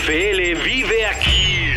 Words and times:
NFL 0.00 0.64
vive 0.64 1.06
aquí. 1.06 1.74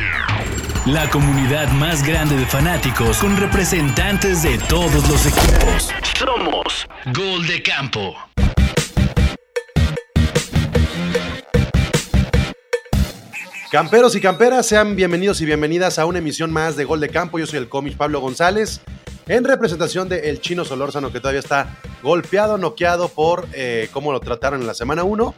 La 0.85 1.09
comunidad 1.09 1.70
más 1.73 2.05
grande 2.05 2.38
de 2.38 2.46
fanáticos 2.46 3.17
con 3.17 3.35
representantes 3.35 4.43
de 4.43 4.58
todos 4.69 5.09
los 5.09 5.25
equipos. 5.25 5.90
Somos 6.17 6.88
Gol 7.14 7.46
de 7.48 7.62
Campo. 7.62 8.16
Camperos 13.71 14.16
y 14.16 14.21
camperas, 14.21 14.68
sean 14.68 14.96
bienvenidos 14.96 15.42
y 15.42 15.46
bienvenidas 15.46 16.00
a 16.00 16.05
una 16.05 16.20
emisión 16.20 16.52
más 16.52 16.78
de 16.78 16.86
Gol 16.86 17.02
de 17.02 17.10
Campo. 17.10 17.40
Yo 17.40 17.46
soy 17.46 17.60
el 17.60 17.68
cómic 17.68 17.98
Pablo 17.98 18.21
González, 18.21 18.82
en 19.28 19.44
representación 19.44 20.08
de 20.08 20.30
El 20.30 20.40
Chino 20.40 20.64
Solórzano, 20.64 21.12
que 21.12 21.20
todavía 21.20 21.42
está 21.42 21.78
golpeado, 22.02 22.58
noqueado 22.58 23.10
por 23.10 23.48
eh, 23.54 23.90
cómo 23.92 24.14
lo 24.14 24.21
trataron 24.21 24.62
en 24.62 24.68
la 24.68 24.74
semana 24.74 25.04
1, 25.04 25.36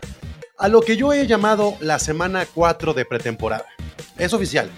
a 0.58 0.68
lo 0.68 0.82
que 0.82 0.98
yo 0.98 1.14
he 1.14 1.28
llamado 1.28 1.76
la 1.80 2.00
semana 2.00 2.46
4 2.54 2.94
de 2.94 3.06
pretemporada. 3.06 3.66
Es 4.18 4.34
oficial. 4.34 4.70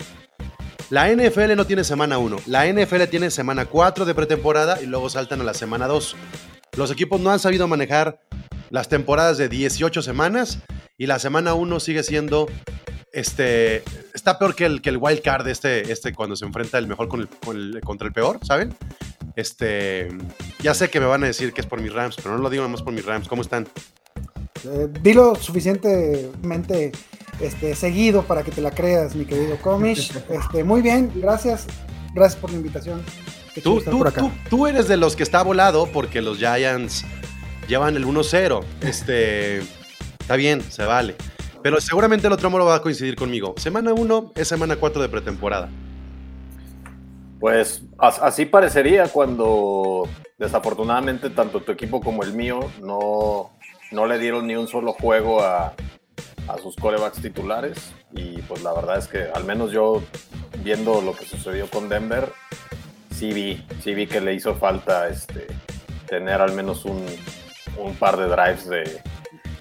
La 0.90 1.10
NFL 1.12 1.56
no 1.56 1.66
tiene 1.66 1.84
semana 1.84 2.18
1, 2.18 2.38
la 2.46 2.66
NFL 2.66 3.04
tiene 3.10 3.30
semana 3.30 3.66
4 3.66 4.06
de 4.06 4.16
pretemporada 4.16 4.82
y 4.82 4.86
luego 4.86 5.10
saltan 5.10 5.42
a 5.42 5.44
la 5.44 5.54
semana 5.54 5.86
2. 5.88 6.16
Los 6.78 6.92
equipos 6.92 7.20
no 7.20 7.30
han 7.32 7.40
sabido 7.40 7.68
manejar 7.68 8.20
las 8.70 8.88
temporadas 8.88 9.38
de 9.38 9.50
18 9.50 10.02
semanas 10.02 10.60
y 10.98 11.08
la 11.08 11.20
semana 11.20 11.54
1 11.56 11.80
sigue 11.82 12.04
siendo 12.04 12.48
este 13.12 13.84
está 14.14 14.38
peor 14.40 14.56
que 14.56 14.66
el, 14.66 14.82
que 14.82 14.90
el 14.90 14.98
wild 14.98 15.22
card 15.22 15.48
este, 15.48 15.92
este 15.92 16.14
cuando 16.14 16.36
se 16.36 16.46
enfrenta 16.46 16.78
el 16.78 16.88
mejor 16.88 17.08
con 17.10 17.22
el, 17.22 17.28
con 17.30 17.56
el- 17.58 17.82
contra 17.82 18.08
el 18.08 18.14
peor, 18.14 18.40
¿saben? 18.44 18.76
Este, 19.36 20.10
ya 20.62 20.74
sé 20.74 20.90
que 20.90 21.00
me 21.00 21.06
van 21.06 21.24
a 21.24 21.28
decir 21.28 21.52
que 21.54 21.62
es 21.62 21.68
por 21.68 21.82
mis 21.82 21.94
Rams, 21.94 22.16
pero 22.16 22.36
no 22.36 22.42
lo 22.42 22.50
digo 22.50 22.68
más 22.70 22.82
por 22.82 22.94
mis 22.94 23.06
Rams. 23.06 23.28
¿Cómo 23.28 23.42
están? 23.42 23.68
Eh, 24.66 24.88
dilo 25.02 25.36
suficientemente 25.36 26.92
este, 27.40 27.76
seguido 27.76 28.24
para 28.24 28.44
que 28.44 28.52
te 28.52 28.62
la 28.62 28.72
creas, 28.72 29.16
mi 29.16 29.26
querido 29.26 29.58
Comish. 29.58 30.12
Este, 30.30 30.64
muy 30.64 30.82
bien, 30.82 31.12
gracias. 31.16 31.68
Gracias 32.14 32.40
por 32.40 32.50
la 32.52 32.58
invitación. 32.58 33.02
Tú, 33.64 33.82
tú, 33.82 33.98
por 33.98 34.08
acá. 34.08 34.22
tú, 34.22 34.32
tú 34.50 34.68
eres 34.68 34.88
de 34.88 34.98
los 34.98 35.16
que 35.16 35.24
está 35.24 35.42
volado 35.44 35.88
porque 35.92 36.22
los 36.22 36.38
Giants 36.38 37.06
llevan 37.68 37.96
el 37.96 38.06
1-0. 38.06 38.64
Este, 38.82 39.60
está 40.20 40.36
bien, 40.36 40.62
se 40.62 40.86
vale. 40.86 41.16
Pero 41.64 41.82
seguramente 41.82 42.28
el 42.28 42.34
otro 42.34 42.50
moro 42.50 42.66
va 42.66 42.76
a 42.76 42.82
coincidir 42.82 43.16
conmigo. 43.16 43.56
Semana 43.58 43.94
1 43.94 44.34
es 44.36 44.48
semana 44.48 44.76
4 44.76 45.02
de 45.02 45.10
pretemporada. 45.10 45.70
Pues 47.40 47.84
as- 48.00 48.20
así 48.22 48.46
parecería 48.46 49.08
cuando 49.10 50.08
desafortunadamente 50.40 51.30
tanto 51.30 51.62
tu 51.62 51.72
equipo 51.72 52.00
como 52.02 52.24
el 52.24 52.34
mío 52.34 52.60
no, 52.82 53.50
no 53.92 54.06
le 54.06 54.20
dieron 54.20 54.48
ni 54.48 54.56
un 54.56 54.68
solo 54.68 54.94
juego 54.94 55.42
a, 55.44 55.74
a 56.48 56.58
sus 56.62 56.76
corebacks 56.76 57.22
titulares. 57.22 57.94
Y 58.14 58.42
pues 58.44 58.64
la 58.64 58.74
verdad 58.74 58.98
es 58.98 59.08
que 59.08 59.24
al 59.34 59.44
menos 59.44 59.72
yo 59.72 60.02
viendo 60.64 61.02
lo 61.02 61.14
que 61.14 61.26
sucedió 61.26 61.70
con 61.70 61.90
Denver, 61.90 62.32
sí 63.14 63.32
vi, 63.34 63.66
sí 63.84 63.94
vi 63.94 64.08
que 64.08 64.22
le 64.22 64.34
hizo 64.34 64.56
falta 64.56 65.08
este, 65.10 65.48
tener 66.08 66.42
al 66.42 66.54
menos 66.54 66.86
un, 66.86 67.06
un 67.78 67.96
par 67.96 68.18
de 68.18 68.28
drives 68.28 68.68
de, 68.68 69.02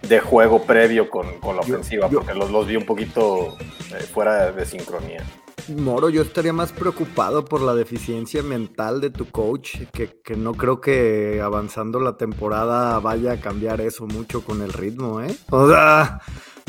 de 0.03 0.21
juego 0.21 0.63
previo 0.63 1.11
con, 1.11 1.39
con 1.41 1.57
la 1.57 1.63
ofensiva, 1.63 2.09
yo- 2.11 2.19
porque 2.21 2.35
los, 2.35 2.51
los 2.51 2.67
vi 2.67 2.77
un 2.77 2.87
poquito 2.87 3.57
eh, 3.95 4.01
fuera 4.13 4.53
de 4.53 4.65
sincronía. 4.65 5.23
Moro, 5.69 6.09
yo 6.11 6.23
estaría 6.23 6.53
más 6.53 6.71
preocupado 6.73 7.45
por 7.45 7.61
la 7.61 7.75
deficiencia 7.75 8.43
mental 8.43 9.01
de 9.01 9.11
tu 9.11 9.27
coach, 9.31 9.79
que, 9.93 10.21
que 10.23 10.37
no 10.37 10.55
creo 10.55 10.81
que 10.81 11.41
avanzando 11.43 11.99
la 11.99 12.17
temporada 12.17 12.99
vaya 13.01 13.33
a 13.33 13.37
cambiar 13.41 13.81
eso 13.81 14.07
mucho 14.07 14.45
con 14.45 14.63
el 14.63 14.73
ritmo, 14.73 15.21
¿eh? 15.21 15.35
O 15.51 15.69
sea, 15.69 16.21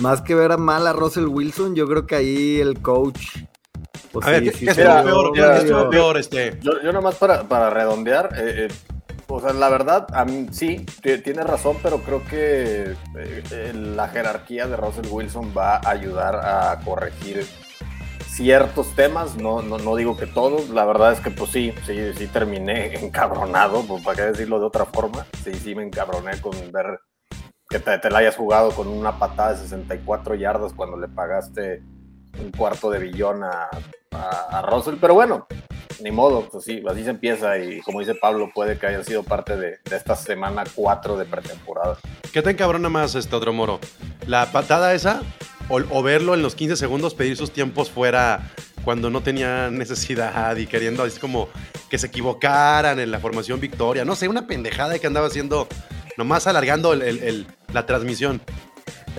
más 0.01 0.21
que 0.21 0.33
ver 0.33 0.51
a 0.51 0.57
mal 0.57 0.87
a 0.87 0.93
Russell 0.93 1.27
Wilson, 1.27 1.75
yo 1.75 1.87
creo 1.87 2.07
que 2.07 2.15
ahí 2.15 2.59
el 2.59 2.81
coach... 2.81 3.19
pues 4.11 4.25
A 4.25 4.31
ver, 4.31 4.39
sí, 4.45 4.49
¿qué, 4.49 4.57
sí 4.57 4.65
qué 4.65 4.73
se 4.73 4.81
estuvo 4.81 4.95
mira, 4.95 5.03
vio 5.03 5.13
peor? 5.13 5.31
¿Qué 5.33 5.41
mira, 5.41 5.57
estuvo 5.57 5.79
yo- 5.83 5.89
peor? 5.91 6.17
Este, 6.17 6.59
Yo, 6.61 6.71
yo 6.83 6.91
nomás 6.91 7.15
para, 7.15 7.43
para 7.47 7.69
redondear, 7.69 8.29
eh, 8.35 8.67
eh, 8.67 8.73
o 9.27 9.39
sea, 9.39 9.53
la 9.53 9.69
verdad, 9.69 10.07
a 10.13 10.25
mí, 10.25 10.47
sí, 10.51 10.85
t- 11.03 11.19
tienes 11.19 11.45
razón, 11.45 11.77
pero 11.83 11.99
creo 11.99 12.23
que 12.25 12.93
eh, 13.17 13.43
eh, 13.51 13.73
la 13.75 14.07
jerarquía 14.07 14.65
de 14.65 14.75
Russell 14.75 15.05
Wilson 15.11 15.53
va 15.55 15.75
a 15.77 15.89
ayudar 15.91 16.35
a 16.37 16.79
corregir 16.83 17.45
ciertos 18.37 18.93
temas, 18.93 19.35
no, 19.35 19.63
no, 19.63 19.79
no 19.79 19.95
digo 19.95 20.15
que 20.15 20.27
todos, 20.27 20.69
la 20.69 20.85
verdad 20.85 21.11
es 21.11 21.19
que 21.19 21.31
pues 21.31 21.49
sí, 21.49 21.73
sí, 21.87 22.13
sí 22.15 22.27
terminé 22.27 22.93
encabronado, 23.03 23.81
pues, 23.81 24.03
para 24.03 24.15
qué 24.15 24.21
decirlo 24.23 24.59
de 24.59 24.65
otra 24.67 24.85
forma, 24.85 25.25
sí, 25.43 25.55
sí 25.55 25.73
me 25.73 25.83
encabroné 25.83 26.39
con 26.39 26.53
ver 26.71 26.99
que 27.67 27.79
te, 27.79 28.09
la 28.11 28.19
hayas 28.19 28.35
jugado 28.35 28.69
con 28.71 28.87
una 28.87 29.17
patada 29.17 29.53
de 29.53 29.57
64 29.57 30.35
yardas 30.35 30.71
cuando 30.73 30.97
le 30.97 31.07
pagaste 31.07 31.81
un 32.39 32.51
cuarto 32.51 32.91
de 32.91 32.99
billón 32.99 33.43
a, 33.43 33.69
a, 34.11 34.59
a 34.59 34.61
Russell, 34.61 34.97
pero 35.01 35.15
bueno, 35.15 35.47
ni 36.01 36.11
modo, 36.11 36.47
pues 36.47 36.63
sí, 36.63 36.83
así 36.87 37.03
se 37.03 37.09
empieza 37.09 37.57
y 37.57 37.81
como 37.81 38.01
dice 38.01 38.13
Pablo, 38.13 38.51
puede 38.53 38.77
que 38.77 38.85
haya 38.85 39.03
sido 39.03 39.23
parte 39.23 39.57
de, 39.57 39.79
de 39.83 39.95
esta 39.95 40.15
semana 40.15 40.63
4 40.75 41.17
de 41.17 41.25
pretemporada. 41.25 41.97
¿Qué 42.31 42.43
te 42.43 42.51
encabrona 42.51 42.87
más 42.87 43.15
este 43.15 43.35
otro 43.35 43.51
moro? 43.51 43.79
¿La 44.27 44.45
patada 44.51 44.93
esa? 44.93 45.23
O, 45.69 46.01
verlo 46.01 46.33
en 46.33 46.41
los 46.41 46.55
15 46.55 46.77
segundos 46.77 47.13
pedir 47.13 47.35
sus 47.35 47.51
tiempos 47.51 47.91
fuera 47.91 48.51
cuando 48.85 49.09
no 49.09 49.21
tenía 49.21 49.69
necesidad 49.69 50.55
y 50.55 50.65
queriendo 50.65 51.03
así 51.03 51.19
como 51.19 51.49
que 51.89 51.97
se 51.97 52.07
equivocaran 52.07 52.99
en 52.99 53.11
la 53.11 53.19
formación 53.19 53.59
victoria. 53.59 54.05
No 54.05 54.15
sé, 54.15 54.29
una 54.29 54.47
pendejada 54.47 54.97
que 54.97 55.07
andaba 55.07 55.27
haciendo, 55.27 55.67
nomás 56.17 56.47
alargando 56.47 56.93
el- 56.93 57.47
la 57.73 57.85
transmisión. 57.85 58.41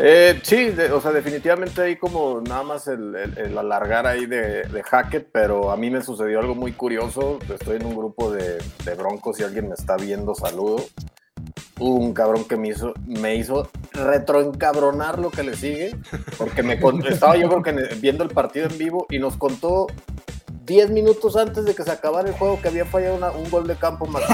Eh, 0.01 0.39
sí, 0.43 0.67
de- 0.67 0.93
o 0.93 1.01
sea, 1.01 1.11
definitivamente 1.11 1.83
ahí 1.83 1.97
como 1.97 2.41
nada 2.41 2.63
más 2.63 2.87
el, 2.87 3.15
el- 3.17 3.37
el 3.39 3.59
alargar 3.59 4.07
ahí 4.07 4.27
de, 4.27 4.63
de 4.63 4.83
Hackett, 4.85 5.29
pero 5.33 5.73
a 5.73 5.77
mí 5.77 5.91
me 5.91 6.03
sucedió 6.03 6.39
algo 6.39 6.55
muy 6.55 6.73
curioso. 6.73 7.41
Estoy 7.53 7.77
en 7.77 7.87
un 7.87 7.97
grupo 7.97 8.31
de, 8.31 8.59
de 8.85 8.95
broncos 8.95 9.41
y 9.41 9.43
alguien 9.43 9.69
me 9.69 9.75
está 9.75 9.97
viendo, 9.97 10.35
saludo. 10.37 10.85
Hubo 11.79 11.95
un 11.97 12.13
cabrón 12.13 12.45
que 12.45 12.57
me 12.57 12.69
hizo, 12.69 12.93
me 13.07 13.37
hizo 13.37 13.69
retroencabronar 13.93 15.19
lo 15.19 15.31
que 15.31 15.43
le 15.43 15.57
sigue, 15.57 15.97
porque 16.37 16.63
me 16.63 16.79
con- 16.81 17.07
estaba 17.07 17.37
yo 17.37 17.49
creo 17.49 17.63
que 17.63 17.71
en- 17.71 18.01
viendo 18.01 18.25
el 18.25 18.31
partido 18.31 18.67
en 18.69 18.79
vivo 18.79 19.07
y 19.11 19.19
nos 19.19 19.37
contó 19.37 19.87
10 20.65 20.91
minutos 20.91 21.37
antes 21.37 21.65
de 21.65 21.75
que 21.75 21.83
se 21.83 21.91
acabara 21.91 22.29
el 22.29 22.35
juego 22.35 22.61
que 22.61 22.69
había 22.69 22.85
fallado 22.85 23.17
una- 23.17 23.31
un 23.31 23.49
gol 23.51 23.67
de 23.67 23.77
campo 23.77 24.07
más. 24.07 24.23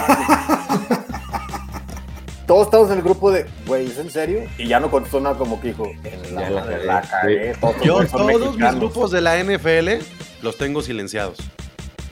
Todos 2.46 2.66
estamos 2.66 2.90
en 2.90 2.98
el 2.98 3.02
grupo 3.02 3.30
de, 3.30 3.46
güey, 3.66 3.86
¿es 3.86 3.98
en 3.98 4.10
serio? 4.10 4.42
Y 4.58 4.68
ya 4.68 4.78
no 4.78 4.90
contestó 4.90 5.18
nada 5.18 5.36
como 5.38 5.58
que 5.62 5.68
dijo, 5.68 5.86
en 6.04 6.34
la, 6.34 6.50
la 6.50 7.00
cagué. 7.00 7.54
Todos, 7.58 7.76
Yo 7.82 8.04
todos 8.06 8.56
mis 8.58 8.74
grupos 8.76 9.10
de 9.12 9.22
la 9.22 9.42
NFL 9.42 10.04
los 10.42 10.58
tengo 10.58 10.82
silenciados. 10.82 11.38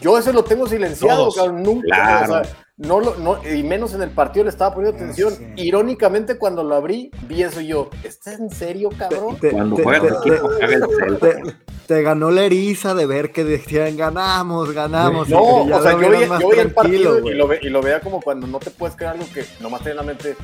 Yo 0.00 0.16
ese 0.18 0.32
lo 0.32 0.42
tengo 0.42 0.66
silenciado, 0.66 1.24
Todos. 1.28 1.36
cabrón, 1.36 1.62
nunca, 1.62 1.86
Claro. 1.86 2.34
o 2.40 2.44
sea, 2.44 2.56
no 2.86 3.00
lo, 3.00 3.16
no, 3.16 3.38
y 3.48 3.62
menos 3.62 3.94
en 3.94 4.02
el 4.02 4.10
partido 4.10 4.44
le 4.44 4.50
estaba 4.50 4.74
poniendo 4.74 4.96
atención. 4.98 5.34
sí. 5.34 5.44
Irónicamente, 5.56 6.36
cuando 6.38 6.62
lo 6.64 6.74
abrí, 6.74 7.10
vi 7.28 7.42
eso 7.42 7.60
y 7.60 7.68
yo, 7.68 7.90
¿estás 8.04 8.38
en 8.40 8.50
serio, 8.50 8.90
cabrón? 8.96 9.36
Te, 9.40 9.50
Cuando 9.50 9.76
te- 9.76 9.82
juega 9.84 10.00
te- 10.00 10.08
tu 10.08 10.34
equipo, 10.34 11.16
te- 11.20 11.42
te 11.86 12.02
ganó 12.02 12.30
la 12.30 12.42
eriza 12.44 12.94
de 12.94 13.06
ver 13.06 13.32
que 13.32 13.44
decían 13.44 13.96
ganamos, 13.96 14.72
ganamos. 14.72 15.28
No, 15.28 15.42
o 15.64 15.82
sea, 15.82 15.92
yo 15.92 16.10
veía, 16.10 16.38
yo 16.40 16.48
veía 16.48 16.62
el 16.62 16.72
partido 16.72 17.18
y 17.28 17.34
lo, 17.34 17.48
ve- 17.48 17.58
y 17.62 17.68
lo 17.68 17.82
veía 17.82 18.00
como 18.00 18.20
cuando 18.20 18.46
no 18.46 18.58
te 18.58 18.70
puedes 18.70 18.96
creer 18.96 19.12
algo 19.12 19.26
que 19.34 19.44
nomás 19.60 19.80
tiene 19.80 19.92
en 19.92 19.96
la 19.96 20.02
mente. 20.04 20.36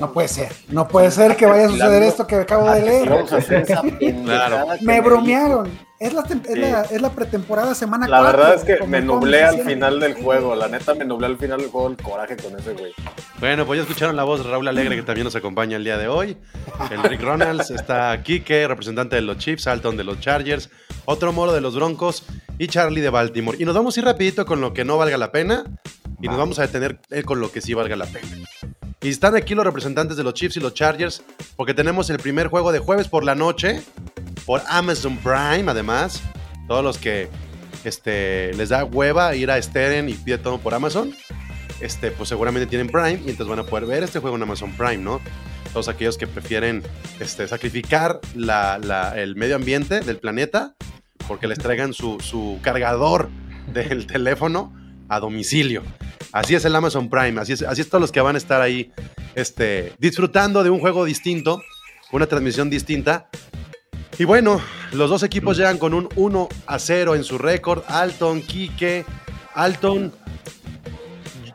No 0.00 0.12
puede 0.12 0.28
ser. 0.28 0.52
No 0.68 0.88
puede 0.88 1.10
ser 1.10 1.36
que 1.36 1.46
vaya 1.46 1.66
a 1.66 1.68
suceder 1.68 2.02
esto 2.02 2.26
que 2.26 2.36
acabo 2.36 2.64
de 2.70 2.80
"Ah, 2.80 2.84
leer. 2.84 3.10
Me 4.82 4.94
dijo". 4.94 5.04
bromearon. 5.04 5.70
Es 6.00 6.12
la, 6.12 6.22
es 6.22 6.58
la, 6.58 6.82
es 6.82 7.00
la 7.00 7.10
pretemporada 7.10 7.74
semana 7.74 8.06
La 8.08 8.18
4. 8.18 8.36
verdad 8.38 8.54
es 8.56 8.64
que 8.64 8.86
me 8.86 9.00
nublé 9.00 9.42
al 9.44 9.60
final 9.60 10.00
del 10.00 10.14
juego, 10.14 10.54
la 10.54 10.68
neta 10.68 10.92
me 10.94 11.04
nublé 11.04 11.26
al 11.28 11.38
final 11.38 11.60
del 11.60 11.70
juego 11.70 11.88
el 11.88 11.96
coraje 11.96 12.36
con 12.36 12.58
ese 12.58 12.72
güey. 12.74 12.92
Bueno, 13.38 13.64
pues 13.64 13.78
ya 13.78 13.82
escucharon 13.84 14.14
la 14.16 14.24
voz 14.24 14.44
de 14.44 14.50
Raúl 14.50 14.66
Alegre, 14.68 14.96
que 14.96 15.02
también 15.02 15.24
nos 15.24 15.36
acompaña 15.36 15.76
el 15.76 15.84
día 15.84 15.96
de 15.96 16.08
hoy. 16.08 16.36
El 16.90 17.02
Rick 17.04 17.22
Ronalds, 17.22 17.70
está 17.70 18.20
Kike, 18.22 18.66
representante 18.68 19.16
de 19.16 19.22
los 19.22 19.38
Chiefs, 19.38 19.66
Alton 19.66 19.96
de 19.96 20.04
los 20.04 20.20
Chargers, 20.20 20.68
otro 21.06 21.32
moro 21.32 21.52
de 21.54 21.60
los 21.62 21.74
Broncos 21.76 22.24
y 22.58 22.66
Charlie 22.66 23.00
de 23.00 23.10
Baltimore. 23.10 23.56
Y 23.58 23.64
nos 23.64 23.74
vamos 23.74 23.96
a 23.96 24.00
ir 24.00 24.06
rapidito 24.06 24.44
con 24.44 24.60
lo 24.60 24.74
que 24.74 24.84
no 24.84 24.98
valga 24.98 25.16
la 25.16 25.30
pena 25.32 25.64
y 26.20 26.26
nos 26.28 26.36
vamos 26.36 26.58
a 26.58 26.62
detener 26.62 26.98
eh, 27.10 27.22
con 27.22 27.40
lo 27.40 27.50
que 27.50 27.60
sí 27.62 27.72
valga 27.72 27.96
la 27.96 28.06
pena. 28.06 28.28
Y 29.04 29.10
están 29.10 29.36
aquí 29.36 29.54
los 29.54 29.64
representantes 29.66 30.16
de 30.16 30.24
los 30.24 30.32
Chiefs 30.34 30.56
y 30.56 30.60
los 30.60 30.72
Chargers, 30.72 31.22
porque 31.56 31.74
tenemos 31.74 32.08
el 32.08 32.16
primer 32.18 32.48
juego 32.48 32.72
de 32.72 32.78
jueves 32.78 33.06
por 33.06 33.22
la 33.22 33.34
noche, 33.34 33.82
por 34.46 34.62
Amazon 34.66 35.18
Prime, 35.18 35.70
además. 35.70 36.22
Todos 36.66 36.82
los 36.82 36.96
que 36.96 37.28
este, 37.84 38.54
les 38.54 38.70
da 38.70 38.84
hueva 38.84 39.36
ir 39.36 39.50
a 39.50 39.60
Steren 39.60 40.08
y 40.08 40.14
pide 40.14 40.38
todo 40.38 40.56
por 40.58 40.72
Amazon, 40.72 41.14
este, 41.80 42.10
pues 42.12 42.30
seguramente 42.30 42.66
tienen 42.66 42.88
Prime 42.88 43.20
y 43.26 43.30
entonces 43.30 43.46
van 43.46 43.58
a 43.58 43.64
poder 43.64 43.84
ver 43.84 44.02
este 44.04 44.20
juego 44.20 44.36
en 44.36 44.42
Amazon 44.42 44.72
Prime, 44.72 44.96
¿no? 44.98 45.20
Todos 45.74 45.88
aquellos 45.88 46.16
que 46.16 46.26
prefieren 46.26 46.82
este, 47.20 47.46
sacrificar 47.46 48.20
la- 48.34 48.78
la- 48.78 49.20
el 49.20 49.36
medio 49.36 49.56
ambiente 49.56 50.00
del 50.00 50.16
planeta 50.18 50.74
porque 51.28 51.46
les 51.46 51.58
traigan 51.58 51.92
su, 51.92 52.20
su 52.20 52.58
cargador 52.62 53.28
del 53.74 54.06
teléfono 54.08 54.72
a 55.10 55.20
domicilio. 55.20 55.82
Así 56.34 56.56
es 56.56 56.64
el 56.64 56.74
Amazon 56.74 57.08
Prime, 57.08 57.40
así 57.40 57.52
es, 57.52 57.62
así 57.62 57.84
los 57.92 58.10
que 58.10 58.20
van 58.20 58.34
a 58.34 58.38
estar 58.38 58.60
ahí 58.60 58.90
este, 59.36 59.92
disfrutando 59.98 60.64
de 60.64 60.70
un 60.70 60.80
juego 60.80 61.04
distinto, 61.04 61.62
una 62.10 62.26
transmisión 62.26 62.68
distinta, 62.68 63.28
Y 64.18 64.24
bueno, 64.24 64.60
los 64.92 65.08
dos 65.10 65.22
equipos 65.22 65.56
llegan 65.56 65.78
con 65.78 65.94
un 65.94 66.08
1 66.16 66.48
a 66.66 66.78
0 66.80 67.14
en 67.14 67.22
su 67.24 67.38
récord. 67.38 67.82
Alton, 67.86 68.42
Quique, 68.42 69.04
Alton. 69.54 70.12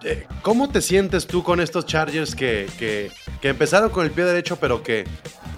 eh, 0.03 0.25
¿Cómo 0.41 0.69
te 0.69 0.81
sientes 0.81 1.27
tú 1.27 1.43
con 1.43 1.59
estos 1.59 1.85
Chargers 1.85 2.33
que, 2.35 2.67
que- 2.77 3.11
que 3.41 3.49
empezaron 3.49 3.89
con 3.89 4.05
el 4.05 4.11
pie 4.11 4.23
derecho, 4.25 4.57
pero 4.57 4.81
que 4.81 5.03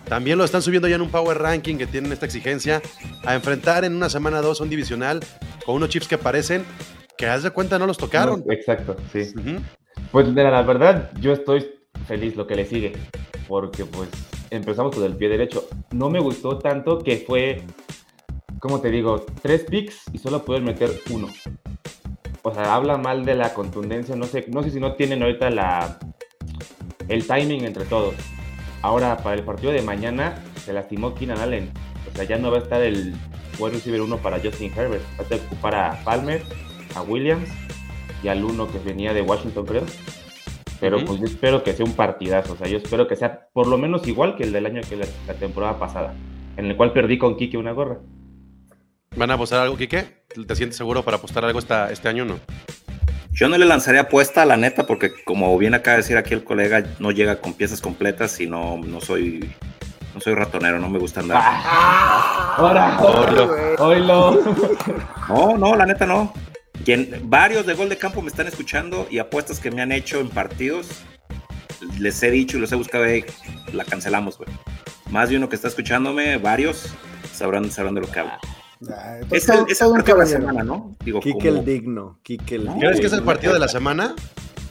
también 0.07 0.37
lo 0.39 0.43
están 0.45 0.61
subiendo 0.63 0.87
ya 0.87 0.95
en 0.95 1.01
un 1.01 1.09
power 1.11 1.37
ranking 1.39 1.77
que 1.77 1.85
tienen 1.87 2.11
esta 2.11 2.25
exigencia 2.25 2.81
a 3.23 3.33
enfrentar 3.35 3.85
en 3.85 3.95
una 3.95 4.09
semana 4.09 4.41
2 4.41 4.61
un 4.61 4.69
divisional 4.69 5.19
con 5.65 5.75
unos 5.75 5.89
chips 5.89 6.07
que 6.07 6.17
parecen 6.17 6.63
que 7.17 7.27
haz 7.27 7.43
de 7.43 7.51
cuenta 7.51 7.77
no 7.79 7.87
los 7.87 7.97
tocaron? 7.97 8.43
No, 8.45 8.53
exacto, 8.53 8.95
sí. 9.11 9.33
Pues 10.11 10.27
mira, 10.27 10.51
la 10.51 10.63
verdad, 10.63 11.11
yo 11.19 11.33
estoy 11.33 11.69
feliz 12.07 12.35
lo 12.35 12.47
que 12.47 12.55
le 12.55 12.65
sigue, 12.65 12.93
porque 13.47 13.85
pues 13.85 14.09
empezamos 14.49 14.95
con 14.95 15.03
el 15.03 15.15
pie 15.15 15.29
derecho. 15.29 15.67
No 15.91 16.09
me 16.09 16.19
gustó 16.19 16.57
tanto 16.57 16.99
que 16.99 17.17
fue, 17.17 17.63
como 18.59 18.81
te 18.81 18.89
digo, 18.89 19.25
tres 19.41 19.63
picks 19.63 20.03
y 20.13 20.17
solo 20.17 20.43
pueden 20.43 20.63
meter 20.63 20.91
uno. 21.09 21.27
O 22.43 22.53
sea, 22.53 22.73
habla 22.73 22.97
mal 22.97 23.23
de 23.23 23.35
la 23.35 23.53
contundencia, 23.53 24.15
no 24.15 24.25
sé, 24.25 24.45
no 24.49 24.63
sé 24.63 24.71
si 24.71 24.79
no 24.79 24.95
tienen 24.95 25.21
ahorita 25.21 25.49
la 25.51 25.99
el 27.07 27.27
timing 27.27 27.65
entre 27.65 27.85
todos. 27.85 28.15
Ahora, 28.81 29.17
para 29.17 29.35
el 29.35 29.43
partido 29.43 29.71
de 29.71 29.81
mañana, 29.81 30.35
se 30.65 30.73
lastimó 30.73 31.13
Keenan 31.13 31.39
Allen. 31.39 31.71
O 32.11 32.15
sea, 32.15 32.23
ya 32.23 32.37
no 32.37 32.49
va 32.49 32.57
a 32.57 32.61
estar 32.61 32.81
el 32.81 33.13
wide 33.59 33.73
receiver 33.73 34.01
uno 34.01 34.17
para 34.17 34.39
Justin 34.39 34.71
Herbert. 34.75 35.03
Va 35.19 35.35
a 35.35 35.39
ocupar 35.39 35.75
a 35.75 36.03
Palmer, 36.03 36.41
a 36.95 37.01
Williams 37.01 37.49
y 38.23 38.27
al 38.27 38.43
uno 38.43 38.71
que 38.71 38.79
venía 38.79 39.13
de 39.13 39.21
Washington, 39.21 39.65
creo. 39.65 39.83
Pero 40.79 41.03
pues 41.05 41.19
yo 41.19 41.25
espero 41.25 41.63
que 41.63 41.73
sea 41.73 41.85
un 41.85 41.93
partidazo. 41.93 42.53
O 42.53 42.57
sea, 42.57 42.67
yo 42.67 42.77
espero 42.77 43.07
que 43.07 43.15
sea 43.15 43.47
por 43.53 43.67
lo 43.67 43.77
menos 43.77 44.07
igual 44.07 44.35
que 44.35 44.43
el 44.43 44.51
del 44.51 44.65
año 44.65 44.81
que 44.87 44.95
la, 44.95 45.05
la 45.27 45.33
temporada 45.35 45.77
pasada, 45.77 46.13
en 46.57 46.65
el 46.65 46.75
cual 46.75 46.91
perdí 46.91 47.17
con 47.17 47.35
Kike 47.37 47.57
una 47.57 47.71
gorra. 47.71 47.99
¿Van 49.15 49.29
a 49.29 49.33
apostar 49.33 49.59
algo, 49.59 49.77
Quique? 49.77 50.23
¿Te 50.47 50.55
sientes 50.55 50.77
seguro 50.77 51.03
para 51.03 51.17
apostar 51.17 51.43
algo 51.43 51.59
esta, 51.59 51.91
este 51.91 52.07
año 52.07 52.23
o 52.23 52.27
no? 52.27 52.39
Yo 53.33 53.49
no 53.49 53.57
le 53.57 53.65
lanzaría 53.65 54.01
apuesta, 54.01 54.45
la 54.45 54.57
neta, 54.57 54.87
porque 54.87 55.11
como 55.25 55.57
bien 55.57 55.73
acaba 55.73 55.97
de 55.97 56.03
decir 56.03 56.17
aquí 56.17 56.33
el 56.33 56.43
colega, 56.43 56.83
no 56.99 57.11
llega 57.11 57.41
con 57.41 57.53
piezas 57.53 57.81
completas 57.81 58.39
y 58.39 58.47
no, 58.47 58.77
no 58.77 59.01
soy 59.01 59.49
no 60.13 60.19
soy 60.19 60.33
ratonero, 60.33 60.79
no 60.79 60.89
me 60.89 60.99
gusta 60.99 61.21
andar. 61.21 61.41
Ah. 61.41 62.55
¡Ahora! 62.57 62.99
Oilo. 62.99 63.55
¡Oilo! 63.79 64.39
No, 65.29 65.57
no, 65.57 65.75
la 65.75 65.85
neta 65.85 66.05
no. 66.05 66.33
Quien, 66.83 67.21
varios 67.25 67.65
de 67.65 67.73
gol 67.73 67.89
de 67.89 67.97
campo 67.97 68.21
me 68.21 68.29
están 68.29 68.47
escuchando 68.47 69.07
y 69.09 69.19
apuestas 69.19 69.59
que 69.59 69.71
me 69.71 69.81
han 69.81 69.91
hecho 69.91 70.19
en 70.19 70.29
partidos, 70.29 70.87
les 71.99 72.21
he 72.23 72.31
dicho 72.31 72.57
y 72.57 72.61
los 72.61 72.71
he 72.71 72.75
buscado, 72.75 73.05
"Ey, 73.05 73.25
la 73.73 73.83
cancelamos, 73.85 74.37
güey. 74.37 74.49
Más 75.09 75.29
de 75.29 75.37
uno 75.37 75.49
que 75.49 75.55
está 75.55 75.67
escuchándome, 75.67 76.37
varios, 76.37 76.87
sabrán, 77.33 77.69
sabrán 77.71 77.95
de 77.95 78.01
lo 78.01 78.11
que 78.11 78.19
hablo. 78.19 78.33
Ah, 78.89 79.19
Es 79.29 79.45
todo- 79.45 79.65
el, 79.65 79.71
es 79.71 79.81
el 79.81 79.91
partido 79.91 80.17
de 80.17 80.23
la 80.23 80.29
semana, 80.29 80.63
¿no? 80.63 80.95
Digo, 81.03 81.19
Kike 81.19 81.47
el 81.49 81.53
como- 81.55 81.65
digno, 81.67 82.19
Kike 82.23 82.55
el 82.55 82.65
No, 82.65 82.73
digno. 82.73 82.87
¿Crees 82.87 82.99
que 83.01 83.07
es 83.07 83.13
el 83.13 83.23
partido 83.23 83.53
de 83.53 83.59
la 83.59 83.67
semana? 83.67 84.15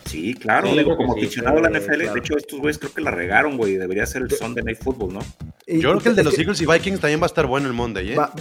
Sí, 0.07 0.35
claro, 0.35 0.69
Sí, 0.69 0.79
digo, 0.79 0.97
como 0.97 1.15
sí, 1.15 1.21
aficionado 1.21 1.59
a 1.59 1.61
la 1.61 1.69
sí, 1.69 1.75
NFL, 1.77 1.99
claro. 2.03 2.15
de 2.15 2.19
hecho 2.21 2.37
estos 2.37 2.59
güeyes 2.59 2.79
creo 2.79 2.93
que 2.93 3.01
la 3.01 3.13
regaron, 3.13 3.57
güey, 3.57 3.77
debería 3.77 4.05
ser 4.07 4.23
el 4.23 4.31
Sunday 4.33 4.65
Night 4.65 4.83
Football, 4.83 5.13
¿no? 5.15 5.21
Yo 5.69 5.91
creo 5.91 5.99
que 6.01 6.09
el 6.09 6.17
de 6.17 6.23
es 6.23 6.25
los 6.25 6.37
Eagles 6.39 6.61
y 6.63 6.67
Vikings 6.67 6.99
también 6.99 7.21
va 7.21 7.27
a 7.27 7.29
estar 7.29 7.47
bueno 7.47 7.69
el 7.69 7.75
Monday, 7.75 8.13
¿eh? 8.13 8.17
Va- 8.17 8.33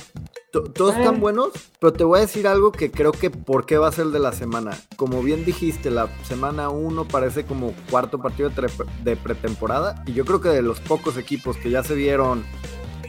todos 0.52 0.96
están 0.96 1.20
buenos, 1.20 1.50
pero 1.80 1.94
te 1.94 2.04
voy 2.04 2.20
a 2.20 2.22
decir 2.22 2.48
algo 2.48 2.72
que 2.72 2.92
creo 2.92 3.12
que 3.12 3.30
por 3.30 3.66
qué 3.66 3.78
va 3.78 3.88
a 3.88 3.92
ser 3.92 4.08
el 4.08 4.12
de 4.12 4.20
la 4.20 4.32
semana. 4.32 4.78
Como 4.96 5.22
bien 5.22 5.46
dijiste, 5.46 5.92
la 5.92 6.10
semana 6.24 6.70
1 6.70 7.08
parece 7.08 7.46
como 7.46 7.74
cuarto 7.90 8.20
partido 8.20 8.50
de, 9.04 9.16
pretemporada 9.16 10.04
y 10.06 10.14
yo 10.14 10.26
creo 10.26 10.42
que 10.42 10.50
de 10.50 10.62
los 10.62 10.80
pocos 10.80 11.18
equipos 11.18 11.58
que 11.58 11.70
ya 11.70 11.84
se 11.84 11.94
vieron 11.94 12.44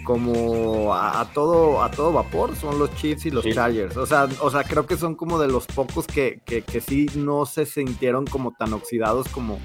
como 0.05 0.95
a, 0.95 1.21
a 1.21 1.33
todo 1.33 1.83
a 1.83 1.91
todo 1.91 2.13
vapor 2.13 2.57
son 2.57 2.79
los 2.79 2.95
Chiefs 2.97 3.27
y 3.27 3.31
los 3.31 3.45
Sí. 3.45 3.53
Chargers. 3.53 3.97
O 3.97 4.07
sea, 4.07 4.29
o 4.41 4.51
sea, 4.51 4.65
creo 4.65 4.87
que 4.87 4.97
son 4.97 5.15
como 5.15 5.39
de 5.39 5.49
los 5.49 5.67
pocos 5.67 6.07
que, 6.07 6.43
que, 6.45 6.63
que 6.63 6.81
sí 6.81 7.07
no 7.15 7.47
se 7.47 7.65
sintieron 7.67 8.27
como 8.27 8.53
tan 8.53 8.73
oxidados 8.73 9.29
como 9.29 9.59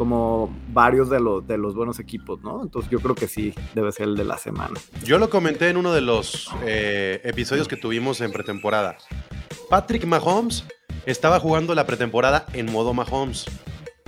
como 0.00 0.48
varios 0.72 1.10
de 1.10 1.20
los 1.20 1.46
de 1.46 1.58
los 1.58 1.74
buenos 1.74 2.00
equipos, 2.00 2.40
¿no? 2.42 2.62
Entonces 2.62 2.90
yo 2.90 3.00
creo 3.00 3.14
que 3.14 3.28
sí 3.28 3.52
debe 3.74 3.92
ser 3.92 4.08
el 4.08 4.16
de 4.16 4.24
la 4.24 4.38
semana. 4.38 4.80
Yo 5.04 5.18
lo 5.18 5.28
comenté 5.28 5.68
en 5.68 5.76
uno 5.76 5.92
de 5.92 6.00
los 6.00 6.48
eh, 6.64 7.20
episodios 7.22 7.68
que 7.68 7.76
tuvimos 7.76 8.22
en 8.22 8.32
pretemporada. 8.32 8.96
Patrick 9.68 10.06
Mahomes 10.06 10.64
estaba 11.04 11.38
jugando 11.38 11.74
la 11.74 11.84
pretemporada 11.86 12.46
en 12.54 12.72
modo 12.72 12.94
Mahomes. 12.94 13.44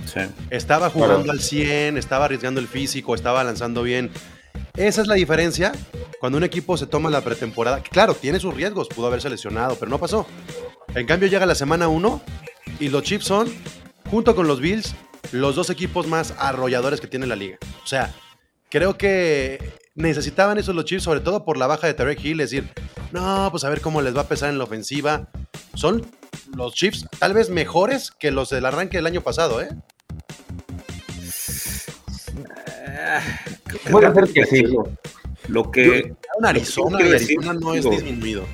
Sí. 0.05 0.21
Estaba 0.49 0.89
jugando 0.89 1.17
Claro. 1.25 1.31
al 1.33 1.39
100, 1.39 1.97
estaba 1.97 2.25
arriesgando 2.25 2.59
el 2.59 2.67
físico, 2.67 3.13
estaba 3.13 3.43
lanzando 3.43 3.83
bien. 3.83 4.09
Esa 4.75 5.03
es 5.03 5.07
la 5.07 5.13
diferencia 5.13 5.73
cuando 6.19 6.39
un 6.39 6.43
equipo 6.43 6.75
se 6.75 6.87
toma 6.87 7.11
la 7.11 7.21
pretemporada. 7.21 7.83
que 7.83 7.91
Claro, 7.91 8.15
tiene 8.15 8.39
sus 8.39 8.55
riesgos, 8.55 8.87
pudo 8.87 9.05
haberse 9.05 9.29
lesionado, 9.29 9.75
pero 9.79 9.91
no 9.91 9.99
pasó. 9.99 10.25
En 10.95 11.05
cambio, 11.05 11.29
llega 11.29 11.45
la 11.45 11.53
semana 11.53 11.87
1 11.87 12.19
y 12.79 12.89
los 12.89 13.03
Chiefs 13.03 13.25
son, 13.25 13.47
junto 14.09 14.35
con 14.35 14.47
los 14.47 14.59
Bills, 14.59 14.95
los 15.31 15.55
dos 15.55 15.69
equipos 15.69 16.07
más 16.07 16.33
arrolladores 16.37 17.01
que 17.01 17.07
tiene 17.07 17.27
la 17.27 17.35
liga. 17.35 17.57
O 17.83 17.87
sea, 17.87 18.13
creo 18.69 18.97
que 18.97 19.59
necesitaban 19.95 20.57
eso 20.57 20.73
los 20.73 20.85
Chiefs, 20.85 21.03
sobre 21.03 21.19
todo 21.19 21.45
por 21.45 21.57
la 21.57 21.67
baja 21.67 21.87
de 21.87 21.93
Tarek 21.93 22.23
Hill, 22.23 22.41
es 22.41 22.51
decir, 22.51 22.69
no, 23.11 23.47
pues 23.51 23.63
a 23.63 23.69
ver 23.69 23.81
cómo 23.81 24.01
les 24.01 24.15
va 24.15 24.21
a 24.21 24.27
pesar 24.27 24.49
en 24.49 24.57
la 24.57 24.63
ofensiva. 24.63 25.29
Son 25.73 26.05
los 26.55 26.73
Chiefs 26.73 27.05
tal 27.19 27.33
vez 27.33 27.49
mejores 27.49 28.11
que 28.11 28.31
los 28.31 28.49
del 28.49 28.65
arranque 28.65 28.97
del 28.97 29.07
año 29.07 29.21
pasado, 29.21 29.61
¿eh? 29.61 29.69
Puede 33.89 34.13
ser 34.13 34.33
que 34.33 34.45
sí. 34.45 34.63
Lo 35.47 35.71
que 35.71 36.15
Un 36.37 36.45
Arizona, 36.45 36.97
decir, 36.99 37.37
Arizona 37.37 37.59
no 37.59 37.73
es 37.73 37.83
disminuido. 37.89 38.45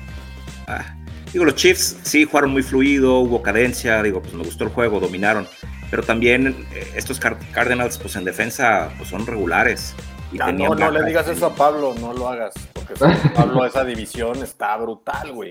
Ah, 0.66 0.96
digo, 1.32 1.44
los 1.44 1.54
Chiefs 1.54 1.98
sí 2.02 2.24
jugaron 2.24 2.50
muy 2.50 2.62
fluido, 2.62 3.18
hubo 3.18 3.42
cadencia, 3.42 4.02
digo, 4.02 4.20
pues 4.20 4.34
me 4.34 4.42
gustó 4.42 4.64
el 4.64 4.70
juego, 4.70 4.98
dominaron. 4.98 5.46
Pero 5.90 6.02
también 6.02 6.66
eh, 6.72 6.92
estos 6.94 7.18
Car- 7.18 7.38
Cardinals, 7.52 7.98
pues 7.98 8.14
en 8.16 8.24
defensa, 8.24 8.90
pues 8.96 9.08
son 9.10 9.26
regulares. 9.26 9.94
Y 10.32 10.38
Ya, 10.38 10.46
tenían 10.46 10.70
no, 10.70 10.76
no 10.76 10.90
le 10.92 11.04
digas 11.04 11.26
eso 11.28 11.46
a 11.46 11.54
Pablo, 11.54 11.94
no 12.00 12.12
lo 12.12 12.28
hagas, 12.28 12.54
porque 12.72 12.94
Pablo 13.34 13.64
esa 13.66 13.84
división 13.84 14.42
está 14.42 14.76
brutal, 14.76 15.32
güey. 15.32 15.50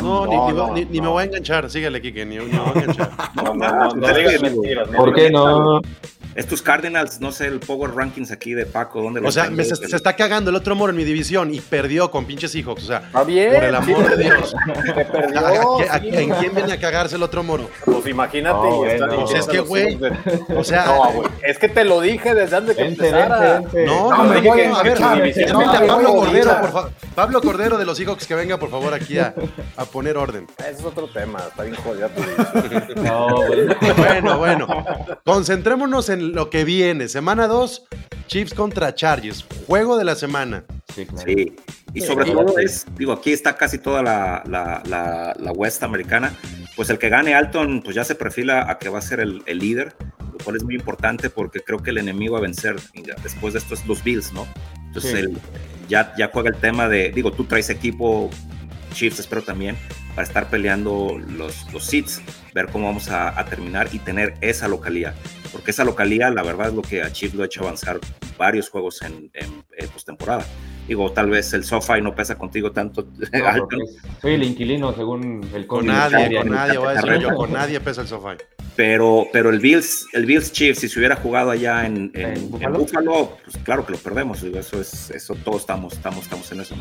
No, 0.00 0.26
ni, 0.26 0.36
ni- 0.36 0.52
no, 0.58 0.72
ni- 0.72 0.84
ni 0.86 1.00
me 1.00 1.06
no. 1.06 1.10
voy 1.12 1.22
a 1.22 1.26
enganchar. 1.26 1.68
Síguele, 1.68 2.00
Kike, 2.00 2.24
ni, 2.24 2.38
me 2.38 2.44
voy 2.58 2.60
a 2.76 2.80
enganchar. 2.80 3.10
No, 3.34 3.42
no, 3.42 3.54
no, 3.54 3.94
no 3.94 3.94
no 3.94 4.96
¿Por 4.96 5.14
qué 5.14 5.30
no? 5.30 5.80
Estos 6.34 6.62
Cardinals, 6.62 7.20
no 7.20 7.30
sé, 7.32 7.46
el 7.46 7.60
Power 7.60 7.94
Rankings 7.94 8.30
aquí 8.30 8.54
de 8.54 8.66
Paco, 8.66 9.00
¿dónde 9.02 9.20
lo 9.20 9.28
O 9.28 9.32
sea, 9.32 9.50
me- 9.50 9.64
se, 9.64 9.74
está 9.96 10.14
cagando 10.16 10.50
el 10.50 10.56
otro 10.56 10.74
moro 10.74 10.90
en 10.90 10.96
mi 10.96 11.04
división 11.04 11.54
y 11.54 11.60
perdió 11.60 12.10
con 12.10 12.24
pinches 12.24 12.50
Seahawks. 12.52 12.82
O 12.82 12.86
sea, 12.86 12.98
Está 12.98 13.24
bien. 13.24 13.54
por 13.54 13.64
el 13.64 13.74
amor 13.74 14.16
de 14.16 14.24
Dios. 14.24 14.54
Perdió. 15.12 15.38
¿A- 15.40 15.92
a- 15.92 15.96
a- 15.96 16.00
sí. 16.00 16.08
¿En 16.12 16.30
quién 16.30 16.54
viene 16.54 16.72
a 16.72 16.80
cagarse 16.80 17.16
el 17.16 17.22
otro 17.22 17.42
moro? 17.42 17.68
Pues 17.84 18.06
imagínate. 18.06 18.58
Bueno. 18.68 19.06
Pues 19.20 19.34
es 19.34 19.46
que, 19.46 19.60
güey, 19.60 19.98
O 20.56 20.64
sea, 20.64 20.86
No, 20.86 21.12
güey. 21.12 21.28
Es 21.42 21.58
que 21.58 21.68
te 21.68 21.84
lo 21.84 22.00
dije 22.00 22.34
desde 22.34 22.56
antes 22.56 22.76
de 22.76 22.82
que 22.82 22.88
Vente, 22.88 23.06
empezara. 23.06 23.38
vente, 23.60 23.76
vente. 23.76 23.86
No, 23.86 24.10
No, 24.10 24.16
no, 24.18 24.24
me 24.24 24.36
dije 24.36 24.48
voy 24.48 24.58
que- 24.58 24.66
a 24.66 24.82
ver, 24.82 25.02
a 25.02 25.86
Pablo 25.86 26.14
Cordero, 26.14 26.60
por 26.60 26.72
favor. 26.72 26.90
Pablo 27.14 27.40
Cordero 27.40 27.78
de 27.78 27.84
los 27.84 27.96
Seahawks 27.98 28.26
que 28.26 28.34
venga, 28.34 28.58
por 28.58 28.70
favor, 28.70 28.92
aquí 28.92 29.18
a, 29.18 29.34
a 29.76 29.84
poner 29.84 30.16
orden. 30.16 30.46
Ese 30.58 30.70
es 30.72 30.84
otro 30.84 31.06
tema. 31.08 31.40
Está 31.48 31.62
bien 31.62 31.76
división. 32.68 33.04
No, 33.04 33.36
güey. 33.46 33.66
Bueno, 33.96 34.38
bueno. 34.38 34.66
Concentrémonos 35.24 36.08
en 36.08 36.32
lo 36.32 36.50
que 36.50 36.64
viene. 36.64 37.08
Semana 37.08 37.46
2, 37.46 37.86
Chiefs 38.26 38.54
contra 38.54 38.94
Chargers. 38.94 39.44
Juego 39.66 39.96
de 39.96 40.04
la 40.04 40.14
semana. 40.16 40.64
Sí, 40.94 41.06
claro. 41.06 41.24
Sí, 41.26 41.56
y 41.92 42.00
sobre 42.00 42.24
Sí. 42.26 42.32
todo 42.32 42.58
es, 42.58 42.86
digo, 42.96 43.12
aquí 43.12 43.32
está 43.32 43.56
casi 43.56 43.78
toda 43.78 44.02
la, 44.02 44.42
la, 44.46 44.82
la, 44.86 45.34
la 45.38 45.52
West 45.52 45.82
americana, 45.82 46.34
pues 46.76 46.90
el 46.90 46.98
que 46.98 47.08
gane 47.08 47.34
Alton, 47.34 47.82
pues 47.82 47.94
ya 47.96 48.04
se 48.04 48.14
perfila 48.14 48.70
a 48.70 48.78
que 48.78 48.88
va 48.88 48.98
a 48.98 49.02
ser 49.02 49.20
el, 49.20 49.42
el 49.46 49.58
líder, 49.58 49.94
lo 50.32 50.38
cual 50.44 50.56
es 50.56 50.64
muy 50.64 50.74
importante 50.74 51.30
porque 51.30 51.60
creo 51.60 51.78
que 51.80 51.90
el 51.90 51.98
enemigo 51.98 52.36
a 52.36 52.40
vencer 52.40 52.76
ya 52.94 53.14
después 53.22 53.54
de 53.54 53.60
esto 53.60 53.74
es 53.74 53.86
los 53.86 54.02
Bills, 54.02 54.32
¿no? 54.32 54.46
Entonces 54.86 55.10
Sí. 55.12 55.16
el- 55.18 55.38
ya, 55.88 56.30
juega 56.32 56.50
el 56.50 56.56
tema 56.56 56.88
de, 56.88 57.10
digo, 57.10 57.32
tú 57.32 57.44
traes 57.44 57.70
equipo, 57.70 58.30
Chiefs 58.92 59.20
espero 59.20 59.42
también, 59.42 59.76
para 60.14 60.26
estar 60.26 60.48
peleando 60.48 61.18
los, 61.18 61.72
los 61.72 61.84
seats, 61.84 62.22
ver 62.54 62.66
cómo 62.68 62.86
vamos 62.86 63.08
a, 63.10 63.44
terminar 63.46 63.88
y 63.92 63.98
tener 63.98 64.34
esa 64.40 64.68
localía, 64.68 65.14
porque 65.54 65.70
esa 65.70 65.84
localía, 65.84 66.28
la 66.30 66.42
verdad, 66.42 66.68
es 66.68 66.74
lo 66.74 66.82
que 66.82 67.02
a 67.02 67.10
Chiefs 67.10 67.34
lo 67.34 67.44
ha 67.44 67.46
hecho 67.46 67.62
avanzar 67.62 67.98
varios 68.36 68.68
juegos 68.68 69.00
en, 69.02 69.30
en, 69.32 69.64
en 69.78 69.88
postemporada. 69.88 70.44
Digo, 70.86 71.10
tal 71.12 71.30
vez 71.30 71.50
el 71.54 71.64
sofá 71.64 71.96
y 71.98 72.02
no 72.02 72.14
pesa 72.14 72.34
contigo 72.36 72.70
tanto. 72.72 73.06
No, 73.32 73.68
soy 74.20 74.34
el 74.34 74.42
inquilino 74.42 74.92
según 74.94 75.48
el 75.54 75.66
Con 75.66 75.86
nadie, 75.86 76.36
con 76.36 76.50
nadie, 76.50 76.76
voy 76.78 76.88
a 76.88 77.00
decir 77.00 77.18
yo, 77.20 77.34
con 77.34 77.52
nadie 77.52 77.80
pesa 77.80 78.02
el 78.02 78.08
sofá. 78.08 78.36
pero, 78.76 79.26
pero 79.32 79.48
el 79.50 79.60
Bills, 79.60 80.06
el 80.12 80.26
Bills 80.26 80.52
Chiefs, 80.52 80.80
si 80.80 80.88
se 80.88 80.98
hubiera 80.98 81.16
jugado 81.16 81.50
allá 81.52 81.86
en, 81.86 82.10
en, 82.14 82.20
¿En 82.22 82.36
en 82.36 82.50
Buffalo? 82.50 82.78
Buffalo, 82.80 83.38
pues 83.44 83.56
claro 83.64 83.86
que 83.86 83.92
lo 83.92 83.98
perdemos. 83.98 84.42
digo, 84.42 84.58
Eso 84.58 84.80
es, 84.80 85.10
eso 85.10 85.34
todos 85.36 85.60
estamos, 85.62 85.92
estamos, 85.94 86.24
estamos 86.24 86.50
en 86.52 86.60
eso. 86.60 86.74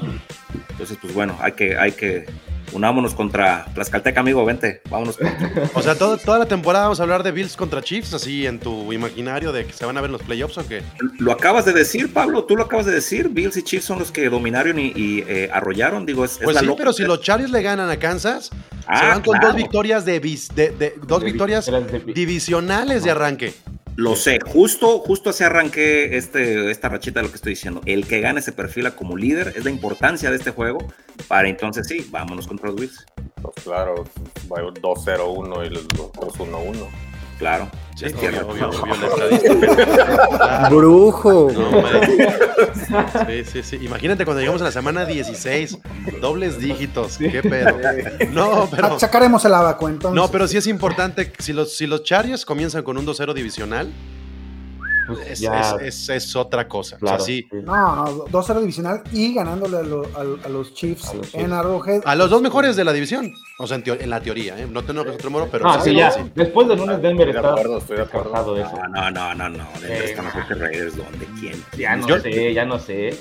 Entonces, 0.72 0.98
pues 1.01 1.13
bueno, 1.13 1.38
hay 1.39 1.53
que, 1.53 1.77
hay 1.77 1.92
que 1.94 2.25
unámonos 2.74 3.13
contra 3.13 3.65
Tlaxcalteca, 3.74 4.20
amigo, 4.22 4.44
vente, 4.44 4.82
vámonos. 4.89 5.18
O 5.75 5.82
sea, 5.82 5.96
todo- 5.96 6.18
toda 6.18 6.39
la 6.39 6.46
temporada 6.48 6.86
vamos 6.86 7.00
a 7.00 7.03
hablar 7.03 7.24
de 7.24 7.32
Bills 7.32 7.56
contra 7.56 7.82
Chiefs, 7.82 8.13
así 8.13 8.46
en 8.48 8.60
tu 8.63 8.91
imaginario 8.93 9.51
de 9.51 9.65
que 9.65 9.74
se 9.74 9.86
van 9.86 9.98
a 9.98 10.01
ver 10.01 10.10
los 10.10 10.22
playoffs 10.24 10.58
o 10.58 10.67
qué. 10.67 10.82
Lo 11.20 11.32
acabas 11.32 11.65
de 11.65 11.74
decir, 11.74 12.12
Pablo, 12.12 12.46
tú 12.46 12.55
lo 12.55 12.63
acabas 12.63 12.86
de 12.88 12.93
decir. 12.93 13.29
Bills 13.29 13.55
y 13.58 13.63
Chiefs 13.63 13.86
son 13.86 14.00
los 14.00 14.12
que 14.12 14.29
dominaron 14.29 14.79
y, 14.79 14.88
y, 14.96 15.24
eh, 15.27 15.50
arrollaron. 15.53 16.05
Digo, 16.05 16.25
es, 16.25 16.34
es 16.34 16.38
Pues 16.39 16.55
la 16.55 16.62
sí, 16.62 16.67
pero 16.77 16.91
si 16.93 17.03
los 17.03 17.22
Chargers 17.22 17.51
le 17.51 17.62
ganan 17.62 17.89
a 17.89 17.98
Kansas, 18.00 18.46
se 18.46 18.51
Ah, 18.88 19.10
van 19.10 19.22
con 19.22 19.34
claro. 19.38 19.48
dos 19.50 19.55
victorias 19.58 20.05
de, 20.05 20.20
vis- 20.20 20.50
de- 20.55 20.70
de- 20.72 20.96
dos 21.05 21.20
De 21.20 21.25
victorias 21.25 21.70
divisionales 22.13 23.03
de 23.03 23.12
arranque. 23.12 23.53
Lo 23.96 24.15
sé, 24.15 24.39
justo, 24.43 24.98
justo 25.00 25.29
así 25.29 25.43
arranqué 25.43 26.17
este, 26.17 26.72
esta 26.72 26.89
rachita 26.89 27.20
de 27.20 27.25
lo 27.27 27.29
que 27.29 27.36
estoy 27.36 27.51
diciendo. 27.51 27.79
El 27.86 28.08
que 28.08 28.22
gane 28.22 28.41
se 28.41 28.51
perfila 28.51 28.96
como 28.96 29.15
líder, 29.15 29.53
es 29.55 29.63
la 29.65 29.70
importancia 29.70 30.32
de 30.32 30.38
este 30.38 30.50
juego. 30.50 30.79
Para 31.27 31.48
entonces 31.48 31.88
sí, 31.88 32.08
vámonos 32.10 32.48
contra 32.48 32.70
los 32.72 32.79
Bills. 32.82 33.05
Pues 33.39 33.53
claro, 33.63 34.03
va 34.51 34.62
2-0-1 34.63 35.67
y 35.67 35.70
los 35.70 35.84
otros 36.00 36.34
1-1. 36.39 36.88
Claro. 37.37 37.69
Sí, 37.95 38.05
Es 38.05 38.13
obvio, 38.15 38.47
obvio, 38.47 38.69
obvio, 38.69 38.95
la 38.95 39.07
estadística. 39.07 39.85
Claro. 40.37 40.75
Brujo. 40.77 41.51
No. 41.53 41.83
Sí, 43.27 43.43
sí, 43.45 43.63
sí. 43.63 43.79
Imagínate 43.81 44.25
cuando 44.25 44.39
llegamos 44.41 44.61
a 44.61 44.65
la 44.65 44.71
semana 44.71 45.05
16, 45.05 45.77
dobles 46.19 46.59
dígitos. 46.59 47.17
¿Qué 47.17 47.41
pedo? 47.43 47.77
No, 48.31 48.67
pero. 48.71 48.93
Ah, 48.95 48.99
Sacaremos 48.99 49.45
el 49.45 49.53
abaco 49.53 49.89
entonces. 49.89 50.15
No, 50.15 50.29
pero 50.31 50.47
sí 50.47 50.57
es 50.57 50.67
importante. 50.67 51.31
Si 51.39 51.53
los, 51.53 51.75
si 51.75 51.85
los 51.85 52.03
Chargers 52.03 52.45
comienzan 52.45 52.83
con 52.83 52.97
un 52.97 53.05
2-0 53.05 53.33
divisional, 53.33 53.91
Pues 55.07 55.27
es, 55.31 55.39
ya, 55.41 55.75
es- 55.81 56.10
es- 56.10 56.10
es 56.10 56.36
otra 56.36 56.67
cosa. 56.67 56.98
claro, 56.98 57.17
O 57.17 57.19
sea, 57.19 57.25
sí. 57.25 57.48
No, 57.51 57.95
no, 57.95 58.25
2-0 58.25 58.60
divisional 58.62 59.03
y 59.12 59.33
ganándole 59.33 59.77
a, 59.77 59.81
lo- 59.83 60.05
a- 60.15 60.45
a 60.45 60.50
los 60.50 60.74
Chiefs 60.74 61.10
A 61.10 61.13
los 61.15 61.33
en. 61.36 61.51
Arrowhead. 61.53 62.01
A 62.05 62.15
los 62.15 62.29
dos 62.29 62.41
mejores 62.41 62.75
de 62.75 62.83
la 62.83 62.93
división. 62.93 63.33
O 63.60 63.67
sea, 63.67 63.81
en, 63.83 64.10
la 64.10 64.22
teoría, 64.22 64.57
¿eh? 64.60 64.67
No 64.69 64.83
tengo 64.83 65.03
que 65.03 65.10
otro 65.12 65.29
moro, 65.29 65.48
pero. 65.51 65.67
Ah, 65.69 65.79
sí, 65.81 65.93
ya. 65.95 66.12
sí. 66.12 66.22
Después 66.36 66.67
de 66.67 66.75
lunes 66.75 67.01
Denver 67.01 67.27
Estoy 67.27 67.33
de 67.33 67.39
está 67.39 67.50
acuerdo, 67.51 67.77
estoy 67.79 67.98
de 67.98 68.03
acuerdo. 68.03 68.29
descartado 68.29 68.57
eso. 68.57 68.88
No, 68.89 69.12
no, 69.12 69.36
no, 69.36 69.50
no, 69.50 69.57
no. 69.57 69.67
Denver 69.81 70.03
está 70.03 70.22
mejor 70.22 70.48
que 70.48 70.53
Raiders. 70.55 70.95
¿Dónde? 70.98 71.25
¿Quién? 71.39 71.63
Ya 71.77 71.95
no 71.95 72.07
Yo- 72.07 72.19
sé, 72.19 72.53
ya 72.53 72.65
no 72.65 72.79
sé. 72.79 73.17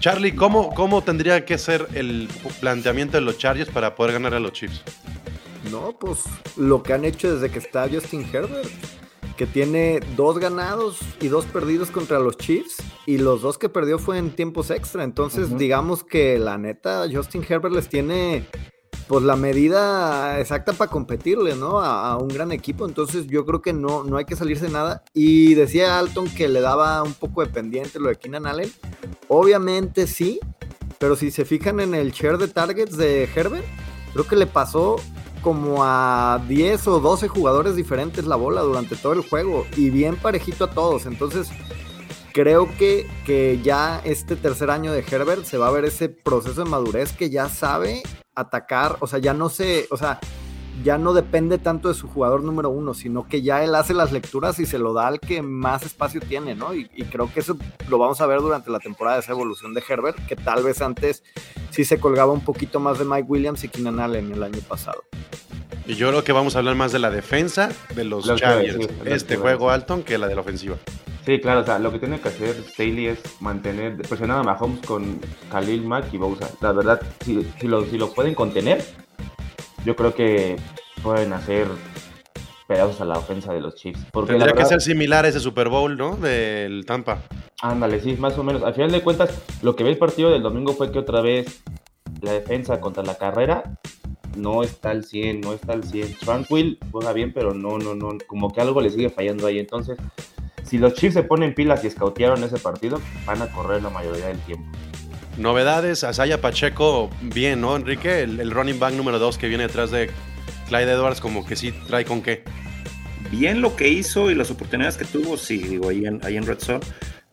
Charlie, 0.00 0.34
¿cómo, 0.34 0.74
¿cómo 0.74 1.02
tendría 1.02 1.44
que 1.46 1.56
ser 1.56 1.88
el 1.94 2.28
planteamiento 2.60 3.16
de 3.16 3.22
los 3.22 3.38
Chargers 3.38 3.70
para 3.70 3.94
poder 3.94 4.12
ganar 4.14 4.34
a 4.34 4.40
los 4.40 4.52
Chiefs? 4.52 4.82
No, 5.70 5.96
pues 5.98 6.20
lo 6.56 6.82
que 6.82 6.92
han 6.92 7.04
hecho 7.06 7.32
desde 7.34 7.50
que 7.50 7.58
está 7.58 7.88
Justin 7.90 8.26
Herbert, 8.30 8.68
que 9.36 9.46
tiene 9.46 10.00
dos 10.16 10.38
ganados 10.38 10.98
y 11.20 11.28
dos 11.28 11.44
perdidos 11.44 11.90
contra 11.90 12.18
los 12.18 12.36
Chiefs, 12.36 12.76
y 13.06 13.18
los 13.18 13.42
dos 13.42 13.58
que 13.58 13.68
perdió 13.68 13.98
fue 13.98 14.18
en 14.18 14.30
tiempos 14.30 14.70
extra. 14.70 15.04
Entonces, 15.04 15.56
digamos 15.58 16.04
que 16.04 16.38
la 16.38 16.58
neta, 16.58 17.06
Justin 17.12 17.44
Herbert 17.48 17.74
les 17.74 17.88
tiene 17.88 18.46
pues 19.08 19.22
la 19.22 19.36
medida 19.36 20.40
exacta 20.40 20.72
para 20.72 20.90
competirle, 20.90 21.54
¿no? 21.56 21.80
A, 21.80 22.12
a 22.12 22.16
un 22.16 22.28
gran 22.28 22.52
equipo. 22.52 22.86
Entonces, 22.86 23.26
yo 23.26 23.44
creo 23.44 23.60
que 23.60 23.74
no, 23.74 24.02
no 24.02 24.16
hay 24.16 24.24
que 24.24 24.36
salirse 24.36 24.66
de 24.66 24.72
nada. 24.72 25.04
Y 25.12 25.54
decía 25.54 25.98
Alton 25.98 26.28
que 26.28 26.48
le 26.48 26.60
daba 26.60 27.02
un 27.02 27.12
poco 27.12 27.42
de 27.42 27.52
pendiente 27.52 28.00
lo 28.00 28.08
de 28.08 28.16
Keenan 28.16 28.46
Allen. 28.46 28.72
Obviamente 29.28 30.06
sí, 30.06 30.40
pero 30.98 31.16
si 31.16 31.30
se 31.30 31.44
fijan 31.44 31.80
en 31.80 31.94
el 31.94 32.12
share 32.12 32.38
de 32.38 32.48
targets 32.48 32.96
de 32.96 33.28
Herbert, 33.34 33.66
creo 34.14 34.26
que 34.26 34.36
le 34.36 34.46
pasó 34.46 34.96
como 35.44 35.84
a 35.84 36.42
10 36.48 36.88
o 36.88 37.00
12 37.00 37.28
jugadores 37.28 37.76
diferentes 37.76 38.24
la 38.24 38.34
bola 38.34 38.62
durante 38.62 38.96
todo 38.96 39.12
el 39.12 39.20
juego 39.20 39.66
y 39.76 39.90
bien 39.90 40.16
parejito 40.16 40.64
a 40.64 40.70
todos. 40.70 41.04
Entonces, 41.04 41.50
creo 42.32 42.74
que, 42.78 43.06
que 43.26 43.60
ya 43.62 44.00
este 44.04 44.36
tercer 44.36 44.70
año 44.70 44.90
de 44.90 45.04
Herbert 45.08 45.44
se 45.44 45.58
va 45.58 45.68
a 45.68 45.70
ver 45.70 45.84
ese 45.84 46.08
proceso 46.08 46.64
de 46.64 46.70
madurez 46.70 47.12
que 47.12 47.28
ya 47.28 47.50
sabe 47.50 48.02
atacar, 48.34 48.96
o 49.00 49.06
sea, 49.06 49.18
ya 49.18 49.34
no 49.34 49.50
se, 49.50 49.86
o 49.90 49.98
sea, 49.98 50.18
ya 50.82 50.98
no 50.98 51.14
depende 51.14 51.58
tanto 51.58 51.88
de 51.88 51.94
su 51.94 52.08
jugador 52.08 52.42
número 52.42 52.70
uno, 52.70 52.94
sino 52.94 53.28
que 53.28 53.42
ya 53.42 53.62
él 53.62 53.74
hace 53.74 53.94
las 53.94 54.12
lecturas 54.12 54.58
y 54.58 54.66
se 54.66 54.78
lo 54.78 54.92
da 54.92 55.06
al 55.06 55.20
que 55.20 55.42
más 55.42 55.84
espacio 55.84 56.20
tiene, 56.20 56.54
¿no? 56.54 56.74
Y, 56.74 56.90
y 56.94 57.04
creo 57.04 57.32
que 57.32 57.40
eso 57.40 57.56
lo 57.88 57.98
vamos 57.98 58.20
a 58.20 58.26
ver 58.26 58.40
durante 58.40 58.70
la 58.70 58.80
temporada, 58.80 59.18
esa 59.18 59.32
evolución 59.32 59.74
de 59.74 59.82
Herbert, 59.86 60.18
que 60.26 60.36
tal 60.36 60.62
vez 60.62 60.82
antes 60.82 61.22
sí 61.70 61.84
se 61.84 61.98
colgaba 61.98 62.32
un 62.32 62.44
poquito 62.44 62.80
más 62.80 62.98
de 62.98 63.04
Mike 63.04 63.26
Williams 63.28 63.64
y 63.64 63.68
Keenan 63.68 64.00
Allen 64.00 64.32
el 64.32 64.42
año 64.42 64.60
pasado. 64.68 65.04
Y 65.86 65.94
yo 65.94 66.08
creo 66.08 66.24
que 66.24 66.32
vamos 66.32 66.56
a 66.56 66.60
hablar 66.60 66.76
más 66.76 66.92
de 66.92 66.98
la 66.98 67.10
defensa 67.10 67.70
de 67.94 68.04
los 68.04 68.24
Chargers. 68.36 68.88
este 69.04 69.36
juego. 69.36 69.70
Alton 69.70 70.02
que 70.02 70.16
la 70.16 70.28
de 70.28 70.34
la 70.34 70.40
ofensiva. 70.40 70.76
Sí, 71.26 71.40
claro, 71.40 71.60
o 71.60 71.64
sea, 71.64 71.78
lo 71.78 71.90
que 71.90 71.98
tiene 71.98 72.20
que 72.20 72.28
hacer 72.28 72.54
Staley 72.68 73.06
es 73.06 73.18
mantener, 73.40 73.96
presionar 73.96 74.40
a 74.40 74.42
Mahomes 74.42 74.84
con 74.86 75.20
Khalil 75.50 75.86
Mack 75.86 76.12
y 76.12 76.18
Bosa. 76.18 76.50
La 76.60 76.72
verdad, 76.72 77.00
si, 77.24 77.46
si, 77.58 77.66
lo, 77.66 77.84
si 77.86 77.96
lo 77.96 78.12
pueden 78.12 78.34
contener, 78.34 78.84
yo 79.84 79.96
creo 79.96 80.14
que 80.14 80.56
pueden 81.02 81.32
hacer 81.32 81.66
pedazos 82.66 83.00
a 83.00 83.04
la 83.04 83.18
ofensa 83.18 83.52
de 83.52 83.60
los 83.60 83.74
Chiefs. 83.74 84.00
Porque 84.12 84.32
Tendría 84.32 84.54
que 84.54 84.64
ser 84.64 84.80
similar 84.80 85.24
a 85.24 85.28
ese 85.28 85.40
Super 85.40 85.68
Bowl, 85.68 85.96
¿no? 85.96 86.16
Del 86.16 86.84
Tampa. 86.86 87.22
ándale, 87.60 88.00
sí, 88.00 88.16
más 88.18 88.36
o 88.38 88.42
menos. 88.42 88.62
Al 88.62 88.74
final 88.74 88.90
de 88.90 89.02
cuentas, 89.02 89.42
lo 89.62 89.76
que 89.76 89.84
ve 89.84 89.90
el 89.90 89.98
partido 89.98 90.30
del 90.30 90.42
domingo 90.42 90.72
fue 90.72 90.90
que 90.90 90.98
otra 90.98 91.20
vez 91.20 91.62
la 92.22 92.32
defensa 92.32 92.80
contra 92.80 93.02
la 93.02 93.16
carrera 93.16 93.78
no 94.36 94.62
está 94.62 94.90
al 94.90 95.04
100, 95.04 95.40
no 95.40 95.52
está 95.52 95.72
al 95.72 95.84
100. 95.84 96.14
Tranquil 96.18 96.78
juega 96.90 97.12
bien, 97.12 97.32
pero 97.32 97.54
no, 97.54 97.78
no, 97.78 97.94
no, 97.94 98.16
como 98.26 98.52
que 98.52 98.60
algo 98.60 98.80
le 98.80 98.90
sigue 98.90 99.10
fallando 99.10 99.46
ahí. 99.46 99.58
Entonces, 99.58 99.98
si 100.64 100.78
los 100.78 100.94
Chiefs 100.94 101.14
se 101.14 101.22
ponen 101.22 101.54
pilas 101.54 101.84
y 101.84 101.88
escautearon 101.88 102.42
ese 102.42 102.58
partido, 102.58 103.00
van 103.26 103.42
a 103.42 103.50
correr 103.52 103.82
la 103.82 103.90
mayoría 103.90 104.26
del 104.26 104.38
tiempo. 104.40 104.66
Novedades, 105.36 106.04
Asaya 106.04 106.40
Pacheco, 106.40 107.10
bien, 107.20 107.60
¿no, 107.60 107.74
Enrique? 107.76 108.22
El, 108.22 108.40
el 108.40 108.50
running 108.50 108.78
back 108.78 108.94
número 108.94 109.18
2 109.18 109.36
que 109.38 109.48
viene 109.48 109.64
detrás 109.66 109.90
de 109.90 110.10
Clyde 110.68 110.92
Edwards, 110.92 111.20
como 111.20 111.44
que 111.44 111.56
sí 111.56 111.72
trae 111.88 112.04
con 112.04 112.22
qué. 112.22 112.44
Bien 113.30 113.60
lo 113.60 113.74
que 113.74 113.88
hizo 113.88 114.30
y 114.30 114.34
las 114.34 114.50
oportunidades 114.50 114.96
que 114.96 115.04
tuvo, 115.04 115.36
sí, 115.36 115.58
digo, 115.58 115.88
ahí 115.88 116.04
en, 116.06 116.20
ahí 116.24 116.36
en 116.36 116.46
Red 116.46 116.60
Zone. 116.60 116.80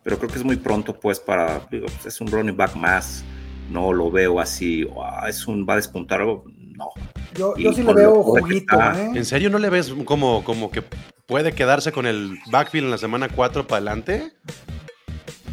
Pero 0.02 0.18
creo 0.18 0.30
que 0.30 0.38
es 0.38 0.44
muy 0.44 0.56
pronto, 0.56 0.98
pues, 0.98 1.20
para. 1.20 1.60
Digo, 1.70 1.86
es 2.04 2.20
un 2.20 2.26
running 2.26 2.56
back 2.56 2.74
más. 2.74 3.24
No 3.70 3.92
lo 3.92 4.10
veo 4.10 4.40
así. 4.40 4.84
"Ah, 5.00 5.26
es 5.28 5.46
un. 5.46 5.64
Va 5.64 5.74
a 5.74 5.76
despuntar 5.76 6.20
algo. 6.20 6.44
No. 6.76 6.88
Yo, 7.36 7.54
yo 7.56 7.72
sí 7.72 7.84
le 7.84 7.94
veo 7.94 8.14
lo 8.16 8.34
que 8.34 8.40
juguito, 8.40 8.74
está, 8.74 9.00
¿eh? 9.00 9.10
¿En 9.14 9.24
serio 9.24 9.48
no 9.48 9.58
le 9.60 9.70
ves 9.70 9.94
como, 10.04 10.42
como 10.42 10.72
que 10.72 10.82
puede 11.26 11.52
quedarse 11.52 11.92
con 11.92 12.06
el 12.06 12.36
backfield 12.50 12.86
en 12.86 12.90
la 12.90 12.98
semana 12.98 13.28
4 13.28 13.66
para 13.68 13.76
adelante? 13.76 14.32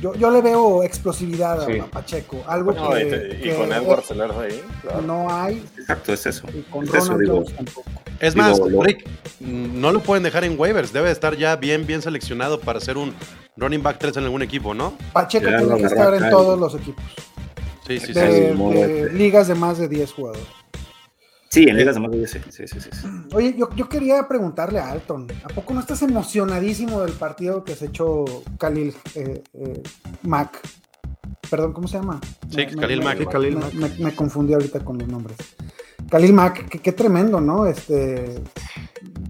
Yo, 0.01 0.13
yo 0.15 0.31
le 0.31 0.41
veo 0.41 0.81
explosividad 0.83 1.61
a- 1.61 1.65
Sí. 1.65 1.77
a 1.79 1.85
Pacheco. 1.85 2.41
Algo 2.47 2.71
No, 2.71 2.91
que, 2.91 3.01
y, 3.05 3.09
te- 3.09 3.37
y 3.37 3.41
que 3.41 3.55
con 3.55 3.71
Edwards 3.73 4.07
tenerse 4.07 4.39
ahí. 4.39 4.61
claro. 4.81 5.01
no 5.01 5.29
hay 5.29 5.63
Exacto, 5.77 6.13
es 6.13 6.25
eso. 6.25 6.47
y 6.53 6.61
con 6.63 6.85
Es 6.87 6.93
eso, 6.93 7.05
Ronald 7.13 7.21
digo. 7.21 7.35
Jones 7.41 7.55
tampoco. 7.55 7.91
Es 8.19 8.33
Digo, 8.33 8.47
más, 8.47 8.59
lo- 8.59 8.81
Rick, 8.83 9.07
no 9.41 9.91
lo 9.91 9.99
pueden 10.01 10.23
dejar 10.23 10.43
en 10.45 10.59
waivers. 10.59 10.93
Debe 10.93 11.07
de 11.07 11.13
estar 11.13 11.35
ya 11.35 11.55
bien, 11.57 11.85
bien 11.85 12.01
seleccionado 12.01 12.59
para 12.59 12.79
ser 12.79 12.97
un 12.97 13.13
running 13.57 13.83
back 13.83 13.97
3 13.99 14.15
en 14.17 14.23
algún 14.25 14.41
equipo, 14.41 14.73
¿no? 14.73 14.93
Pacheco 15.13 15.49
Ya 15.49 15.57
tiene 15.57 15.77
que 15.77 15.85
estar 15.85 16.13
en 16.13 16.29
todos 16.29 16.57
los 16.59 16.75
equipos. 16.75 17.03
Sí, 17.87 17.99
sí, 17.99 18.07
sí. 18.07 18.13
De, 18.13 18.49
sí, 18.51 18.55
modo 18.57 18.73
de 18.73 19.09
ligas 19.13 19.47
de 19.47 19.55
más 19.55 19.77
de 19.79 19.87
10 19.89 20.11
jugadores. 20.13 20.43
Sí, 21.51 21.63
en 21.67 21.77
ligas 21.77 21.95
de 21.95 22.01
más 22.01 22.11
de 22.11 22.17
10, 22.19 22.29
sí, 22.29 22.39
sí, 22.51 22.67
sí, 22.67 22.79
sí, 22.79 22.89
sí. 22.91 23.07
Oye, 23.33 23.55
yo, 23.57 23.69
yo 23.75 23.89
quería 23.89 24.27
preguntarle 24.27 24.79
a 24.79 24.91
Alton, 24.91 25.25
¿a 25.43 25.47
poco 25.47 25.73
no 25.73 25.79
estás 25.79 26.01
emocionadísimo 26.03 27.01
del 27.01 27.13
partido 27.13 27.63
que 27.63 27.75
se 27.75 27.87
echó 27.87 28.23
Khalil 28.59 28.93
eh, 29.15 29.41
eh, 29.53 29.83
Mack? 30.23 30.59
Perdón, 31.49 31.73
¿cómo 31.73 31.87
se 31.87 31.97
llama? 31.97 32.21
Sí, 32.49 32.65
Khalil 32.67 33.01
Mack. 33.01 33.17
Sí, 33.19 33.25
Khalil 33.25 33.55
me, 33.55 33.61
Mack. 33.61 33.73
me- 33.73 34.05
me 34.05 34.15
confundí 34.15 34.53
ahorita 34.53 34.81
con 34.81 34.99
los 34.99 35.07
nombres. 35.07 35.37
Khalil 36.11 36.33
Mack, 36.33 36.69
qué, 36.69 36.79
qué 36.79 36.91
tremendo, 36.91 37.41
¿no? 37.41 37.65
Este, 37.65 38.39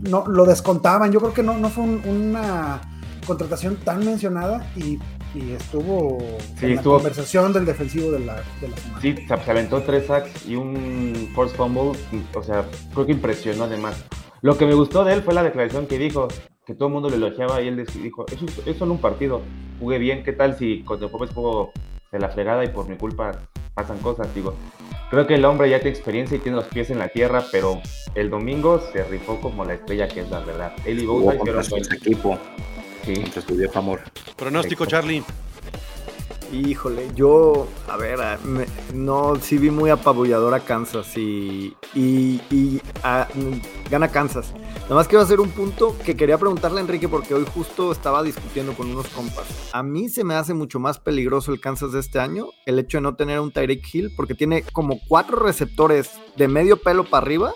no, 0.01 0.25
lo 0.27 0.43
descontaban. 0.45 1.11
Yo 1.13 1.19
creo 1.21 1.33
que 1.33 1.43
no, 1.43 1.57
no 1.57 1.69
fue 1.69 1.85
un- 1.85 2.01
una 2.05 2.81
contratación 3.25 3.75
tan 3.77 4.05
mencionada 4.05 4.65
y, 4.75 4.99
y 5.33 5.51
estuvo 5.51 6.17
Sí, 6.59 6.67
en 6.67 6.75
la 6.75 6.83
conversación 6.83 7.53
del 7.53 7.65
defensivo 7.65 8.11
de 8.11 8.19
la, 8.19 8.35
de 8.61 8.67
la 8.69 8.77
semana. 8.77 9.01
Sí, 9.01 9.15
se, 9.27 9.33
aventó 9.33 9.81
tres 9.83 10.07
sacks 10.07 10.45
y 10.47 10.55
un 10.55 11.29
force 11.33 11.55
fumble. 11.55 11.97
O 12.33 12.43
sea, 12.43 12.65
creo 12.93 13.05
que 13.05 13.11
impresionó 13.11 13.65
además. 13.65 14.03
Lo 14.41 14.57
que 14.57 14.65
me 14.65 14.73
gustó 14.73 15.03
de 15.03 15.13
él 15.13 15.21
fue 15.21 15.33
la 15.33 15.43
declaración 15.43 15.85
que 15.85 15.97
dijo, 15.97 16.29
que 16.69 16.75
todo 16.75 16.87
el 16.87 16.93
mundo 16.93 17.09
lo 17.09 17.15
elogiaba 17.15 17.61
y 17.61 17.67
él 17.67 17.83
dijo, 18.01 18.25
eso 18.31 18.45
es, 18.65 18.77
solo 18.77 18.93
un 18.93 19.01
partido, 19.01 19.41
jugué 19.79 19.97
bien, 19.97 20.23
¿qué 20.23 20.33
tal 20.33 20.55
si 20.55 20.83
cuando 20.83 21.09
jueves 21.09 21.31
juego 21.33 21.71
de 22.11 22.19
la 22.19 22.29
fregada 22.29 22.63
y 22.63 22.67
por 22.67 22.87
mi 22.87 22.95
culpa 22.95 23.31
pasan 23.73 23.97
cosas? 23.97 24.33
Digo, 24.35 24.53
creo 25.09 25.25
que 25.25 25.33
el 25.33 25.45
hombre 25.45 25.69
ya 25.69 25.79
tiene 25.79 25.97
experiencia 25.97 26.37
y 26.37 26.39
tiene 26.39 26.57
los 26.57 26.67
pies 26.67 26.91
en 26.91 26.99
la 26.99 27.09
tierra, 27.09 27.43
pero 27.51 27.81
el 28.13 28.29
domingo 28.29 28.79
se 28.93 29.03
rifó 29.03 29.41
como 29.41 29.65
la 29.65 29.73
estrella 29.73 30.07
que 30.07 30.21
es 30.21 30.29
la 30.29 30.41
verdad. 30.41 30.71
Él 30.85 30.99
y 30.99 31.95
equipo, 31.95 32.37
Sí. 33.05 33.13
contra 33.15 33.41
su 33.41 33.55
viejo 33.55 33.79
amor. 33.79 34.01
Pronóstico, 34.35 34.85
Charlie. 34.85 35.23
Híjole, 36.51 37.09
yo, 37.15 37.67
a 37.87 37.95
ver, 37.95 38.19
a- 38.21 38.39
me- 38.43 38.65
no, 38.91 39.35
sí 39.39 39.59
vi 39.59 39.69
muy 39.69 39.91
apabullador 39.91 40.55
a 40.55 40.61
Kansas 40.61 41.15
y, 41.15 41.75
y, 41.93 42.41
y, 42.49 42.81
ah, 43.03 43.27
gana 43.91 44.07
Kansas. 44.07 44.51
Nada 44.83 44.95
más 44.95 45.07
quiero 45.07 45.21
hacer 45.23 45.39
un 45.39 45.51
punto 45.51 45.95
que 46.03 46.15
quería 46.17 46.39
preguntarle 46.39 46.79
a 46.79 46.81
Enrique 46.81 47.07
porque 47.07 47.35
hoy 47.35 47.45
justo 47.53 47.91
estaba 47.91 48.23
discutiendo 48.23 48.73
con 48.73 48.89
unos 48.89 49.07
compas. 49.09 49.45
A 49.73 49.83
mí 49.83 50.09
se 50.09 50.23
me 50.23 50.33
hace 50.33 50.55
mucho 50.55 50.79
más 50.79 50.97
peligroso 50.97 51.53
el 51.53 51.61
Kansas 51.61 51.91
de 51.91 51.99
este 51.99 52.17
año 52.19 52.47
el 52.65 52.79
hecho 52.79 52.97
de 52.97 53.01
no 53.03 53.15
tener 53.15 53.39
un 53.39 53.51
Tyreek 53.51 53.85
Hill 53.93 54.13
porque 54.17 54.33
tiene 54.33 54.63
como 54.73 54.99
cuatro 55.07 55.37
receptores 55.37 56.09
de 56.39 56.47
medio 56.47 56.77
pelo 56.77 57.03
para 57.03 57.25
arriba 57.25 57.53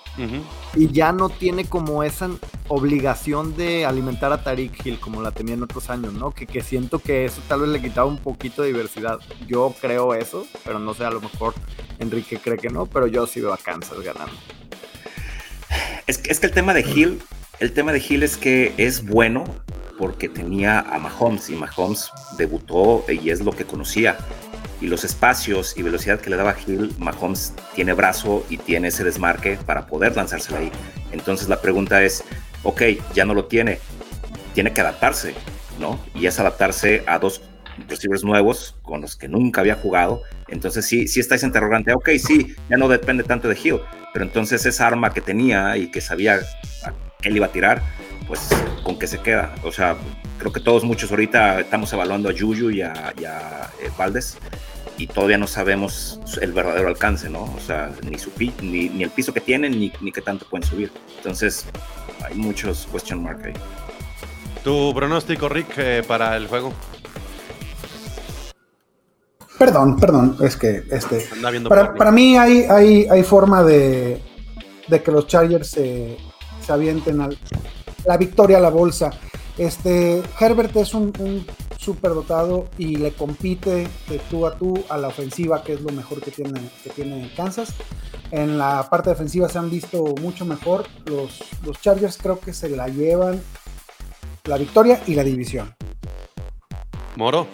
y 0.76 0.92
ya 0.92 1.14
no 1.14 1.30
tiene 1.30 1.64
como 1.64 2.04
esa 2.04 2.30
obligación 2.68 3.56
de 3.56 3.86
alimentar 3.86 4.34
a 4.34 4.44
Tariq 4.44 4.86
Hill 4.86 5.00
como 5.00 5.22
la 5.22 5.32
tenía 5.32 5.54
en 5.54 5.64
otros 5.64 5.90
años, 5.90 6.12
¿no? 6.14 6.32
Que, 6.32 6.46
que 6.46 6.62
siento 6.62 7.00
que 7.00 7.24
eso 7.24 7.42
tal 7.48 7.62
vez 7.62 7.70
le 7.70 7.82
quitaba 7.82 8.08
un 8.08 8.18
poquito 8.18 8.62
de 8.62 8.68
diversidad. 8.68 9.20
Yo 9.48 9.74
creo 9.80 10.14
eso, 10.14 10.46
pero 10.66 10.80
no 10.80 10.94
sé, 10.94 11.06
a 11.06 11.12
lo 11.12 11.22
mejor 11.22 11.54
Enrique 12.00 12.38
cree 12.40 12.58
que 12.58 12.70
no, 12.70 12.86
pero 12.86 13.08
yo 13.08 13.26
sí 13.26 13.40
veo 13.40 13.54
a 13.54 13.58
Kansas 13.58 14.02
ganando. 14.02 14.36
Es 16.06 16.18
que, 16.18 16.30
es 16.30 16.42
que 16.42 16.48
el 16.48 16.52
tema 16.52 16.74
de 16.74 16.82
Hill, 16.82 17.22
el 17.62 17.72
tema 17.72 17.94
de 17.94 18.04
Hill 18.06 18.24
es 18.24 18.36
que 18.36 18.74
es 18.78 19.06
bueno 19.06 19.46
porque 19.98 20.28
tenía 20.28 20.82
a 20.82 21.00
Mahomes 21.00 21.50
y 21.50 21.56
Mahomes 21.56 22.12
debutó 22.38 23.06
y 23.08 23.30
es 23.30 23.40
lo 23.40 23.54
que 23.54 23.64
conocía. 23.64 24.18
Y 24.84 24.88
los 24.88 25.06
espacios 25.06 25.78
y 25.78 25.82
velocidad 25.82 26.20
que 26.20 26.30
le 26.30 26.36
daba 26.36 26.58
Hill, 26.68 26.94
Mahomes 27.00 27.54
tiene 27.74 27.94
brazo 27.94 28.46
y 28.50 28.58
tiene 28.58 28.90
ese 28.90 29.06
desmarque 29.06 29.58
para 29.66 29.88
poder 29.88 30.14
lanzársela 30.14 30.60
ahí. 30.60 30.70
Entonces 31.14 31.48
la 31.48 31.62
pregunta 31.62 32.04
es, 32.04 32.22
ok, 32.64 32.82
ya 33.14 33.24
no 33.24 33.34
lo 33.34 33.46
tiene, 33.46 33.80
tiene 34.54 34.74
que 34.74 34.82
adaptarse, 34.82 35.36
¿no? 35.80 35.98
Y 36.14 36.26
es 36.26 36.38
adaptarse 36.38 37.02
a 37.08 37.18
dos 37.18 37.42
receivers 37.88 38.26
nuevos 38.26 38.76
con 38.82 39.00
los 39.00 39.16
que 39.16 39.30
nunca 39.30 39.62
había 39.62 39.76
jugado. 39.76 40.22
Entonces 40.50 40.86
sí, 40.86 41.08
sí 41.08 41.22
está 41.22 41.36
ese 41.36 41.46
interrogante, 41.46 41.94
ok, 41.94 42.10
sí, 42.18 42.54
ya 42.70 42.76
no 42.76 42.90
depende 42.90 43.24
tanto 43.24 43.48
de 43.48 43.58
Hill, 43.58 43.80
pero 44.12 44.26
entonces 44.26 44.66
esa 44.66 44.86
arma 44.86 45.14
que 45.14 45.22
tenía 45.22 45.78
y 45.78 45.92
que 45.92 46.02
sabía 46.02 46.42
a 46.84 46.94
qué 47.22 47.30
le 47.30 47.38
iba 47.38 47.46
a 47.46 47.52
tirar, 47.54 47.82
pues 48.28 48.50
con 48.84 49.00
qué 49.00 49.08
se 49.08 49.20
queda. 49.22 49.56
O 49.64 49.72
sea, 49.72 49.96
creo 50.40 50.52
que 50.52 50.60
todos 50.60 50.84
muchos 50.84 51.10
ahorita 51.10 51.62
estamos 51.62 51.92
evaluando 51.94 52.30
a 52.30 52.34
Juju 52.38 52.70
y 52.70 52.82
a, 52.82 53.14
y 53.18 53.24
a, 53.24 53.70
eh, 53.82 53.90
Valdés 53.98 54.38
y 54.98 55.08
todavía 55.08 55.38
no 55.38 55.48
sabemos 55.48 56.20
el 56.42 56.54
verdadero 56.54 56.88
alcance, 56.88 57.30
¿no? 57.30 57.44
O 57.44 57.60
sea, 57.66 57.92
ni, 58.10 58.18
su 58.20 58.30
pi- 58.32 58.54
ni, 58.62 58.90
ni 58.90 59.04
el 59.04 59.10
piso 59.10 59.34
que 59.34 59.42
tienen 59.42 59.80
ni, 59.80 59.92
ni 60.02 60.12
qué 60.12 60.22
tanto 60.22 60.46
pueden 60.50 60.68
subir. 60.68 60.92
Entonces, 61.18 61.66
hay 62.24 62.36
muchos 62.36 62.88
question 62.92 63.24
mark 63.24 63.42
ahí. 63.46 63.54
Tu 64.64 64.94
pronóstico, 64.94 65.50
Rick, 65.50 65.74
eh, 65.78 66.04
para 66.08 66.38
el 66.38 66.48
juego. 66.48 66.74
Perdón, 69.58 69.98
perdón, 69.98 70.38
es 70.42 70.58
que 70.58 70.84
este, 70.92 71.28
para, 71.70 72.12
mí 72.12 72.38
hay, 72.38 72.64
hay, 72.64 73.06
hay 73.10 73.24
forma 73.24 73.64
de, 73.64 74.22
de 74.88 75.04
que 75.04 75.12
los 75.12 75.28
Chargers 75.28 75.70
se, 75.70 76.18
se 76.66 76.72
avienten 76.72 77.22
al- 77.22 77.38
la 78.06 78.18
victoria 78.18 78.58
a 78.58 78.62
la 78.62 78.70
bolsa. 78.70 79.12
Este, 79.58 80.24
Herbert 80.40 80.76
es 80.76 80.94
un, 80.94 81.14
un 81.20 81.46
superdotado 81.84 82.68
y 82.78 82.96
le 82.96 83.14
compite 83.14 83.88
de 84.08 84.20
tú 84.30 84.48
a 84.48 84.58
tú 84.58 84.84
a 84.90 84.98
la 84.98 85.10
ofensiva, 85.10 85.64
que 85.64 85.74
es 85.74 85.82
lo 85.82 85.92
mejor 85.92 86.22
que 86.22 86.32
tiene, 86.32 86.60
que 86.84 86.90
tiene 86.90 87.32
Kansas. 87.36 87.74
En 88.32 88.58
la 88.58 88.88
parte 88.90 89.10
defensiva 89.10 89.50
se 89.50 89.60
han 89.60 89.70
visto 89.70 90.16
mucho 90.22 90.46
mejor. 90.46 90.86
Los, 91.06 91.44
los 91.64 91.80
Chargers 91.82 92.18
creo 92.18 92.40
que 92.40 92.54
se 92.54 92.70
la 92.70 92.88
llevan 92.88 93.42
la 94.46 94.58
victoria 94.58 95.02
y 95.08 95.16
la 95.16 95.24
división. 95.24 95.76
Moro. 97.16 97.48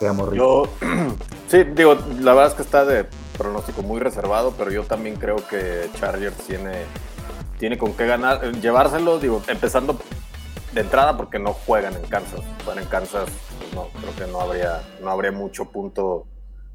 Yo, 0.00 0.68
sí, 1.48 1.64
digo, 1.74 1.96
la 2.20 2.32
verdad 2.32 2.48
es 2.48 2.54
que 2.54 2.62
está 2.62 2.84
de 2.84 3.06
pronóstico 3.36 3.82
muy 3.82 3.98
reservado, 3.98 4.54
pero 4.56 4.70
yo 4.70 4.84
también 4.84 5.16
creo 5.16 5.36
que 5.48 5.90
Chargers 5.98 6.36
tiene, 6.46 6.84
tiene 7.58 7.78
con 7.78 7.94
qué 7.94 8.06
ganar, 8.06 8.52
llevárselo, 8.60 9.18
digo, 9.18 9.42
empezando 9.48 9.98
de 10.72 10.80
entrada 10.80 11.16
porque 11.16 11.38
no 11.38 11.52
juegan 11.52 11.94
en 11.94 12.02
Kansas. 12.02 12.40
Juegan 12.64 12.82
en 12.84 12.88
Kansas, 12.90 13.28
pues 13.58 13.74
no, 13.74 13.88
creo 14.00 14.14
que 14.26 14.32
no 14.32 14.40
habría, 14.40 14.80
no 15.02 15.10
habría 15.10 15.32
mucho 15.32 15.66
punto 15.66 16.26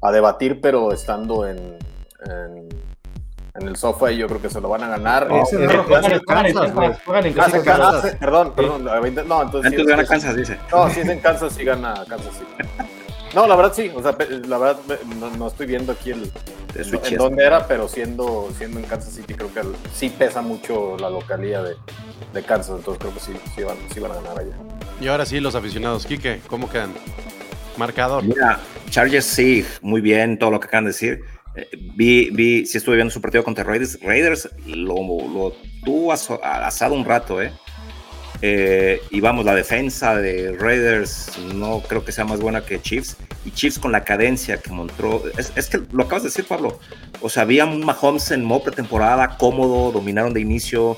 a 0.02 0.10
debatir, 0.12 0.60
pero 0.60 0.92
estando 0.92 1.46
en, 1.48 1.78
en, 2.26 2.68
en 3.54 3.68
el 3.68 3.76
sofá 3.76 4.10
yo 4.10 4.26
creo 4.26 4.42
que 4.42 4.50
se 4.50 4.60
lo 4.60 4.68
van 4.68 4.82
a 4.82 4.88
ganar. 4.88 5.28
Ese 5.32 5.64
es 5.64 5.72
Juegan 5.72 6.12
en 6.12 6.20
Kansas, 6.20 6.22
Kansas, 6.26 6.74
güey. 6.74 6.92
juegan 7.04 7.26
en 7.26 7.32
se- 7.34 7.38
Kansas. 7.62 8.02
se- 8.02 8.16
perdón, 8.16 8.52
perdón, 8.54 8.84
no, 8.84 9.42
entonces 9.42 9.70
sí, 9.72 9.76
Antes 9.76 9.80
es- 9.80 9.86
gana 9.86 10.02
es- 10.02 10.08
Kansas, 10.08 10.36
dice. 10.36 10.58
no, 10.72 10.90
si 10.90 11.00
es 11.00 11.08
en 11.08 11.20
Kansas, 11.20 11.52
sí 11.52 11.64
gana 11.64 11.94
Kansas, 12.08 12.32
sí. 12.38 12.44
No, 13.34 13.46
la 13.46 13.56
verdad 13.56 13.72
sí, 13.74 13.90
o 13.94 14.00
sea, 14.02 14.16
la 14.46 14.58
verdad 14.58 14.78
no, 15.18 15.30
no 15.36 15.48
estoy 15.48 15.66
viendo 15.66 15.92
aquí 15.92 16.10
el, 16.12 16.30
en, 16.76 17.16
dónde 17.16 17.44
era, 17.44 17.66
pero 17.66 17.88
siendo, 17.88 18.48
siendo 18.56 18.78
en 18.78 18.84
Kansas 18.86 19.14
City 19.14 19.34
creo 19.34 19.52
que 19.52 19.60
el- 19.60 19.74
sí 19.92 20.08
pesa 20.08 20.40
mucho 20.42 20.96
la 20.98 21.10
localía 21.10 21.62
de, 21.62 21.74
de 22.32 22.42
Kansas, 22.42 22.76
entonces 22.78 23.00
creo 23.00 23.14
que 23.14 23.20
sí, 23.20 23.32
sí, 23.56 23.62
van, 23.64 23.76
sí 23.92 24.00
van 24.00 24.12
a 24.12 24.14
ganar 24.16 24.38
allá. 24.38 24.56
Y 25.00 25.08
ahora 25.08 25.26
sí, 25.26 25.40
los 25.40 25.54
aficionados. 25.54 26.06
Quique, 26.06 26.40
¿cómo 26.46 26.70
quedan? 26.70 26.92
Marcador. 27.76 28.22
Mira, 28.22 28.60
Chargers 28.90 29.24
sí, 29.26 29.64
muy 29.82 30.00
bien 30.00 30.38
todo 30.38 30.52
lo 30.52 30.60
que 30.60 30.68
acaban 30.68 30.84
de 30.84 30.90
decir. 30.90 31.24
Eh, 31.56 31.68
vi, 31.96 32.30
vi, 32.30 32.66
sí 32.66 32.78
estuve 32.78 32.94
viendo 32.96 33.12
su 33.12 33.20
partido 33.20 33.42
contra 33.42 33.64
Raiders. 33.64 33.98
Raiders 34.00 34.48
lo, 34.66 34.94
lo 34.94 35.52
tuvo 35.84 36.12
aso- 36.12 36.40
asado 36.42 36.94
un 36.94 37.04
rato, 37.04 37.42
¿eh? 37.42 37.52
Eh, 38.42 39.00
y 39.10 39.20
vamos, 39.20 39.44
la 39.44 39.54
defensa 39.54 40.16
de 40.16 40.52
Raiders 40.58 41.38
no 41.54 41.80
creo 41.80 42.04
que 42.04 42.12
sea 42.12 42.24
más 42.24 42.40
buena 42.40 42.64
que 42.64 42.80
Chiefs. 42.80 43.16
Y 43.44 43.50
Chiefs 43.50 43.78
con 43.78 43.92
la 43.92 44.04
cadencia 44.04 44.56
que 44.58 44.70
mostró. 44.70 45.22
Es, 45.36 45.52
es 45.54 45.68
que 45.68 45.82
lo 45.92 46.04
acabas 46.04 46.22
de 46.22 46.28
decir, 46.30 46.46
Pablo. 46.46 46.78
O 47.20 47.28
sea, 47.28 47.42
había 47.42 47.66
un 47.66 47.84
Mahomes 47.84 48.30
en 48.30 48.44
modo 48.44 48.64
pretemporada, 48.64 49.36
cómodo, 49.36 49.92
dominaron 49.92 50.32
de 50.32 50.40
inicio. 50.40 50.96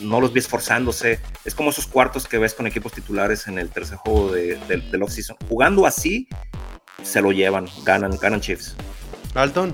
No 0.00 0.20
los 0.20 0.32
vi 0.32 0.40
esforzándose. 0.40 1.20
Es 1.44 1.54
como 1.54 1.70
esos 1.70 1.86
cuartos 1.86 2.26
que 2.26 2.38
ves 2.38 2.54
con 2.54 2.66
equipos 2.66 2.92
titulares 2.92 3.46
en 3.46 3.58
el 3.58 3.70
tercer 3.70 3.96
juego 3.98 4.32
de, 4.32 4.56
de- 4.68 4.78
del 4.90 5.02
offseason. 5.02 5.36
Jugando 5.48 5.86
así, 5.86 6.28
se 7.02 7.20
lo 7.22 7.30
llevan, 7.32 7.66
ganan, 7.84 8.16
ganan 8.20 8.40
Chiefs. 8.40 8.74
Alton, 9.34 9.72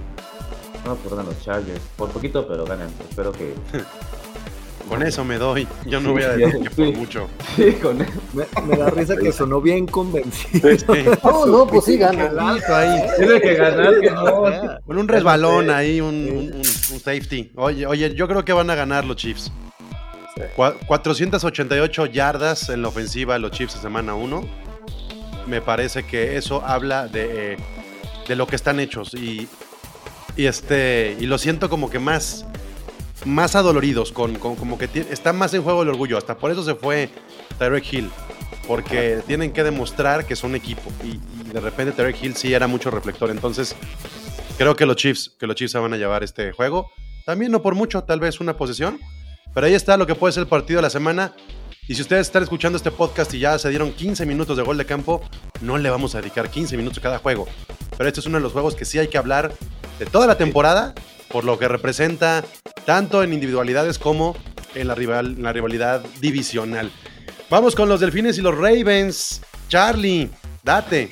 No, 0.85 0.97
pues 0.97 1.11
ganan 1.15 1.27
los 1.27 1.43
Chargers. 1.43 1.81
Por 1.97 2.11
poquito, 2.11 2.47
pero 2.47 2.65
ganan. 2.67 2.91
Espero 3.09 3.33
que. 3.33 3.55
con 4.89 5.03
eso 5.03 5.25
me 5.25 5.39
doy. 5.39 5.67
Yo 5.87 6.01
no 6.01 6.13
voy 6.13 6.23
a 6.23 6.35
Sí, 6.35 6.41
decir 6.41 6.61
que 6.63 6.71
por 6.71 6.87
sí. 6.87 6.93
mucho. 6.93 7.29
Sí, 7.57 7.73
con 7.83 7.99
Me, 7.99 8.07
me 8.67 8.77
da 8.77 8.91
risa 8.91 9.17
que 9.17 9.33
sonó 9.33 9.61
bien 9.61 9.87
convencido. 9.87 10.69
Sí, 10.77 10.85
No, 11.23 11.47
no, 11.47 11.67
pues 11.67 11.85
sí 11.87 11.97
gana. 11.97 12.31
ahí. 12.69 13.03
Tiene 13.19 13.41
que 13.41 13.55
ganar, 13.55 14.01
que 14.01 14.11
no. 14.11 14.43
Con 14.87 14.99
un 14.99 15.09
resbalón 15.09 15.71
ahí, 15.71 16.01
un, 16.01 16.53
un- 16.55 16.65
safety. 16.65 17.53
Oye, 17.57 17.87
oye, 17.87 18.15
yo 18.15 18.29
creo 18.29 18.45
que 18.45 18.53
van 18.53 18.71
a 18.71 18.75
ganar 18.75 19.05
los 19.05 19.17
Chiefs. 19.17 19.51
Sí. 20.37 20.43
Cua- 20.57 20.75
488 20.87 22.07
yardas 22.07 22.69
en 22.69 22.83
la 22.83 22.89
ofensiva 22.89 23.35
de 23.35 23.41
los 23.41 23.51
Chiefs 23.53 23.77
en 23.77 23.83
semana 23.83 24.15
1. 24.15 24.45
Me 25.47 25.61
parece 25.61 26.05
que 26.05 26.37
eso 26.37 26.63
habla 26.65 27.07
de, 27.07 27.53
eh, 27.53 27.57
de 28.27 28.37
lo 28.37 28.47
que 28.47 28.57
están 28.57 28.81
hechos. 28.81 29.13
Y, 29.15 29.47
y 30.37 30.47
este 30.47 31.17
y 31.21 31.27
lo 31.27 31.39
siento 31.39 31.69
como 31.69 31.91
que 31.91 31.99
más, 31.99 32.47
más 33.25 33.55
adoloridos, 33.57 34.13
con, 34.13 34.35
con- 34.37 34.57
como 34.57 34.79
que 34.79 34.89
está 35.11 35.33
más 35.33 35.55
en 35.55 35.63
juego 35.63 35.83
el 35.83 35.89
orgullo. 35.89 36.19
Hasta 36.19 36.37
por 36.37 36.51
eso 36.51 36.63
se 36.65 36.75
fue 36.75 37.09
Tyreek 37.59 37.93
Hill. 37.93 38.11
Porque 38.67 39.21
tienen 39.27 39.53
que 39.53 39.63
demostrar 39.63 40.25
que 40.27 40.37
son 40.37 40.55
equipo. 40.55 40.83
Y, 41.03 41.09
y 41.41 41.53
de 41.53 41.61
repente 41.61 41.93
Tyreek 41.93 42.23
Hill 42.23 42.35
sí 42.37 42.55
era 42.55 42.67
mucho 42.67 42.91
reflector. 42.91 43.31
Entonces, 43.31 43.77
creo 44.57 44.75
que 44.75 44.87
los 44.87 44.97
Chiefs, 44.97 45.33
que 45.39 45.47
los 45.47 45.55
Chiefs 45.57 45.73
se 45.73 45.79
van 45.79 45.93
a 45.93 45.97
llevar 45.97 46.23
este 46.25 46.53
juego. 46.53 46.91
También 47.27 47.53
no 47.53 47.61
por 47.63 47.75
mucho, 47.75 48.05
tal 48.05 48.21
vez 48.21 48.41
una 48.41 48.57
posesión. 48.57 48.99
Pero 49.53 49.67
ahí 49.67 49.75
está 49.75 49.97
lo 49.97 50.07
que 50.07 50.15
puede 50.15 50.33
ser 50.33 50.43
el 50.43 50.49
partido 50.49 50.79
de 50.79 50.83
la 50.83 50.91
semana. 50.91 51.33
Y 51.87 51.95
si 51.95 52.01
ustedes 52.01 52.29
están 52.29 52.43
escuchando 52.43 52.79
este 52.79 52.91
podcast 52.91 53.35
y 53.35 53.41
ya 53.41 53.59
se 53.59 53.69
dieron 53.69 53.93
15 53.93 54.25
minutos 54.25 54.57
de 54.57 54.63
gol 54.63 54.79
de 54.79 54.87
campo, 54.87 55.21
no 55.61 55.77
le 55.77 55.91
vamos 55.91 56.15
a 56.15 56.23
dedicar 56.23 56.49
15 56.49 56.79
minutos 56.79 56.99
a 56.99 57.03
cada 57.03 57.19
juego. 57.19 57.47
Pero 57.99 58.09
este 58.09 58.21
es 58.21 58.27
uno 58.27 58.39
de 58.39 58.43
los 58.43 58.53
juegos 58.53 58.75
que 58.75 58.87
sí 58.87 58.99
hay 58.99 59.09
que 59.09 59.19
hablar 59.19 59.53
de 59.99 60.07
toda 60.07 60.27
la 60.27 60.39
temporada, 60.39 60.95
por 61.29 61.45
lo 61.45 61.59
que 61.59 61.69
representa 61.69 62.43
tanto 62.87 63.23
en 63.23 63.35
individualidades 63.35 63.99
como 63.99 64.35
en 64.75 64.89
la, 64.89 64.95
rival, 64.95 65.35
en 65.37 65.43
la 65.43 65.53
rivalidad 65.53 66.03
divisional. 66.23 66.91
Vamos 67.51 67.75
con 67.75 67.87
los 67.87 68.01
Delfines 68.01 68.39
y 68.39 68.41
los 68.41 68.57
Ravens. 68.57 69.43
Charlie, 69.69 70.31
date. 70.63 71.11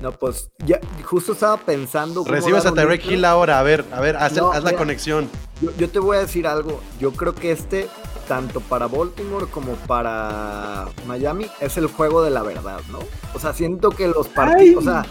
No, 0.00 0.12
pues 0.12 0.50
ya 0.64 0.80
justo 1.04 1.34
estaba 1.34 1.58
pensando. 1.58 2.22
cómo 2.22 2.34
Recibes 2.34 2.64
a 2.64 2.72
Tyreek. 2.72 3.04
Hill 3.04 3.24
ahora. 3.26 3.60
A 3.60 3.62
ver, 3.62 3.84
a 3.92 4.00
ver, 4.00 4.16
haz, 4.16 4.32
No, 4.32 4.50
haz 4.50 4.64
la 4.64 4.72
conexión. 4.72 5.28
Yo, 5.60 5.70
yo 5.76 5.90
te 5.90 5.98
voy 5.98 6.16
a 6.16 6.20
decir 6.20 6.46
algo. 6.46 6.80
Yo 6.98 7.12
creo 7.12 7.34
que 7.34 7.52
este, 7.52 7.88
tanto 8.26 8.60
para 8.60 8.86
Baltimore 8.86 9.46
como 9.46 9.74
para 9.86 10.86
Miami, 11.06 11.46
es 11.60 11.76
el 11.76 11.86
juego 11.86 12.22
de 12.22 12.30
la 12.30 12.42
verdad, 12.42 12.80
¿no? 12.90 12.98
O 13.34 13.38
sea, 13.38 13.52
siento 13.52 13.90
que 13.90 14.08
los 14.08 14.28
partidos. 14.28 14.86
O 14.86 14.90
sea, 14.90 15.04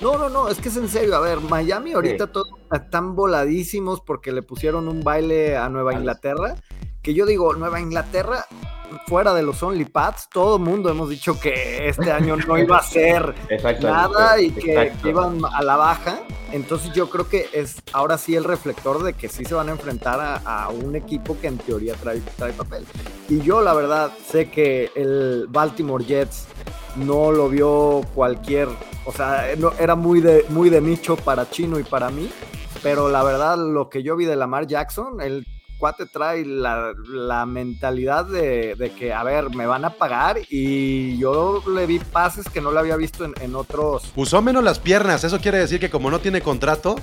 no, 0.00 0.18
no, 0.18 0.28
no, 0.28 0.48
es 0.48 0.58
que 0.58 0.68
es 0.68 0.76
en 0.76 0.88
serio. 0.88 1.16
A 1.16 1.20
ver, 1.20 1.40
Miami 1.40 1.92
ahorita 1.92 2.26
todos 2.28 2.48
están 2.72 3.14
voladísimos 3.14 4.00
porque 4.00 4.32
le 4.32 4.42
pusieron 4.42 4.88
un 4.88 5.02
baile 5.02 5.56
a 5.56 5.68
Nueva. 5.68 5.94
Inglaterra. 5.94 6.56
Que 7.04 7.12
yo 7.12 7.26
digo, 7.26 7.52
Nueva 7.54 7.80
Inglaterra, 7.80 8.46
fuera 9.06 9.34
de 9.34 9.42
los 9.42 9.62
Only 9.62 9.84
Pads, 9.84 10.30
todo 10.32 10.56
el 10.56 10.62
mundo 10.62 10.88
hemos 10.88 11.10
dicho 11.10 11.38
que 11.38 11.86
este 11.86 12.10
año 12.10 12.34
no 12.36 12.56
iba 12.58 12.78
a 12.78 12.82
ser 12.82 13.34
nada 13.82 14.40
y 14.40 14.50
que, 14.50 14.90
iban 15.04 15.40
a 15.44 15.62
la 15.62 15.76
baja. 15.76 16.20
Entonces 16.50 16.92
yo 16.94 17.10
creo 17.10 17.28
que 17.28 17.48
es 17.52 17.82
ahora 17.92 18.16
sí 18.16 18.34
el 18.34 18.44
reflector 18.44 19.02
de 19.02 19.12
que 19.12 19.28
sí 19.28 19.44
se 19.44 19.54
van 19.54 19.68
a 19.68 19.72
enfrentar 19.72 20.18
a, 20.18 20.36
a 20.36 20.70
un 20.70 20.96
equipo 20.96 21.38
que 21.38 21.48
en 21.48 21.58
teoría 21.58 21.94
trae, 21.94 22.20
trae 22.38 22.52
papel. 22.54 22.86
Y 23.28 23.40
yo 23.40 23.60
la 23.60 23.74
verdad 23.74 24.10
sé 24.26 24.50
que 24.50 24.90
el 24.94 25.46
Baltimore 25.50 26.04
Jets 26.04 26.46
no 26.96 27.32
lo 27.32 27.50
vio 27.50 28.00
cualquier, 28.14 28.68
o 29.04 29.12
sea, 29.12 29.46
no, 29.58 29.72
era 29.78 29.94
muy 29.94 30.20
de, 30.20 30.46
muy 30.48 30.70
de 30.70 30.80
nicho 30.80 31.16
para 31.16 31.50
Chino 31.50 31.78
y 31.78 31.82
para 31.82 32.08
mí, 32.10 32.30
pero 32.82 33.10
la 33.10 33.22
verdad 33.24 33.58
lo 33.58 33.90
que 33.90 34.02
yo 34.02 34.16
vi 34.16 34.24
de 34.24 34.36
Lamar 34.36 34.66
Jackson, 34.66 35.20
el 35.20 35.44
cuate 35.78 36.06
trae 36.06 36.44
la, 36.44 36.92
la 37.08 37.46
mentalidad 37.46 38.24
de, 38.24 38.74
de 38.76 38.90
que, 38.92 39.12
a 39.12 39.22
ver, 39.22 39.50
me 39.50 39.66
van 39.66 39.84
a 39.84 39.90
pagar 39.90 40.38
y 40.48 41.18
yo 41.18 41.62
le 41.68 41.86
vi 41.86 41.98
pases 41.98 42.46
que 42.48 42.60
no 42.60 42.72
le 42.72 42.78
había 42.80 42.96
visto 42.96 43.24
en, 43.24 43.34
en 43.40 43.54
otros. 43.54 44.12
Usó 44.16 44.40
menos 44.42 44.62
las 44.64 44.78
piernas, 44.78 45.24
eso 45.24 45.38
quiere 45.40 45.58
decir 45.58 45.80
que 45.80 45.90
como 45.90 46.10
no 46.10 46.18
tiene 46.20 46.40
contrato, 46.40 46.96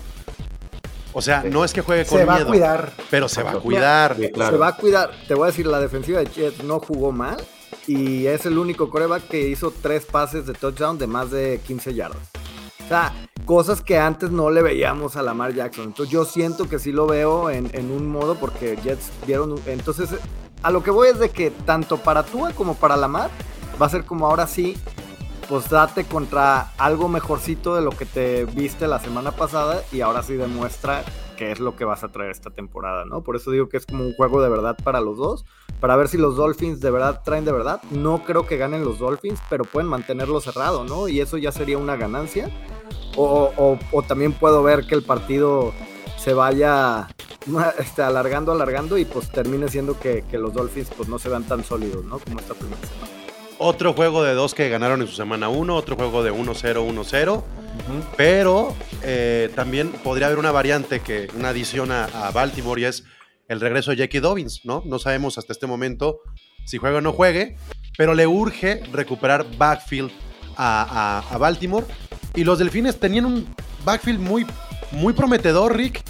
o 1.14 1.22
sea, 1.22 1.44
no 1.44 1.66
es 1.66 1.74
que 1.74 1.82
juegue 1.82 2.06
con 2.06 2.20
Se 2.20 2.26
va 2.26 2.36
miedo, 2.36 2.48
a 2.48 2.50
cuidar. 2.52 2.94
pero 3.10 3.28
se 3.28 3.44
va 3.44 3.52
a 3.52 3.56
cuidar. 3.56 4.16
Sí, 4.18 4.30
claro. 4.32 4.52
Se 4.52 4.58
va 4.58 4.68
a 4.70 4.78
cuidar, 4.78 5.12
te 5.28 5.34
voy 5.34 5.44
a 5.44 5.48
decir, 5.48 5.66
la 5.68 5.80
defensiva 5.80 6.20
de 6.20 6.28
Jets 6.28 6.64
no 6.64 6.80
jugó 6.80 7.12
mal 7.12 7.38
y 7.88 8.28
es 8.28 8.46
el 8.46 8.58
único 8.58 8.90
coreback 8.90 9.28
que 9.28 9.48
hizo 9.50 9.74
tres 9.82 10.06
pases 10.06 10.46
de 10.46 10.54
touchdown 10.54 10.98
de 10.98 11.08
más 11.08 11.30
de 11.32 11.60
15 11.68 11.94
yardas. 11.94 12.30
Sea, 12.92 13.14
cosas 13.46 13.82
que 13.82 13.98
antes 13.98 14.32
no 14.32 14.50
le 14.50 14.62
veíamos 14.62 15.16
a 15.16 15.22
Lamar 15.22 15.54
Jackson. 15.54 15.86
Entonces 15.86 16.12
yo 16.12 16.26
siento 16.26 16.68
que 16.68 16.78
sí 16.78 16.92
lo 16.92 17.08
veo 17.08 17.50
en, 17.50 17.70
en 17.72 17.90
un 17.90 18.10
modo 18.12 18.36
porque 18.36 18.76
Jets 18.84 19.10
dieron... 19.26 19.56
Entonces, 19.66 20.10
a 20.62 20.72
lo 20.72 20.84
que 20.84 20.92
voy 20.92 21.08
es 21.08 21.18
de 21.18 21.30
que 21.30 21.52
tanto 21.52 22.00
para 22.00 22.24
Tua 22.24 22.52
como 22.52 22.76
para 22.76 22.98
Lamar 22.98 23.30
va 23.82 23.86
a 23.86 23.90
ser 23.90 24.04
como 24.04 24.28
ahora 24.28 24.46
sí, 24.46 24.76
pues 25.48 25.70
date 25.70 26.04
contra 26.04 26.74
algo 26.78 27.08
mejorcito 27.08 27.76
de 27.76 27.82
lo 27.82 27.92
que 27.92 28.06
te 28.06 28.44
viste 28.44 28.90
la 28.90 29.00
semana 29.00 29.32
pasada 29.32 29.84
y 29.94 30.02
ahora 30.02 30.22
sí 30.22 30.34
demuestra 30.34 31.06
qué 31.38 31.52
es 31.52 31.62
lo 31.62 31.78
que 31.78 31.86
vas 31.86 32.04
a 32.04 32.12
traer 32.12 32.30
esta 32.30 32.50
temporada, 32.50 33.06
¿no? 33.06 33.24
Por 33.24 33.38
eso 33.38 33.52
digo 33.52 33.70
que 33.70 33.78
es 33.78 33.86
como 33.86 34.04
un 34.04 34.14
juego 34.14 34.42
de 34.42 34.50
verdad 34.50 34.78
para 34.84 35.02
los 35.02 35.18
dos, 35.18 35.46
para 35.80 35.96
ver 35.96 36.08
si 36.08 36.18
los 36.18 36.36
Dolphins 36.36 36.82
de 36.82 36.92
verdad 36.92 37.22
traen 37.24 37.46
de 37.46 37.52
verdad. 37.52 37.82
No 37.90 38.24
creo 38.24 38.46
que 38.46 38.58
ganen 38.58 38.86
los 38.86 39.00
Dolphins, 39.00 39.42
pero 39.50 39.64
pueden 39.64 39.90
mantenerlo 39.90 40.40
cerrado, 40.42 40.84
¿no? 40.84 41.08
Y 41.08 41.20
eso 41.20 41.38
ya 41.38 41.52
sería 41.52 41.80
una 41.80 41.96
ganancia. 41.96 42.52
O, 43.16 43.52
o- 43.58 43.80
o 43.92 44.02
también 44.04 44.34
puedo 44.34 44.64
ver 44.64 44.86
que 44.88 44.96
el 44.96 45.04
partido 45.04 45.74
se 46.18 46.34
vaya 46.34 47.08
este, 47.80 48.02
alargando, 48.04 48.52
alargando 48.52 48.98
y 48.98 49.06
pues 49.06 49.30
termine 49.30 49.68
siendo 49.68 50.00
que, 50.00 50.24
que 50.30 50.38
los 50.38 50.54
Dolphins 50.54 50.90
pues 50.96 51.10
no 51.10 51.20
se 51.20 51.30
vean 51.30 51.44
tan 51.44 51.64
sólidos, 51.64 52.06
¿no? 52.06 52.20
Como 52.20 52.40
esta 52.40 52.54
primera 52.54 52.78
semana. 52.82 53.08
Otro 53.64 53.94
juego 53.94 54.24
de 54.24 54.34
dos 54.34 54.56
que 54.56 54.70
ganaron 54.70 55.02
en 55.02 55.08
su 55.08 55.16
semana 55.16 55.48
1, 55.50 55.76
otro 55.76 55.96
juego 55.96 56.24
de 56.24 56.32
1-0, 56.34 56.78
1-0. 56.84 57.34
Ujú. 57.38 57.44
Pero 58.18 58.74
eh, 59.04 59.52
también 59.56 59.90
podría 59.92 60.28
haber 60.28 60.40
una 60.40 60.52
variante 60.52 61.00
que, 61.02 61.28
una 61.36 61.50
adición 61.50 61.92
a, 61.92 62.06
a 62.06 62.32
Baltimore 62.32 62.82
y 62.82 62.86
es 62.86 63.04
el 63.48 63.60
regreso 63.60 63.92
de 63.92 63.98
Jackie 63.98 64.20
Dobbins, 64.20 64.62
¿no? 64.64 64.82
No 64.86 64.98
sabemos 64.98 65.38
hasta 65.38 65.54
este 65.54 65.68
momento 65.68 66.22
si 66.66 66.78
juega 66.80 66.98
o 66.98 67.02
no 67.02 67.12
juegue, 67.14 67.56
pero 67.98 68.14
le 68.16 68.26
urge 68.26 68.82
recuperar 68.92 69.46
backfield 69.58 70.10
a, 70.62 71.20
a- 71.30 71.34
a 71.36 71.38
Baltimore. 71.38 71.86
Y 72.36 72.44
los 72.44 72.60
delfines 72.60 73.00
tenían 73.00 73.26
un 73.26 73.48
backfield 73.84 74.20
muy, 74.20 74.46
muy 74.92 75.14
prometedor, 75.14 75.76
Rick. 75.76 76.02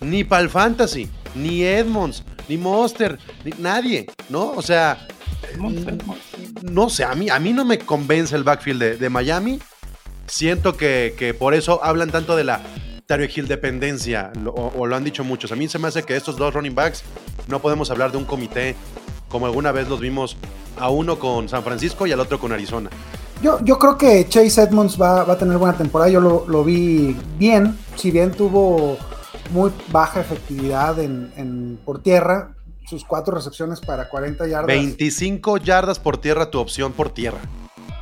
Ni 0.00 0.24
para 0.24 0.42
el 0.42 0.48
fantasy, 0.48 1.10
ni 1.34 1.62
Edmonds, 1.62 2.24
ni 2.48 2.56
Monster, 2.56 3.18
ni 3.44 3.52
nadie, 3.58 4.06
¿no? 4.30 4.52
O 4.52 4.62
sea, 4.62 5.06
no 6.62 6.88
sé, 6.88 7.04
a 7.04 7.14
mí, 7.14 7.28
a 7.28 7.38
mí 7.38 7.52
no 7.52 7.64
me 7.66 7.78
convence 7.78 8.34
el 8.34 8.42
backfield 8.44 8.80
de, 8.80 8.96
de 8.96 9.10
Miami. 9.10 9.60
Siento 10.26 10.76
que, 10.76 11.14
que 11.18 11.34
por 11.34 11.52
eso 11.54 11.84
hablan 11.84 12.10
tanto 12.10 12.34
de 12.34 12.44
la 12.44 12.62
Tyreek 13.06 13.36
Hill 13.36 13.48
dependencia, 13.48 14.32
lo- 14.42 14.52
o 14.54 14.86
lo 14.86 14.96
han 14.96 15.04
dicho 15.04 15.22
muchos. 15.22 15.52
A 15.52 15.56
mí 15.56 15.68
se 15.68 15.78
me 15.78 15.88
hace 15.88 16.02
que 16.04 16.16
estos 16.16 16.36
dos 16.36 16.54
running 16.54 16.74
backs 16.74 17.02
no 17.48 17.60
podemos 17.60 17.90
hablar 17.90 18.10
de 18.12 18.16
un 18.18 18.24
comité 18.24 18.74
como 19.28 19.46
alguna 19.46 19.70
vez 19.70 19.86
los 19.88 20.00
vimos 20.00 20.36
a 20.78 20.88
uno 20.88 21.18
con 21.18 21.48
San 21.48 21.62
Francisco 21.62 22.06
y 22.06 22.12
al 22.12 22.20
otro 22.20 22.38
con 22.40 22.52
Arizona. 22.52 22.88
Yo, 23.42 23.58
yo 23.64 23.78
creo 23.78 23.96
que 23.96 24.28
Chase 24.28 24.62
Edmonds 24.62 25.00
va, 25.00 25.24
va 25.24 25.32
a 25.34 25.38
tener 25.38 25.56
buena 25.56 25.76
temporada. 25.76 26.10
Yo 26.10 26.20
lo, 26.20 26.44
lo 26.46 26.62
vi 26.62 27.16
bien, 27.38 27.78
si 27.96 28.10
bien 28.10 28.32
tuvo 28.32 28.98
muy 29.50 29.72
baja 29.90 30.20
efectividad 30.20 30.98
en, 30.98 31.32
en- 31.36 31.78
por 31.84 32.02
tierra, 32.02 32.54
sus 32.86 33.04
cuatro 33.04 33.34
recepciones 33.34 33.80
para 33.80 34.08
40 34.08 34.46
yardas. 34.46 34.66
25 34.66 35.56
yardas 35.58 35.98
por 35.98 36.18
tierra, 36.18 36.50
tu 36.50 36.58
opción 36.58 36.92
por 36.92 37.08
tierra. 37.10 37.38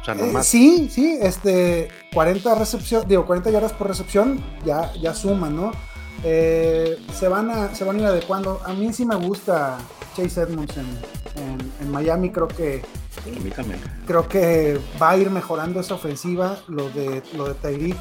O 0.00 0.04
sea, 0.04 0.14
Eh, 0.14 0.18
nomás. 0.26 0.46
sí, 0.46 0.88
sí, 0.90 1.18
este, 1.20 1.88
40 2.14 2.54
recepción, 2.56 3.04
digo, 3.06 3.24
40 3.26 3.50
yardas 3.50 3.72
por 3.72 3.86
recepción, 3.86 4.42
ya, 4.64 4.92
ya 5.00 5.14
suman, 5.14 5.54
¿no? 5.54 5.72
Eh, 6.24 6.98
se, 7.16 7.28
van 7.28 7.50
a, 7.50 7.74
se 7.76 7.84
van 7.84 7.96
a 7.96 8.00
ir 8.00 8.06
adecuando. 8.06 8.60
A 8.64 8.72
mí 8.72 8.92
sí 8.92 9.04
me 9.06 9.14
gusta 9.14 9.78
Chase 10.22 10.40
Edmonds 10.42 10.76
en, 10.76 10.86
en- 11.42 11.72
en 11.80 11.90
Miami, 11.90 12.30
creo 12.30 12.48
que, 12.48 12.82
A 13.24 13.40
mí 13.40 13.50
también. 13.50 13.80
creo 14.06 14.26
que 14.28 14.80
va 15.00 15.10
a 15.10 15.16
ir 15.16 15.30
mejorando 15.30 15.78
esa 15.80 15.94
ofensiva. 15.94 16.58
Lo 16.68 16.90
de, 16.90 17.22
lo 17.36 17.46
de 17.48 17.54
Tyreek, 17.54 17.96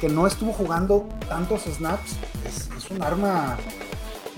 que 0.00 0.08
no 0.08 0.26
estuvo 0.26 0.52
jugando 0.52 1.06
tantos 1.28 1.62
snaps, 1.64 2.16
es, 2.46 2.70
es 2.76 2.90
un 2.90 3.02
arma 3.02 3.56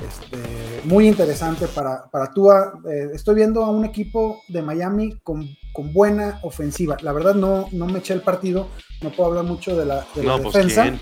este, 0.06 0.80
muy 0.84 1.06
interesante 1.08 1.66
para, 1.68 2.04
para 2.10 2.32
Tua. 2.32 2.80
Eh, 2.90 3.10
estoy 3.14 3.36
viendo 3.36 3.64
a 3.64 3.70
un 3.70 3.84
equipo 3.84 4.42
de 4.48 4.62
Miami 4.62 5.18
con, 5.22 5.46
con 5.72 5.92
buena 5.92 6.40
ofensiva. 6.42 6.96
La 7.02 7.12
verdad 7.12 7.34
no, 7.34 7.66
no 7.72 7.86
me 7.86 8.00
eché 8.00 8.14
el 8.14 8.22
partido, 8.22 8.68
no 9.02 9.10
puedo 9.10 9.28
hablar 9.30 9.44
mucho 9.44 9.76
de 9.76 9.84
la, 9.86 10.04
de 10.14 10.22
la 10.24 10.36
No, 10.36 10.42
pues 10.42 10.54
defensa. 10.54 10.82
quién. 10.82 11.00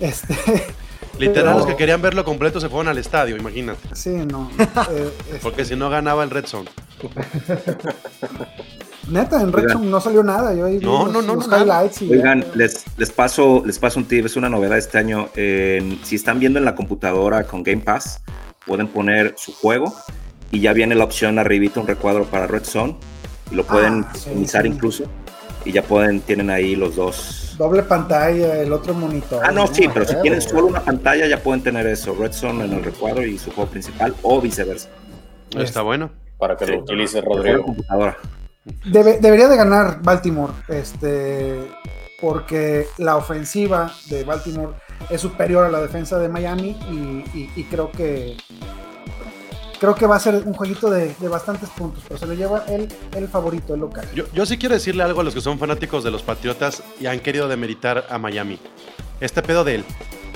Este, 0.00 0.34
Literal, 1.18 1.44
Pero- 1.44 1.58
los 1.58 1.66
que 1.66 1.76
querían 1.76 2.02
verlo 2.02 2.24
completo 2.24 2.60
se 2.60 2.68
fueron 2.68 2.88
al 2.88 2.98
estadio, 2.98 3.36
imagínate. 3.36 3.94
sí, 3.94 4.10
no. 4.10 4.50
eh, 4.58 4.66
este, 5.26 5.38
Porque 5.42 5.64
si 5.64 5.76
no 5.76 5.88
ganaba 5.90 6.24
el 6.24 6.30
Red 6.30 6.46
Zone. 6.46 6.68
neta, 9.08 9.40
en 9.40 9.52
Red. 9.52 9.68
Zone 9.72 9.86
no 9.86 10.00
salió 10.00 10.22
nada. 10.22 10.54
Yo 10.54 10.66
ahí 10.66 10.78
vi 10.78 10.84
No, 10.84 11.04
los, 11.04 11.12
no, 11.12 11.22
no, 11.22 11.34
los 11.36 11.48
nada. 11.48 11.62
highlights 11.62 12.02
y 12.02 12.10
Oigan, 12.12 12.42
ya- 12.42 12.48
les, 12.54 12.84
les, 12.96 13.10
paso, 13.10 13.62
les 13.64 13.78
paso 13.78 13.98
un 14.00 14.06
tip, 14.06 14.26
es 14.26 14.36
una 14.36 14.48
novedad 14.48 14.78
este 14.78 14.98
año. 14.98 15.28
Si 15.34 16.16
están 16.16 16.38
viendo 16.38 16.58
en 16.58 16.64
la 16.64 16.74
computadora 16.74 17.44
con 17.44 17.62
Game 17.62 17.82
Pass, 17.82 18.20
pueden 18.66 18.88
poner 18.88 19.34
su 19.36 19.52
juego 19.54 19.94
y 20.50 20.60
ya 20.60 20.72
viene 20.72 20.94
la 20.94 21.04
opción 21.04 21.38
arribita, 21.38 21.80
un 21.80 21.86
recuadro 21.86 22.24
para 22.24 22.46
Red 22.46 22.64
Zone 22.64 22.96
y 23.50 23.54
lo 23.54 23.64
pueden 23.64 24.04
Ah, 24.04 24.10
sí, 24.12 24.18
customizar 24.24 24.62
sí. 24.62 24.68
incluso 24.68 25.04
y 25.64 25.72
ya 25.72 25.82
pueden, 25.82 26.20
tienen 26.20 26.50
ahí 26.50 26.76
los 26.76 26.96
dos. 26.96 27.42
Doble 27.56 27.82
pantalla, 27.82 28.60
el 28.60 28.72
otro 28.72 28.94
monitor. 28.94 29.42
Ah, 29.44 29.50
no, 29.52 29.66
sí, 29.66 29.88
pero 29.92 30.04
si 30.06 30.14
tienen 30.22 30.40
solo 30.42 30.66
una 30.66 30.80
pantalla 30.80 31.26
ya 31.26 31.38
pueden 31.42 31.62
tener 31.62 31.86
eso, 31.86 32.14
Red 32.14 32.32
Zone 32.32 32.64
en 32.64 32.72
el 32.72 32.84
recuadro 32.84 33.22
y 33.24 33.38
su 33.38 33.50
juego 33.52 33.70
principal 33.70 34.14
o 34.22 34.40
viceversa. 34.40 34.88
Está 35.56 35.82
bueno. 35.82 36.10
Para 36.38 36.56
que 36.56 36.66
Sí. 36.66 36.72
lo 36.72 36.80
utilice 36.80 37.20
Rodrigo. 37.20 37.64
computadora. 37.64 38.16
Debe- 38.84 39.18
debería 39.20 39.48
de 39.48 39.56
ganar 39.56 40.02
Baltimore, 40.02 40.52
este, 40.68 41.66
porque 42.20 42.86
la 42.98 43.16
ofensiva 43.16 43.92
de 44.10 44.24
Baltimore 44.24 44.74
es 45.08 45.20
superior 45.20 45.64
a 45.64 45.70
la 45.70 45.80
defensa 45.80 46.18
de 46.18 46.28
Miami 46.28 46.76
y, 46.90 47.38
y- 47.38 47.50
y 47.56 47.64
creo 47.64 47.90
que 47.92 48.36
creo 49.80 49.94
que 49.94 50.06
va 50.06 50.16
a 50.16 50.20
ser 50.20 50.34
un 50.46 50.52
jueguito 50.54 50.90
de, 50.90 51.14
de 51.18 51.28
bastantes 51.28 51.68
puntos, 51.70 52.02
pero 52.06 52.18
se 52.18 52.26
lo 52.26 52.34
lleva 52.34 52.64
el, 52.68 52.88
el 53.14 53.28
favorito, 53.28 53.74
el 53.74 53.80
local. 53.80 54.06
Yo, 54.14 54.24
yo 54.32 54.46
sí 54.46 54.56
quiero 54.58 54.74
decirle 54.74 55.02
algo 55.02 55.20
a 55.20 55.24
los 55.24 55.34
que 55.34 55.40
son 55.40 55.58
fanáticos 55.58 56.02
de 56.04 56.10
los 56.10 56.22
Patriotas 56.22 56.82
y 57.00 57.06
han 57.06 57.20
querido 57.20 57.48
demeritar 57.48 58.06
a 58.10 58.18
Miami. 58.18 58.58
Este 59.20 59.42
pedo 59.42 59.64
de 59.64 59.76
él. 59.76 59.84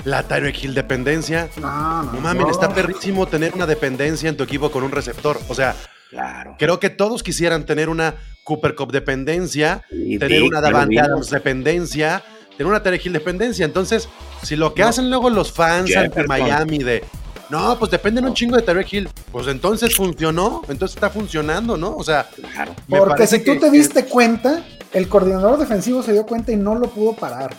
La 0.05 0.23
Tyreek 0.23 0.63
Hill 0.63 0.73
dependencia. 0.73 1.47
No, 1.57 2.03
no, 2.03 2.13
No 2.13 2.21
mames, 2.21 2.43
no. 2.43 2.51
está 2.51 2.73
perrísimo 2.73 3.27
tener 3.27 3.53
una 3.53 3.67
dependencia 3.67 4.27
en 4.29 4.35
tu 4.37 4.43
equipo 4.43 4.71
con 4.71 4.83
un 4.83 4.91
receptor. 4.91 5.39
O 5.47 5.53
sea, 5.55 5.75
Claro. 6.09 6.55
creo 6.59 6.79
que 6.79 6.89
todos 6.89 7.21
quisieran 7.23 7.65
tener 7.65 7.87
una 7.87 8.15
Cooper 8.43 8.73
Cup 8.75 8.91
dependencia, 8.91 9.83
Y 9.91 10.17
tener 10.17 10.39
Dick, 10.41 10.49
una 10.49 10.59
Davante. 10.59 10.99
Adams 10.99 11.29
dependencia, 11.29 12.23
tener 12.57 12.65
una 12.65 12.81
Tyreek 12.81 13.05
Hill 13.05 13.13
dependencia. 13.13 13.63
Entonces, 13.63 14.09
si 14.41 14.55
lo 14.55 14.73
que 14.73 14.81
No. 14.81 14.87
hacen 14.89 15.09
luego 15.09 15.29
los 15.29 15.51
fans 15.51 15.95
ante. 15.95 16.25
Miami 16.27 16.79
de 16.79 17.03
no, 17.51 17.77
pues 17.77 17.91
dependen 17.91 18.25
un 18.25 18.33
chingo 18.33 18.55
de 18.55 18.61
Tyreek 18.63 18.93
Hill, 18.93 19.09
pues 19.31 19.45
entonces 19.47 19.95
funcionó, 19.95 20.61
entonces 20.69 20.95
está 20.95 21.09
funcionando, 21.09 21.77
¿no? 21.77 21.95
O 21.95 22.03
sea, 22.03 22.27
Claro. 22.53 22.73
Porque 22.89 23.27
si 23.27 23.39
tú 23.39 23.53
que- 23.53 23.59
te 23.59 23.69
diste 23.69 24.05
cuenta, 24.05 24.63
el 24.93 25.07
coordinador 25.07 25.59
defensivo 25.59 26.01
se 26.01 26.13
dio 26.13 26.25
cuenta 26.25 26.51
y 26.51 26.55
no 26.55 26.75
lo 26.75 26.89
pudo 26.89 27.13
parar. 27.13 27.53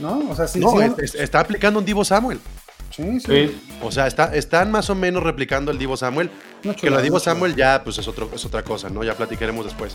¿No? 0.00 0.22
O 0.30 0.34
sea, 0.36 0.46
sí, 0.46 0.60
No, 0.60 0.72
sí, 0.72 0.78
es- 0.98 1.14
es- 1.14 1.20
está 1.20 1.40
aplicando 1.40 1.78
un 1.78 1.84
Divo 1.86 2.04
Samuel. 2.04 2.38
sí, 2.90 3.18
sí. 3.20 3.26
Sí, 3.48 3.60
O 3.82 3.90
sea, 3.90 4.06
está, 4.06 4.34
están 4.34 4.70
más 4.70 4.88
o 4.90 4.94
menos 4.94 5.22
replicando 5.22 5.70
el 5.70 5.78
Divo 5.78 5.96
Samuel. 5.96 6.30
Una 6.64 6.74
Que 6.74 6.90
lo 6.90 7.00
Divo. 7.00 7.18
Samuel 7.20 7.54
ya 7.56 7.82
pues 7.84 7.98
es, 7.98 8.06
otro, 8.08 8.30
es 8.34 8.44
otra 8.44 8.62
cosa, 8.62 8.88
¿no? 8.90 9.04
Ya 9.04 9.14
platicaremos 9.14 9.64
después. 9.64 9.94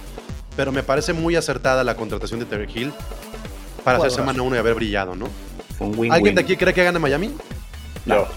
Pero 0.56 0.72
me 0.72 0.84
parece 0.84 1.14
muy 1.14 1.36
acertada 1.36 1.84
la 1.84 1.96
contratación 1.96 2.40
de 2.40 2.46
Terry 2.46 2.68
Hill 2.74 2.94
para 3.84 3.98
hacer 4.00 4.12
semana 4.12 4.42
1 4.44 4.56
y 4.56 4.60
haber 4.60 4.74
brillado, 4.76 5.16
¿no? 5.16 5.28
Fue 5.78 5.88
un 5.88 5.94
win-win. 5.94 6.12
¿Alguien 6.14 6.36
de 6.36 6.42
aquí 6.42 6.56
cree 6.58 6.74
que 6.74 6.84
gana 6.84 7.00
Miami? 7.00 7.32
Yo. 8.06 8.28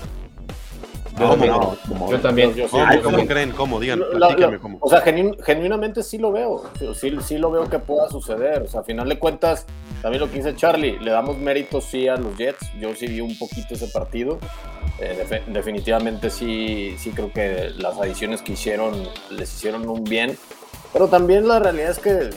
Yo 1.18 1.28
¿Cómo? 1.28 1.44
no, 1.46 1.76
como- 1.88 2.10
Yo 2.10 2.20
también. 2.20 2.54
Yo- 2.54 2.68
¿Cómo, 2.68 2.92
yo 2.92 3.02
cómo 3.02 3.26
creen? 3.26 3.50
¿Cómo? 3.52 3.78
Digan, 3.80 4.02
platíquenme 4.12 4.58
cómo. 4.58 4.78
O 4.80 4.88
sea, 4.90 5.02
genu- 5.04 5.40
genuinamente 5.42 6.02
sí 6.02 6.18
lo 6.18 6.32
veo. 6.32 6.64
Sí, 6.94 7.16
sí 7.24 7.38
lo 7.38 7.50
veo 7.50 7.68
que 7.70 7.78
pueda 7.78 8.08
suceder. 8.08 8.62
O 8.62 8.68
sea, 8.68 8.80
a 8.80 8.82
final 8.84 9.08
de 9.08 9.18
cuentas, 9.18 9.66
también 10.02 10.20
lo 10.22 10.28
que 10.30 10.38
dice 10.38 10.56
Charlie, 10.56 10.98
le 10.98 11.10
damos 11.12 11.38
mérito 11.38 11.80
sí 11.80 12.08
a 12.08 12.16
los 12.16 12.36
Jets. 12.36 12.66
Yo 12.80 12.94
sí 12.94 13.06
vi 13.06 13.20
un 13.20 13.38
poquito 13.38 13.74
ese 13.74 13.86
partido. 13.88 14.38
Eh, 15.00 15.42
definitivamente 15.48 16.30
sí, 16.30 16.94
sí 16.98 17.10
creo 17.10 17.32
que 17.32 17.70
las 17.76 17.96
adiciones 17.98 18.42
que 18.42 18.52
hicieron 18.52 18.94
les 19.30 19.52
hicieron 19.54 19.88
un 19.88 20.04
bien. 20.04 20.36
Pero 20.92 21.08
también 21.08 21.46
la 21.48 21.58
realidad 21.58 21.90
es 21.90 21.98
que, 21.98 22.30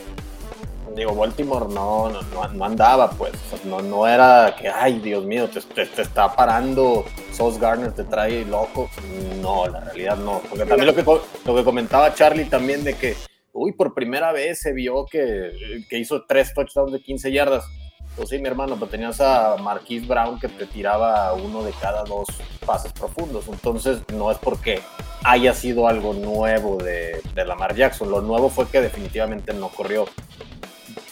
digo, 0.98 1.14
Baltimore 1.14 1.66
no, 1.72 2.10
no, 2.10 2.48
no- 2.48 2.64
andaba, 2.64 3.10
pues. 3.10 3.32
No, 3.64 3.80
no 3.80 4.06
era 4.06 4.54
que, 4.58 4.68
ay, 4.68 4.98
Dios 5.00 5.24
mío, 5.24 5.48
te, 5.48 5.60
te- 5.60 5.86
te 5.86 6.02
está 6.02 6.34
parando, 6.34 7.04
Sauce 7.32 7.58
Garner 7.58 7.92
te 7.92 8.04
trae 8.04 8.44
loco. 8.44 8.90
No, 9.40 9.66
la 9.66 9.80
realidad 9.80 10.16
no. 10.16 10.40
Porque 10.48 10.64
también 10.66 10.86
lo 10.86 10.94
que, 10.94 11.04
lo 11.44 11.54
que 11.56 11.64
comentaba 11.64 12.12
Charlie 12.14 12.44
también 12.44 12.84
de 12.84 12.94
que, 12.94 13.16
uy, 13.52 13.72
por 13.72 13.94
primera 13.94 14.32
vez 14.32 14.60
se 14.60 14.72
vio 14.72 15.06
que, 15.06 15.84
que 15.88 15.98
hizo 15.98 16.24
tres 16.26 16.52
touchdowns 16.54 16.92
de 16.92 17.00
15 17.00 17.32
yardas. 17.32 17.64
Pues 18.16 18.30
sí, 18.30 18.38
mi 18.38 18.48
hermano, 18.48 18.74
pero 18.74 18.88
tenías 18.88 19.20
a 19.20 19.56
Marquise 19.58 20.04
Brown 20.06 20.40
que 20.40 20.48
te 20.48 20.66
tiraba 20.66 21.32
uno 21.34 21.62
de 21.62 21.70
cada 21.80 22.02
dos 22.02 22.26
pases 22.66 22.92
profundos. 22.92 23.46
Entonces, 23.46 24.00
no 24.12 24.32
es 24.32 24.38
porque 24.38 24.80
haya 25.22 25.54
sido 25.54 25.86
algo 25.86 26.14
nuevo 26.14 26.78
de, 26.78 27.20
de 27.34 27.44
Lamar 27.44 27.76
Jackson. 27.76 28.10
Lo 28.10 28.20
nuevo 28.20 28.48
fue 28.50 28.66
que 28.66 28.80
definitivamente 28.80 29.52
no 29.54 29.68
corrió. 29.68 30.06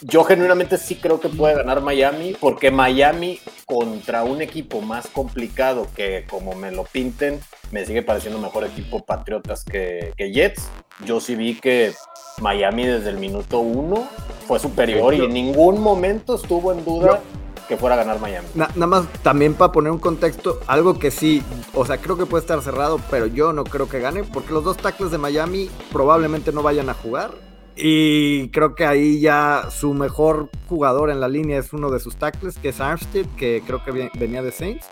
Yo 0.01 0.23
genuinamente 0.23 0.77
sí 0.77 0.95
creo 0.95 1.19
que 1.19 1.29
puede 1.29 1.55
ganar 1.55 1.81
Miami, 1.81 2.35
porque 2.39 2.71
Miami 2.71 3.39
contra 3.65 4.23
un 4.23 4.41
equipo 4.41 4.81
más 4.81 5.07
complicado 5.07 5.87
que 5.95 6.25
como 6.29 6.53
me 6.55 6.71
lo 6.71 6.83
pinten, 6.83 7.39
me 7.71 7.85
sigue 7.85 8.01
pareciendo 8.01 8.39
mejor 8.39 8.63
equipo 8.63 9.03
Patriotas 9.05 9.63
que, 9.63 10.13
que 10.17 10.31
Jets. 10.31 10.69
Yo 11.05 11.19
sí 11.19 11.35
vi 11.35 11.55
que 11.55 11.93
Miami 12.41 12.85
desde 12.85 13.09
el 13.09 13.17
minuto 13.17 13.59
uno 13.59 14.07
fue 14.47 14.59
superior 14.59 15.13
y 15.13 15.25
en 15.25 15.33
ningún 15.33 15.81
momento 15.81 16.35
estuvo 16.35 16.71
en 16.71 16.85
duda 16.85 17.19
que 17.67 17.75
fuera 17.75 17.95
a 17.95 17.97
ganar 17.97 18.19
Miami. 18.21 18.47
Na- 18.55 18.69
nada 18.75 18.87
más 18.87 19.05
también 19.23 19.53
para 19.53 19.73
poner 19.73 19.91
un 19.91 19.99
contexto, 19.99 20.61
algo 20.67 20.97
que 20.99 21.11
sí, 21.11 21.43
o 21.73 21.85
sea, 21.85 21.97
creo 21.97 22.17
que 22.17 22.25
puede 22.25 22.41
estar 22.41 22.61
cerrado, 22.61 23.01
pero 23.11 23.25
yo 23.27 23.51
no 23.51 23.65
creo 23.65 23.89
que 23.89 23.99
gane, 23.99 24.23
porque 24.23 24.53
los 24.53 24.63
dos 24.63 24.77
tackles 24.77 25.11
de 25.11 25.17
Miami 25.17 25.69
probablemente 25.91 26.53
no 26.53 26.63
vayan 26.63 26.89
a 26.89 26.93
jugar. 26.93 27.31
Y 27.79 28.49
creo 28.49 28.73
que 28.73 28.85
ahí 28.85 29.19
ya 29.19 29.69
su 29.69 29.93
mejor 29.93 30.49
jugador 30.67 31.11
en 31.11 31.19
la 31.19 31.27
línea 31.27 31.59
es 31.59 31.73
uno 31.73 31.91
de 31.91 31.99
sus 31.99 32.15
tackles, 32.15 32.57
que 32.57 32.69
es 32.69 32.81
Armstead, 32.81 33.27
que 33.37 33.61
creo 33.65 33.83
que 33.83 34.09
venía 34.17 34.41
de 34.41 34.51
Saints. 34.51 34.87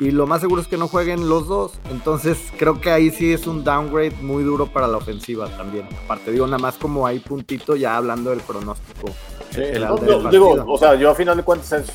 Y 0.00 0.10
lo 0.10 0.26
más 0.26 0.40
seguro 0.40 0.60
es 0.62 0.68
que 0.68 0.76
no 0.76 0.88
jueguen 0.88 1.28
los 1.28 1.46
dos. 1.46 1.72
Entonces 1.90 2.38
creo 2.58 2.80
que 2.80 2.90
ahí 2.90 3.10
sí 3.10 3.32
es 3.32 3.46
un 3.46 3.62
downgrade 3.62 4.12
muy 4.22 4.42
duro 4.42 4.66
para 4.66 4.88
la 4.88 4.96
ofensiva 4.96 5.48
también. 5.56 5.86
Aparte, 6.04 6.32
digo, 6.32 6.46
nada 6.46 6.58
más 6.58 6.76
como 6.76 7.06
hay 7.06 7.18
puntito 7.20 7.76
ya 7.76 7.96
hablando 7.96 8.30
del 8.30 8.40
pronóstico. 8.40 9.10
el- 9.54 9.82
No, 9.82 9.96
del 9.98 10.30
digo, 10.30 10.64
o 10.66 10.78
sea, 10.78 10.94
yo 10.94 11.10
a 11.10 11.14
final 11.14 11.36
de 11.36 11.42
cuentas, 11.42 11.72
es- 11.72 11.92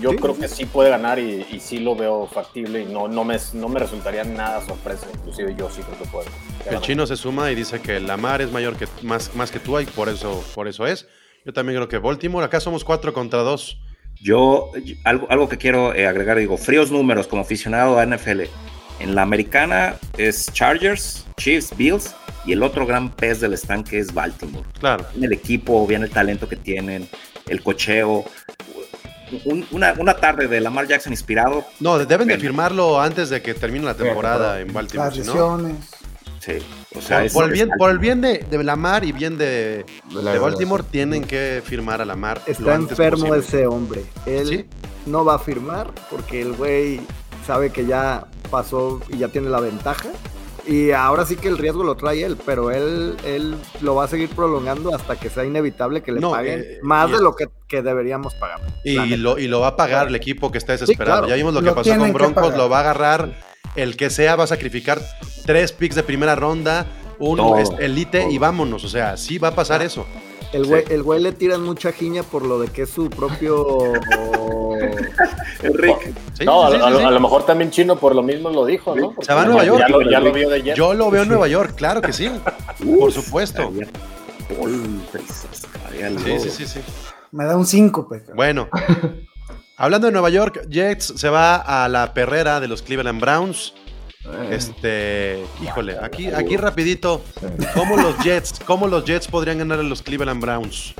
yo 0.00 0.10
Sí, 0.12 0.16
creo 0.16 0.34
sí, 0.34 0.40
que 0.40 0.48
sí 0.48 0.64
puede 0.66 0.88
ganar 0.88 1.18
y, 1.18 1.44
y 1.50 1.58
sí 1.58 1.80
lo 1.80 1.96
veo 1.96 2.28
factible 2.28 2.82
y 2.82 2.84
no, 2.86 3.08
no, 3.08 3.24
me, 3.24 3.36
no 3.54 3.68
me 3.68 3.80
resultaría 3.80 4.22
nada 4.22 4.64
sorpresa. 4.64 5.08
Inclusive 5.12 5.54
yo 5.58 5.68
sí 5.68 5.82
creo 5.82 5.98
que 5.98 6.04
puede. 6.06 6.28
El 6.70 6.80
chino 6.80 7.04
se 7.08 7.16
suma 7.16 7.50
y 7.50 7.56
dice 7.56 7.82
que 7.82 7.98
Lamar 7.98 8.40
es 8.40 8.52
mayor 8.52 8.76
que 8.76 8.86
más, 9.02 9.34
más 9.34 9.50
que 9.50 9.58
tú 9.58 9.78
y 9.80 9.84
por 9.86 10.08
eso, 10.08 10.44
por 10.54 10.68
eso 10.68 10.86
es. 10.86 11.08
Yo 11.44 11.52
también 11.52 11.76
creo 11.76 11.88
que 11.88 11.98
Baltimore, 11.98 12.46
acá 12.46 12.60
somos 12.60 12.84
cuatro 12.84 13.12
contra 13.12 13.40
dos. 13.40 13.78
Yo, 14.22 14.70
algo, 15.04 15.26
algo 15.30 15.48
que 15.48 15.58
quiero 15.58 15.94
eh, 15.94 16.06
agregar, 16.06 16.38
digo, 16.38 16.56
fríos 16.56 16.90
números 16.90 17.26
como 17.26 17.42
aficionado 17.42 17.98
a 17.98 18.06
NFL. 18.06 18.42
En 19.00 19.14
la 19.16 19.22
americana 19.22 19.96
es 20.16 20.46
Chargers, 20.52 21.26
Chiefs, 21.36 21.76
Bills 21.76 22.14
y 22.44 22.52
el 22.52 22.62
otro 22.62 22.86
gran 22.86 23.10
pez 23.10 23.40
del 23.40 23.52
estanque 23.54 23.98
es 23.98 24.14
Baltimore. 24.14 24.64
Claro. 24.78 25.04
Bien 25.14 25.24
el 25.24 25.32
equipo, 25.32 25.84
bien 25.86 26.02
el 26.04 26.10
talento 26.10 26.48
que 26.48 26.56
tienen, 26.56 27.08
el 27.48 27.62
cocheo. 27.62 28.24
Un- 29.44 29.66
una, 29.70 29.94
una 29.98 30.14
tarde 30.14 30.46
de 30.46 30.60
Lamar 30.60 30.86
Jackson 30.86 31.12
inspirado, 31.12 31.64
No, 31.80 31.98
deben 31.98 32.28
de 32.28 32.38
firmarlo 32.38 33.00
antes 33.00 33.30
de 33.30 33.40
que 33.42 33.54
termine 33.54 33.84
la 33.86 33.94
temporada 33.94 34.60
en 34.60 34.72
Baltimore, 34.72 35.08
Las 35.16 35.26
no. 35.26 35.32
lesiones. 35.32 35.76
sí. 36.38 36.58
O 36.94 37.00
sea, 37.00 37.18
Por, 37.18 37.26
es- 37.26 37.32
por 37.32 37.44
el 37.44 37.50
bien, 37.52 37.68
Baltimore. 37.68 37.78
por 37.78 37.90
el 37.90 37.98
bien 37.98 38.20
de, 38.20 38.38
de 38.50 38.64
Lamar 38.64 39.04
y 39.04 39.12
bien 39.12 39.38
de, 39.38 39.84
La 40.10 40.18
de 40.18 40.24
verdad, 40.24 40.40
Baltimore, 40.42 40.84
tienen 40.90 41.24
que 41.24 41.62
firmar 41.64 42.00
a 42.02 42.04
Lamar. 42.04 42.40
lo 42.46 42.52
Está 42.52 42.74
antes 42.74 42.90
enfermo 42.92 43.26
posible. 43.28 43.38
ese 43.40 43.66
hombre. 43.66 44.04
Él 44.26 44.48
¿Sí? 44.48 44.66
no 45.06 45.24
va 45.24 45.34
a 45.36 45.38
firmar 45.38 45.90
porque 46.10 46.42
el 46.42 46.52
güey 46.52 47.00
sabe 47.46 47.70
que 47.70 47.86
ya 47.86 48.26
pasó 48.50 49.00
y 49.08 49.18
ya 49.18 49.28
tiene 49.28 49.48
la 49.50 49.60
ventaja. 49.60 50.08
Y 50.64 50.92
ahora 50.92 51.26
sí 51.26 51.34
que 51.34 51.48
el 51.48 51.58
riesgo 51.58 51.82
lo 51.82 51.96
trae 51.96 52.22
él, 52.22 52.36
pero 52.46 52.70
él, 52.70 53.16
él 53.24 53.56
lo 53.80 53.96
va 53.96 54.04
a 54.04 54.08
seguir 54.08 54.28
prolongando 54.28 54.94
hasta 54.94 55.16
que 55.18 55.28
sea 55.28 55.44
inevitable 55.44 56.02
que 56.04 56.12
le 56.12 56.20
No, 56.20 56.30
paguen 56.30 56.60
eh, 56.60 56.78
más 56.82 57.10
de 57.10 57.20
lo 57.20 57.34
que, 57.34 57.48
que 57.66 57.82
deberíamos 57.82 58.34
pagar. 58.36 58.60
Y, 58.84 59.16
lo, 59.16 59.40
y 59.40 59.48
lo 59.48 59.58
va 59.58 59.68
a 59.68 59.76
pagar 59.76 60.06
el 60.06 60.14
equipo 60.14 60.52
que 60.52 60.58
está 60.58 60.70
desesperado. 60.70 61.22
claro. 61.22 61.28
ya 61.28 61.34
vimos 61.34 61.52
lo 61.52 61.60
que 61.60 61.66
Lo 61.66 61.74
pasó 61.74 61.90
con 61.96 62.04
que 62.06 62.12
Broncos, 62.12 62.56
lo 62.56 62.68
va 62.68 62.76
a 62.76 62.80
agarrar 62.82 63.34
el 63.76 63.96
que 63.96 64.10
sea, 64.10 64.36
va 64.36 64.44
a 64.44 64.46
sacrificar 64.46 65.00
tres 65.46 65.72
picks 65.72 65.94
de 65.96 66.02
primera 66.02 66.34
ronda, 66.34 66.86
un 67.18 67.36
Todo, 67.38 67.58
es- 67.58 67.70
elite 67.78 68.28
y 68.30 68.38
vámonos. 68.38 68.84
O 68.84 68.88
sea, 68.88 69.16
sí 69.16 69.38
va 69.38 69.48
a 69.48 69.54
pasar 69.54 69.82
eso. 69.82 70.06
El 70.52 70.66
güey, 70.66 70.84
el 70.90 71.02
güey 71.02 71.18
le 71.22 71.32
tiran 71.32 71.62
mucha 71.62 71.92
giña 71.92 72.22
por 72.22 72.44
lo 72.44 72.58
de 72.58 72.68
que 72.68 72.82
es 72.82 72.90
su 72.90 73.08
propio. 73.08 73.92
Enrique, 75.62 76.12
Sí, 76.34 76.44
no, 76.44 76.68
sí, 76.70 76.74
a, 76.76 76.78
sí, 76.78 76.82
a 76.84 76.90
lo- 76.90 76.98
sí. 76.98 77.04
a 77.04 77.10
lo 77.10 77.20
mejor 77.20 77.46
también 77.46 77.70
Chino 77.70 77.96
por 77.96 78.14
lo 78.14 78.22
mismo 78.22 78.50
lo 78.50 78.64
dijo, 78.66 78.94
¿no? 78.96 79.14
Se 79.22 79.32
va 79.32 79.42
a 79.42 79.44
Nueva 79.46 79.62
ya, 79.62 79.66
York. 79.68 79.80
Ya 79.80 79.88
lo, 79.88 80.10
ya 80.10 80.20
lo 80.20 80.32
vio 80.32 80.48
de 80.50 80.62
Jets. 80.62 80.76
Yo 80.76 80.92
lo 80.94 81.10
veo 81.10 81.22
en 81.22 81.28
Nueva 81.28 81.48
York, 81.48 81.74
claro 81.76 82.02
que 82.02 82.12
sí. 82.12 82.30
Por 82.98 83.12
supuesto. 83.12 83.72
Sí, 86.24 86.38
sí, 86.40 86.50
sí, 86.50 86.66
sí. 86.66 86.80
Me 87.30 87.44
da 87.44 87.56
un 87.56 87.64
5, 87.66 88.08
Bueno, 88.34 88.68
hablando 89.76 90.06
de 90.06 90.12
Nueva 90.12 90.30
York, 90.30 90.66
Jets 90.68 91.14
se 91.16 91.28
va 91.28 91.56
a 91.56 91.88
la 91.88 92.14
perrera 92.14 92.60
de 92.60 92.68
los 92.68 92.82
Cleveland 92.82 93.20
Browns. 93.20 93.74
Eh, 94.24 94.48
Este, 94.52 95.44
híjole, 95.62 95.96
aquí, 96.00 96.28
aquí 96.28 96.56
rapidito, 96.56 97.22
¿cómo 97.74 97.96
los 97.96 98.16
Jets, 98.18 98.60
cómo 98.64 98.86
los 98.86 99.04
Jets 99.04 99.26
podrían 99.26 99.58
ganar 99.58 99.80
a 99.80 99.82
los 99.82 100.02
Cleveland 100.02 100.40
Browns? 100.40 100.94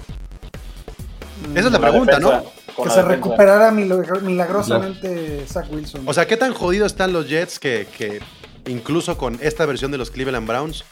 Esa 1.54 1.66
es 1.66 1.72
la 1.72 1.78
pregunta, 1.80 2.18
¿no? 2.18 2.42
Que 2.82 2.90
se 2.90 3.02
recuperara 3.02 3.70
milagro- 3.70 4.20
milagrosamente 4.22 5.44
Zach 5.46 5.66
Wilson. 5.70 6.02
O 6.06 6.14
sea, 6.14 6.26
¿qué 6.26 6.36
tan 6.36 6.54
jodidos 6.54 6.92
están 6.92 7.12
los 7.12 7.28
Jets 7.28 7.58
que, 7.58 7.86
que 7.96 8.20
incluso 8.66 9.18
con 9.18 9.38
esta 9.42 9.66
versión 9.66 9.90
de 9.92 9.98
los 9.98 10.10
Cleveland 10.10 10.48
Browns 10.48 10.84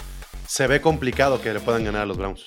se 0.51 0.67
ve 0.67 0.81
complicado 0.81 1.41
que 1.41 1.53
le 1.55 1.61
puedan 1.61 1.85
ganar 1.85 2.03
a 2.03 2.07
los 2.07 2.17
Browns? 2.17 2.45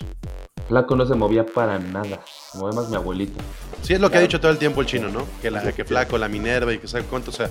Flaco 0.67 0.93
no 0.97 1.05
se 1.05 1.15
movía 1.15 1.45
para 1.45 1.79
nada. 1.79 2.19
Se 2.51 2.57
movía 2.57 2.75
más 2.75 2.89
mi 2.89 2.97
abuelito. 2.97 3.39
Sí, 3.81 3.93
es 3.93 4.01
lo 4.01 4.11
que 4.11 4.17
ha 4.17 4.21
dicho 4.21 4.41
todo 4.41 4.51
el 4.51 4.57
tiempo 4.57 4.81
el 4.81 4.87
chino, 4.87 5.07
¿no? 5.07 5.25
Que, 5.41 5.49
la, 5.49 5.71
que 5.71 5.85
Flaco, 5.85 6.17
la 6.17 6.27
Minerva 6.27 6.73
y 6.73 6.79
que 6.79 6.87
sabe 6.89 7.05
cuánto. 7.05 7.31
O 7.31 7.33
sea, 7.33 7.49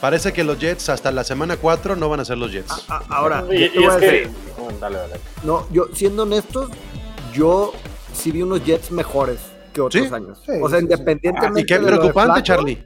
parece 0.00 0.32
que 0.32 0.42
los 0.42 0.58
Jets 0.58 0.88
hasta 0.88 1.12
la 1.12 1.22
semana 1.22 1.56
4 1.56 1.94
no 1.94 2.08
van 2.08 2.18
a 2.18 2.24
ser 2.24 2.36
los 2.38 2.50
Jets. 2.50 2.84
A- 2.88 3.02
ahora, 3.10 3.44
Y, 3.48 3.62
es 3.64 3.70
que. 4.00 4.28
Bueno, 4.58 4.76
dale, 4.80 4.98
dale. 4.98 5.14
no, 5.44 5.68
yo 5.70 5.86
siendo 5.92 6.24
honestos, 6.24 6.68
yo 7.32 7.72
sí 8.12 8.32
vi 8.32 8.42
unos 8.42 8.64
Jets 8.64 8.90
mejores 8.90 9.38
que 9.72 9.80
otros 9.82 10.08
Sí. 10.08 10.12
años. 10.12 10.38
Sí, 10.44 10.52
o 10.60 10.68
sea, 10.68 10.80
sí, 10.80 10.86
sí. 10.86 10.92
independientemente. 10.92 11.60
y 11.60 11.64
qué 11.64 11.74
de 11.74 11.80
lo 11.80 11.86
de 11.86 11.92
preocupante, 11.98 12.32
Flacco, 12.32 12.44
Charlie. 12.44 12.84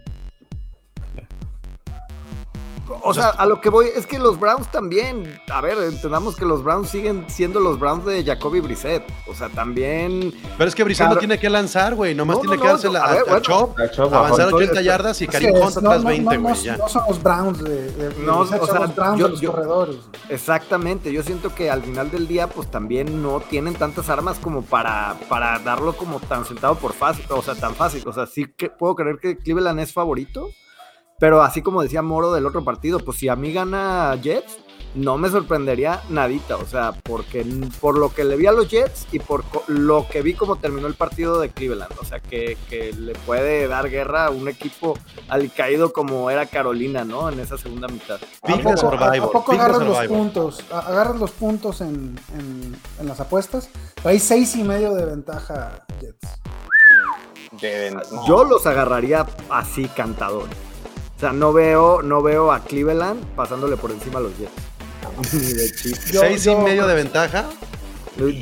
O 3.02 3.14
sea, 3.14 3.28
a 3.28 3.46
lo 3.46 3.60
que 3.60 3.68
voy 3.70 3.86
es 3.94 4.06
que 4.06 4.18
los 4.18 4.38
Browns 4.38 4.70
también, 4.70 5.40
a 5.50 5.60
ver, 5.60 5.78
entendamos 5.78 6.36
que 6.36 6.44
los 6.44 6.62
Browns 6.64 6.88
siguen 6.90 7.24
siendo 7.28 7.60
los 7.60 7.78
Browns 7.78 8.04
de 8.04 8.24
Jacoby 8.24 8.60
Brissett. 8.60 9.02
O 9.28 9.34
sea, 9.34 9.48
también. 9.48 10.32
Pero 10.58 10.68
es 10.68 10.74
que 10.74 10.84
Brissett 10.84 11.08
no 11.08 11.16
tiene 11.16 11.38
que 11.38 11.48
lanzar, 11.50 11.94
güey. 11.94 12.14
Nomás 12.14 12.36
No, 12.36 12.40
tiene 12.42 12.56
no, 12.56 12.62
que 12.62 12.68
dársela 12.68 12.98
no, 13.00 13.04
a 13.04 13.08
a, 13.08 13.12
ver, 13.12 13.20
a 13.20 13.24
bueno. 13.24 13.40
Chop, 13.40 13.78
A 13.78 13.90
Chop, 13.90 14.12
avanzar 14.14 14.46
ajá. 14.48 14.56
80 14.56 14.82
yardas 14.82 15.22
y 15.22 15.26
Karim 15.28 15.54
Hunt 15.54 15.76
atrás 15.76 16.02
no, 16.02 16.08
20, 16.08 16.22
no, 16.36 16.42
güey. 16.42 16.54
no, 16.54 16.60
ya. 16.62 16.76
no 16.76 16.88
son 16.88 17.02
los 17.08 17.22
Browns 17.22 17.62
de, 17.62 17.92
de- 17.92 18.08
de 18.10 18.22
No, 18.24 18.40
o 18.40 18.46
sea, 18.46 18.58
los 18.58 18.94
Browns 18.96 19.18
yo- 19.18 19.24
de 19.26 19.30
los 19.30 19.40
yo- 19.40 19.50
corredores. 19.52 19.96
Exactamente, 20.28 21.12
yo 21.12 21.22
siento 21.22 21.54
que 21.54 21.70
al 21.70 21.82
final 21.82 22.10
del 22.10 22.26
día, 22.26 22.46
pues 22.48 22.70
también 22.70 23.22
no 23.22 23.40
tienen 23.40 23.74
tantas 23.74 24.08
armas 24.08 24.38
como 24.38 24.62
para, 24.62 25.16
para 25.28 25.58
darlo 25.58 25.92
como 25.96 26.18
tan 26.20 26.44
sentado 26.44 26.74
por 26.76 26.92
fácil, 26.92 27.24
o 27.28 27.42
sea, 27.42 27.54
tan 27.54 27.74
fácil. 27.74 28.02
O 28.06 28.12
sea, 28.12 28.26
sí 28.26 28.46
que 28.56 28.70
puedo 28.70 28.94
creer 28.94 29.18
que 29.20 29.36
Cleveland 29.36 29.80
es 29.80 29.92
favorito, 29.92 30.48
pero 31.20 31.42
así 31.42 31.62
como 31.62 31.82
decía 31.82 32.02
Moro 32.02 32.32
del 32.32 32.46
otro 32.46 32.64
partido, 32.64 32.98
pues 32.98 33.18
si 33.18 33.28
a 33.28 33.36
mí 33.36 33.52
gana 33.52 34.16
Jets, 34.20 34.58
no 34.92 35.16
me 35.18 35.28
sorprendería 35.28 36.02
nadita, 36.08 36.56
o 36.56 36.66
sea, 36.66 36.90
porque 37.04 37.46
por 37.80 37.96
lo 37.96 38.12
que 38.12 38.24
le 38.24 38.36
vi 38.36 38.46
a 38.46 38.52
los 38.52 38.68
Jets 38.68 39.06
y 39.12 39.20
por 39.20 39.44
lo 39.68 40.08
que 40.08 40.20
vi 40.20 40.34
como 40.34 40.56
terminó 40.56 40.88
el 40.88 40.94
partido 40.94 41.38
de 41.38 41.50
Cleveland, 41.50 41.92
o 42.00 42.04
sea, 42.04 42.18
que, 42.18 42.58
que 42.68 42.92
le 42.92 43.12
puede 43.12 43.68
dar 43.68 43.88
guerra 43.88 44.26
a 44.26 44.30
un 44.30 44.48
equipo 44.48 44.98
alicaído 45.28 45.92
como 45.92 46.28
era 46.28 46.46
Carolina, 46.46 47.04
¿no? 47.04 47.28
En 47.28 47.38
esa 47.38 47.56
segunda 47.56 47.86
mitad. 47.86 48.18
¿A 48.42 48.56
poco, 48.56 48.70
a- 48.72 48.76
Survivor, 48.76 49.28
¿A 49.28 49.30
poco 49.30 49.52
pick 49.52 49.60
de 49.60 49.64
agarras 49.66 49.86
los 49.86 50.06
puntos? 50.08 50.64
Agarras 50.72 51.16
los 51.20 51.30
puntos 51.30 51.80
en, 51.82 52.18
en- 52.36 52.76
en 52.98 53.06
las 53.06 53.20
apuestas. 53.20 53.68
Hay 54.02 54.18
seis 54.18 54.56
y 54.56 54.64
medio 54.64 54.92
de 54.94 55.04
ventaja 55.04 55.84
Jets. 56.00 56.26
No. 58.12 58.26
Yo 58.26 58.44
los 58.44 58.66
agarraría 58.66 59.26
así 59.50 59.86
cantadores. 59.88 60.56
O 61.20 61.22
sea, 61.22 61.34
no 61.34 61.52
veo, 61.52 62.00
no 62.00 62.22
veo 62.22 62.50
a 62.50 62.60
Cleveland 62.60 63.22
pasándole 63.36 63.76
por 63.76 63.90
encima 63.90 64.20
a 64.20 64.22
los 64.22 64.32
Jets. 64.38 65.34
Ni 65.34 65.52
de 65.52 65.70
chiste. 65.70 66.12
Yo- 66.14 66.20
Seis 66.22 66.46
y 66.46 66.56
medio 66.56 66.86
de 66.86 66.94
ventaja. 66.94 67.44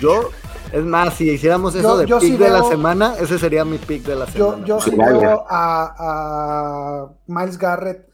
Yo, 0.00 0.30
es 0.72 0.84
más, 0.84 1.14
si 1.14 1.28
hiciéramos 1.28 1.74
eso 1.74 1.82
Yo- 1.88 1.96
de 1.98 2.06
yo 2.06 2.18
pick 2.20 2.30
sí 2.30 2.36
de 2.36 2.50
la 2.50 2.62
semana, 2.62 3.14
ese 3.18 3.36
sería 3.38 3.64
mi 3.64 3.78
pick 3.78 4.04
de 4.04 4.14
la 4.14 4.26
semana. 4.26 4.64
yo 4.64 4.80
sí 4.80 4.92
veo 4.94 5.44
a, 5.48 5.94
a 5.98 7.06
Miles 7.26 7.58
Garrett 7.58 8.07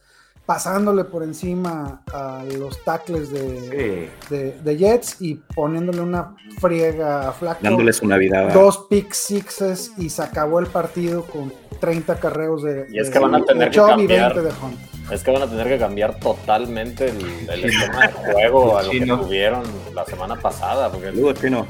pasándole 0.46 1.04
por 1.04 1.22
encima 1.22 2.02
a 2.12 2.44
los 2.59 2.83
tackles 2.85 3.30
de, 3.30 4.11
Sí. 4.28 4.35
de, 4.35 4.52
de 4.62 4.76
Jets 4.76 5.16
y 5.20 5.37
poniéndole 5.54 6.00
una 6.00 6.37
friega 6.61 7.28
a 7.28 7.33
Flaco. 7.33 7.61
Dándoles 7.62 8.02
una 8.02 8.16
vida. 8.16 8.52
Dos 8.52 8.87
pick 8.90 9.12
sixes 9.12 9.92
y 9.96 10.11
se 10.11 10.22
acabó 10.22 10.59
el 10.61 10.66
partido 10.66 11.22
con 11.24 11.52
30 11.80 12.16
carreos 12.20 12.62
de, 12.62 12.87
Y 12.90 12.98
es 12.98 13.07
de- 13.07 13.12
que 13.12 13.18
van 13.18 13.35
a 13.35 13.38
de 13.38 13.44
tener 13.44 13.70
que 13.70 13.76
cambiar. 13.78 14.35
20 14.35 14.42
de 14.42 14.64
Hunt. 14.64 15.11
Es 15.12 15.22
que 15.22 15.30
van 15.30 15.42
a 15.42 15.46
tener 15.46 15.66
que 15.68 15.78
cambiar 15.78 16.18
totalmente 16.18 17.09
el, 17.11 17.18
el 17.50 17.64
esquema 17.66 18.07
de 18.07 18.12
juego 18.33 18.78
a 18.78 18.83
lo 18.83 18.90
que 18.90 19.00
tuvieron 19.07 19.62
la 19.94 20.04
semana 20.07 20.37
pasada. 20.37 20.90
Porque 20.90 21.07
Saludos, 21.07 21.40
Chino. 21.40 21.66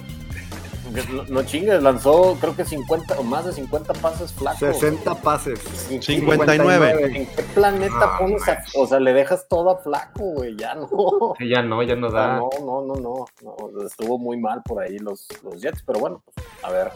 No, 1.03 1.25
no 1.25 1.43
chingues, 1.43 1.83
lanzó 1.83 2.37
creo 2.41 2.55
que 2.55 2.65
50 2.65 3.19
o 3.19 3.23
más 3.23 3.45
de 3.47 3.53
50 3.53 3.93
pases 3.95 4.33
flacos. 4.33 4.59
60 4.61 5.15
pases. 5.17 5.59
59. 6.01 7.17
¿En 7.17 7.27
qué 7.27 7.43
planeta 7.55 7.95
Ah, 8.01 8.19
pones 8.19 8.47
a, 8.49 8.63
O 8.77 8.87
sea, 8.87 9.01
le 9.01 9.13
dejas 9.13 9.49
todo 9.49 9.71
a 9.71 9.79
flaco, 9.79 10.25
güey. 10.35 10.57
Ya 10.57 10.75
no. 10.75 11.35
Ya 11.41 11.63
no, 11.63 11.83
ya 11.83 11.97
no 11.97 12.11
da. 12.11 12.37
No, 12.37 12.51
no, 12.61 12.83
no, 12.83 12.95
no, 12.95 13.25
no. 13.43 13.87
Estuvo 13.87 14.19
muy 14.19 14.37
mal 14.37 14.63
por 14.65 14.83
ahí 14.83 14.99
los, 14.99 15.27
los 15.43 15.61
Jets, 15.61 15.83
pero 15.87 16.01
bueno, 16.01 16.23
pues, 16.25 16.47
a 16.63 16.71
ver. 16.71 16.91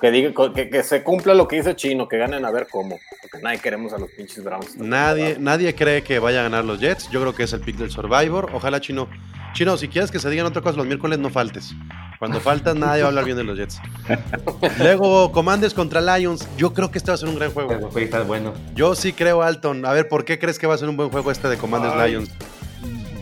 Que, 0.00 0.10
diga, 0.10 0.32
que, 0.54 0.70
que 0.70 0.82
se 0.82 1.02
cumpla 1.02 1.34
lo 1.34 1.46
que 1.46 1.56
dice 1.56 1.76
Chino, 1.76 2.08
que 2.08 2.16
ganen 2.16 2.44
a 2.44 2.50
ver 2.50 2.68
cómo. 2.70 2.98
Porque 3.20 3.38
nadie 3.42 3.58
queremos 3.58 3.92
a 3.92 3.98
los 3.98 4.10
pinches 4.10 4.42
Browns. 4.42 4.76
Nadie, 4.76 5.36
nadie 5.38 5.74
cree 5.74 6.02
que 6.02 6.18
vaya 6.18 6.40
a 6.40 6.42
ganar 6.44 6.64
los 6.64 6.80
Jets. 6.80 7.10
Yo 7.10 7.20
creo 7.20 7.34
que 7.34 7.42
es 7.42 7.52
el 7.52 7.60
pick 7.60 7.76
del 7.76 7.90
Survivor. 7.90 8.50
Ojalá, 8.54 8.80
Chino. 8.80 9.08
Chino, 9.52 9.76
si 9.76 9.88
quieres 9.88 10.10
que 10.10 10.18
se 10.18 10.30
digan 10.30 10.46
otra 10.46 10.62
cosa 10.62 10.76
los 10.76 10.86
miércoles, 10.86 11.18
no 11.18 11.28
faltes. 11.28 11.74
Cuando 12.18 12.40
faltas, 12.40 12.76
nadie 12.76 13.02
va 13.02 13.06
a 13.06 13.08
hablar 13.08 13.24
bien 13.24 13.36
de 13.36 13.44
los 13.44 13.58
Jets. 13.58 13.80
Luego, 14.78 15.32
Commanders 15.32 15.74
contra 15.74 16.00
Lions. 16.00 16.48
Yo 16.56 16.72
creo 16.72 16.90
que 16.90 16.98
este 16.98 17.10
va 17.10 17.14
a 17.14 17.18
ser 17.18 17.28
un 17.28 17.36
gran 17.36 17.50
juego. 17.50 17.68
Pero 17.68 17.90
fue 17.90 18.04
está 18.04 18.22
bueno. 18.22 18.54
Yo 18.74 18.94
sí 18.94 19.12
creo, 19.12 19.42
Alton. 19.42 19.84
A 19.84 19.92
ver, 19.92 20.08
¿por 20.08 20.24
qué 20.24 20.38
crees 20.38 20.58
que 20.58 20.66
va 20.66 20.74
a 20.74 20.78
ser 20.78 20.88
un 20.88 20.96
buen 20.96 21.10
juego 21.10 21.30
este 21.30 21.48
de 21.48 21.56
Commanders 21.56 21.94
Ay. 21.96 22.12
Lions? 22.12 22.30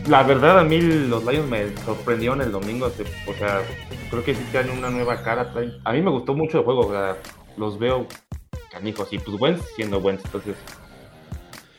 La 0.09 0.23
verdad, 0.23 0.59
a 0.59 0.63
mí 0.63 0.81
los 0.81 1.23
Lions 1.25 1.47
me 1.49 1.77
sorprendieron 1.85 2.41
el 2.41 2.51
domingo. 2.51 2.89
se- 2.89 3.03
O 3.29 3.33
sea, 3.35 3.61
creo 4.09 4.23
que 4.23 4.33
sí 4.33 4.41
tienen 4.51 4.77
una 4.77 4.89
nueva 4.89 5.21
cara. 5.21 5.53
A 5.85 5.93
mí 5.93 6.01
me 6.01 6.09
gustó 6.09 6.33
mucho 6.33 6.59
el 6.59 6.63
juego. 6.65 6.87
o 6.87 6.91
sea, 6.91 7.15
los 7.57 7.77
veo 7.77 8.07
canijos 8.71 9.07
y 9.11 9.19
pues 9.19 9.39
Wentz 9.39 9.63
siendo 9.75 9.99
Wentz. 9.99 10.23
Entonces, 10.25 10.55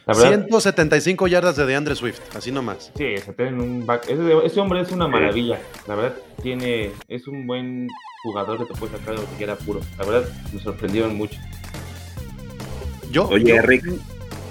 la 0.07 0.15
verdad, 0.15 0.29
175 0.47 1.27
yardas 1.29 1.57
de 1.57 1.67
DeAndre 1.67 1.95
Swift, 1.97 2.21
así 2.37 2.53
nomás. 2.53 2.93
sí, 2.97 3.17
se 3.19 3.33
tienen 3.33 3.61
un 3.61 3.87
back. 3.87 4.05
Ese, 4.09 4.47
ese 4.47 4.61
hombre 4.61 4.81
es 4.81 4.91
una 4.93 5.09
maravilla. 5.09 5.61
La 5.89 5.95
verdad, 5.97 6.17
tiene 6.43 6.93
es 7.09 7.27
un 7.27 7.47
buen 7.47 7.89
jugador 8.23 8.59
que 8.59 8.73
te 8.73 8.79
puede 8.79 8.93
sacar 8.97 9.15
de 9.17 9.23
lo 9.23 9.29
que 9.31 9.37
quiera 9.37 9.57
puro. 9.57 9.81
La 9.99 10.05
verdad, 10.05 10.29
me 10.53 10.61
sorprendieron 10.61 11.17
mucho. 11.17 11.39
Yo, 13.11 13.27
Oye, 13.29 13.45
yo- 13.57 13.63
Rick. 13.63 13.85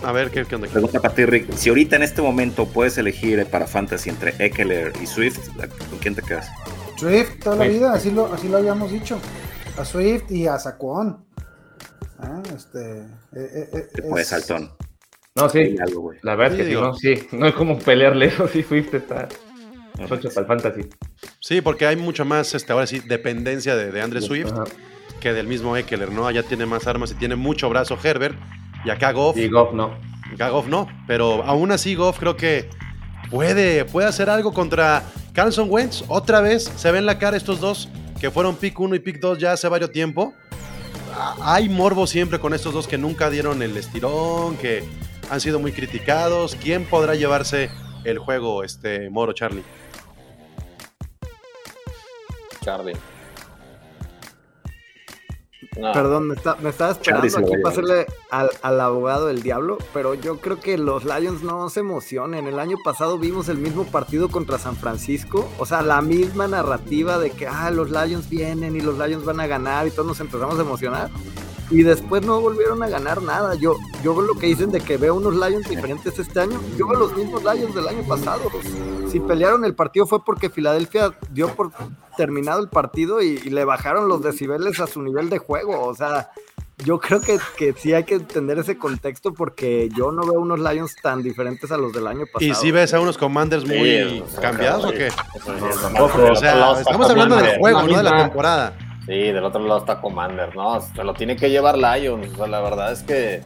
A 0.03 0.11
ver, 0.13 0.31
¿qué, 0.31 0.45
qué 0.45 0.55
onda? 0.55 0.67
Pregunta 0.67 0.99
para 1.01 1.13
ti, 1.13 1.25
Rick. 1.25 1.53
Si 1.55 1.69
ahorita 1.69 1.97
en 1.97 2.03
este 2.03 2.21
momento 2.21 2.65
puedes 2.67 2.97
elegir 2.97 3.45
para 3.47 3.67
Fantasy 3.67 4.09
entre 4.09 4.33
Eckler 4.43 4.93
y 5.01 5.05
Swift, 5.05 5.39
¿con 5.89 5.99
quién 5.99 6.15
te 6.15 6.21
quedas? 6.21 6.49
Swift 6.97 7.39
toda 7.43 7.57
la 7.57 7.65
Swift. 7.65 7.77
vida, 7.77 7.93
así 7.93 8.11
lo, 8.11 8.33
así 8.33 8.47
lo 8.47 8.57
habíamos 8.57 8.91
dicho. 8.91 9.19
A 9.77 9.83
Swift 9.85 10.31
y 10.31 10.47
a 10.47 10.57
Saquon. 10.57 11.25
Ah, 12.19 12.41
este, 12.55 13.01
eh, 13.01 13.05
eh, 13.35 13.69
eh, 13.73 13.87
Te 13.93 14.01
puedes 14.03 14.31
es- 14.31 14.45
saltón. 14.45 14.71
No, 15.35 15.47
sí. 15.49 15.75
Algo. 15.81 16.11
La 16.23 16.35
verdad 16.35 16.55
Sí, 16.55 16.61
es 16.61 16.67
que 16.67 16.73
sí, 16.75 16.81
no, 16.81 16.93
sí. 16.93 17.27
No 17.37 17.47
es 17.47 17.53
como 17.53 17.77
pelearle 17.79 18.25
eso. 18.27 18.47
Sí, 18.47 18.63
Swift 18.63 18.93
está 18.93 19.27
No, 19.97 20.07
chocho 20.07 20.29
para 20.29 20.41
el 20.41 20.47
fantasy. 20.47 20.89
Sí, 21.39 21.61
porque 21.61 21.85
hay 21.85 21.95
mucha 21.97 22.23
más, 22.23 22.55
este, 22.55 22.71
ahora 22.73 22.87
sí, 22.87 22.99
dependencia 23.01 23.75
de, 23.75 23.91
de 23.91 24.01
Andre 24.01 24.21
Swift 24.21 24.51
Ajá. 24.51 24.63
que 25.21 25.33
del 25.33 25.47
mismo 25.47 25.75
Eckler, 25.77 26.11
¿no? 26.11 26.25
Allá 26.27 26.43
tiene 26.43 26.65
más 26.65 26.87
armas 26.87 27.11
y 27.11 27.15
tiene 27.15 27.35
mucho 27.35 27.69
brazo 27.69 27.97
Herbert. 28.01 28.37
Y 28.85 28.89
acá 28.89 29.11
Goff, 29.11 29.37
Y 29.37 29.47
Goff 29.49 29.73
no. 29.73 29.97
acá 30.33 30.49
Goff 30.49 30.67
no. 30.67 30.87
Pero 31.07 31.43
aún 31.43 31.71
así 31.71 31.95
Goff 31.95 32.19
creo 32.19 32.35
que 32.37 32.69
puede, 33.29 33.85
puede 33.85 34.07
hacer 34.07 34.29
algo 34.29 34.53
contra 34.53 35.03
Carlson 35.33 35.67
Wentz. 35.69 36.03
Otra 36.07 36.41
vez 36.41 36.63
se 36.75 36.91
ven 36.91 37.05
la 37.05 37.19
cara 37.19 37.37
estos 37.37 37.59
dos 37.59 37.89
que 38.19 38.31
fueron 38.31 38.55
pick 38.55 38.79
1 38.79 38.95
y 38.95 38.99
pick 38.99 39.19
2 39.19 39.37
ya 39.37 39.53
hace 39.53 39.67
varios 39.67 39.91
tiempo. 39.91 40.33
Hay 41.41 41.67
morbo 41.69 42.07
siempre 42.07 42.39
con 42.39 42.53
estos 42.53 42.73
dos 42.73 42.87
que 42.87 42.97
nunca 42.97 43.29
dieron 43.29 43.61
el 43.61 43.75
estirón, 43.75 44.55
que 44.57 44.83
han 45.29 45.41
sido 45.41 45.59
muy 45.59 45.71
criticados. 45.71 46.55
¿Quién 46.55 46.85
podrá 46.85 47.15
llevarse 47.15 47.69
el 48.05 48.19
juego, 48.19 48.63
este 48.63 49.09
Moro 49.09 49.33
Charlie? 49.33 49.63
Charlie. 52.61 52.93
No, 55.77 55.91
Perdón, 55.93 56.27
me, 56.29 56.35
está- 56.35 56.55
me 56.55 56.69
estaba 56.69 56.91
esperando 56.91 57.25
lo 57.27 57.37
aquí 57.37 57.57
para 57.61 57.71
hacerle 57.71 58.05
al, 58.31 58.49
al 58.63 58.81
abogado 58.81 59.27
del 59.27 59.41
diablo, 59.43 59.77
pero 59.93 60.13
yo 60.15 60.37
creo 60.39 60.59
que 60.59 60.77
los 60.77 61.05
Lions 61.05 61.43
no 61.43 61.69
se 61.69 61.79
emocionen. 61.81 62.47
El 62.47 62.59
año 62.59 62.77
pasado 62.83 63.17
vimos 63.19 63.49
el 63.49 63.57
mismo 63.59 63.85
partido 63.85 64.29
contra 64.29 64.57
San 64.57 64.75
Francisco, 64.75 65.47
o 65.59 65.65
sea, 65.65 65.81
la 65.81 66.01
misma 66.01 66.47
narrativa 66.47 67.17
de 67.19 67.31
que 67.31 67.47
ah, 67.47 67.69
los 67.71 67.91
Lions 67.91 68.29
vienen 68.29 68.75
y 68.75 68.81
los 68.81 68.97
Lions 68.97 69.23
van 69.25 69.39
a 69.39 69.47
ganar 69.47 69.87
y 69.87 69.91
todos 69.91 70.07
nos 70.07 70.19
empezamos 70.19 70.57
a 70.57 70.61
emocionar. 70.61 71.09
Y 71.71 71.83
después 71.83 72.25
no 72.25 72.41
volvieron 72.41 72.81
a 72.81 72.87
ganar 72.89 73.21
nada. 73.21 73.53
Yo, 73.55 73.75
yo 74.03 74.15
veo 74.15 74.25
lo 74.25 74.33
que 74.35 74.47
dicen 74.47 74.71
de 74.71 74.79
que 74.81 74.97
veo 74.97 75.13
unos 75.15 75.35
Lions 75.35 75.69
diferentes 75.69 76.17
este 76.17 76.39
año. 76.39 76.59
Yo 76.77 76.87
veo 76.87 76.99
los 76.99 77.15
mismos 77.15 77.43
Lions 77.43 77.75
del 77.75 77.87
año 77.87 78.01
pasado. 78.07 78.41
Si 79.11 79.19
pelearon 79.19 79.63
el 79.65 79.75
partido 79.75 80.07
fue 80.07 80.23
porque 80.25 80.49
Filadelfia 80.49 81.11
dio 81.31 81.47
por 81.55 81.71
terminado 82.17 82.59
el 82.59 82.69
partido 82.69 83.21
y, 83.21 83.39
y 83.43 83.49
le 83.51 83.65
bajaron 83.65 84.07
los 84.07 84.21
decibeles 84.23 84.79
a 84.79 84.87
su 84.87 85.01
nivel 85.03 85.29
de 85.29 85.37
juego. 85.37 85.85
O 85.85 85.93
sea, 85.95 86.31
yo 86.85 86.99
creo 86.99 87.21
que, 87.21 87.37
que 87.57 87.73
sí 87.73 87.93
hay 87.93 88.03
que 88.03 88.15
entender 88.15 88.57
ese 88.57 88.77
contexto 88.77 89.33
porque 89.33 89.89
yo 89.95 90.11
no 90.11 90.23
veo 90.23 90.39
unos 90.39 90.59
Lions 90.59 90.95
tan 91.03 91.21
diferentes 91.21 91.71
a 91.71 91.77
los 91.77 91.93
del 91.93 92.07
año 92.07 92.25
pasado. 92.31 92.51
¿Y 92.51 92.55
si 92.55 92.71
ves 92.71 92.93
a 92.95 92.99
unos 92.99 93.17
Commanders 93.17 93.65
muy 93.65 93.77
Sí, 93.77 94.23
cambiados 94.41 94.85
o 94.85 94.89
sí. 94.89 94.95
qué? 94.97 95.09
No, 95.45 95.69
tampoco. 95.81 96.23
O 96.31 96.35
sea, 96.35 96.79
estamos 96.79 97.09
hablando 97.09 97.35
del 97.35 97.59
juego, 97.59 97.83
no 97.83 97.97
de 97.97 98.03
la 98.03 98.17
temporada. 98.23 98.77
Sí, 99.09 99.31
del 99.31 99.43
otro 99.43 99.59
lado 99.65 99.79
está 99.79 99.99
Commander, 99.99 100.55
¿no? 100.55 100.79
Se 100.81 101.03
lo 101.03 101.15
tiene 101.15 101.35
que 101.35 101.49
llevar 101.49 101.75
Lions. 101.77 102.31
O 102.33 102.35
sea, 102.37 102.47
la 102.47 102.61
verdad 102.61 102.91
es 102.91 103.01
que. 103.01 103.41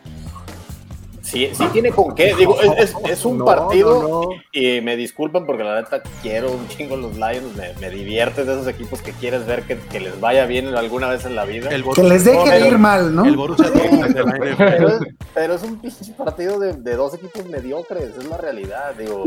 Sí, 1.21 1.49
sí 1.53 1.63
tiene 1.71 1.89
con 1.91 2.13
qué. 2.13 2.35
Digo, 2.35 2.59
es, 2.59 2.89
es- 2.91 2.95
es 3.09 3.23
un 3.25 3.37
No, 3.37 3.45
partido. 3.45 4.03
no, 4.03 4.09
no. 4.23 4.29
Y 4.51 4.81
me 4.81 4.97
disculpan 4.97 5.45
porque 5.45 5.63
la 5.63 5.75
neta 5.79 6.01
quiero 6.21 6.51
un 6.51 6.67
chingo 6.67 6.97
los 6.97 7.13
Lions. 7.15 7.55
Me, 7.55 7.71
me 7.79 7.89
diviertes 7.89 8.45
de 8.45 8.51
esos 8.53 8.67
equipos 8.67 9.01
que 9.01 9.13
quieres 9.13 9.45
ver 9.47 9.63
que, 9.63 9.77
que 9.77 10.01
les 10.01 10.19
vaya 10.19 10.45
bien 10.45 10.75
alguna 10.75 11.07
vez 11.07 11.23
en 11.25 11.37
la 11.37 11.45
vida. 11.45 11.69
El 11.69 11.85
Que 11.95 12.03
les 12.03 12.25
deje 12.25 12.43
Pero- 12.45 12.65
ir 12.67 12.77
mal, 12.77 13.15
¿no? 13.15 13.23
El 13.25 13.37
Borussia. 13.37 13.71
Pero 13.71 14.87
es, 14.89 14.99
pero 15.33 15.53
es 15.55 15.63
un 15.63 15.79
pinche 15.79 16.11
partido 16.13 16.59
de, 16.59 16.73
de 16.73 16.95
dos 16.97 17.13
equipos 17.13 17.45
mediocres, 17.47 18.17
es 18.17 18.25
la 18.27 18.35
realidad. 18.37 18.93
Digo, 18.99 19.23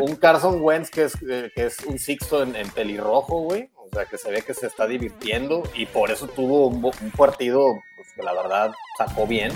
un 0.00 0.16
Carson 0.16 0.60
Wentz 0.60 0.90
que 0.90 1.04
es, 1.04 1.14
eh, 1.28 1.50
que 1.54 1.66
es 1.66 1.78
un 1.80 1.98
sixto 1.98 2.42
en, 2.42 2.56
en 2.56 2.68
pelirrojo, 2.70 3.40
güey. 3.40 3.70
O 3.90 3.94
sea, 3.94 4.04
que 4.04 4.18
se 4.18 4.30
ve 4.30 4.42
que 4.42 4.54
se 4.54 4.66
está 4.66 4.86
divirtiendo 4.86 5.62
y 5.74 5.86
por 5.86 6.10
eso 6.10 6.26
tuvo 6.26 6.66
un, 6.66 6.90
partido 7.16 7.78
pues, 7.96 8.08
que 8.14 8.22
la 8.22 8.34
verdad 8.34 8.72
sacó 8.98 9.26
bien. 9.26 9.50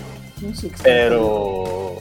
Pero, 0.83 1.97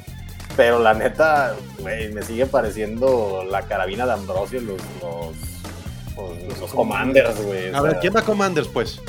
pero 0.56 0.80
la 0.80 0.94
neta, 0.94 1.56
güey, 1.80 2.12
me 2.14 2.24
sigue 2.24 2.46
pareciendo 2.46 3.44
la 3.44 3.64
carabina 3.64 4.06
de 4.06 4.14
Ambrosio, 4.14 4.62
los, 4.62 4.82
los, 5.02 6.48
los, 6.48 6.60
los 6.60 6.72
Commanders, 6.72 7.44
güey. 7.46 7.74
A 7.74 7.82
ver, 7.82 7.98
¿quién 8.00 8.16
va 8.16 8.22
Commanders, 8.22 8.68
pues? 8.70 9.02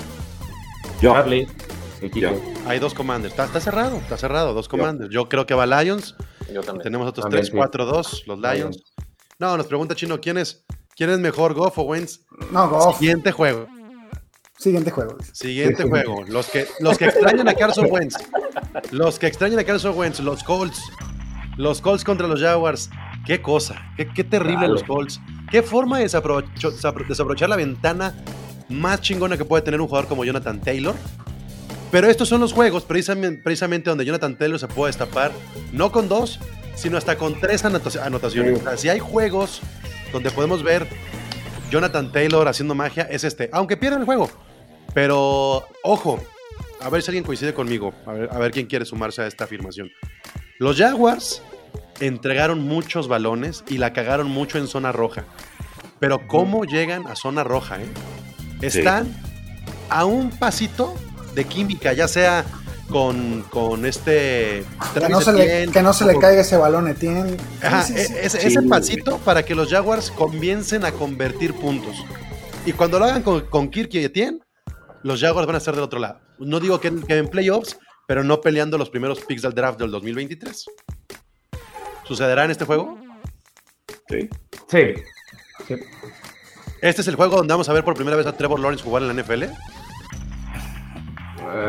Yo. 1.00 1.12
Charlie. 1.12 1.46
Yo. 2.14 2.30
Hay 2.66 2.80
dos 2.80 2.94
Commanders. 2.94 3.32
Está, 3.32 3.44
está 3.44 3.60
cerrado, 3.60 3.96
está 3.98 4.16
cerrado, 4.16 4.52
dos 4.52 4.68
Commanders. 4.68 5.10
Yo 5.10 5.28
creo 5.28 5.46
que 5.46 5.54
va 5.54 5.66
Lions. 5.66 6.16
Yo 6.52 6.62
también. 6.62 6.82
Tenemos 6.82 7.08
otros 7.08 7.24
También, 7.24 7.42
3, 7.42 7.50
sí. 7.52 7.56
4, 7.56 7.86
2, 7.86 8.24
los 8.26 8.38
Lions. 8.40 8.82
No, 9.42 9.56
nos 9.56 9.66
pregunta 9.66 9.96
Chino, 9.96 10.20
¿quién 10.20 10.38
es, 10.38 10.64
quién 10.94 11.10
es 11.10 11.18
mejor, 11.18 11.52
Goff 11.52 11.76
o 11.76 11.82
Wentz? 11.82 12.20
No, 12.52 12.68
Goff. 12.68 13.00
Siguiente 13.00 13.32
juego. 13.32 13.66
Siguiente 14.56 14.92
juego. 14.92 15.16
Siguiente 15.32 15.82
juego. 15.82 16.22
Los 16.28 16.46
que, 16.46 16.68
los 16.78 16.96
que 16.96 17.06
extrañan 17.06 17.48
a 17.48 17.54
Carson 17.54 17.88
Wentz. 17.90 18.14
Los 18.92 19.18
que 19.18 19.26
extrañan 19.26 19.58
a 19.58 19.64
Carson 19.64 19.98
Wentz. 19.98 20.20
Los 20.20 20.44
Colts. 20.44 20.80
Los 21.56 21.80
Colts 21.80 22.04
contra 22.04 22.28
los 22.28 22.40
Jaguars. 22.40 22.88
Qué 23.26 23.42
cosa. 23.42 23.82
Qué, 23.96 24.06
qué 24.14 24.22
terrible 24.22 24.58
Claro. 24.58 24.74
los 24.74 24.84
Colts. 24.84 25.20
Qué 25.50 25.64
forma 25.64 25.98
de 25.98 26.04
desaprovechar 26.04 27.48
la 27.48 27.56
ventana 27.56 28.14
más 28.68 29.00
chingona 29.00 29.36
que 29.36 29.44
puede 29.44 29.64
tener 29.64 29.80
un 29.80 29.88
jugador 29.88 30.08
como 30.08 30.24
Jonathan 30.24 30.60
Taylor. 30.60 30.94
Pero 31.90 32.08
estos 32.08 32.28
son 32.28 32.40
los 32.40 32.52
juegos 32.52 32.84
precisamente, 32.84 33.42
precisamente 33.42 33.90
donde 33.90 34.04
Jonathan 34.04 34.38
Taylor 34.38 34.60
se 34.60 34.68
puede 34.68 34.90
destapar. 34.90 35.32
No 35.72 35.90
con 35.90 36.08
dos, 36.08 36.38
sino 36.74 36.96
hasta 36.98 37.16
con 37.16 37.38
tres 37.40 37.64
anota- 37.64 38.04
anotaciones. 38.04 38.60
O 38.60 38.62
sea, 38.62 38.76
si 38.76 38.88
hay 38.88 38.98
juegos 38.98 39.60
donde 40.12 40.30
podemos 40.30 40.62
ver 40.62 40.86
Jonathan 41.70 42.12
Taylor 42.12 42.48
haciendo 42.48 42.74
magia, 42.74 43.04
es 43.10 43.24
este. 43.24 43.48
Aunque 43.52 43.76
pierda 43.76 43.98
el 43.98 44.04
juego. 44.04 44.30
Pero, 44.94 45.66
ojo, 45.82 46.22
a 46.80 46.88
ver 46.90 47.02
si 47.02 47.10
alguien 47.10 47.24
coincide 47.24 47.54
conmigo, 47.54 47.94
a 48.06 48.12
ver, 48.12 48.28
a 48.30 48.38
ver 48.38 48.50
quién 48.50 48.66
quiere 48.66 48.84
sumarse 48.84 49.22
a 49.22 49.26
esta 49.26 49.44
afirmación. 49.44 49.90
Los 50.58 50.76
Jaguars 50.76 51.42
entregaron 52.00 52.60
muchos 52.62 53.08
balones 53.08 53.64
y 53.68 53.78
la 53.78 53.92
cagaron 53.92 54.28
mucho 54.28 54.58
en 54.58 54.66
zona 54.68 54.92
roja. 54.92 55.24
Pero 55.98 56.26
¿cómo 56.26 56.64
llegan 56.64 57.06
a 57.06 57.16
zona 57.16 57.44
roja? 57.44 57.80
eh? 57.80 57.86
Están 58.60 59.14
a 59.88 60.04
un 60.04 60.30
pasito 60.30 60.94
de 61.34 61.44
química, 61.44 61.92
ya 61.92 62.06
sea 62.08 62.44
con, 62.92 63.42
con 63.50 63.84
este... 63.86 64.64
Que 64.94 65.08
no, 65.08 65.20
se 65.20 65.32
le, 65.32 65.68
que 65.68 65.82
no 65.82 65.92
se 65.92 66.04
le 66.04 66.18
caiga 66.18 66.42
ese 66.42 66.56
balón, 66.56 66.86
Etienne. 66.88 67.36
Ajá, 67.62 67.82
Sí, 67.82 67.94
sí, 67.94 68.04
sí. 68.04 68.12
e- 68.14 68.26
ese, 68.26 68.46
ese 68.46 68.62
pasito 68.62 69.18
para 69.18 69.44
que 69.44 69.54
los 69.54 69.68
Jaguars 69.70 70.10
comiencen 70.10 70.84
a 70.84 70.92
convertir 70.92 71.54
puntos. 71.54 71.96
Y 72.64 72.72
cuando 72.72 72.98
lo 72.98 73.06
hagan 73.06 73.22
con, 73.22 73.40
con 73.46 73.68
Kirk 73.70 73.88
y 73.94 74.04
Etienne, 74.04 74.38
los 75.02 75.20
Jaguars 75.20 75.46
van 75.46 75.56
a 75.56 75.58
estar 75.58 75.74
del 75.74 75.82
otro 75.84 75.98
lado. 75.98 76.20
No 76.38 76.60
digo 76.60 76.78
que, 76.80 76.92
que 77.06 77.16
en 77.18 77.28
playoffs, 77.28 77.76
pero 78.06 78.22
no 78.22 78.40
peleando 78.40 78.78
los 78.78 78.90
primeros 78.90 79.20
picks 79.20 79.42
del 79.42 79.54
draft 79.54 79.78
del 79.80 79.90
2023. 79.90 80.64
¿Sucederá 82.04 82.44
en 82.44 82.50
este 82.50 82.64
juego? 82.64 82.98
Sí. 84.08 84.28
Sí. 84.68 84.94
Este 86.80 87.00
es 87.02 87.08
el 87.08 87.14
juego 87.16 87.36
donde 87.36 87.52
vamos 87.52 87.68
a 87.68 87.72
ver 87.72 87.84
por 87.84 87.94
primera 87.94 88.16
vez 88.16 88.26
a 88.26 88.36
Trevor 88.36 88.58
Lawrence 88.60 88.84
jugar 88.84 89.02
en 89.02 89.08
la 89.16 89.22
NFL. 89.22 89.44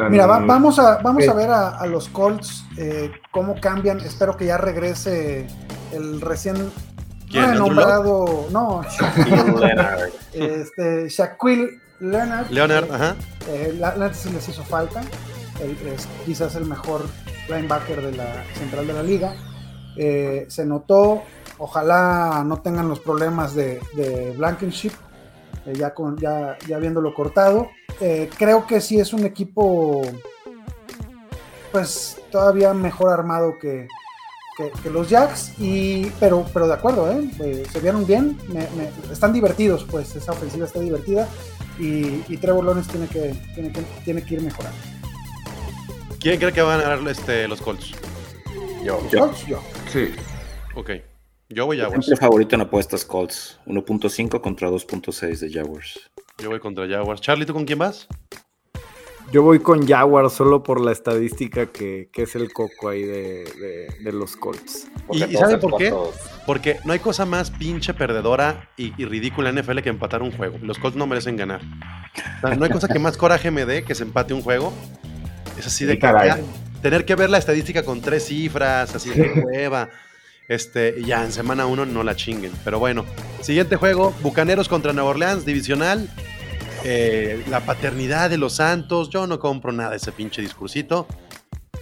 Mira, 0.10 0.26
va- 0.26 0.38
Um, 0.40 0.48
vamos, 0.48 0.80
a, 0.80 0.98
vamos 1.02 1.28
a 1.28 1.34
ver 1.34 1.50
a, 1.50 1.78
a 1.78 1.86
los 1.88 2.08
Colts 2.10 2.66
eh, 2.78 3.12
cómo 3.32 3.56
cambian. 3.60 4.00
Espero 4.00 4.36
que 4.38 4.46
ya 4.46 4.58
regrese 4.58 5.48
el 5.92 6.22
recién 6.22 6.72
¿Quién, 7.30 7.46
ah, 7.46 7.54
nombrado. 7.56 8.48
No, 8.52 8.84
Shaquille 8.84 9.60
Leonard. 9.60 10.10
este, 10.34 11.10
Shaquille 11.10 11.80
Leonard. 12.00 12.50
Leonard, 12.50 12.92
ajá. 12.92 13.16
Eh, 13.48 13.76
la, 13.80 13.96
la 13.96 14.06
neta 14.06 14.14
sí 14.16 14.30
les 14.30 14.48
hizo 14.50 14.64
falta. 14.64 15.02
Es 15.62 16.08
quizás 16.26 16.56
el 16.56 16.66
mejor 16.66 17.02
linebacker 17.48 18.02
de 18.02 18.12
la 18.18 18.44
central 18.56 18.88
de 18.88 18.94
la 18.94 19.04
liga. 19.04 19.34
Eh, 19.98 20.46
se 20.50 20.66
notó. 20.66 21.24
Ojalá 21.60 22.44
no 22.46 22.58
tengan 22.62 22.90
los 22.90 23.00
problemas 23.00 23.54
de, 23.56 23.80
de 23.96 24.34
Blankenship. 24.38 24.92
Eh, 25.66 25.74
ya, 25.76 25.94
con, 25.94 26.18
ya, 26.18 26.58
ya 26.68 26.78
viéndolo 26.80 27.14
cortado. 27.14 27.70
Eh, 28.00 28.30
creo 28.38 28.66
que 28.68 28.82
sí 28.82 29.00
es 29.00 29.14
un 29.14 29.26
equipo. 29.26 30.02
Pues 31.72 32.22
todavía 32.32 32.74
mejor 32.74 33.12
armado 33.12 33.56
que, 33.60 33.88
que, 34.58 34.72
que 34.82 34.90
los 34.90 35.10
Jacks. 35.10 35.54
Y, 35.60 36.06
pero, 36.20 36.46
pero 36.54 36.68
de 36.68 36.74
acuerdo, 36.74 37.12
¿eh? 37.12 37.30
Eh, 37.40 37.64
se 37.72 37.80
vieron 37.80 38.06
bien. 38.06 38.38
me- 38.50 38.68
me- 38.78 38.92
están 39.12 39.34
divertidos, 39.34 39.84
pues. 39.90 40.16
Esa 40.16 40.34
ofensiva 40.34 40.66
está 40.66 40.80
divertida 40.80 41.28
y, 41.80 42.24
y 42.28 42.38
Trevor 42.38 42.66
Lawrence 42.66 42.92
tiene 42.92 43.08
que, 43.08 43.34
tiene, 43.56 43.72
que, 43.72 43.82
tiene 44.06 44.24
que 44.24 44.36
ir 44.36 44.42
mejorando. 44.42 44.78
¿Quién 46.20 46.40
cree 46.40 46.54
que 46.54 46.62
van 46.62 46.80
a 46.80 46.84
ganar 46.84 47.08
este, 47.10 47.48
los 47.48 47.60
Colts? 47.62 47.92
Yo. 48.84 49.00
Colts, 49.18 49.46
yo. 49.48 49.60
Sí. 49.92 50.14
Ok. 50.76 50.92
Yo 51.54 51.66
voy 51.66 51.78
Jaguars. 51.80 52.06
Siempre 52.06 52.26
favorito 52.26 52.56
en 52.56 52.62
apuestas 52.62 53.06
Colts. 53.06 53.60
1.5 53.66 54.42
contra 54.42 54.70
2.6 54.70 55.40
de 55.40 55.52
Jaguars. 55.52 56.00
Yo 56.40 56.50
voy 56.50 56.60
contra 56.60 56.88
Jaguars. 56.88 57.22
Charlie, 57.22 57.46
¿tú 57.46 57.54
con 57.54 57.66
quién 57.66 57.80
vas? 57.80 58.08
Yo 59.32 59.42
voy 59.42 59.60
con 59.60 59.88
Jaguar 59.88 60.30
solo 60.30 60.62
por 60.62 60.80
la 60.80 60.92
estadística 60.92 61.68
que, 61.68 62.10
que 62.14 62.24
es 62.24 62.36
el 62.36 62.52
coco 62.54 62.90
ahí 62.90 63.02
de, 63.04 63.44
de- 63.46 63.88
de 64.04 64.12
los 64.12 64.36
Colts. 64.36 64.88
¿Y, 65.12 65.20
Porque 65.20 65.20
y 65.20 65.20
todos 65.28 65.40
saben 65.40 65.56
en 65.56 65.60
por 65.62 65.78
qué? 65.78 65.94
Porque 66.46 66.78
no 66.86 66.94
hay 66.94 67.00
cosa 67.00 67.26
más 67.26 67.50
pinche 67.50 67.94
perdedora 67.96 68.70
y, 68.78 68.94
y 69.02 69.06
ridícula 69.06 69.50
en 69.50 69.56
NFL 69.60 69.80
que 69.80 69.90
empatar 69.90 70.22
un 70.22 70.32
juego. 70.32 70.58
Los 70.62 70.78
Colts 70.78 70.98
no 70.98 71.08
merecen 71.08 71.36
ganar. 71.38 71.62
O 72.44 72.48
sea, 72.48 72.56
no 72.56 72.66
hay 72.66 72.72
cosa 72.72 72.88
que 72.88 73.00
más 73.00 73.18
coraje 73.18 73.50
me 73.50 73.66
dé 73.66 73.84
que 73.84 73.96
se 73.96 74.04
empate 74.04 74.34
un 74.36 74.42
juego. 74.44 74.72
Es 75.58 75.66
así 75.66 75.86
de 75.86 75.94
Sí, 75.94 76.00
que 76.00 76.08
tener 76.84 77.06
que 77.06 77.16
ver 77.16 77.30
la 77.30 77.38
estadística 77.38 77.84
con 77.84 78.02
tres 78.02 78.26
cifras, 78.26 78.94
así 78.94 79.10
de 79.10 79.32
hueva. 79.46 79.90
Este, 80.48 81.04
ya 81.04 81.24
en 81.24 81.32
semana 81.32 81.66
uno 81.66 81.86
no 81.86 82.04
la 82.04 82.16
chinguen. 82.16 82.52
Pero 82.64 82.80
bueno, 82.80 83.06
siguiente 83.42 83.76
juego: 83.76 84.14
Bucaneros 84.22 84.68
contra 84.68 84.94
Nueva 84.94 85.12
Orleans, 85.12 85.46
divisional. 85.46 86.10
Eh, 86.86 87.44
la 87.50 87.62
paternidad 87.62 88.30
de 88.30 88.38
los 88.38 88.56
Santos. 88.56 89.10
Yo 89.10 89.26
no 89.28 89.40
compro 89.40 89.72
nada 89.72 89.92
de 89.92 89.98
ese 89.98 90.12
pinche 90.12 90.42
discursito. 90.42 91.08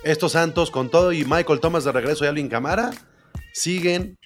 Estos 0.03 0.33
Santos, 0.33 0.71
con 0.71 0.89
todo 0.89 1.11
y 1.11 1.25
Michael 1.25 1.59
Thomas 1.59 1.83
de 1.83 1.91
regreso 1.91 2.25
y 2.25 2.27
Alvin 2.27 2.49
Camara, 2.49 2.91
siguen 3.53 4.17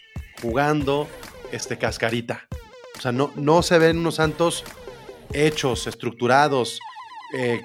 jugando 0.42 1.08
este 1.52 1.78
cascarita. 1.78 2.48
O 2.98 3.02
sea, 3.02 3.12
no, 3.12 3.32
no 3.36 3.62
se 3.62 3.78
ven 3.78 3.98
unos 3.98 4.16
Santos 4.16 4.64
hechos, 5.34 5.88
estructurados. 5.88 6.80
eh, 7.38 7.62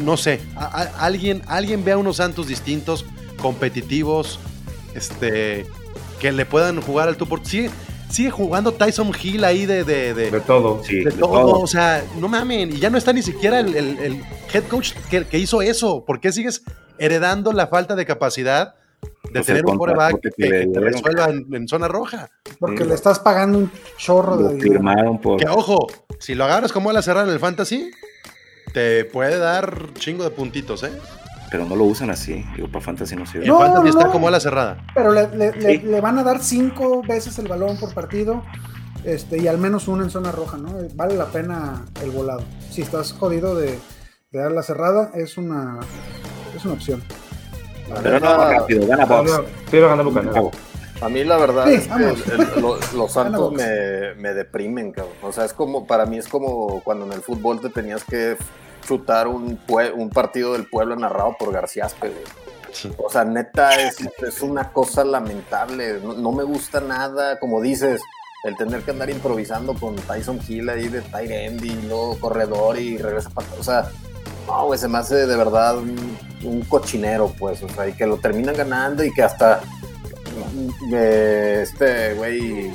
no 0.00 0.16
sé, 0.16 0.40
alguien, 0.98 1.42
alguien 1.46 1.84
ve 1.84 1.92
a 1.92 1.98
unos 1.98 2.16
Santos 2.16 2.46
distintos, 2.48 3.04
competitivos, 3.40 4.40
este, 4.94 5.66
que 6.22 6.32
le 6.32 6.46
puedan 6.46 6.80
jugar 6.80 7.08
al 7.08 7.16
tú 7.18 7.26
por 7.26 7.44
sigue, 7.44 7.68
sigue 8.08 8.30
jugando 8.30 8.72
Tyson 8.72 9.10
Hill 9.20 9.44
ahí 9.44 9.66
de, 9.66 9.84
de, 9.84 10.14
de- 10.14 10.30
De 10.30 10.40
todo. 10.40 10.82
Sí, 10.84 11.00
de 11.04 11.10
todo, 11.12 11.58
o 11.60 11.66
sea, 11.66 12.02
no 12.18 12.28
mamen, 12.28 12.70
y 12.72 12.78
ya 12.78 12.88
no 12.88 12.96
está 12.96 13.12
ni 13.12 13.22
siquiera 13.22 13.58
el, 13.60 13.74
el- 13.74 13.98
el 13.98 14.22
head 14.54 14.62
coach 14.70 14.92
que, 15.10 15.24
que 15.26 15.38
hizo 15.38 15.60
eso. 15.60 16.04
¿Por 16.06 16.20
qué 16.20 16.30
sigues 16.32 16.62
heredando 16.98 17.52
la 17.52 17.66
falta 17.66 17.96
de 17.96 18.06
capacidad 18.06 18.74
de 19.24 19.30
Pues 19.32 19.46
tener 19.46 19.66
un 19.66 19.76
quarterback 19.76 20.20
que, 20.20 20.30
que 20.36 20.66
te 20.72 20.78
resuelva 20.80 21.24
en, 21.30 21.52
en 21.52 21.66
zona 21.66 21.88
roja? 21.88 22.30
Porque 22.60 22.84
Sí. 22.84 22.88
le 22.88 22.94
estás 22.94 23.18
pagando 23.18 23.58
un 23.58 23.72
chorro 23.98 24.36
Lo 24.36 24.48
de 24.48 24.54
dinero. 24.54 24.72
firmaron 24.74 25.20
por. 25.20 25.40
Que 25.40 25.48
ojo, 25.48 25.88
si 26.20 26.34
lo 26.36 26.44
agarras 26.44 26.70
como 26.72 26.90
a 26.90 26.92
la 26.92 27.02
cerrada 27.02 27.26
en 27.26 27.32
el 27.32 27.40
fantasy, 27.40 27.90
te 28.72 29.04
puede 29.06 29.38
dar 29.38 29.88
chingo 29.98 30.22
de 30.22 30.30
puntitos, 30.30 30.84
¿eh? 30.84 30.92
Pero 31.52 31.66
no 31.66 31.76
lo 31.76 31.84
usan 31.84 32.10
así. 32.10 32.44
Digo, 32.56 32.66
para 32.68 32.82
Fantasy 32.84 33.14
no 33.14 33.26
sirve. 33.26 33.46
No, 33.46 33.58
fantasy 33.60 33.82
no, 33.84 33.88
está 33.90 34.04
no. 34.06 34.10
como 34.12 34.26
a 34.28 34.30
la 34.30 34.40
cerrada. 34.40 34.78
Pero 34.94 35.12
le, 35.12 35.28
le- 35.36 35.52
le- 35.52 35.78
Sí. 35.80 35.86
le 35.86 36.00
van 36.00 36.18
a 36.18 36.24
dar 36.24 36.40
cinco 36.42 37.02
veces 37.06 37.38
el 37.38 37.46
balón 37.46 37.76
por 37.76 37.92
partido 37.94 38.42
este, 39.04 39.38
y 39.38 39.46
al 39.48 39.58
menos 39.58 39.86
uno 39.86 40.02
en 40.02 40.10
zona 40.10 40.32
roja, 40.32 40.56
¿no? 40.56 40.74
Vale 40.94 41.14
la 41.14 41.26
pena 41.26 41.84
el 42.02 42.10
volado. 42.10 42.42
Si 42.70 42.80
estás 42.82 43.12
jodido 43.12 43.54
de, 43.54 43.78
de 44.30 44.38
dar 44.40 44.50
la 44.52 44.62
cerrada, 44.62 45.10
es 45.14 45.36
una, 45.36 45.78
es 46.56 46.64
una 46.64 46.74
opción. 46.74 47.02
Pero 48.02 48.18
no, 48.20 48.50
rápido, 48.50 48.86
gana 48.86 49.04
Box. 49.04 49.30
Sí, 49.70 49.78
Bucaneros. 49.78 50.32
Bravo. 50.32 50.50
A 51.02 51.08
mí 51.08 51.24
la 51.24 51.36
verdad 51.36 51.66
Sí, 51.66 51.74
es 51.74 51.82
que 51.82 51.88
vamos. 51.90 52.26
el- 52.28 52.40
el- 52.40 52.62
lo- 52.62 52.78
los 52.96 53.12
Santos 53.12 53.52
me, 53.52 54.14
me 54.16 54.32
deprimen, 54.34 54.92
cabrón. 54.92 55.12
O 55.22 55.32
sea, 55.32 55.44
es 55.44 55.52
como, 55.52 55.86
para 55.86 56.06
mí 56.06 56.16
es 56.16 56.28
como 56.28 56.80
cuando 56.84 57.04
en 57.06 57.12
el 57.12 57.20
fútbol 57.22 57.60
te 57.60 57.68
tenías 57.68 58.04
que 58.04 58.36
chutar 58.82 59.26
un, 59.28 59.58
un 59.94 60.10
partido 60.10 60.52
del 60.52 60.68
pueblo 60.68 60.94
narrado 60.96 61.34
por 61.38 61.52
García 61.52 61.86
Aspe. 61.86 62.12
O 62.98 63.10
sea, 63.10 63.24
neta, 63.24 63.80
es, 63.80 63.96
es 64.26 64.42
una 64.42 64.72
cosa 64.72 65.04
lamentable. 65.04 66.00
No, 66.00 66.14
no 66.14 66.32
me 66.32 66.42
gusta 66.42 66.80
nada, 66.80 67.38
como 67.38 67.60
dices, 67.60 68.00
el 68.44 68.56
tener 68.56 68.82
que 68.82 68.90
andar 68.90 69.10
improvisando 69.10 69.74
con 69.74 69.96
Tyson 69.96 70.40
Hill 70.46 70.68
ahí 70.68 70.88
de 70.88 71.00
tight 71.02 71.30
end 71.30 71.64
y 71.64 71.82
luego 71.82 72.18
corredor 72.18 72.78
y 72.78 72.98
regresa 72.98 73.30
para... 73.30 73.46
O 73.58 73.62
sea, 73.62 73.90
no, 74.46 74.66
güey, 74.66 74.78
se 74.78 74.88
me 74.88 74.98
hace 74.98 75.26
de 75.26 75.36
verdad 75.36 75.78
un, 75.78 76.18
un 76.42 76.62
cochinero, 76.62 77.32
pues. 77.38 77.62
O 77.62 77.68
sea, 77.68 77.88
y 77.88 77.92
que 77.92 78.06
lo 78.06 78.16
terminan 78.18 78.56
ganando 78.56 79.04
y 79.04 79.12
que 79.12 79.22
hasta 79.22 79.60
eh, 80.92 81.60
este 81.62 82.14
güey, 82.14 82.70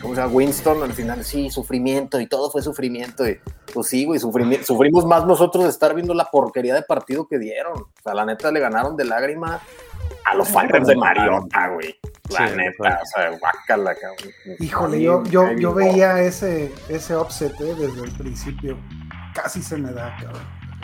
¿cómo 0.00 0.14
se 0.14 0.20
llama? 0.20 0.32
Winston 0.32 0.82
al 0.82 0.92
final, 0.92 1.24
sí, 1.24 1.50
sufrimiento 1.50 2.20
y 2.20 2.26
todo 2.26 2.50
fue 2.50 2.62
sufrimiento. 2.62 3.28
Y 3.28 3.38
pues 3.72 3.88
sí, 3.88 4.04
güey, 4.04 4.18
sufrimos 4.20 5.06
más 5.06 5.26
nosotros 5.26 5.64
de 5.64 5.70
estar 5.70 5.94
viendo 5.94 6.14
la 6.14 6.24
porquería 6.26 6.74
de 6.74 6.82
partido 6.82 7.26
que 7.28 7.38
dieron. 7.38 7.72
O 7.78 7.88
sea, 8.02 8.14
la 8.14 8.24
neta 8.24 8.50
le 8.50 8.60
ganaron 8.60 8.96
de 8.96 9.04
lágrima 9.04 9.60
a 10.24 10.34
los 10.34 10.48
Falcons 10.48 10.86
de 10.86 10.96
Mariota, 10.96 11.68
güey. 11.68 11.96
La 12.30 12.48
Sí, 12.48 12.54
neta, 12.56 13.00
o 13.02 13.06
sea, 13.06 13.30
guácala, 13.38 13.94
cabrón. 13.94 14.32
Híjole, 14.60 15.02
yo, 15.02 15.24
yo, 15.24 15.52
yo 15.52 15.74
veía 15.74 16.20
ese, 16.20 16.72
ese 16.88 17.14
offset 17.14 17.52
eh, 17.60 17.74
desde 17.76 18.02
el 18.04 18.12
principio. 18.12 18.76
Casi 19.34 19.62
se 19.62 19.76
me 19.76 19.92
da, 19.92 20.16
cabrón. 20.20 20.42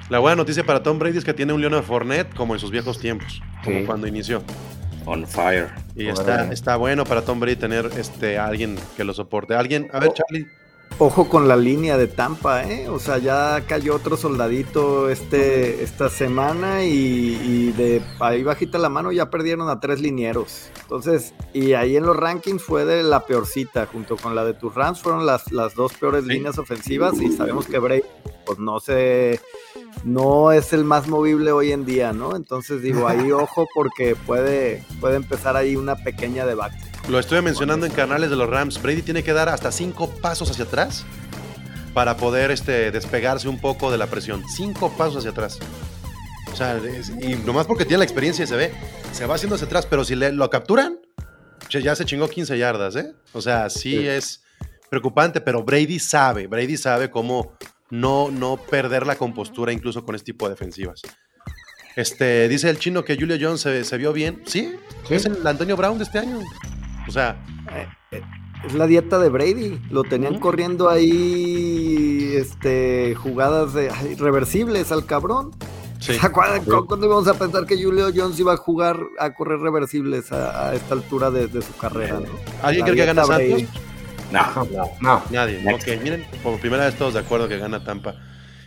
La 0.08 0.18
buena 0.20 0.36
noticia 0.36 0.64
para 0.64 0.82
Tom 0.82 0.98
Brady 0.98 1.18
es 1.18 1.24
que 1.24 1.34
tiene 1.34 1.52
un 1.52 1.60
Leonard 1.60 1.82
Fournette 1.84 2.32
como 2.34 2.54
en 2.54 2.60
sus 2.60 2.70
viejos 2.70 2.98
tiempos, 2.98 3.40
como 3.64 3.78
Sí. 3.80 3.84
cuando 3.86 4.06
inició. 4.06 4.42
On 5.06 5.26
fire. 5.26 5.68
Y 5.94 6.08
está, 6.08 6.52
está 6.52 6.76
bueno 6.76 7.04
para 7.04 7.22
Tom 7.22 7.40
Brady 7.40 7.56
tener 7.56 7.90
este, 7.96 8.38
alguien 8.38 8.76
que 8.96 9.04
lo 9.04 9.14
soporte. 9.14 9.54
Alguien, 9.54 9.88
a 9.92 10.00
ver, 10.00 10.12
Charlie. 10.12 10.46
Ojo 10.98 11.28
con 11.28 11.46
la 11.46 11.56
línea 11.56 11.98
de 11.98 12.06
Tampa, 12.06 12.64
¿eh? 12.64 12.88
O 12.88 12.98
sea, 12.98 13.18
ya 13.18 13.62
cayó 13.68 13.94
otro 13.96 14.16
soldadito 14.16 15.10
este, 15.10 15.84
esta 15.84 16.08
semana 16.08 16.84
y, 16.84 17.38
y 17.44 17.72
de 17.72 18.00
ahí 18.18 18.42
bajita 18.42 18.78
la 18.78 18.88
mano 18.88 19.12
ya 19.12 19.28
perdieron 19.28 19.68
a 19.68 19.78
tres 19.78 20.00
linieros. 20.00 20.70
Entonces, 20.80 21.34
y 21.52 21.74
ahí 21.74 21.98
en 21.98 22.06
los 22.06 22.16
rankings 22.16 22.62
fue 22.62 22.86
de 22.86 23.02
la 23.02 23.26
peorcita, 23.26 23.84
junto 23.92 24.16
con 24.16 24.34
la 24.34 24.42
de 24.46 24.54
tus 24.54 24.74
Rams, 24.74 25.02
fueron 25.02 25.26
las, 25.26 25.52
las 25.52 25.74
dos 25.74 25.92
peores 25.92 26.24
Sí. 26.24 26.30
líneas 26.30 26.56
ofensivas 26.58 27.20
y 27.20 27.30
sabemos 27.30 27.66
que 27.66 27.78
Brady, 27.78 28.02
pues 28.46 28.58
no 28.58 28.80
se, 28.80 29.38
no 30.02 30.50
es 30.52 30.72
el 30.72 30.84
más 30.84 31.08
movible 31.08 31.52
hoy 31.52 31.72
en 31.72 31.84
día, 31.84 32.14
¿no? 32.14 32.34
Entonces 32.36 32.80
digo, 32.80 33.06
ahí 33.06 33.32
ojo 33.32 33.66
porque 33.74 34.16
puede, 34.16 34.82
puede 34.98 35.16
empezar 35.16 35.56
ahí 35.56 35.76
una 35.76 35.96
pequeña 35.96 36.46
debacle. 36.46 36.85
Lo 37.08 37.18
estuve 37.20 37.40
mencionando 37.40 37.86
en 37.86 37.92
canales 37.92 38.30
de 38.30 38.36
los 38.36 38.48
Rams. 38.48 38.82
Brady 38.82 39.02
tiene 39.02 39.22
que 39.22 39.32
dar 39.32 39.48
hasta 39.48 39.70
cinco 39.70 40.10
pasos 40.20 40.50
hacia 40.50 40.64
atrás 40.64 41.04
para 41.94 42.16
poder 42.16 42.50
este, 42.50 42.90
despegarse 42.90 43.48
un 43.48 43.60
poco 43.60 43.90
de 43.92 43.98
la 43.98 44.08
presión. 44.08 44.42
Cinco 44.48 44.90
pasos 44.96 45.18
hacia 45.18 45.30
atrás. 45.30 45.58
O 46.52 46.56
sea, 46.56 46.76
es- 46.78 47.10
y 47.20 47.34
nomás 47.36 47.66
porque 47.66 47.84
tiene 47.84 47.98
la 47.98 48.04
experiencia 48.04 48.44
y 48.44 48.46
se 48.48 48.56
ve, 48.56 48.72
se 49.12 49.24
va 49.26 49.36
haciendo 49.36 49.54
hacia 49.54 49.66
atrás, 49.66 49.86
pero 49.86 50.04
si 50.04 50.16
le, 50.16 50.32
lo 50.32 50.48
capturan, 50.50 50.98
ya 51.70 51.94
se 51.94 52.04
chingó 52.04 52.28
15 52.28 52.58
yardas, 52.58 52.96
¿eh? 52.96 53.12
O 53.32 53.40
sea, 53.40 53.70
sí, 53.70 53.92
Sí. 53.92 54.06
es 54.08 54.42
preocupante, 54.90 55.40
pero 55.40 55.62
Brady 55.62 55.98
sabe, 55.98 56.46
Brady 56.48 56.76
sabe 56.76 57.10
cómo 57.10 57.52
no, 57.90 58.30
no 58.30 58.56
perder 58.56 59.06
la 59.06 59.16
compostura 59.16 59.72
incluso 59.72 60.04
con 60.04 60.14
este 60.16 60.32
tipo 60.32 60.46
de 60.48 60.54
defensivas. 60.54 61.02
Este, 61.94 62.48
dice 62.48 62.68
el 62.68 62.78
chino 62.78 63.04
que 63.04 63.16
Julio 63.16 63.36
Jones 63.40 63.60
se, 63.60 63.84
se 63.84 63.96
vio 63.96 64.12
bien. 64.12 64.42
Sí, 64.46 64.72
Sí. 65.08 65.14
es 65.14 65.24
el 65.26 65.46
Antonio 65.46 65.76
Brown 65.76 65.98
de 65.98 66.04
este 66.04 66.18
año. 66.18 66.40
O 67.08 67.10
sea, 67.10 67.36
Es 68.64 68.74
la 68.74 68.86
dieta 68.86 69.18
de 69.18 69.28
Brady. 69.28 69.80
Lo 69.90 70.02
tenían 70.02 70.38
corriendo 70.38 70.88
ahí 70.88 72.32
este, 72.36 73.14
jugadas 73.14 73.74
de, 73.74 73.90
ay, 73.90 74.14
reversibles 74.16 74.90
al 74.92 75.04
cabrón. 75.06 75.52
sí. 76.00 76.14
¿Se 76.18 76.26
acuerdan 76.26 76.64
cu- 76.64 76.86
cuándo 76.86 77.06
íbamos 77.06 77.28
a 77.28 77.34
pensar 77.34 77.64
que 77.66 77.80
Julio 77.82 78.08
Jones 78.14 78.38
iba 78.40 78.52
a 78.54 78.56
jugar 78.56 78.98
a 79.18 79.32
correr 79.34 79.60
reversibles 79.60 80.32
a, 80.32 80.68
a 80.70 80.74
esta 80.74 80.94
altura 80.94 81.30
de, 81.30 81.46
de 81.48 81.62
su 81.62 81.74
carrera? 81.76 82.20
¿no? 82.20 82.26
¿Alguien 82.62 82.84
cree 82.86 82.96
que 82.96 83.06
gana 83.06 83.24
Santos? 83.24 83.62
No, 84.32 84.64
No. 84.72 84.90
No, 85.00 85.22
Nadie. 85.30 85.62
Next. 85.62 85.86
Ok, 85.88 86.02
miren, 86.02 86.26
por 86.42 86.58
primera 86.58 86.86
vez 86.86 86.96
todos 86.96 87.14
de 87.14 87.20
acuerdo 87.20 87.46
que 87.48 87.58
gana 87.58 87.84
Tampa. 87.84 88.14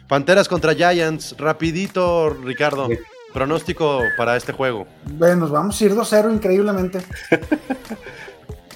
Panteras 0.08 0.48
contra 0.48 0.74
Giants. 0.74 1.36
Rapidito, 1.38 2.30
Ricardo. 2.30 2.88
Sí. 2.88 2.98
Pronóstico 3.34 4.02
para 4.18 4.36
este 4.38 4.54
juego. 4.54 4.88
Bueno, 5.06 5.36
nos 5.36 5.52
vamos 5.52 5.80
a 5.80 5.86
ir 5.86 5.94
2-0 5.94 6.34
increíblemente. 6.34 7.00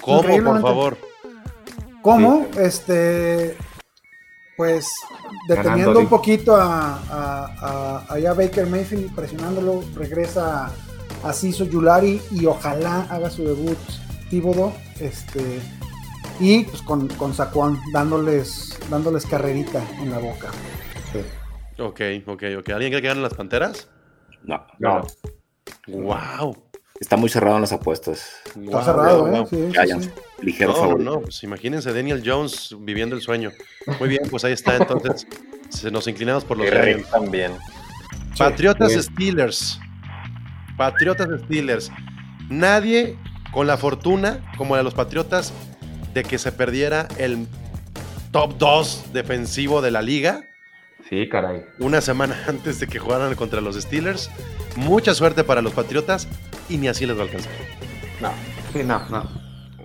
¿Cómo, 0.04 0.22
por 0.22 0.60
favor? 0.60 0.98
¿Cómo? 2.02 2.46
Este, 2.58 3.56
pues 4.56 4.86
deteniendo 5.48 5.78
Ganando, 5.80 6.00
un 6.00 6.08
poquito 6.08 6.54
a, 6.54 6.98
a, 7.10 8.04
a- 8.10 8.34
Baker 8.34 8.66
Mayfield, 8.66 9.14
presionándolo, 9.14 9.82
regresa 9.94 10.70
a 11.22 11.32
Ciso 11.32 11.64
Yulari 11.64 12.20
y 12.30 12.44
ojalá 12.46 13.06
haga 13.10 13.30
su 13.30 13.44
debut 13.44 13.78
Tíbodo, 14.28 14.72
este, 15.00 15.60
y 16.40 16.64
pues 16.64 16.82
con, 16.82 17.08
con 17.08 17.32
Saquon 17.32 17.78
dándoles, 17.92 18.78
dándoles 18.90 19.24
carrerita 19.26 19.82
en 20.00 20.10
la 20.10 20.18
boca. 20.18 20.48
Ok, 21.78 22.00
ok, 22.26 22.42
ok. 22.58 22.68
¿Alguien 22.70 22.92
cree 22.92 23.02
que 23.02 23.08
ganan 23.08 23.22
las 23.22 23.34
Panteras? 23.34 23.88
no. 24.42 24.62
no. 24.78 25.02
¡Wow! 25.88 26.63
Está 27.00 27.16
muy 27.16 27.28
cerrado 27.28 27.56
en 27.56 27.62
las 27.62 27.72
apuestas. 27.72 28.30
Está 28.46 28.84
cerrado, 28.84 29.34
¿eh? 29.34 29.44
Sí, 29.50 29.56
Giants, 29.72 30.04
sí. 30.06 30.10
ligero 30.42 30.70
No, 30.72 30.76
favorito. 30.78 31.10
no, 31.10 31.20
pues 31.22 31.42
imagínense 31.42 31.92
Daniel 31.92 32.22
Jones 32.24 32.74
viviendo 32.80 33.16
el 33.16 33.22
sueño. 33.22 33.50
Muy 33.98 34.08
bien, 34.08 34.22
pues 34.30 34.44
ahí 34.44 34.52
está 34.52 34.76
entonces. 34.76 35.26
Se 35.70 35.90
nos 35.90 36.06
inclinamos 36.06 36.44
por 36.44 36.56
los 36.56 36.70
Giants. 36.70 37.10
También. 37.10 37.52
Patriotas 38.38 38.92
Sí. 38.92 39.02
Steelers. 39.02 39.80
Patriotas 40.76 41.26
Steelers. 41.44 41.90
Nadie 42.48 43.18
con 43.52 43.66
la 43.66 43.76
fortuna, 43.76 44.52
como 44.56 44.74
la 44.74 44.78
de 44.78 44.84
los 44.84 44.94
Patriotas, 44.94 45.52
de 46.12 46.22
que 46.22 46.38
se 46.38 46.52
perdiera 46.52 47.08
el 47.18 47.48
top 48.30 48.56
2 48.58 49.06
defensivo 49.12 49.82
de 49.82 49.90
la 49.90 50.00
liga 50.00 50.42
Sí, 51.08 51.28
caray. 51.28 51.64
una 51.78 52.00
semana 52.00 52.36
antes 52.48 52.80
de 52.80 52.86
que 52.86 52.98
jugaran 52.98 53.34
contra 53.34 53.60
los 53.60 53.76
Steelers. 53.80 54.30
Mucha 54.76 55.14
suerte 55.14 55.44
para 55.44 55.62
los 55.62 55.72
Patriotas 55.72 56.26
y 56.68 56.76
ni 56.78 56.88
así 56.88 57.06
les 57.06 57.16
va 57.16 57.20
a 57.20 57.24
alcanzar. 57.24 57.52
No. 58.20 58.30
Sí, 58.72 58.82
no, 58.82 59.00
no. 59.08 59.28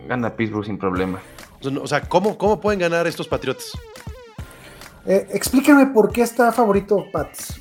Gana 0.07 0.35
Pittsburgh 0.35 0.65
sin 0.65 0.77
problema. 0.77 1.19
O 1.81 1.87
sea, 1.87 2.01
¿cómo, 2.01 2.37
cómo 2.37 2.59
pueden 2.59 2.79
ganar 2.79 3.05
estos 3.05 3.27
Patriotas? 3.27 3.71
Eh, 5.05 5.27
explícame 5.33 5.87
por 5.87 6.11
qué 6.11 6.21
está 6.21 6.51
favorito 6.51 7.05
Pats. 7.11 7.59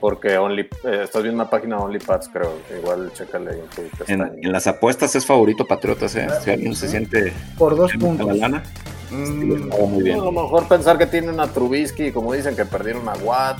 Porque 0.00 0.38
only, 0.38 0.62
eh, 0.84 1.00
estás 1.02 1.22
viendo 1.22 1.42
una 1.42 1.50
página 1.50 1.76
OnlyPads, 1.78 2.28
creo. 2.28 2.56
Igual 2.78 3.10
chécale 3.14 3.50
ahí 3.50 3.62
en 4.08 4.20
En, 4.20 4.44
en 4.44 4.52
las 4.52 4.66
apuestas 4.68 5.14
es 5.16 5.26
favorito 5.26 5.66
Patriotas, 5.66 6.14
¿eh? 6.14 6.28
Si 6.42 6.50
alguien 6.52 6.74
se 6.76 6.88
siente 6.88 7.32
Por 7.58 7.74
dos 7.76 7.92
puntos. 7.94 8.26
la 8.28 8.34
lana, 8.34 8.62
Mm, 9.10 9.68
muy 9.90 10.02
bien. 10.02 10.20
A 10.20 10.24
lo 10.24 10.32
mejor 10.32 10.68
pensar 10.68 10.98
que 10.98 11.06
tienen 11.06 11.40
a 11.40 11.46
Trubisky, 11.48 12.12
como 12.12 12.32
dicen 12.32 12.54
que 12.56 12.64
perdieron 12.64 13.08
a 13.08 13.14
Watt, 13.14 13.58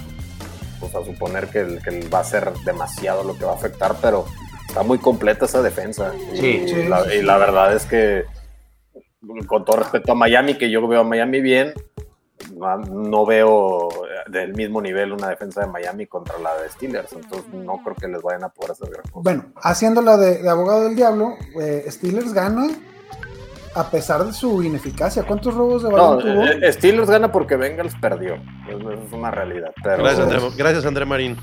pues 0.80 0.94
a 0.94 1.05
suponer 1.05 1.49
que, 1.49 1.61
el- 1.61 1.82
que 1.82 1.90
el 1.90 2.12
va 2.12 2.20
a 2.20 2.24
ser 2.24 2.53
demasiado 2.64 3.24
lo 3.24 3.36
que 3.36 3.44
va 3.44 3.53
a 3.53 3.57
afectar, 3.57 3.96
pero 4.01 4.26
está 4.68 4.82
muy 4.82 4.99
completa 4.99 5.46
esa 5.46 5.62
defensa. 5.62 6.12
Y, 6.34 6.36
Sí. 6.38 6.68
Sí, 6.68 6.84
la, 6.88 7.05
sí, 7.05 7.11
y 7.14 7.18
sí. 7.20 7.22
la 7.22 7.38
verdad 7.38 7.74
es 7.74 7.84
que, 7.86 8.24
con 9.46 9.64
todo 9.64 9.76
respeto 9.78 10.12
a 10.12 10.14
Miami, 10.14 10.55
que 10.57 10.70
yo 10.70 10.86
veo 10.86 11.01
a 11.01 11.05
Miami 11.05 11.40
bien, 11.40 11.72
no, 12.55 12.76
no 12.78 13.26
veo 13.26 13.88
del 14.30 14.55
mismo 14.55 14.80
nivel 14.80 15.12
una 15.12 15.28
defensa 15.28 15.62
de 15.62 15.66
Miami 15.66 16.07
contra 16.07 16.38
la 16.38 16.57
de 16.62 16.68
Steelers, 16.68 17.12
entonces 17.12 17.53
no 17.53 17.78
creo 17.82 17.96
que 17.96 18.07
les 18.09 18.22
vayan 18.22 18.44
a 18.44 18.49
poder 18.51 18.72
hacer 18.72 18.90
gran 18.90 19.03
cosa. 19.03 19.22
Bueno, 19.22 19.46
haciéndola 19.57 20.16
de, 20.16 20.42
de 20.42 20.49
abogado 20.49 20.84
del 20.84 20.94
diablo, 20.94 21.34
eh, 21.61 21.84
Steelers 21.88 22.32
gana 22.32 22.68
a 23.74 23.90
pesar 23.90 24.24
de 24.24 24.32
su 24.32 24.62
ineficacia. 24.62 25.22
¿Cuántos 25.24 25.54
robos 25.54 25.82
de 25.82 25.90
No, 25.90 25.96
balón 25.96 26.20
tuvo? 26.20 26.44
eh, 26.44 26.58
eh, 26.62 26.72
Steelers 26.72 27.08
gana 27.10 27.30
porque 27.32 27.56
Bengals 27.56 27.94
perdió. 28.00 28.34
Es 28.68 29.12
una 29.12 29.30
realidad. 29.30 29.70
Pero, 29.82 30.02
Gracias, 30.02 30.26
André, 30.26 30.40
gracias, 30.56 30.84
André 30.86 31.04
Marín. 31.06 31.36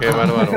Qué 0.00 0.06
bárbaro. 0.10 0.52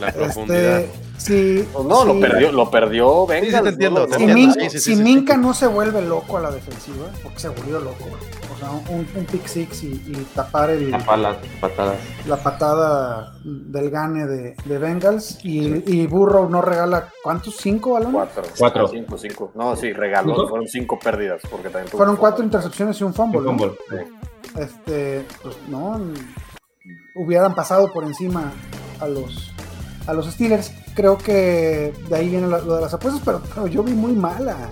La 0.00 0.12
profundidad. 0.12 0.80
Este, 0.80 0.90
si, 1.18 1.68
Pues 1.72 1.84
no, 1.86 2.04
lo 2.04 2.20
perdió, 2.20 2.52
lo 2.52 2.70
perdió 2.70 3.26
Bengals. 3.26 3.56
sí, 3.56 3.62
te 3.62 3.68
entiendo, 3.70 4.00
no, 4.00 4.16
te 4.16 4.26
no, 4.26 4.70
Si, 4.70 4.96
Minka 4.96 5.36
no 5.36 5.54
se 5.54 5.66
vuelve 5.66 6.02
loco 6.02 6.36
a 6.36 6.40
la 6.42 6.50
defensiva, 6.50 7.06
porque 7.22 7.38
se 7.38 7.48
volvió 7.48 7.78
loco, 7.80 8.04
o 8.56 8.58
sea, 8.58 8.70
un, 8.70 9.06
un 9.14 9.24
pick 9.26 9.46
six 9.46 9.82
y, 9.84 9.88
y 10.06 10.26
tapar 10.34 10.70
el, 10.70 10.90
las 10.90 11.04
patadas. 11.60 11.96
la 12.26 12.36
patada 12.38 13.34
del 13.44 13.90
gane 13.90 14.26
de, 14.26 14.56
de 14.64 14.78
Bengals 14.78 15.38
y, 15.44 15.82
y 15.92 16.06
Burrow 16.06 16.48
no 16.48 16.62
regala, 16.62 17.10
¿cuántos? 17.22 17.56
¿Cinco 17.56 17.92
balones? 17.92 18.14
Cuatro. 18.14 18.42
Cuatro. 18.58 18.88
Cinco, 18.88 19.18
cinco. 19.18 19.52
No, 19.54 19.76
sí, 19.76 19.92
regaló. 19.92 20.34
¿Cinco? 20.34 20.48
Fueron 20.48 20.68
cinco 20.68 20.98
pérdidas. 20.98 21.42
Porque 21.50 21.68
también 21.68 21.90
tuvo 21.90 21.98
Fueron 21.98 22.16
cuatro 22.16 22.42
intercepciones 22.42 23.00
y 23.00 23.04
un 23.04 23.12
fumble. 23.14 23.40
¿no? 23.42 23.46
Fumble. 23.48 23.72
este, 24.58 25.26
pues 25.42 25.56
no, 25.68 26.00
hubieran 27.14 27.54
pasado 27.54 27.92
por 27.92 28.04
encima 28.04 28.52
a 29.00 29.06
los, 29.06 29.52
a 30.06 30.12
los 30.12 30.26
Steelers. 30.26 30.72
Creo 30.94 31.18
que 31.18 31.92
de 32.08 32.16
ahí 32.16 32.28
viene 32.30 32.46
la- 32.46 32.58
lo 32.60 32.76
de 32.76 32.80
las 32.82 32.94
apuestas, 32.94 33.20
pero, 33.24 33.42
pero 33.54 33.66
yo 33.66 33.82
vi 33.82 33.92
muy 33.92 34.12
mal 34.12 34.48
a, 34.48 34.70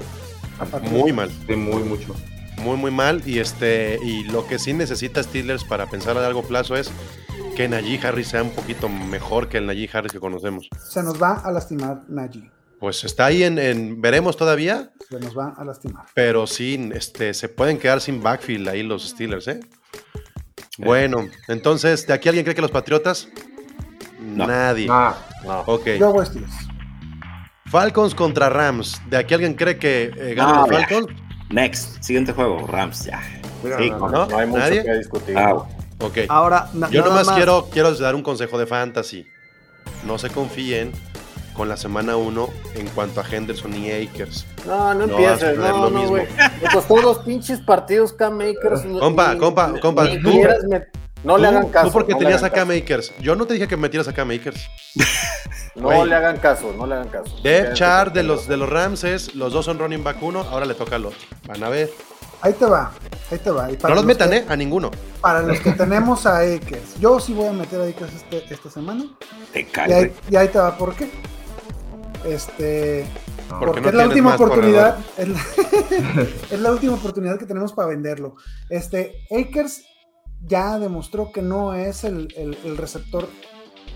a 0.58 0.64
Patriotas. 0.64 0.90
Muy 0.90 1.12
mal. 1.12 1.30
Sí, 1.46 1.54
muy 1.54 1.82
mucho. 1.82 2.14
Muy, 2.64 2.76
muy 2.76 2.90
mal. 2.90 3.22
Y 3.26 3.38
este, 3.38 3.98
y 4.02 4.24
lo 4.24 4.46
que 4.46 4.58
sí 4.58 4.72
necesita 4.72 5.22
Steelers 5.22 5.64
para 5.64 5.86
pensar 5.86 6.16
a 6.16 6.20
largo 6.22 6.42
plazo 6.42 6.74
es 6.76 6.90
que 7.56 7.68
Najee 7.68 8.00
Harris 8.04 8.28
sea 8.28 8.42
un 8.42 8.50
poquito 8.50 8.88
mejor 8.88 9.48
que 9.48 9.58
el 9.58 9.66
Najee 9.66 9.88
Harris 9.92 10.12
que 10.12 10.18
conocemos. 10.20 10.68
Se 10.78 11.02
nos 11.02 11.22
va 11.22 11.34
a 11.34 11.52
lastimar 11.52 12.02
Najee. 12.08 12.50
Pues 12.80 13.04
está 13.04 13.26
ahí 13.26 13.44
en, 13.44 13.58
en- 13.58 14.00
veremos 14.02 14.36
todavía, 14.36 14.90
Se 15.08 15.18
nos 15.20 15.36
va 15.38 15.54
a 15.56 15.64
lastimar. 15.64 16.04
pero 16.14 16.46
sí, 16.46 16.90
este, 16.92 17.32
se 17.32 17.48
pueden 17.48 17.78
quedar 17.78 18.00
sin 18.00 18.22
backfield 18.22 18.68
ahí 18.68 18.82
los 18.82 19.08
Steelers, 19.08 19.46
¿eh? 19.48 19.60
Bueno, 20.78 21.28
entonces, 21.48 22.06
¿de 22.06 22.12
aquí 22.12 22.28
alguien 22.28 22.44
cree 22.44 22.54
que 22.56 22.60
los 22.62 22.70
Patriotas? 22.72 23.28
No. 24.20 24.46
Nadie. 24.46 24.88
Ah, 24.90 25.14
No. 25.44 25.60
Ok. 25.66 25.86
Yo 25.98 26.12
voy 26.12 26.22
a 26.22 26.26
Steelers. 26.26 26.52
Falcons 27.66 28.14
contra 28.14 28.48
Rams. 28.50 29.00
¿De 29.08 29.16
aquí 29.16 29.34
alguien 29.34 29.54
cree 29.54 29.78
que 29.78 30.10
eh, 30.16 30.34
ganan 30.34 30.54
No, 30.56 30.66
los. 30.66 30.70
Falcons? 30.70 31.06
Next, 31.54 32.02
siguiente 32.02 32.32
juego, 32.32 32.66
Rams, 32.66 33.04
ya. 33.04 33.22
Sí, 33.78 33.90
no, 33.90 34.08
¿No? 34.08 34.26
No 34.26 34.38
hay 34.38 34.46
mucho 34.46 34.58
¿Nadie? 34.60 34.82
que 34.84 34.92
discutir. 34.94 35.38
Ah, 35.38 35.54
Ok. 36.00 36.18
Ahora, 36.28 36.68
Yo 36.72 36.78
nada 36.80 37.04
nomás 37.08 37.26
más. 37.28 37.36
quiero, 37.36 37.68
quiero 37.70 37.94
dar 37.94 38.14
un 38.16 38.22
consejo 38.22 38.58
de 38.58 38.66
fantasy. 38.66 39.24
No 40.04 40.18
se 40.18 40.28
confíen 40.28 40.90
con 41.54 41.68
la 41.68 41.76
semana 41.76 42.16
1 42.16 42.48
en 42.74 42.88
cuanto 42.88 43.20
a 43.20 43.24
Henderson 43.30 43.72
y 43.76 43.90
Akers. 43.92 44.44
No, 44.66 44.92
no 44.92 45.06
No 45.06 45.12
empieces. 45.16 45.56
No, 45.56 45.68
lo 45.68 45.90
no, 45.90 45.90
mismo. 45.90 46.08
güey. 46.10 46.26
Me 46.60 46.68
costó 46.72 47.00
dos 47.00 47.18
pinches 47.20 47.60
partidos 47.60 48.12
Cam 48.12 48.36
Makers. 48.36 48.82
Compa, 48.98 49.32
Ni- 49.34 49.38
compa, 49.38 49.72
compa, 49.80 50.04
tú- 50.20 50.30
met- 50.68 50.88
No 51.24 51.38
le 51.38 51.46
hagan 51.48 51.68
caso. 51.70 51.86
Tú 51.86 51.92
porque 51.92 52.12
no 52.12 52.18
tenías 52.18 52.42
hagan 52.42 52.52
a 52.52 52.54
Cam 52.54 52.68
caso. 52.68 52.78
Akers. 52.82 53.12
Yo 53.20 53.34
no 53.34 53.46
te 53.46 53.54
dije 53.54 53.66
que 53.66 53.76
metieras 53.76 54.08
a 54.08 54.12
Cam 54.12 54.30
Akers. 54.30 54.68
No 55.76 56.04
le 56.04 56.14
hagan 56.14 56.36
caso, 56.36 56.72
no 56.78 56.86
le 56.86 56.94
hagan 56.94 57.08
caso. 57.08 57.36
Chart 57.72 58.10
con 58.10 58.14
de 58.14 58.22
los, 58.22 58.46
de 58.46 58.56
los 58.56 58.68
Rams 58.68 59.02
es, 59.02 59.34
los 59.34 59.52
dos 59.52 59.64
son 59.64 59.76
running 59.80 60.04
back 60.04 60.22
1, 60.22 60.40
ahora 60.42 60.66
le 60.66 60.74
toca 60.74 60.94
al 60.94 61.06
otro. 61.06 61.18
Van 61.48 61.64
a 61.64 61.68
ver. 61.68 61.90
Ahí 62.42 62.52
te 62.52 62.64
va, 62.64 62.92
ahí 63.28 63.38
te 63.38 63.50
va. 63.50 63.72
Y 63.72 63.76
para 63.76 63.92
No 63.92 63.96
los 63.96 64.04
metan, 64.06 64.30
que- 64.30 64.36
¿eh? 64.36 64.44
A 64.48 64.54
ninguno. 64.54 64.92
Para 65.20 65.42
los 65.42 65.58
que 65.58 65.72
tenemos 65.72 66.26
a 66.26 66.38
Akers. 66.38 67.00
Yo 67.00 67.18
sí 67.18 67.32
voy 67.34 67.48
a 67.48 67.52
meter 67.52 67.80
a 67.80 67.86
Akers 67.86 68.12
este- 68.14 68.54
esta 68.54 68.70
semana. 68.70 69.04
Te 69.52 69.60
Y 69.62 69.64
cae, 69.64 69.92
ahí, 69.94 70.12
y 70.30 70.36
ahí 70.36 70.46
te 70.46 70.58
va, 70.60 70.78
¿por 70.78 70.94
qué? 70.94 71.10
Este, 72.24 73.04
Porque 73.48 73.66
porque 73.66 73.80
no 73.80 73.88
es 73.88 73.94
la 73.94 74.04
última 74.06 74.34
oportunidad. 74.36 74.98
Es 75.18 75.28
la, 75.28 75.40
es 76.52 76.60
la 76.60 76.70
última 76.70 76.94
oportunidad 76.94 77.36
que 77.38 77.46
tenemos 77.46 77.72
para 77.72 77.88
venderlo. 77.88 78.36
Este, 78.70 79.26
Akers 79.30 79.82
ya 80.46 80.78
demostró 80.78 81.32
que 81.32 81.42
no 81.42 81.74
es 81.74 82.04
el, 82.04 82.32
el- 82.36 82.56
el 82.64 82.76
receptor, 82.76 83.28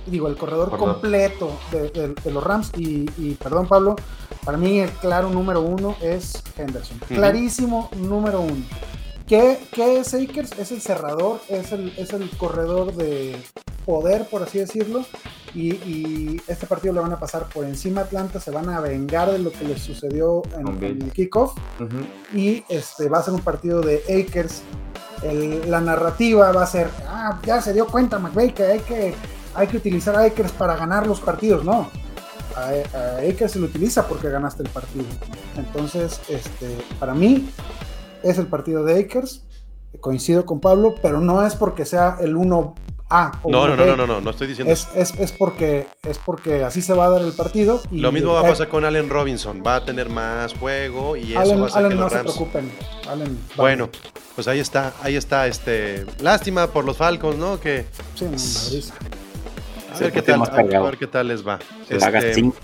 digo, 0.07 0.29
el 0.29 0.37
corredor 0.37 0.71
Corredor. 0.71 0.93
completo 0.95 1.51
de, 1.73 1.91
de- 1.91 2.15
de 2.15 2.31
los 2.31 2.43
Rams. 2.43 2.71
Y, 2.77 3.09
y, 3.19 3.35
perdón, 3.43 3.67
Pablo, 3.69 3.97
para 4.45 4.57
mí 4.59 4.79
el 4.81 4.91
claro 4.91 5.29
número 5.31 5.61
uno 5.61 5.97
es 6.01 6.43
Henderson. 6.57 6.97
Ujú. 7.05 7.15
Clarísimo 7.15 7.91
número 7.97 8.41
uno. 8.41 8.65
¿Qué, 9.27 9.59
qué 9.73 9.99
es 9.99 10.15
Akers? 10.15 10.53
Es 10.59 10.73
el 10.73 10.81
cerrador, 10.81 11.41
es 11.51 11.73
el, 11.73 11.93
es 11.99 12.15
el 12.15 12.31
corredor 12.39 12.95
de 12.95 13.37
poder, 13.85 14.27
por 14.27 14.43
así 14.43 14.59
decirlo. 14.59 15.05
Y, 15.55 15.73
y 15.75 16.41
este 16.47 16.67
partido 16.67 16.95
le 16.95 17.01
van 17.01 17.13
a 17.13 17.19
pasar 17.21 17.47
por 17.49 17.65
encima 17.67 18.03
a 18.03 18.05
Atlanta, 18.05 18.41
se 18.41 18.51
van 18.51 18.69
a 18.71 18.81
vengar 18.81 19.31
de 19.31 19.39
lo 19.39 19.51
que 19.51 19.65
les 19.65 19.81
sucedió 19.83 20.43
en, 20.57 20.69
en 20.85 21.03
el 21.03 21.13
kickoff 21.13 21.53
Ujú. 21.81 22.07
y 22.39 22.65
este 22.71 23.09
va 23.11 23.19
a 23.19 23.23
ser 23.23 23.35
un 23.35 23.41
partido 23.41 23.81
de 23.83 24.03
Akers. 24.05 24.63
La 25.23 25.81
narrativa 25.81 26.53
va 26.53 26.63
a 26.63 26.67
ser, 26.67 26.89
ah, 27.09 27.41
ya 27.45 27.61
se 27.61 27.73
dio 27.73 27.87
cuenta 27.87 28.19
McVay 28.19 28.53
que 28.53 28.65
hay 28.65 28.81
que, 28.81 29.15
hay 29.55 29.67
que 29.67 29.77
utilizar 29.77 30.17
a 30.17 30.25
Akers 30.25 30.53
para 30.53 30.77
ganar 30.77 31.07
los 31.07 31.21
partidos. 31.21 31.65
No, 31.65 31.91
a, 32.57 33.19
Akers 33.29 33.53
se 33.53 33.59
lo 33.59 33.67
utiliza 33.67 34.07
porque 34.07 34.29
ganaste 34.31 34.63
el 34.63 34.69
partido. 34.69 35.07
Entonces, 35.57 36.21
este, 36.29 36.79
para 36.99 37.15
mí 37.15 37.51
es 38.23 38.39
el 38.39 38.47
partido 38.47 38.85
de 38.85 39.01
Akers. 39.01 39.45
Coincido 40.01 40.47
con 40.47 40.61
Pablo, 40.61 40.95
pero 41.03 41.21
no 41.21 41.45
es 41.45 41.57
porque 41.57 41.85
sea 41.85 42.19
el 42.21 42.37
1A 42.37 42.75
o 43.43 43.51
No, 43.51 43.67
no, 43.67 43.77
no, 43.77 43.83
1B. 43.85 43.87
no, 43.87 43.97
no, 43.97 44.07
no, 44.07 44.21
no 44.21 44.31
estoy 44.31 44.47
diciendo 44.49 44.73
Es, 44.73 44.89
es, 44.95 45.15
es 45.19 45.33
porque, 45.33 45.87
es 46.05 46.19
porque 46.19 46.63
así 46.65 46.83
se 46.83 46.93
va 46.93 47.07
a 47.07 47.11
dar 47.11 47.23
el 47.23 47.33
partido. 47.33 47.81
Y 47.91 47.99
Lo 48.01 48.13
mismo 48.13 48.33
va 48.35 48.41
a 48.43 48.47
eh, 48.47 48.51
pasar 48.51 48.69
con 48.69 48.85
Allen 48.85 49.09
Robinson. 49.09 49.63
Va 49.67 49.77
a 49.77 49.85
tener 49.85 50.09
más 50.11 50.55
juego 50.55 51.17
y 51.17 51.33
eso 51.33 51.41
Allen, 51.41 51.61
va 51.61 51.65
a 51.65 51.67
hacer 51.67 51.79
Allen, 51.79 51.91
que 51.91 51.95
no 51.97 52.03
los 52.03 52.13
se 52.13 52.19
Rams. 52.19 52.33
preocupen. 52.33 52.73
Allen, 53.09 53.39
Bueno, 53.57 53.89
pues 54.35 54.47
ahí 54.49 54.61
está, 54.61 54.93
ahí 55.03 55.17
está, 55.17 55.47
este. 55.47 56.05
Lástima 56.21 56.67
por 56.69 56.85
los 56.85 56.97
Falcons, 56.97 57.37
¿no? 57.37 57.59
Que 57.59 57.87
Sí, 58.15 58.25
no, 58.25 58.31
madriza. 58.33 58.95
a 59.95 59.99
ver 59.99 60.13
qué 60.13 60.23
tal, 60.23 60.43
a 60.43 60.81
ver, 60.83 60.99
qué 60.99 61.07
tal 61.07 61.29
les 61.29 61.47
va. 61.47 61.59
Se 61.89 61.97
Este, 61.97 62.35
5 62.35 62.57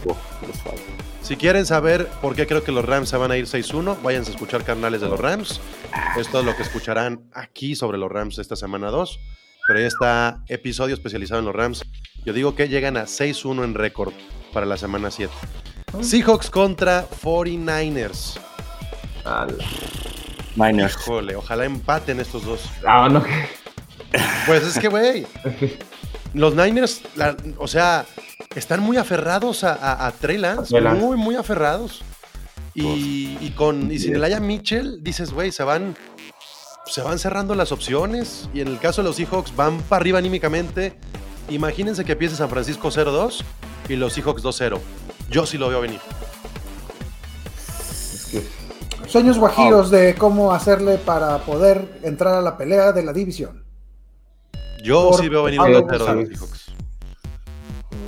los 0.46 0.56
Falcons. 0.58 0.82
Si 1.22 1.36
quieren 1.36 1.64
saber 1.64 2.06
por 2.20 2.34
qué 2.36 2.46
creo 2.46 2.62
que 2.62 2.70
los 2.70 2.84
Rams 2.84 3.08
se 3.08 3.16
van 3.16 3.30
a 3.30 3.38
ir 3.38 3.46
6-1, 3.46 3.96
váyanse 4.02 4.30
a 4.30 4.34
escuchar 4.34 4.62
canales 4.62 5.00
de 5.00 5.08
los 5.08 5.18
Rams. 5.18 5.58
Esto 6.18 6.40
es 6.40 6.44
lo 6.44 6.54
que 6.54 6.62
escucharán 6.62 7.22
aquí 7.32 7.74
sobre 7.76 7.96
los 7.96 8.12
Rams 8.12 8.38
esta 8.38 8.56
semana 8.56 8.90
2. 8.90 9.18
Pero 9.66 9.78
ahí 9.78 9.84
está 9.86 10.38
episodio 10.48 10.94
especializado 10.94 11.40
en 11.40 11.46
los 11.46 11.54
Rams. 11.54 11.82
Yo 12.24 12.32
digo 12.32 12.54
que 12.54 12.68
llegan 12.68 12.96
a 12.96 13.04
6-1 13.04 13.64
en 13.64 13.74
récord 13.74 14.12
para 14.52 14.66
la 14.66 14.76
semana 14.76 15.10
7. 15.10 15.32
Seahawks 16.02 16.50
contra 16.50 17.06
49ers. 17.08 18.38
Al- 19.24 19.56
Niners. 20.56 20.94
Híjole, 20.94 21.34
ojalá 21.36 21.64
empaten 21.64 22.20
estos 22.20 22.44
dos. 22.44 22.60
Ah, 22.86 23.08
no. 23.10 23.24
Pues 24.46 24.62
es 24.64 24.78
que, 24.78 24.88
güey, 24.88 25.26
los 26.34 26.54
Niners, 26.54 27.02
la- 27.16 27.36
o 27.58 27.66
sea, 27.66 28.04
están 28.54 28.80
muy 28.80 28.96
aferrados 28.96 29.64
a, 29.64 29.72
a, 29.74 30.06
a 30.06 30.12
Trey 30.12 30.36
Lance, 30.38 30.78
muy, 30.80 31.16
muy 31.16 31.36
aferrados. 31.36 32.02
Y, 32.74 33.36
y 33.40 33.50
con 33.56 33.90
y 33.90 33.98
sin 34.00 34.16
el 34.16 34.24
Aya 34.24 34.40
Mitchell, 34.40 34.98
dices, 35.02 35.32
güey, 35.32 35.52
se 35.52 35.62
van, 35.64 35.96
se 36.86 37.02
van 37.02 37.18
cerrando 37.18 37.54
las 37.54 37.72
opciones. 37.72 38.48
Y 38.54 38.60
en 38.60 38.68
el 38.68 38.78
caso 38.78 39.02
de 39.02 39.08
los 39.08 39.16
Seahawks, 39.16 39.54
van 39.56 39.78
para 39.82 40.00
arriba 40.00 40.18
anímicamente. 40.18 40.96
Imagínense 41.48 42.04
que 42.04 42.12
empiece 42.12 42.36
San 42.36 42.48
Francisco 42.48 42.88
0-2 42.90 43.42
y 43.88 43.96
los 43.96 44.12
Seahawks 44.12 44.42
2-0. 44.42 44.78
Yo 45.30 45.46
sí 45.46 45.58
lo 45.58 45.68
veo 45.68 45.80
venir. 45.80 46.00
Es 48.12 48.26
que 48.30 48.64
Sueños 49.08 49.38
guajiros 49.38 49.90
de 49.90 50.14
cómo 50.14 50.52
hacerle 50.52 50.96
para 50.98 51.38
poder 51.38 52.00
entrar 52.02 52.34
a 52.34 52.40
la 52.42 52.56
pelea 52.56 52.92
de 52.92 53.02
la 53.04 53.12
división. 53.12 53.64
Yo 54.82 55.10
Por 55.10 55.20
sí 55.20 55.28
veo 55.28 55.42
venir 55.44 55.58
Pablo 55.60 55.86
2-0 55.86 55.86
de 55.86 55.98
los. 55.98 56.28
Seahawks. 56.28 56.64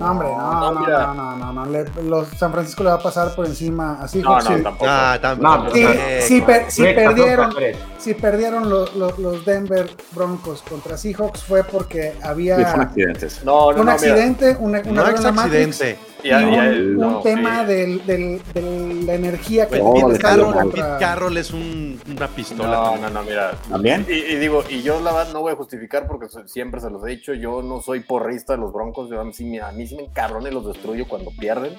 No, 0.00 0.10
hombre, 0.10 0.28
no, 0.28 0.52
No, 0.52 0.72
no, 0.72 0.80
mira. 0.80 1.06
no, 1.06 1.14
no, 1.14 1.36
no, 1.36 1.52
no, 1.52 1.66
le- 1.72 1.86
los 2.04 2.28
San 2.38 2.52
Francisco 2.52 2.82
le 2.82 2.90
va 2.90 2.96
a 2.96 3.02
pasar 3.02 3.34
por 3.34 3.46
encima 3.46 3.94
a 3.98 4.02
No, 4.02 4.08
Seahawks. 4.08 4.44
no, 4.50 4.56
sí. 4.56 4.62
tampoco. 4.62 4.86
Ah, 4.90 5.18
tampoco. 5.22 5.64
No, 5.64 5.70
per- 5.72 6.22
si 6.70 6.82
Recta, 6.82 7.02
perdieron. 7.02 7.54
Si 7.98 8.14
perdieron 8.14 8.68
lo- 8.70 8.86
lo- 8.94 9.16
los 9.18 9.44
Denver 9.44 9.88
Broncos 10.12 10.62
contra 10.62 10.96
Seahawks 10.96 11.42
fue 11.42 11.64
porque 11.64 12.14
había 12.22 12.56
Sí, 12.58 12.64
son 12.70 12.80
accidentes. 12.80 13.44
No, 13.44 13.72
no, 13.72 13.80
un 13.80 13.86
no, 13.86 13.92
accidente, 13.92 14.56
una, 14.60 14.80
una 14.86 15.10
No 15.12 15.20
la 15.20 15.32
Matrix 15.32 15.80
accidente. 15.80 15.98
y 16.22 16.30
un, 16.32 16.44
un 16.44 16.96
no, 16.98 17.20
tema 17.20 17.60
sí. 17.60 17.66
del, 17.72 18.06
del- 18.06 18.42
de 18.54 19.04
la 19.04 19.14
energía 19.14 19.68
que 19.68 19.80
Oh, 19.82 19.94
Pete 20.08 20.18
Carroll. 20.20 20.70
Pete 20.70 20.82
Carroll 20.98 21.36
es 21.36 21.50
un- 21.52 22.00
una 22.10 22.28
pistola. 22.28 22.68
No, 22.68 22.96
no, 22.98 23.10
no, 23.10 23.22
mira. 23.22 23.52
¿También? 23.68 24.06
Y, 24.08 24.12
y 24.12 24.36
digo, 24.36 24.62
y 24.68 24.82
yo 24.82 25.00
la 25.00 25.12
verdad 25.12 25.32
no 25.32 25.40
voy 25.40 25.52
a 25.52 25.56
justificar 25.56 26.06
porque 26.06 26.26
siempre 26.46 26.80
se 26.80 26.90
los 26.90 27.04
he 27.04 27.10
dicho, 27.10 27.32
yo 27.34 27.62
no 27.62 27.80
soy 27.80 28.00
porrista 28.00 28.54
de 28.54 28.58
los 28.60 28.72
Broncos, 28.72 29.08
yo 29.10 29.20
a 29.20 29.24
mí, 29.24 29.32
sí 29.32 29.44
me- 29.44 29.60
a 29.60 29.72
mí 29.72 29.86
sí 29.86 29.96
me 29.96 30.04
encabrono 30.04 30.48
y 30.48 30.52
los 30.52 30.66
destruyo 30.66 31.06
cuando 31.08 31.30
pierden. 31.38 31.74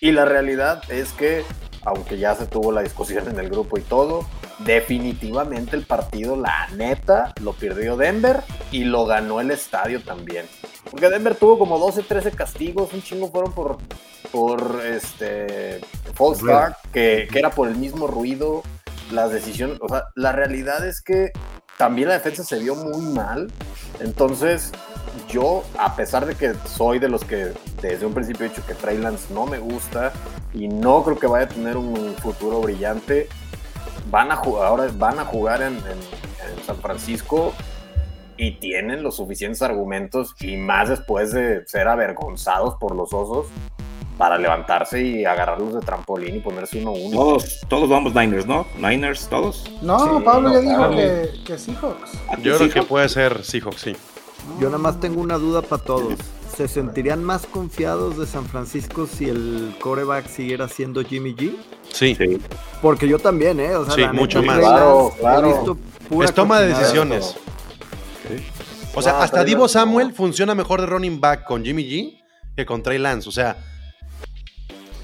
Y 0.00 0.12
la 0.12 0.24
realidad 0.26 0.82
es 0.90 1.12
que, 1.12 1.42
aunque 1.84 2.18
ya 2.18 2.34
se 2.34 2.46
tuvo 2.46 2.70
la 2.70 2.82
discusión 2.82 3.28
en 3.28 3.38
el 3.40 3.48
grupo 3.48 3.78
y 3.78 3.82
todo, 3.82 4.26
definitivamente 4.60 5.76
el 5.76 5.84
partido, 5.84 6.36
la 6.36 6.68
neta, 6.74 7.32
lo 7.40 7.52
perdió 7.52 7.96
Denver 7.96 8.42
y 8.70 8.84
lo 8.84 9.06
ganó 9.06 9.40
el 9.40 9.50
estadio 9.50 10.02
también. 10.02 10.46
Porque 10.90 11.08
Denver 11.08 11.34
tuvo 11.34 11.58
como 11.58 11.78
12, 11.78 12.02
13 12.02 12.30
castigos, 12.32 12.92
un 12.92 13.02
chingo 13.02 13.30
fueron 13.30 13.52
por, 13.52 13.78
por 14.32 14.80
este, 14.84 15.80
false 16.14 16.42
start, 16.42 16.76
que, 16.92 17.28
que 17.30 17.38
era 17.38 17.50
por 17.50 17.68
el 17.68 17.76
mismo 17.76 18.06
ruido, 18.06 18.62
las 19.10 19.30
decisiones, 19.30 19.78
o 19.80 19.88
sea, 19.88 20.04
la 20.14 20.32
realidad 20.32 20.86
es 20.86 21.00
que 21.00 21.32
también 21.76 22.08
la 22.08 22.14
defensa 22.14 22.42
se 22.42 22.58
vio 22.58 22.74
muy 22.74 23.02
mal, 23.12 23.50
entonces 24.00 24.72
yo, 25.28 25.64
a 25.78 25.96
pesar 25.96 26.26
de 26.26 26.34
que 26.34 26.54
soy 26.66 26.98
de 26.98 27.08
los 27.08 27.24
que 27.24 27.52
desde 27.82 28.06
un 28.06 28.14
principio 28.14 28.46
he 28.46 28.48
dicho 28.48 28.64
que 28.66 28.74
Trey 28.74 28.98
Lance 28.98 29.32
no 29.32 29.46
me 29.46 29.58
gusta 29.58 30.12
y 30.52 30.68
no 30.68 31.02
creo 31.02 31.18
que 31.18 31.26
vaya 31.26 31.46
a 31.46 31.48
tener 31.48 31.76
un 31.76 32.14
futuro 32.16 32.60
brillante, 32.60 33.28
van 34.10 34.30
a 34.32 34.36
jugar, 34.36 34.66
ahora 34.66 34.86
van 34.96 35.18
a 35.18 35.24
jugar 35.24 35.62
en, 35.62 35.74
en- 35.74 36.56
en 36.58 36.64
San 36.66 36.76
Francisco 36.76 37.52
y 38.36 38.52
tienen 38.58 39.02
los 39.02 39.16
suficientes 39.16 39.62
argumentos 39.62 40.34
y 40.40 40.56
más 40.56 40.88
después 40.88 41.32
de 41.32 41.66
ser 41.66 41.88
avergonzados 41.88 42.74
por 42.76 42.94
los 42.94 43.12
osos 43.12 43.46
para 44.18 44.38
levantarse 44.38 45.02
y 45.02 45.24
agarrarlos 45.24 45.74
de 45.74 45.80
trampolín 45.80 46.36
y 46.36 46.40
ponerse 46.40 46.78
uno 46.80 46.90
a 46.90 46.92
uno. 46.94 47.16
Todos, 47.16 47.60
todos 47.68 47.88
vamos 47.88 48.14
Niners, 48.14 48.46
¿no? 48.46 48.66
Niners, 48.78 49.28
todos. 49.28 49.64
No, 49.82 49.98
Sí, 50.18 50.24
Pablo 50.24 50.52
ya 50.52 50.60
dijo 50.60 50.90
que, 50.90 51.30
que 51.44 51.58
Seahawks. 51.58 52.12
Yo 52.42 52.56
creo 52.56 52.70
que 52.70 52.82
puede 52.82 53.08
ser 53.08 53.44
Seahawks, 53.44 53.80
sí. 53.80 53.96
Yo 54.60 54.66
nada 54.68 54.78
más 54.78 55.00
tengo 55.00 55.20
una 55.20 55.36
duda 55.36 55.60
para 55.60 55.82
todos. 55.82 56.14
¿Se 56.56 56.68
sentirían 56.68 57.22
más 57.22 57.44
confiados 57.46 58.16
de 58.16 58.26
San 58.26 58.46
Francisco 58.46 59.06
si 59.06 59.28
el 59.28 59.74
coreback 59.80 60.26
siguiera 60.28 60.68
siendo 60.68 61.02
Jimmy 61.04 61.34
G? 61.34 61.54
Sí. 61.92 62.14
Sí. 62.14 62.38
Porque 62.80 63.06
yo 63.08 63.18
también, 63.18 63.60
¿eh? 63.60 63.74
O 63.76 63.84
sea, 63.84 63.94
Sí, 63.94 64.16
mucho 64.16 64.42
más. 64.42 64.58
Claro, 64.58 65.12
claro. 65.18 65.76
Es 66.22 66.32
toma 66.32 66.60
de 66.60 66.68
decisiones. 66.68 67.34
O 68.94 69.02
sea, 69.02 69.20
hasta 69.22 69.44
Divo. 69.44 69.68
Samuel 69.68 70.14
funciona 70.14 70.54
mejor 70.54 70.80
de 70.80 70.86
running 70.86 71.20
back 71.20 71.44
con 71.44 71.62
Jimmy 71.64 71.84
G 71.84 72.18
que 72.56 72.64
con 72.64 72.82
Trey 72.82 72.98
Lance. 72.98 73.28
O 73.28 73.32
sea, 73.32 73.58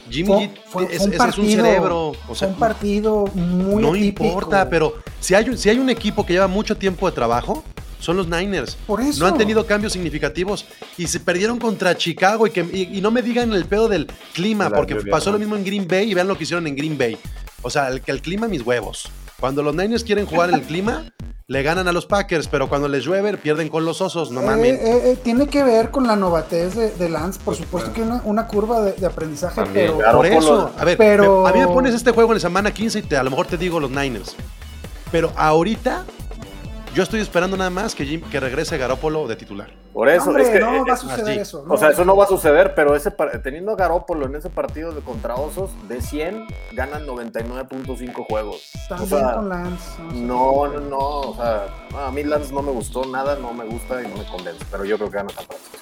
Jimmy 0.08 0.26
Fue, 0.28 0.36
G 0.46 0.50
fue- 0.66 0.84
es, 0.84 0.88
fue 0.88 0.88
un 0.88 0.90
es- 0.90 0.96
es 1.00 1.02
un 1.06 1.12
partido, 1.18 1.64
cerebro. 1.64 2.12
O 2.28 2.34
fue 2.34 2.48
un 2.48 2.54
partido 2.54 3.26
muy 3.34 3.82
no 3.82 3.94
importa, 3.94 4.68
pero 4.70 4.94
si 5.20 5.34
hay, 5.34 5.50
un- 5.50 5.58
si 5.58 5.68
hay 5.68 5.78
un 5.78 5.90
equipo 5.90 6.24
que 6.24 6.32
lleva 6.32 6.46
mucho 6.48 6.76
tiempo 6.78 7.06
de 7.08 7.14
trabajo, 7.14 7.62
son 8.02 8.16
los 8.16 8.26
Niners. 8.28 8.76
Por 8.86 9.00
eso. 9.00 9.20
No 9.20 9.26
han 9.26 9.38
tenido 9.38 9.64
cambios 9.64 9.92
significativos 9.94 10.66
y 10.98 11.06
se 11.06 11.20
perdieron 11.20 11.58
contra 11.58 11.96
Chicago 11.96 12.46
y, 12.46 12.50
que, 12.50 12.60
y, 12.72 12.98
y 12.98 13.00
no 13.00 13.10
me 13.10 13.22
digan 13.22 13.52
el 13.52 13.64
pedo 13.64 13.88
del 13.88 14.06
clima, 14.34 14.68
la 14.68 14.76
porque 14.76 14.94
lluvia, 14.94 15.10
pasó 15.10 15.30
¿no? 15.30 15.34
lo 15.34 15.38
mismo 15.38 15.56
en 15.56 15.64
Green 15.64 15.86
Bay 15.88 16.10
y 16.10 16.14
vean 16.14 16.28
lo 16.28 16.36
que 16.36 16.42
hicieron 16.44 16.66
en 16.66 16.76
Green 16.76 16.98
Bay. 16.98 17.16
O 17.62 17.70
sea, 17.70 17.88
el, 17.88 18.00
que 18.02 18.10
el 18.10 18.20
clima, 18.20 18.48
mis 18.48 18.62
huevos. 18.62 19.08
Cuando 19.38 19.62
los 19.62 19.74
Niners 19.74 20.04
quieren 20.04 20.26
jugar 20.26 20.48
en 20.50 20.56
el 20.56 20.62
clima, 20.62 21.04
le 21.48 21.62
ganan 21.64 21.86
a 21.88 21.92
los 21.92 22.06
Packers, 22.06 22.46
pero 22.48 22.68
cuando 22.68 22.86
les 22.88 23.04
llueve, 23.04 23.36
pierden 23.36 23.68
con 23.68 23.84
los 23.84 24.00
osos, 24.00 24.30
no 24.30 24.40
Eh, 24.40 24.46
mamen. 24.46 24.74
eh, 24.76 24.80
eh, 25.12 25.18
tiene 25.22 25.48
que 25.48 25.62
ver 25.64 25.90
con 25.90 26.06
la 26.06 26.14
novatez 26.16 26.74
de, 26.76 26.90
de 26.92 27.08
Lance, 27.08 27.40
por 27.44 27.56
supuesto 27.56 27.92
que 27.92 28.02
hay 28.02 28.06
una, 28.06 28.22
una 28.24 28.46
curva 28.46 28.80
de, 28.82 28.92
de 28.92 29.06
aprendizaje, 29.06 29.56
También, 29.56 29.86
pero 29.86 29.98
claro. 29.98 30.18
Por 30.18 30.26
eso, 30.26 30.70
a 30.78 30.84
ver, 30.84 30.96
pero- 30.98 31.46
a 31.46 31.52
mí 31.52 31.58
me 31.60 31.66
pones 31.66 31.94
este 31.94 32.10
juego 32.12 32.30
en 32.32 32.36
la 32.36 32.40
semana 32.40 32.72
15 32.72 33.00
y 33.00 33.02
te, 33.02 33.16
a 33.16 33.22
lo 33.22 33.30
mejor 33.30 33.46
te 33.46 33.56
digo 33.56 33.78
los 33.80 33.90
Niners. 33.90 34.34
Pero 35.10 35.32
ahorita, 35.36 36.04
yo 36.94 37.02
estoy 37.02 37.20
esperando 37.20 37.56
nada 37.56 37.70
más 37.70 37.94
que, 37.94 38.04
Jim- 38.04 38.22
que 38.30 38.38
regrese 38.40 38.76
Garópolo 38.78 39.26
de 39.26 39.36
titular. 39.36 39.70
Por 39.92 40.08
eso, 40.08 40.28
hombre, 40.28 40.42
es 40.44 40.48
que, 40.50 40.60
no 40.60 40.74
eh, 40.76 40.82
va 40.88 40.94
a 40.94 40.96
suceder 40.96 41.30
así. 41.32 41.38
eso. 41.40 41.64
O 41.68 41.76
sea, 41.76 41.90
eso 41.90 42.04
no 42.04 42.16
va 42.16 42.24
a 42.24 42.28
suceder, 42.28 42.74
pero 42.74 42.94
ese 42.96 43.10
par- 43.10 43.40
teniendo 43.42 43.72
a 43.72 43.76
Garópolo 43.76 44.26
en 44.26 44.34
ese 44.36 44.50
partido 44.50 44.92
de 44.92 45.00
contra 45.02 45.34
Osos, 45.34 45.70
de 45.88 46.00
100 46.00 46.46
ganan 46.72 47.06
99.5 47.06 48.26
juegos. 48.26 48.70
O 48.86 48.88
También 48.88 49.08
sea, 49.08 49.34
con 49.34 49.48
Lance. 49.48 50.02
no, 50.14 50.66
no, 50.68 50.80
no, 50.80 50.98
o 50.98 51.36
sea, 51.36 51.66
a 52.06 52.10
mí 52.10 52.24
Lance 52.24 52.52
no 52.52 52.62
me 52.62 52.72
gustó 52.72 53.04
nada, 53.06 53.36
no 53.36 53.52
me 53.54 53.64
gusta 53.64 54.02
y 54.02 54.08
no 54.08 54.16
me 54.16 54.24
convence, 54.24 54.64
pero 54.70 54.84
yo 54.84 54.96
creo 54.98 55.10
que 55.10 55.16
gana 55.16 55.30
San 55.30 55.44
Francisco. 55.46 55.78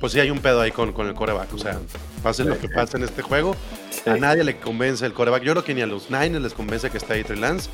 Pues 0.00 0.12
sí, 0.12 0.18
hay 0.20 0.30
un 0.30 0.40
pedo 0.40 0.60
ahí 0.60 0.72
con, 0.72 0.92
con 0.92 1.06
el 1.06 1.14
coreback. 1.14 1.52
O 1.54 1.58
sea, 1.58 1.78
pase 2.22 2.42
lo 2.44 2.58
que 2.58 2.68
pase 2.68 2.96
en 2.96 3.04
este 3.04 3.22
juego, 3.22 3.54
a 4.06 4.16
nadie 4.16 4.42
le 4.42 4.58
convence 4.58 5.06
el 5.06 5.12
coreback. 5.14 5.42
Yo 5.44 5.52
creo 5.52 5.64
que 5.64 5.74
ni 5.74 5.82
a 5.82 5.86
los 5.86 6.10
Niners 6.10 6.42
les 6.42 6.54
convence 6.54 6.90
que 6.90 6.98
está 6.98 7.14
ahí 7.14 7.22
Trey 7.22 7.38
Lance. 7.38 7.70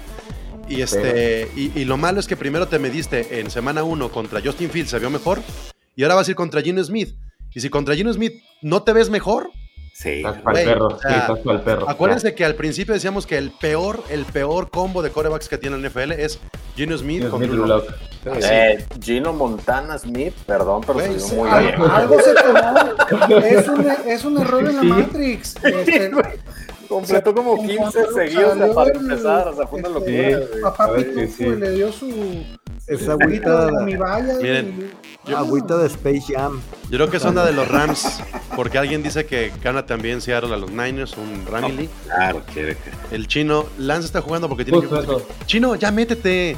Y, 0.68 0.82
este, 0.82 1.48
y, 1.56 1.72
y 1.78 1.84
lo 1.84 1.96
malo 1.96 2.20
es 2.20 2.26
que 2.26 2.36
primero 2.36 2.68
te 2.68 2.78
mediste 2.78 3.40
en 3.40 3.50
semana 3.50 3.82
1 3.84 4.10
contra 4.10 4.40
Justin 4.42 4.70
Fields, 4.70 4.90
se 4.90 4.98
vio 4.98 5.10
mejor. 5.10 5.40
Y 5.96 6.02
ahora 6.02 6.14
vas 6.16 6.28
a 6.28 6.30
ir 6.32 6.36
contra 6.36 6.62
Gino 6.62 6.82
Smith. 6.84 7.14
Y 7.54 7.60
si 7.60 7.70
contra 7.70 7.94
Gino 7.94 8.12
Smith 8.12 8.34
no 8.62 8.82
te 8.82 8.92
ves 8.92 9.10
mejor, 9.10 9.50
Sí. 9.94 10.18
Estás 10.18 10.40
para 10.42 10.60
el 10.60 10.68
perro. 10.68 10.86
o 10.86 10.98
sea, 11.00 11.10
sí, 11.10 11.16
estás 11.18 11.38
para 11.40 11.58
el 11.58 11.64
perro. 11.64 11.90
acuérdense 11.90 12.32
que 12.36 12.44
al 12.44 12.54
principio 12.54 12.94
decíamos 12.94 13.26
que 13.26 13.36
el 13.36 13.50
peor, 13.50 14.00
el 14.10 14.24
peor 14.26 14.70
combo 14.70 15.02
de 15.02 15.10
corebacks 15.10 15.48
que 15.48 15.58
tiene 15.58 15.76
la 15.76 15.88
NFL 15.88 16.12
es 16.12 16.38
Gino 16.76 16.96
Smith 16.96 17.24
Ya. 17.24 17.30
con 17.30 17.40
Smith 17.40 17.50
Drew 17.50 17.64
Drew 17.64 17.76
Lock. 17.78 17.88
Lock. 18.24 18.36
Eh, 18.44 18.84
Gino 19.02 19.32
Montana 19.32 19.98
Smith, 19.98 20.34
perdón, 20.46 20.82
pero 20.86 21.00
Güey, 21.00 21.18
se 21.18 21.34
muy 21.34 21.48
bien. 21.50 21.74
algo 21.90 22.16
se. 22.22 22.30
Es 23.58 23.68
un, 23.68 23.86
es 24.06 24.24
un 24.24 24.38
error 24.38 24.68
en 24.68 24.76
la 24.76 24.82
Matrix. 24.84 25.56
Este, 25.64 26.10
Completó 26.88 27.34
como 27.34 27.56
en 27.58 27.66
15 27.68 27.76
cuanto 27.78 28.12
seguidos 28.14 28.58
salió 28.58 28.74
para 28.74 28.90
el- 28.90 28.96
empezar, 28.96 29.48
o 29.48 29.54
sea, 29.56 29.66
fue 29.66 29.80
una 29.80 29.88
este, 29.98 30.32
locura. 30.32 30.60
Papá 30.62 30.94
Pitufo 30.94 31.36
sí, 31.36 31.44
le 31.46 31.70
dio 31.72 31.92
su. 31.92 32.44
Esa 32.86 33.12
agüita, 33.12 33.66
de 33.66 33.84
mi 33.84 33.96
valla. 33.96 34.34
Miren, 34.40 34.90
y- 35.26 35.32
agüita 35.34 35.76
de 35.76 35.86
Space 35.88 36.32
Jam. 36.34 36.60
Yo 36.84 36.88
creo 36.96 37.10
que 37.10 37.18
es 37.18 37.24
onda 37.26 37.44
de 37.44 37.52
los 37.52 37.68
Rams, 37.68 38.20
porque 38.56 38.78
alguien 38.78 39.02
dice 39.02 39.26
que 39.26 39.52
gana 39.62 39.84
también 39.84 40.22
Seattle 40.22 40.54
a 40.54 40.56
los 40.56 40.70
Niners, 40.70 41.14
un 41.18 41.44
Ramily. 41.46 41.90
Claro, 42.06 42.42
quiere 42.52 42.76
que. 42.76 43.14
El 43.14 43.26
chino, 43.28 43.66
Lance 43.76 44.06
está 44.06 44.22
jugando 44.22 44.48
porque 44.48 44.64
tiene 44.64 44.80
que. 44.80 44.86
Eso. 44.86 45.20
Chino, 45.44 45.74
ya 45.74 45.90
métete. 45.90 46.56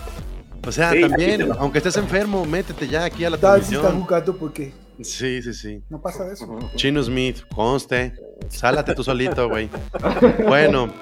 O 0.66 0.70
sea, 0.70 0.92
Sí, 0.92 1.00
también, 1.00 1.50
aunque 1.58 1.78
estés 1.78 1.96
enfermo, 1.96 2.44
métete 2.44 2.86
ya 2.86 3.04
aquí 3.04 3.24
a 3.24 3.30
la 3.30 3.38
Tal 3.38 3.60
si 3.64 3.74
está 3.74 3.80
transmisión. 3.80 4.02
jugando 4.06 4.36
porque 4.36 4.72
Sí, 5.02 5.42
sí, 5.42 5.54
sí. 5.54 5.82
no 5.88 6.00
pasa 6.00 6.24
de 6.24 6.34
eso. 6.34 6.46
Chino 6.76 7.02
Smith, 7.02 7.38
conste. 7.54 8.14
Sálate 8.48 8.94
tú 8.94 9.02
solito, 9.04 9.48
güey. 9.48 9.68
Bueno, 10.46 10.92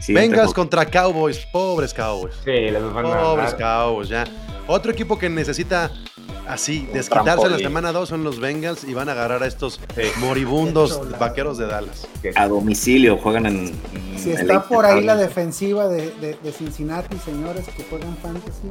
Sí, 0.00 0.14
Bengals 0.14 0.50
te- 0.50 0.54
contra 0.54 0.86
Cowboys. 0.86 1.38
Pobres 1.52 1.92
Cowboys. 1.92 2.34
Sí, 2.44 2.50
les 2.50 2.82
van 2.92 3.06
a 3.06 3.20
Pobres. 3.20 3.54
Cowboys, 3.54 4.08
ya. 4.08 4.24
Otro 4.66 4.92
equipo 4.92 5.18
que 5.18 5.28
necesita 5.28 5.90
así 6.48 6.88
desquitarse 6.92 7.44
en 7.46 7.52
la 7.52 7.58
semana 7.58 7.92
2 7.92 8.08
son 8.08 8.24
los 8.24 8.40
Bengals 8.40 8.84
y 8.84 8.94
van 8.94 9.08
a 9.08 9.12
agarrar 9.12 9.42
a 9.42 9.46
estos 9.46 9.78
Sí. 9.94 10.02
moribundos 10.18 11.00
vaqueros 11.18 11.58
de 11.58 11.66
Dallas. 11.66 12.08
A 12.34 12.48
domicilio 12.48 13.18
juegan 13.18 13.46
en. 13.46 13.72
Si 14.16 14.32
en 14.32 14.38
está 14.38 14.62
por 14.66 14.86
ahí 14.86 15.02
la 15.04 15.16
defensiva 15.16 15.86
de, 15.88 16.10
de, 16.20 16.36
de 16.42 16.52
Cincinnati, 16.52 17.18
señores 17.18 17.66
que 17.76 17.84
juegan 17.84 18.16
fantasy, 18.22 18.68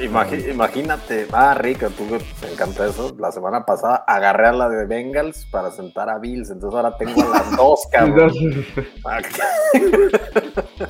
Imagínate, 0.00 1.26
ah, 1.32 1.54
Rick, 1.54 1.88
tú 1.96 2.08
que 2.08 2.18
te 2.40 2.52
encanta 2.52 2.86
eso. 2.86 3.14
La 3.18 3.32
semana 3.32 3.64
pasada 3.64 4.04
agarré 4.06 4.48
a 4.48 4.52
la 4.52 4.68
de 4.68 4.86
Bengals 4.86 5.46
para 5.46 5.70
sentar 5.70 6.08
a 6.08 6.18
Bills, 6.18 6.50
entonces 6.50 6.76
ahora 6.76 6.96
tengo 6.96 7.22
a 7.22 7.28
las 7.28 7.56
dos, 7.56 7.80
cabrón. 7.92 8.32
Ah, 9.04 9.20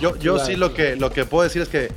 Yo, 0.00 0.16
yo 0.16 0.38
sí 0.40 0.56
lo 0.56 0.74
que, 0.74 0.96
lo 0.96 1.10
que 1.10 1.24
puedo 1.24 1.44
decir 1.44 1.62
es 1.62 1.68
que 1.68 1.88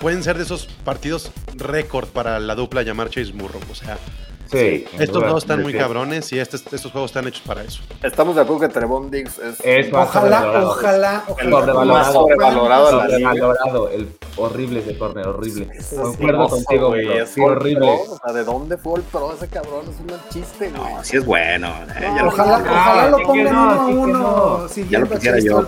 pueden 0.00 0.22
ser 0.22 0.36
de 0.36 0.44
esos 0.44 0.66
partidos 0.66 1.32
récord 1.56 2.08
para 2.08 2.38
la 2.38 2.54
dupla 2.54 2.82
llamar 2.82 3.10
Chase 3.10 3.32
Burrow. 3.32 3.60
O 3.70 3.74
sea, 3.74 3.98
Sí, 4.50 4.84
estos 4.98 5.22
dos 5.22 5.42
están 5.44 5.62
muy 5.62 5.72
cabrones 5.72 6.32
y 6.32 6.38
estos, 6.38 6.64
estos 6.72 6.90
juegos 6.90 7.10
están 7.10 7.28
hechos 7.28 7.42
para 7.46 7.62
eso. 7.62 7.82
Estamos 8.02 8.34
de 8.34 8.42
acuerdo 8.42 8.62
que 8.62 8.68
Trevon 8.68 9.10
Diggs 9.10 9.38
es, 9.38 9.60
Es 9.62 9.92
más 9.92 10.08
ojalá, 10.08 10.38
sobrevalorado. 10.40 10.70
ojalá, 10.70 11.24
el 11.38 11.52
ojalá. 11.52 11.84
más 11.84 12.12
sobrevalorado 12.12 12.90
liga. 13.06 13.30
Sobrevalorado, 13.30 13.88
el 13.90 14.08
horrible 14.36 14.80
ese 14.80 14.98
corner, 14.98 15.26
horrible. 15.28 15.68
Es 15.72 15.94
Concuerdo 15.94 16.48
contigo, 16.48 16.88
güey, 16.88 17.18
es 17.18 17.34
horrible. 17.38 17.78
Pro, 18.04 18.14
O 18.14 18.18
sea, 18.24 18.32
¿de 18.32 18.44
dónde 18.44 18.76
fue 18.76 18.98
el 18.98 19.02
pro 19.04 19.32
ese 19.34 19.46
cabrón? 19.48 19.84
Es 19.88 20.00
un 20.00 20.20
chiste, 20.32 20.70
güey. 20.70 20.94
No, 20.94 21.04
sí 21.04 21.16
es 21.16 21.24
bueno. 21.24 21.68
eh, 21.68 22.00
ya, 22.00 22.22
lo, 22.22 22.28
Ojalá, 22.28 22.56
Ah, 22.56 22.60
ojalá 22.64 23.04
sí 23.04 23.10
lo 23.10 23.26
pongan 23.26 23.44
no, 23.44 23.50
uno 23.50 23.70
a 23.70 23.86
uno 23.86 24.18
no. 24.18 24.68
Ya 24.90 24.98
lo 24.98 25.08
quisiera 25.08 25.38
yo. 25.38 25.66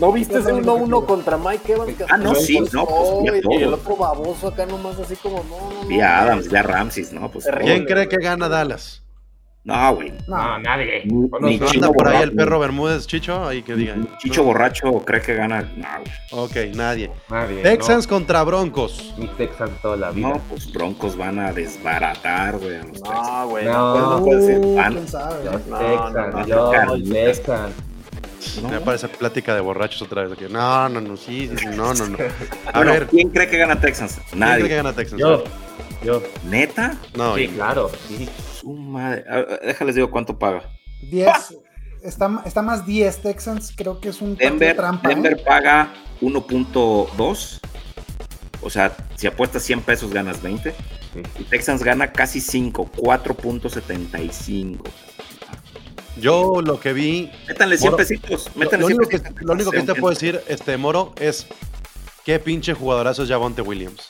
¿No 0.00 0.12
viste 0.12 0.34
ese 0.34 0.42
saben 0.48 0.66
lo 0.66 0.74
que 0.76 0.80
1-1 0.82 0.84
quiero. 0.84 1.06
contra 1.06 1.36
Mike 1.38 1.72
Evans? 1.72 1.96
que 1.96 2.04
Ah, 2.10 2.16
no, 2.18 2.34
sí, 2.34 2.58
lo 2.58 2.66
no, 2.72 2.86
pues, 2.86 3.42
y- 3.50 3.62
el 3.62 3.72
otro 3.74 3.96
baboso 3.96 4.48
acá 4.48 4.66
nomás 4.66 4.98
así 4.98 5.16
como, 5.16 5.36
no, 5.44 5.70
no, 5.74 5.82
no. 5.82 5.88
vi 5.88 6.00
a 6.00 6.20
Adams, 6.22 6.48
vi 6.50 6.56
a 6.56 6.62
Ramses, 6.62 7.12
¿no? 7.12 7.30
Pues. 7.30 7.46
¿Quién 7.62 7.84
cree 7.86 8.06
que 8.08 8.17
gana 8.20 8.48
Dallas? 8.48 9.02
No, 9.64 9.96
güey. 9.96 10.12
No, 10.26 10.36
No, 10.36 10.58
nadie. 10.60 11.02
Ni- 11.04 11.12
ni 11.12 11.28
no, 11.28 11.38
¿No 11.40 11.48
Chino 11.70 11.86
anda 11.88 11.92
por 11.92 12.08
ahí 12.08 12.22
el 12.22 12.32
perro 12.32 12.58
Bermúdez, 12.58 13.06
Chicho? 13.06 13.44
Ahí 13.46 13.62
que 13.62 13.74
digan. 13.74 14.08
Chicho 14.18 14.42
borracho 14.42 14.90
cree 15.04 15.20
que 15.20 15.34
gana. 15.34 15.60
No, 15.76 15.86
güey. 16.00 16.70
Ok, 16.70 16.74
nadie. 16.76 17.10
nadie. 17.28 17.62
Texans 17.62 18.06
contra 18.06 18.42
Broncos. 18.44 19.12
No. 19.18 19.24
Mis 19.24 19.36
Texans 19.36 19.72
toda 19.82 19.96
la 19.98 20.10
vida. 20.10 20.28
No, 20.28 20.38
pues 20.48 20.72
Broncos 20.72 21.16
van 21.18 21.38
a 21.38 21.52
desbaratar, 21.52 22.56
güey, 22.56 22.76
a 22.76 22.82
los 22.84 22.92
Texans. 23.02 23.28
No, 23.28 23.48
güey, 23.48 23.64
No. 23.66 23.98
no, 23.98 24.10
no 24.20 24.24
puede 24.24 24.46
ser. 24.46 24.58
Uh, 24.58 24.76
Van-. 24.76 24.94
Los 24.94 25.12
No, 25.12 25.78
Texans, 25.78 26.14
no, 26.14 26.26
no, 26.30 26.46
yo, 26.46 26.72
no. 26.86 27.12
Texans. 27.12 27.74
No. 28.62 28.68
Me 28.70 28.80
parece 28.80 29.08
plática 29.08 29.54
de 29.54 29.60
borrachos 29.60 30.00
otra 30.00 30.22
vez. 30.22 30.32
aquí. 30.32 30.46
No, 30.50 30.88
no, 30.88 31.00
no, 31.00 31.16
sí, 31.16 31.48
sí, 31.48 31.56
sí, 31.58 31.66
no, 31.76 31.92
no, 31.92 32.06
no. 32.06 32.16
A 32.72 32.72
Bueno, 32.78 32.92
ver, 32.92 33.06
¿quién 33.08 33.28
cree 33.30 33.48
que 33.50 33.58
gana 33.58 33.78
Texans? 33.78 34.14
¿quién 34.14 34.26
cree 34.30 34.40
Nadie. 34.40 34.68
que 34.68 34.76
gana 34.76 34.92
Texans? 34.94 35.20
Yo, 35.20 35.44
yo. 36.02 36.22
¿Neta? 36.44 36.96
No, 37.14 37.34
Sí, 37.36 37.42
y- 37.42 37.48
claro. 37.48 37.90
Sí. 38.08 38.28
Su 38.60 38.72
madre. 38.72 39.24
Déjales 39.64 39.94
digo 39.94 40.10
cuánto 40.10 40.38
paga. 40.38 40.62
10. 41.02 41.28
Está, 42.02 42.42
está 42.46 42.62
más 42.62 42.86
10 42.86 43.22
Texans, 43.22 43.72
creo 43.76 44.00
que 44.00 44.08
es 44.10 44.20
un 44.20 44.36
Denver, 44.36 44.76
trampa. 44.76 45.10
¿eh? 45.10 45.14
Denver 45.14 45.42
paga 45.44 45.92
1.2. 46.20 47.60
O 48.62 48.70
sea, 48.70 48.96
si 49.16 49.26
apuestas 49.26 49.62
100 49.62 49.80
pesos 49.82 50.12
ganas 50.12 50.40
20. 50.42 50.70
Sí. 50.72 50.76
Y 51.38 51.44
Texans 51.44 51.82
gana 51.82 52.12
casi 52.12 52.40
5, 52.40 52.90
4.75. 52.96 54.78
yo 56.20 56.60
lo 56.62 56.78
que 56.80 56.92
vi 56.92 57.30
Métanle 57.46 57.78
100 57.78 57.86
Moro, 57.90 57.96
pesitos. 57.96 58.50
Lo, 58.54 58.60
Métanle 58.60 58.80
lo 58.82 58.86
100 58.88 58.98
único 58.98 59.08
que, 59.10 59.18
pesitos. 59.18 59.42
lo 59.42 59.52
único 59.52 59.70
que 59.70 59.82
te 59.82 59.94
puedo 59.94 60.12
decir, 60.14 60.40
este 60.48 60.76
Moro, 60.76 61.14
es 61.20 61.46
qué 62.24 62.38
pinche 62.38 62.74
jugadorazo 62.74 63.22
es 63.22 63.28
Javonte 63.28 63.62
Williams. 63.62 64.06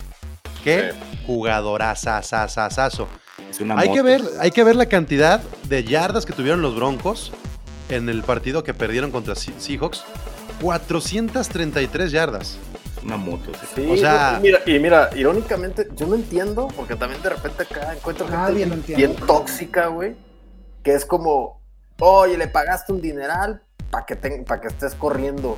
Qué 0.77 0.93
una 3.61 3.79
Hay 3.79 3.93
que 3.93 4.03
ver, 4.03 4.23
hay 4.41 4.51
que 4.51 4.65
ver 4.65 4.77
la 4.77 4.87
cantidad 4.87 5.41
de 5.69 5.85
yardas 5.85 6.27
que 6.27 6.33
tuvieron 6.33 6.61
los 6.63 6.75
Broncos 6.77 7.33
en 7.89 8.09
el 8.09 8.23
partido 8.23 8.63
que 8.65 8.75
perdieron 8.75 9.11
contra 9.11 9.35
Se- 9.35 9.59
Seahawks. 9.59 10.05
433 10.61 12.11
yardas. 12.13 12.59
Es 12.97 13.05
una 13.05 13.17
moto. 13.17 13.53
sí. 13.55 13.67
Sí, 13.83 13.91
O 13.91 13.97
sea- 13.97 14.37
y 14.39 14.43
mira, 14.43 14.61
y 14.67 14.79
mira, 14.79 15.11
irónicamente, 15.17 15.89
yo 15.95 16.07
no 16.07 16.15
entiendo, 16.17 16.69
porque 16.77 16.97
también 16.97 17.23
de 17.23 17.31
repente 17.31 17.63
acá 17.63 17.95
encuentro 17.95 18.27
gente 18.29 18.53
bien, 18.97 19.17
tóxica, 19.27 19.87
güey, 19.87 20.17
que 20.83 20.95
es 20.95 21.05
como, 21.05 21.61
oye, 22.01 22.37
le 22.37 22.49
pagaste 22.49 22.93
un 22.93 23.01
dineral 23.01 23.63
para 23.91 24.05
que, 24.05 24.17
te- 24.17 24.43
pa' 24.43 24.61
que 24.61 24.69
estés 24.69 24.95
corriendo. 24.95 25.57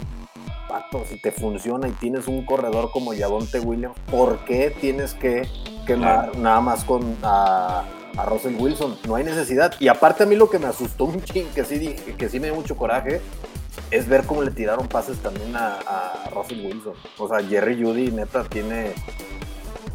Si 1.09 1.17
te 1.21 1.33
funciona 1.33 1.89
y 1.89 1.93
tienes 1.93 2.29
un 2.29 2.45
corredor 2.45 2.91
como 2.93 3.13
Yavonte 3.15 3.59
Williams, 3.61 3.97
¿por 4.11 4.45
qué 4.45 4.71
tienes 4.81 5.15
que 5.15 5.49
quemar 5.87 6.37
nada 6.39 6.61
más 6.61 6.85
con 6.85 7.17
a, 7.23 7.85
a 8.17 8.25
Russell 8.27 8.55
Wilson? 8.59 8.97
No 9.07 9.17
hay 9.17 9.25
necesidad. 9.25 9.75
Y 9.81 9.89
aparte 9.89 10.23
a 10.23 10.27
mí 10.27 10.37
lo 10.37 10.49
que 10.49 10.59
me 10.59 10.67
asustó 10.67 11.05
un 11.07 11.23
ching, 11.23 11.47
que 11.55 11.65
sí, 11.65 11.79
dije, 11.79 12.15
que 12.17 12.29
sí 12.29 12.39
me 12.39 12.47
dio 12.49 12.55
mucho 12.55 12.77
coraje, 12.77 13.21
es 13.91 14.09
ver 14.09 14.25
cómo 14.25 14.43
le 14.43 14.51
tiraron 14.53 14.87
pases 14.89 15.19
también 15.19 15.55
a, 15.57 15.79
a 15.79 16.31
Russell 16.33 16.65
Wilson. 16.65 16.95
O 17.19 17.29
sea, 17.29 17.43
Jerry 17.43 17.83
Judy, 17.83 18.11
neta, 18.13 18.45
tiene, 18.45 18.93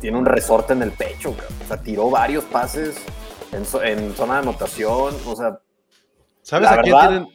tiene 0.02 0.18
un 0.18 0.26
resorte 0.26 0.74
en 0.74 0.82
el 0.82 0.92
pecho. 0.92 1.36
O 1.64 1.68
sea, 1.68 1.78
tiró 1.82 2.10
varios 2.10 2.44
pases 2.46 2.98
en, 3.54 3.64
zo- 3.66 3.84
en 3.84 4.14
zona 4.16 4.36
de 4.36 4.40
anotación. 4.40 5.16
O 5.26 5.36
sea, 5.36 5.60
¿Sabes 6.42 6.70
a 6.70 6.82
quién 6.82 6.98
tienen, 7.00 7.28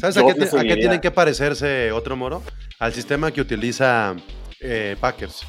¿sabes 0.00 0.16
a 0.16 0.22
qué, 0.24 0.72
a 0.72 0.74
tienen 0.74 1.00
que 1.00 1.10
parecerse 1.10 1.92
otro 1.92 2.16
Moro? 2.16 2.42
Al 2.78 2.92
sistema 2.92 3.30
que 3.30 3.40
utiliza 3.40 4.14
eh, 4.60 4.96
Packers. 5.00 5.42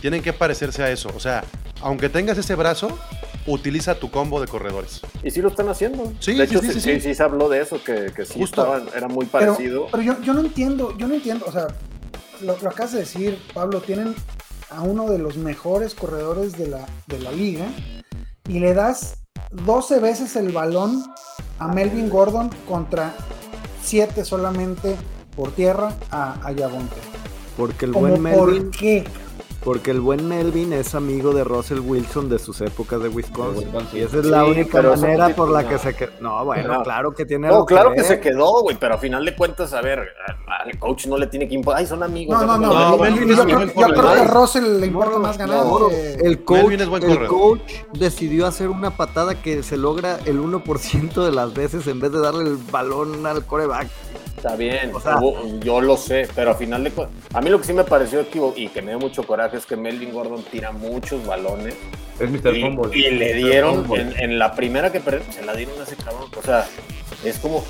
Tienen 0.00 0.22
que 0.22 0.32
parecerse 0.32 0.82
a 0.82 0.90
eso. 0.90 1.10
O 1.16 1.20
sea, 1.20 1.44
aunque 1.82 2.08
tengas 2.08 2.38
ese 2.38 2.54
brazo, 2.54 2.96
utiliza 3.46 3.94
tu 3.98 4.10
combo 4.10 4.40
de 4.40 4.46
corredores. 4.46 5.00
y 5.22 5.30
sí 5.30 5.40
lo 5.40 5.48
están 5.48 5.68
haciendo. 5.68 6.12
Sí, 6.20 6.34
de 6.34 6.46
sí, 6.46 6.54
hecho, 6.54 6.60
sí, 6.62 6.72
sí, 6.72 6.80
sí, 6.80 6.94
sí, 6.94 7.00
sí. 7.00 7.14
se 7.14 7.22
habló 7.22 7.48
de 7.48 7.60
eso, 7.62 7.82
que, 7.82 8.12
que 8.14 8.24
sí 8.24 8.38
Justo. 8.38 8.62
estaban- 8.62 8.88
era 8.96 9.08
muy 9.08 9.26
Pero, 9.26 9.52
parecido. 9.54 9.86
pero 9.90 10.02
yo, 10.02 10.20
yo 10.22 10.34
no 10.34 10.40
entiendo, 10.40 10.96
yo 10.96 11.08
no 11.08 11.14
entiendo, 11.14 11.46
o 11.46 11.52
sea, 11.52 11.66
lo, 12.42 12.56
lo 12.60 12.68
acabas 12.68 12.92
de 12.92 13.00
decir, 13.00 13.38
Pablo, 13.54 13.80
tienen 13.80 14.14
a 14.70 14.82
uno 14.82 15.08
de 15.10 15.18
los 15.18 15.36
mejores 15.36 15.94
corredores 15.94 16.52
de 16.58 16.68
la, 16.68 16.86
de 17.06 17.18
la 17.20 17.32
liga 17.32 17.66
y 18.48 18.60
le 18.60 18.74
das 18.74 19.16
12 19.50 19.98
veces 19.98 20.36
el 20.36 20.50
balón 20.52 21.02
a 21.58 21.68
Melvin 21.68 22.10
Gordon 22.10 22.50
contra 22.68 23.14
7 23.88 24.24
solamente 24.24 24.96
por 25.34 25.52
tierra 25.52 25.94
a, 26.10 26.46
a 26.46 26.52
Yavonte. 26.52 26.96
Porque 27.56 27.86
el 27.86 27.92
¿Cómo 27.92 28.08
buen 28.08 28.22
Melvin, 28.22 28.64
por 28.64 28.70
qué? 28.70 29.04
Porque 29.68 29.90
el 29.90 30.00
buen 30.00 30.26
Melvin 30.26 30.72
es 30.72 30.94
amigo 30.94 31.34
de 31.34 31.44
Russell 31.44 31.80
Wilson 31.80 32.30
de 32.30 32.38
sus 32.38 32.58
épocas 32.62 33.02
de 33.02 33.10
Wisconsin. 33.10 33.60
De 33.70 33.76
Wisconsin. 33.76 33.98
Y 33.98 34.02
esa 34.02 34.18
es 34.20 34.24
la 34.24 34.42
Sí, 34.44 34.50
única 34.52 34.80
manera 34.80 35.28
no 35.28 35.34
por 35.36 35.50
la 35.50 35.68
que 35.68 35.76
se 35.78 35.94
quedó. 35.94 36.10
No, 36.22 36.42
bueno, 36.42 36.72
No. 36.78 36.82
claro 36.82 37.12
que 37.12 37.26
tiene 37.26 37.48
No, 37.48 37.66
claro 37.66 37.92
que 37.92 38.02
se 38.02 38.18
quedó, 38.18 38.62
güey, 38.62 38.78
pero 38.80 38.94
a 38.94 38.98
final 38.98 39.26
de 39.26 39.36
cuentas, 39.36 39.74
a 39.74 39.82
ver, 39.82 39.98
al 40.46 40.78
coach 40.78 41.04
no 41.06 41.18
le 41.18 41.26
tiene 41.26 41.46
que 41.46 41.54
importar. 41.54 41.80
Ay, 41.82 41.86
son 41.86 42.02
amigos. 42.02 42.40
No, 42.40 42.46
no, 42.46 42.56
no. 42.56 42.72
No, 42.72 42.96
yo- 42.96 43.02
Melvin 43.02 43.30
es 43.30 43.40
creo, 43.40 43.56
buen 43.58 43.68
yo 43.68 43.74
creo 43.74 44.14
que 44.14 44.20
a. 44.20 44.24
Russell 44.24 44.80
le 44.80 44.86
importa 44.86 45.18
más 45.18 45.36
ganar. 45.36 45.66
no, 45.66 45.88
que- 45.90 46.14
El 46.14 46.44
coach, 46.44 46.58
Melvin 46.62 46.80
es 46.80 46.88
buen 46.88 47.02
el 47.02 47.26
coach 47.26 47.60
decidió 47.92 48.46
hacer 48.46 48.70
una 48.70 48.96
patada 48.96 49.34
que 49.42 49.62
se 49.62 49.76
logra 49.76 50.18
el 50.24 50.40
1% 50.40 51.22
de 51.26 51.32
las 51.32 51.52
veces 51.52 51.86
en 51.88 52.00
vez 52.00 52.10
de 52.10 52.20
darle 52.20 52.44
el 52.48 52.56
balón 52.72 53.26
al 53.26 53.44
coreback. 53.44 53.88
Está 54.38 54.56
bien, 54.56 54.94
O 54.94 55.00
sea- 55.00 55.18
hubo- 55.18 55.60
yo 55.60 55.80
lo 55.80 55.96
sé, 55.96 56.26
pero 56.34 56.52
a 56.52 56.54
final 56.54 56.82
de 56.84 56.90
cuentas, 56.90 57.16
a 57.34 57.40
mí 57.40 57.50
lo 57.50 57.58
que 57.60 57.66
sí 57.66 57.72
me 57.72 57.84
pareció 57.84 58.20
equivocado 58.20 58.58
y 58.60 58.68
que 58.68 58.80
me 58.82 58.92
dio 58.92 58.98
mucho 58.98 59.22
coraje 59.24 59.56
es 59.58 59.66
que 59.66 59.76
Melvin 59.76 60.12
Gordon 60.12 60.42
tira 60.44 60.72
muchos 60.72 61.24
balones 61.26 61.74
Es 62.18 62.30
Mr. 62.30 62.56
y, 62.56 62.60
Fumble. 62.62 62.98
y 62.98 63.10
le 63.10 63.34
dieron 63.34 63.86
en, 63.94 64.18
en 64.18 64.38
la 64.38 64.54
primera 64.54 64.90
que 64.90 65.00
perdió, 65.00 65.30
se 65.32 65.44
la 65.44 65.54
dieron 65.54 65.78
a 65.80 65.84
ese 65.84 65.96
cabrón. 65.96 66.30
O 66.36 66.42
sea, 66.42 66.66
es 67.24 67.38
como, 67.38 67.64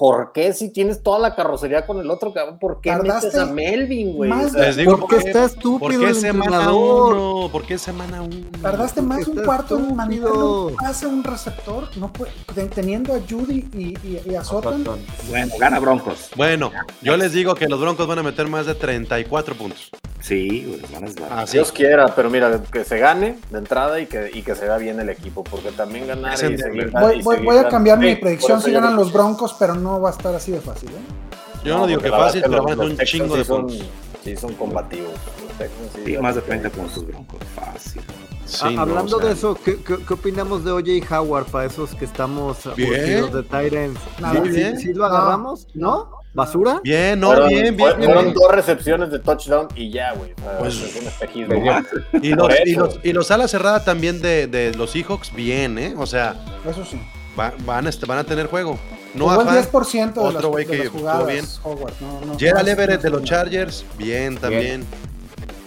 ¿por 0.00 0.32
qué 0.32 0.54
si 0.54 0.70
tienes 0.72 1.02
toda 1.02 1.18
la 1.18 1.34
carrocería 1.36 1.86
con 1.86 1.98
el 2.00 2.10
otro 2.10 2.32
cabrón? 2.32 2.58
¿Por 2.58 2.80
qué 2.80 2.88
Tardaste 2.88 3.26
metes 3.26 3.40
a 3.40 3.44
Melvin, 3.46 4.16
güey? 4.16 4.30
más 4.30 4.46
O 4.46 4.48
sea, 4.48 4.62
Les 4.62 4.76
digo 4.76 4.92
Porque 4.98 5.14
por 5.16 5.22
qué- 5.24 5.28
está 5.28 5.44
estúpido 5.44 5.78
¿Por 5.78 5.90
qué 5.98 6.08
el 6.08 6.14
semana 6.14 6.44
entrenador. 6.46 7.14
uno? 7.14 7.48
¿Por 7.52 7.66
qué 7.66 7.76
semana 7.76 8.22
uno? 8.22 8.36
Tardaste 8.62 9.02
más 9.02 9.28
un 9.28 9.36
cuarto 9.44 9.76
en 9.78 9.94
mandarle 9.94 10.26
un 10.42 10.74
pase 10.76 11.04
a 11.04 11.08
un 11.08 11.22
receptor, 11.22 11.94
no 11.98 12.10
puede- 12.10 12.32
ten- 12.54 12.70
teniendo 12.70 13.12
a 13.14 13.18
Judy 13.20 13.68
y, 13.74 13.78
y- 14.02 14.22
y 14.24 14.34
a 14.34 14.42
Sutton. 14.42 14.84
Bueno, 15.28 15.52
gana 15.60 15.78
Broncos. 15.78 16.30
Bueno, 16.34 16.72
yo 17.02 17.16
les 17.18 17.32
digo 17.34 17.54
que 17.54 17.68
los 17.68 17.78
Broncos 17.78 18.06
van 18.06 18.20
a 18.20 18.22
meter 18.22 18.46
más 18.48 18.64
de 18.64 18.74
34 18.74 19.54
puntos. 19.54 19.90
Sí, 20.20 20.80
a 20.94 20.98
esbar- 20.98 21.32
Así. 21.42 21.52
Dios 21.56 21.72
quiera, 21.72 22.14
pero 22.14 22.28
mira, 22.30 22.60
que 22.70 22.84
se 22.84 22.98
gane 22.98 23.38
de 23.50 23.58
entrada 23.58 23.98
y 24.00 24.06
que, 24.06 24.30
y 24.32 24.42
que 24.42 24.54
se 24.54 24.66
vea 24.66 24.76
bien 24.76 25.00
el 25.00 25.08
equipo, 25.08 25.42
porque 25.44 25.72
también 25.72 26.06
ganar 26.06 26.34
Es 26.34 26.42
y 26.42 26.58
seguir. 26.58 26.90
Voy, 26.90 27.20
y 27.20 27.22
voy- 27.22 27.36
a 27.36 27.40
ganando. 27.48 27.68
cambiar 27.70 27.98
mi 27.98 28.10
Sí, 28.10 28.16
predicción 28.16 28.60
si 28.60 28.70
ganan 28.72 28.96
los 28.96 29.12
Broncos, 29.12 29.54
pero 29.58 29.74
no 29.74 30.00
va 30.00 30.10
a 30.10 30.12
estar 30.12 30.34
así 30.34 30.52
de 30.52 30.60
fácil. 30.60 30.90
¿eh? 30.90 31.64
Yo 31.64 31.78
no, 31.78 31.86
digo 31.86 32.00
que 32.00 32.10
fácil, 32.10 32.42
pero 32.42 32.54
es 32.56 32.60
van 32.64 32.72
a 32.72 32.76
que 32.76 32.82
ser 32.82 32.90
un 32.90 33.06
chingo 33.06 33.36
de 33.36 33.44
sí 33.44 33.50
puntos. 33.50 33.76
son- 33.78 33.86
Sí, 34.22 34.36
son 34.36 34.52
combativos. 34.54 35.12
Texans 35.56 35.90
sí 36.04 36.18
más 36.18 36.34
de 36.34 36.40
no 36.42 36.46
30 36.46 36.68
tienen- 36.70 36.70
puntos 36.90 37.06
Broncos. 37.06 37.38
Fácil. 37.54 38.02
Sí, 38.44 38.58
Ah, 38.64 38.70
no, 38.72 38.80
hablando 38.82 39.16
o 39.16 39.20
sea, 39.20 39.28
de 39.28 39.34
eso, 39.34 39.54
¿qué, 39.64 39.76
qué, 39.82 39.96
qué 40.06 40.14
opinamos 40.14 40.64
de 40.64 40.72
OJ 40.72 41.10
Howard 41.18 41.46
para 41.46 41.64
esos 41.66 41.94
que 41.94 42.04
estamos 42.04 42.58
Bien. 42.76 42.92
aburridos 42.94 43.32
de 43.32 43.42
Tyrants? 43.44 44.00
Nada. 44.20 44.42
¿Sí, 44.42 44.48
bien. 44.50 44.76
sí, 44.78 44.86
sí 44.88 44.92
lo 44.92 45.06
agarramos? 45.06 45.66
¿No? 45.74 46.10
¿Basura? 46.32 46.80
Bien, 46.84 47.18
no, 47.18 47.28
Fueron, 47.28 47.48
bien, 47.48 47.76
bien, 47.76 47.96
bien. 47.98 48.04
fueron 48.12 48.32
dos 48.32 48.52
recepciones 48.52 49.10
de 49.10 49.18
touchdown 49.18 49.66
y 49.74 49.90
ya, 49.90 50.12
güey. 50.12 50.32
Pues, 50.60 50.74
es 50.80 50.96
un 51.00 51.06
espejismo. 51.08 51.54
Y 52.22 52.34
los, 52.34 52.48
y, 52.66 52.74
los, 52.76 53.00
y 53.02 53.12
los 53.12 53.30
alas 53.32 53.50
cerradas 53.50 53.84
también 53.84 54.22
de, 54.22 54.46
de 54.46 54.72
los 54.74 54.90
Seahawks, 54.92 55.32
bien, 55.34 55.76
¿eh? 55.78 55.94
O 55.98 56.06
sea, 56.06 56.36
Eso 56.68 56.84
sí. 56.84 57.00
va- 57.38 57.52
van, 57.66 57.86
a, 57.86 57.88
est- 57.90 58.06
van 58.06 58.18
a 58.18 58.24
tener 58.24 58.46
juego. 58.46 58.78
No 59.14 59.24
Jugó 59.28 59.42
el 59.42 59.48
afán. 59.48 59.64
10% 59.72 60.14
de 60.14 60.22
las, 60.22 60.34
Otro 60.36 60.48
güey 60.50 60.64
de 60.66 60.70
que 60.70 60.76
las 60.76 60.86
estuvo 60.86 61.00
jugadas, 61.00 61.26
bien. 61.26 61.44
Howard. 61.64 61.92
No, 62.00 62.20
no, 62.26 62.38
Gerald 62.38 62.66
no, 62.66 62.72
Everett 62.72 63.02
de 63.02 63.10
los. 63.10 63.24
Chargers, 63.24 63.84
bien, 63.98 64.36
también. 64.38 64.84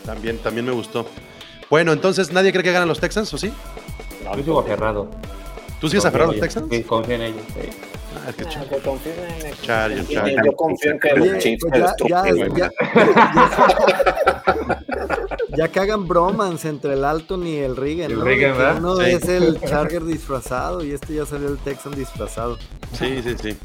También, 0.05 0.38
también 0.38 0.66
me 0.66 0.72
gustó. 0.72 1.05
Bueno, 1.70 1.91
entonces, 1.91 2.32
¿nadie 2.32 2.51
cree 2.53 2.64
que 2.64 2.72
ganan 2.72 2.88
los 2.88 3.01
Texans 3.01 3.34
o 3.34 3.38
sí? 3.38 3.51
No, 4.24 4.38
Yo 4.38 4.43
sigo 4.43 4.59
aferrado. 4.61 5.09
¿Tú 5.82 5.89
sigues 5.89 6.05
aferrado 6.05 6.30
a 6.32 6.34
los. 6.36 6.41
Texans? 6.41 6.68
Sí, 6.72 6.84
confío 6.84 7.16
en 7.16 7.22
ellos. 7.24 7.41
sí. 7.53 7.70
Es 8.30 8.36
que 8.36 8.45
ch- 8.45 8.69
que 8.69 8.78
confíen 8.80 9.15
en 9.19 9.45
el- 9.47 9.61
Chargers. 9.61 10.07
Yo 10.09 10.51
confío 10.55 10.91
en 10.91 10.99
que 10.99 11.13
Oye, 11.13 11.32
los 11.34 11.43
Chiefs 11.43 11.65
pues 11.69 11.74
ya, 11.82 11.88
destruyen, 11.88 12.38
ya, 12.38 12.45
güey. 12.47 12.61
ya, 12.61 12.71
ya 15.57 15.67
que 15.67 15.80
hagan 15.80 16.07
bromance 16.07 16.67
entre 16.69 16.93
el 16.93 17.03
Alton 17.05 17.45
y 17.45 17.57
el 17.57 17.76
Regan, 17.76 18.11
El 18.11 18.19
¿no? 18.19 18.26
Que 18.26 18.36
¿verdad? 18.38 18.78
Uno 18.78 18.95
Sí. 18.97 19.03
es 19.11 19.28
el 19.28 19.59
Charger 19.61 20.03
disfrazado 20.03 20.84
y 20.84 20.91
este 20.91 21.13
ya 21.15 21.26
salió 21.26 21.47
el 21.49 21.57
Texan 21.57 21.93
disfrazado. 21.95 22.57
Sí, 22.97 23.21
sí, 23.24 23.36
sí. 23.41 23.57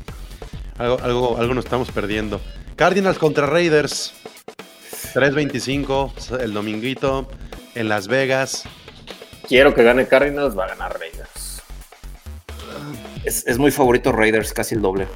Algo, 0.78 0.98
algo, 1.02 1.36
algo 1.38 1.54
nos 1.54 1.64
estamos 1.64 1.90
perdiendo. 1.90 2.40
Cardinals 2.76 3.18
contra 3.18 3.46
Raiders. 3.46 4.14
3.25 5.14 6.38
el 6.40 6.52
dominguito 6.52 7.28
en 7.74 7.88
Las 7.88 8.08
Vegas. 8.08 8.64
Quiero 9.48 9.74
que 9.74 9.82
gane 9.82 10.06
Cardinals, 10.06 10.56
va 10.56 10.66
a 10.66 10.68
ganar 10.68 10.98
Raiders. 10.98 11.28
Es, 13.24 13.46
es 13.46 13.58
muy 13.58 13.70
favorito 13.70 14.12
Raiders, 14.12 14.52
casi 14.52 14.74
el 14.74 14.82
doble. 14.82 15.06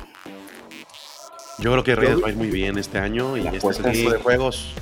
Yo 1.58 1.70
creo 1.72 1.84
que 1.84 1.94
Raiders 1.94 2.22
va 2.22 2.28
a 2.28 2.30
ir 2.30 2.36
muy 2.36 2.50
bien 2.50 2.78
este 2.78 2.98
año 2.98 3.36
y 3.36 3.46
este 3.46 3.56
es 3.68 3.78
el 3.78 3.92
tipo 3.92 4.10
de 4.12 4.18
juegos 4.18 4.72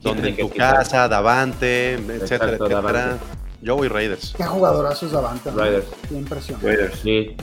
donde 0.00 0.30
en 0.30 0.36
tu 0.36 0.50
quitar. 0.50 0.76
casa, 0.76 1.08
Davante, 1.08 1.94
etcétera, 1.94 2.16
Exacto, 2.22 2.46
etcétera. 2.66 2.80
Davante. 3.02 3.24
Yo 3.62 3.76
voy 3.76 3.88
Raiders. 3.88 4.34
Qué 4.36 4.44
jugadorazos 4.44 5.12
Davante. 5.12 5.50
¿no? 5.52 5.58
Raiders. 5.58 5.86
Qué 6.08 6.14
impresión. 6.14 6.60
Raiders. 6.60 6.98
Sí. 7.00 7.08
Y 7.08 7.36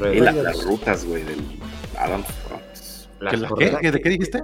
Raiders. 0.00 0.20
la- 0.24 0.32
Raiders. 0.32 0.56
las 0.56 0.64
rutas, 0.64 1.04
güey, 1.04 1.22
del 1.22 1.60
Adams. 1.98 2.26
Roberts. 2.50 3.08
Las 3.20 3.34
¿Qué, 3.58 3.76
qué? 3.82 3.90
¿De 3.92 4.00
qué 4.00 4.08
dijiste? 4.08 4.42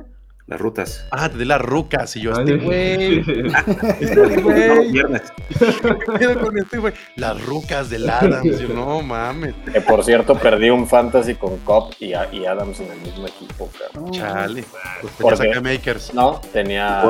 Las 0.52 0.60
rutas. 0.60 1.04
Ah, 1.10 1.28
te 1.28 1.38
di 1.38 1.44
las 1.44 1.60
rucas 1.60 2.14
y 2.16 2.20
yo, 2.20 2.32
este 2.32 2.56
güey. 2.58 3.24
sí. 3.24 3.32
Este 4.00 4.14
No, 4.36 4.42
güey. 4.42 4.92
viernes. 4.92 5.22
¿qué 5.58 6.18
pedo 6.18 6.40
con 6.40 6.58
este 6.58 6.78
güey? 6.78 6.92
Las 7.16 7.40
rucas 7.44 7.88
del 7.90 8.08
Adams. 8.08 8.60
Yo, 8.60 8.68
no 8.68 9.00
mames. 9.02 9.54
Que 9.72 9.80
por 9.80 10.04
cierto, 10.04 10.34
perdí 10.36 10.70
un 10.70 10.86
fantasy 10.88 11.34
con 11.34 11.56
Cobb 11.58 11.94
y, 12.00 12.08
y 12.32 12.46
Adams 12.46 12.80
en 12.80 12.92
el 12.92 12.98
mismo 13.00 13.26
equipo, 13.26 13.70
cabrón. 13.92 14.10
Chale. 14.12 14.64
Pues 15.18 15.40
acá 15.40 15.60
Makers. 15.60 16.12
No, 16.14 16.40
tenía. 16.52 17.00
A 17.00 17.04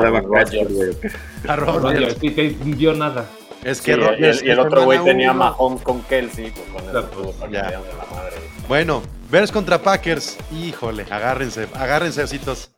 que 2.19 2.55
dio 2.63 2.93
nada. 2.93 3.25
Es 3.63 3.77
Sí, 3.77 3.83
que 3.85 3.91
y 3.91 3.93
el- 3.93 4.01
Rodgers 4.01 4.43
y 4.43 4.45
el 4.45 4.59
es 4.59 4.65
otro 4.65 4.83
güey 4.83 4.99
tenía 5.03 5.31
uno. 5.31 5.39
Mahomes 5.39 5.81
con 5.83 6.01
Kelsey, 6.03 6.51
pues 6.51 6.67
con 6.69 6.91
Claro, 6.91 7.09
pues, 7.11 7.51
ya. 7.51 7.63
de 7.67 7.71
la 7.71 8.05
madre. 8.13 8.35
Bueno, 8.67 9.01
Bears 9.31 9.51
contra 9.51 9.77
Packers. 9.81 10.37
Híjole, 10.51 11.05
agárrense, 11.09 11.67
agárrense, 11.73 12.23
ositos. 12.23 12.71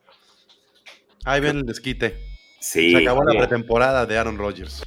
Ahí 1.26 1.41
ven 1.41 1.57
el 1.57 1.65
desquite. 1.65 2.17
Sí, 2.59 2.91
Se 2.91 2.97
acabó 2.99 3.23
la 3.23 3.38
pretemporada 3.38 4.05
de 4.05 4.17
Aaron 4.17 4.38
Rodgers. 4.38 4.82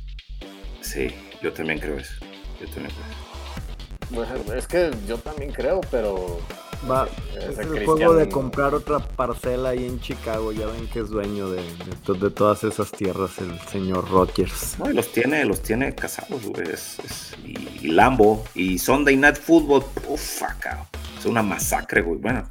sí, 0.81 1.09
yo 1.43 1.53
también 1.53 1.79
creo 1.79 1.99
eso. 1.99 2.15
Yo 2.61 2.67
también 2.69 2.93
creo 2.95 4.25
eso. 4.27 4.45
Pues, 4.45 4.59
es 4.59 4.67
que 4.67 4.91
yo 5.07 5.19
también 5.19 5.53
creo, 5.53 5.81
pero 5.91 6.41
Va, 6.89 7.09
Ese 7.37 7.39
es 7.51 7.59
el 7.59 7.67
Christian- 7.69 7.85
juego 7.87 8.15
de 8.15 8.29
comprar 8.29 8.73
otra 8.73 9.01
parcela 9.01 9.71
ahí 9.71 9.85
en 9.85 10.01
Chicago. 10.01 10.53
Ya 10.53 10.67
ven 10.67 10.87
que 10.87 11.01
es 11.01 11.09
dueño 11.09 11.51
de, 11.51 11.61
de 11.61 11.93
to- 12.05 12.15
de 12.15 12.31
todas 12.31 12.63
esas 12.63 12.93
tierras 12.93 13.37
el 13.39 13.59
señor 13.69 14.09
Rodgers. 14.09 14.77
No, 14.79 14.89
y 14.89 14.95
los 14.95 15.11
tiene, 15.11 15.45
los 15.45 15.61
tiene 15.61 15.93
casados, 15.95 16.41
güey. 16.45 16.71
Es- 16.71 17.01
es- 17.05 17.35
y, 17.45 17.81
y 17.83 17.89
Lambo 17.89 18.45
y 18.55 18.79
Sunday 18.79 19.17
Night 19.17 19.37
Football, 19.37 19.85
ufa, 20.07 20.55
cabrón. 20.61 20.87
Es 21.19 21.27
una 21.27 21.43
masacre, 21.43 22.01
güey. 22.03 22.21
Bueno, 22.21 22.49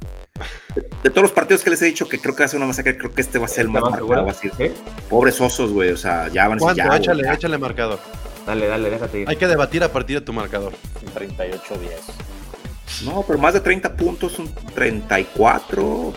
de, 0.74 0.82
de 1.02 1.10
todos 1.10 1.22
los 1.22 1.32
partidos 1.32 1.62
que 1.62 1.70
les 1.70 1.80
he 1.82 1.86
dicho 1.86 2.08
que 2.08 2.18
creo 2.20 2.34
que 2.34 2.40
va 2.42 2.44
a 2.46 2.48
ser 2.48 2.58
una 2.58 2.66
masacre, 2.66 2.96
creo 2.98 3.12
que 3.14 3.20
este 3.22 3.38
va 3.38 3.46
a 3.46 3.48
ser 3.48 3.62
el 3.62 3.68
más 3.70 3.82
¿Estás 3.82 4.00
marcado. 4.00 4.24
Va 4.26 4.30
a 4.30 4.34
ser, 4.34 4.52
¿Sí? 4.56 4.72
pobres 5.08 5.40
osos, 5.40 5.72
güey. 5.72 5.90
O 5.90 5.96
sea, 5.96 6.28
ya 6.28 6.48
van 6.48 6.52
a 6.52 6.54
decir, 6.54 6.64
¿Cuánto? 6.64 6.78
ya, 6.82 6.86
güey, 6.88 6.98
échale, 7.00 7.22
ya. 7.24 7.32
échale 7.34 7.58
marcador. 7.58 7.98
Dale, 8.46 8.66
dale, 8.66 8.90
déjate 8.90 9.20
ir. 9.20 9.28
Hay 9.28 9.36
que 9.36 9.46
debatir 9.46 9.82
a 9.82 9.92
partir 9.92 10.20
de 10.20 10.24
tu 10.24 10.32
marcador. 10.32 10.72
38-10. 11.14 13.04
No, 13.04 13.22
pero 13.26 13.38
más 13.38 13.54
de 13.54 13.60
30 13.60 13.96
puntos, 13.96 14.38
un 14.38 14.52
34, 14.74 16.12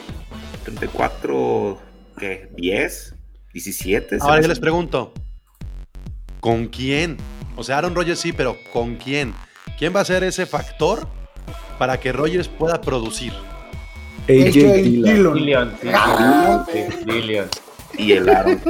34, 0.63 1.79
¿qué? 2.17 2.49
10, 2.55 3.15
17. 3.53 4.19
se 4.19 4.23
Ahora 4.25 4.41
yo 4.41 4.47
les 4.47 4.59
pregunto, 4.59 5.13
¿con 6.39 6.67
quién? 6.67 7.17
O 7.55 7.63
sea, 7.63 7.77
Aaron 7.77 7.93
Rodgers 7.95 8.19
sí, 8.19 8.31
pero 8.33 8.55
¿con 8.71 8.95
quién? 8.95 9.33
¿Quién 9.77 9.93
va 9.95 9.99
a 10.01 10.05
ser 10.05 10.23
ese 10.23 10.45
factor 10.45 11.07
para 11.81 11.99
que 11.99 12.11
Rodgers 12.11 12.47
pueda 12.47 12.79
producir? 12.79 13.33
AJ 14.29 14.53
Dillon. 14.53 15.33
Dillon. 15.33 15.71
Ah, 15.91 16.63
sí, 16.71 16.79
Dillion, 17.07 17.47
Y 17.97 18.11
el 18.11 18.29
Aaron. 18.29 18.61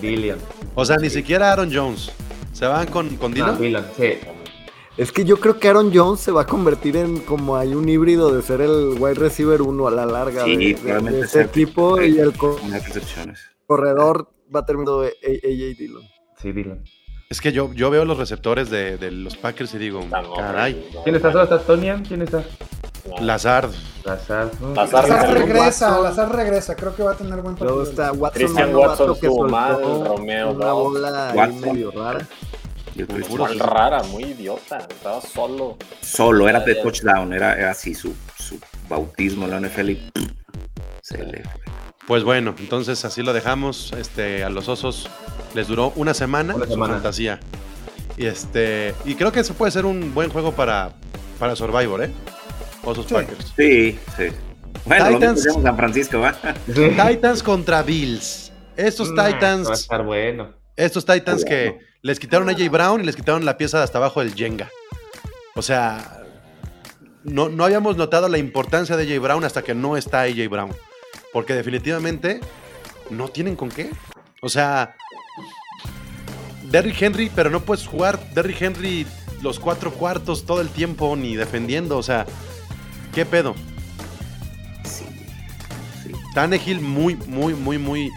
Dillion. 0.00 0.38
O 0.76 0.84
sea, 0.84 0.98
ni 0.98 1.10
siquiera 1.10 1.50
Aaron 1.52 1.68
Jones. 1.74 2.12
¿Se 2.52 2.64
van 2.64 2.86
con, 2.86 3.08
con 3.16 3.34
Dillon? 3.34 3.58
Dillon, 3.60 3.84
sí. 3.96 4.12
Es 4.96 5.10
que 5.10 5.24
yo 5.24 5.40
creo 5.40 5.58
que 5.58 5.66
Aaron 5.66 5.90
Jones 5.92 6.20
se 6.20 6.30
va 6.30 6.42
a 6.42 6.46
convertir 6.46 6.96
en 6.96 7.18
como 7.22 7.56
hay 7.56 7.74
un 7.74 7.88
híbrido 7.88 8.32
de 8.32 8.40
ser 8.42 8.60
el 8.60 8.94
wide 9.00 9.14
receiver 9.14 9.60
uno 9.60 9.88
a 9.88 9.90
la 9.90 10.06
larga 10.06 10.44
Sí, 10.44 10.74
de, 10.74 11.00
de- 11.00 11.20
ese 11.22 11.40
equipo 11.42 12.00
y 12.00 12.20
el 12.20 12.32
corredor 13.66 14.30
va 14.54 14.60
de 15.02 15.08
AJ 15.24 15.76
Dillon. 15.76 16.02
Sí, 16.40 16.52
Dillon. 16.52 16.84
Es 17.30 17.42
que 17.42 17.52
yo, 17.52 17.74
yo 17.74 17.90
veo 17.90 18.06
los 18.06 18.16
receptores 18.16 18.70
de, 18.70 18.96
de 18.96 19.10
los 19.10 19.36
Packers 19.36 19.74
y 19.74 19.78
digo, 19.78 20.00
caray, 20.34 20.88
¿Quién 21.04 21.14
está? 21.14 21.30
¿Solo 21.30 21.44
está 21.44 21.58
Tonian? 21.58 22.02
¿Quién 22.02 22.22
está? 22.22 22.42
Lazard. 23.20 23.70
Lazar. 24.02 24.50
¿no? 24.62 24.72
Lazar. 24.72 25.06
Lazar 25.06 25.28
Watson. 25.28 25.34
regresa, 25.34 25.98
Lazar 26.00 26.34
regresa. 26.34 26.74
Creo 26.74 26.96
que 26.96 27.02
va 27.02 27.12
a 27.12 27.16
tener 27.16 27.42
buen 27.42 27.54
partido. 27.54 27.74
Luego 27.76 27.82
está 27.90 28.12
Watson, 28.12 28.42
Christian 28.42 28.74
Watson 28.74 29.12
estuvo 29.12 29.46
mal, 29.46 29.78
Romeo 30.06 30.52
una 30.52 30.72
bola 30.72 31.32
Watson. 31.34 31.60
medio 31.60 31.90
rara. 31.90 32.26
Muy 32.96 33.58
rara, 33.58 34.02
muy 34.04 34.24
idiota. 34.24 34.78
Estaba 34.78 35.20
solo. 35.20 35.76
Solo, 36.00 36.48
era 36.48 36.60
de 36.60 36.76
touchdown, 36.76 37.34
era, 37.34 37.54
era 37.58 37.72
así 37.72 37.94
su, 37.94 38.14
su 38.38 38.58
bautismo 38.88 39.44
en 39.44 39.50
la 39.50 39.68
NFL 39.68 39.90
y 39.90 40.10
se 41.02 41.18
le 41.24 41.42
fue. 41.42 41.60
Pues 42.08 42.24
bueno, 42.24 42.54
entonces 42.58 43.04
así 43.04 43.22
lo 43.22 43.32
dejamos. 43.32 43.92
Este, 43.92 44.42
a 44.42 44.48
los 44.48 44.68
osos 44.68 45.08
les 45.54 45.68
duró 45.68 45.92
una 45.94 46.14
semana, 46.14 46.54
Una 46.56 46.66
su 46.66 46.76
fantasía. 46.76 47.38
Y 48.16 48.26
este, 48.26 48.94
y 49.04 49.14
creo 49.14 49.30
que 49.30 49.40
ese 49.40 49.52
puede 49.54 49.70
ser 49.70 49.84
un 49.86 50.12
buen 50.14 50.30
juego 50.30 50.52
para, 50.52 50.92
para 51.38 51.54
Survivor, 51.54 52.02
¿eh? 52.02 52.10
Osos 52.82 53.06
Sí. 53.06 53.14
Packers. 53.14 53.52
Sí, 53.56 53.98
sí. 54.16 54.24
Bueno, 54.86 55.10
lo 55.10 55.18
Titans. 55.18 55.46
en 55.46 55.62
San 55.62 55.76
Francisco, 55.76 56.18
¿va? 56.20 56.34
Titans 56.66 57.42
contra 57.42 57.82
Bills. 57.82 58.52
Estos 58.76 59.10
Nah, 59.10 59.22
Va 59.22 59.28
a 59.28 59.32
Titans, 59.34 59.70
estar 59.70 60.02
bueno. 60.04 60.50
estos 60.76 61.04
Titans 61.04 61.44
Bueno. 61.44 61.48
que 61.48 61.78
les 62.02 62.18
quitaron 62.18 62.48
a 62.48 62.52
AJ 62.52 62.70
Brown 62.70 63.00
y 63.02 63.04
les 63.04 63.16
quitaron 63.16 63.44
la 63.44 63.56
pieza 63.58 63.78
de 63.78 63.84
hasta 63.84 63.98
abajo 63.98 64.20
del 64.20 64.34
Jenga. 64.34 64.70
O 65.54 65.62
sea, 65.62 66.22
no, 67.24 67.48
no 67.50 67.64
habíamos 67.64 67.96
notado 67.96 68.28
la 68.28 68.38
importancia 68.38 68.96
de 68.96 69.02
AJ 69.12 69.20
Brown 69.22 69.44
hasta 69.44 69.62
que 69.62 69.74
no 69.74 69.96
está 69.96 70.22
AJ 70.22 70.48
Brown. 70.48 70.70
Porque 71.32 71.54
definitivamente 71.54 72.40
no 73.10 73.28
tienen 73.28 73.56
con 73.56 73.68
qué. 73.68 73.90
O 74.42 74.48
sea, 74.48 74.94
Derrick 76.70 77.00
Henry, 77.00 77.30
pero 77.34 77.50
no 77.50 77.60
puedes 77.60 77.86
jugar 77.86 78.18
Derrick 78.34 78.60
Henry 78.62 79.06
los 79.42 79.58
cuatro 79.58 79.92
cuartos 79.92 80.44
todo 80.46 80.60
el 80.60 80.68
tiempo 80.68 81.14
ni 81.16 81.36
defendiendo. 81.36 81.96
O 81.98 82.02
sea, 82.02 82.26
¿qué 83.14 83.24
pedo? 83.26 83.54
Tannehill 86.34 86.80
muy, 86.80 87.16
muy, 87.26 87.54
muy, 87.54 87.78
muy 87.78 88.10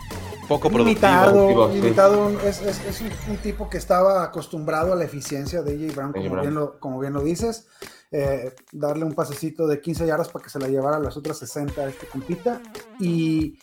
poco 0.48 0.70
productivo. 0.70 1.70
Limitado, 1.74 2.30
sí. 2.30 2.36
es, 2.46 2.62
es- 2.62 2.86
es 2.86 3.02
un, 3.02 3.10
un 3.30 3.38
tipo 3.38 3.70
que 3.70 3.78
estaba 3.78 4.24
acostumbrado 4.24 4.94
a 4.94 4.96
la 4.96 5.06
eficiencia 5.06 5.62
de 5.62 5.74
AJ 5.88 5.96
Brown, 5.96 6.10
AJ 6.10 6.14
como, 6.16 6.30
Brown. 6.30 6.42
Bien, 6.42 6.54
lo, 6.56 6.80
como 6.80 7.00
bien 7.00 7.14
lo 7.14 7.22
dices. 7.24 7.68
Eh, 8.12 8.54
darle 8.74 9.06
un 9.06 9.14
pasecito 9.14 9.68
de 9.68 9.80
15 9.80 10.06
yardas 10.06 10.28
para 10.30 10.44
que 10.44 10.50
se 10.50 10.60
la 10.60 10.68
llevara 10.68 10.98
a 10.98 11.00
las 11.00 11.16
otras 11.16 11.38
60 11.40 11.80
a 11.82 11.88
este 11.90 12.08
compita. 12.08 12.62
Y, 13.00 13.58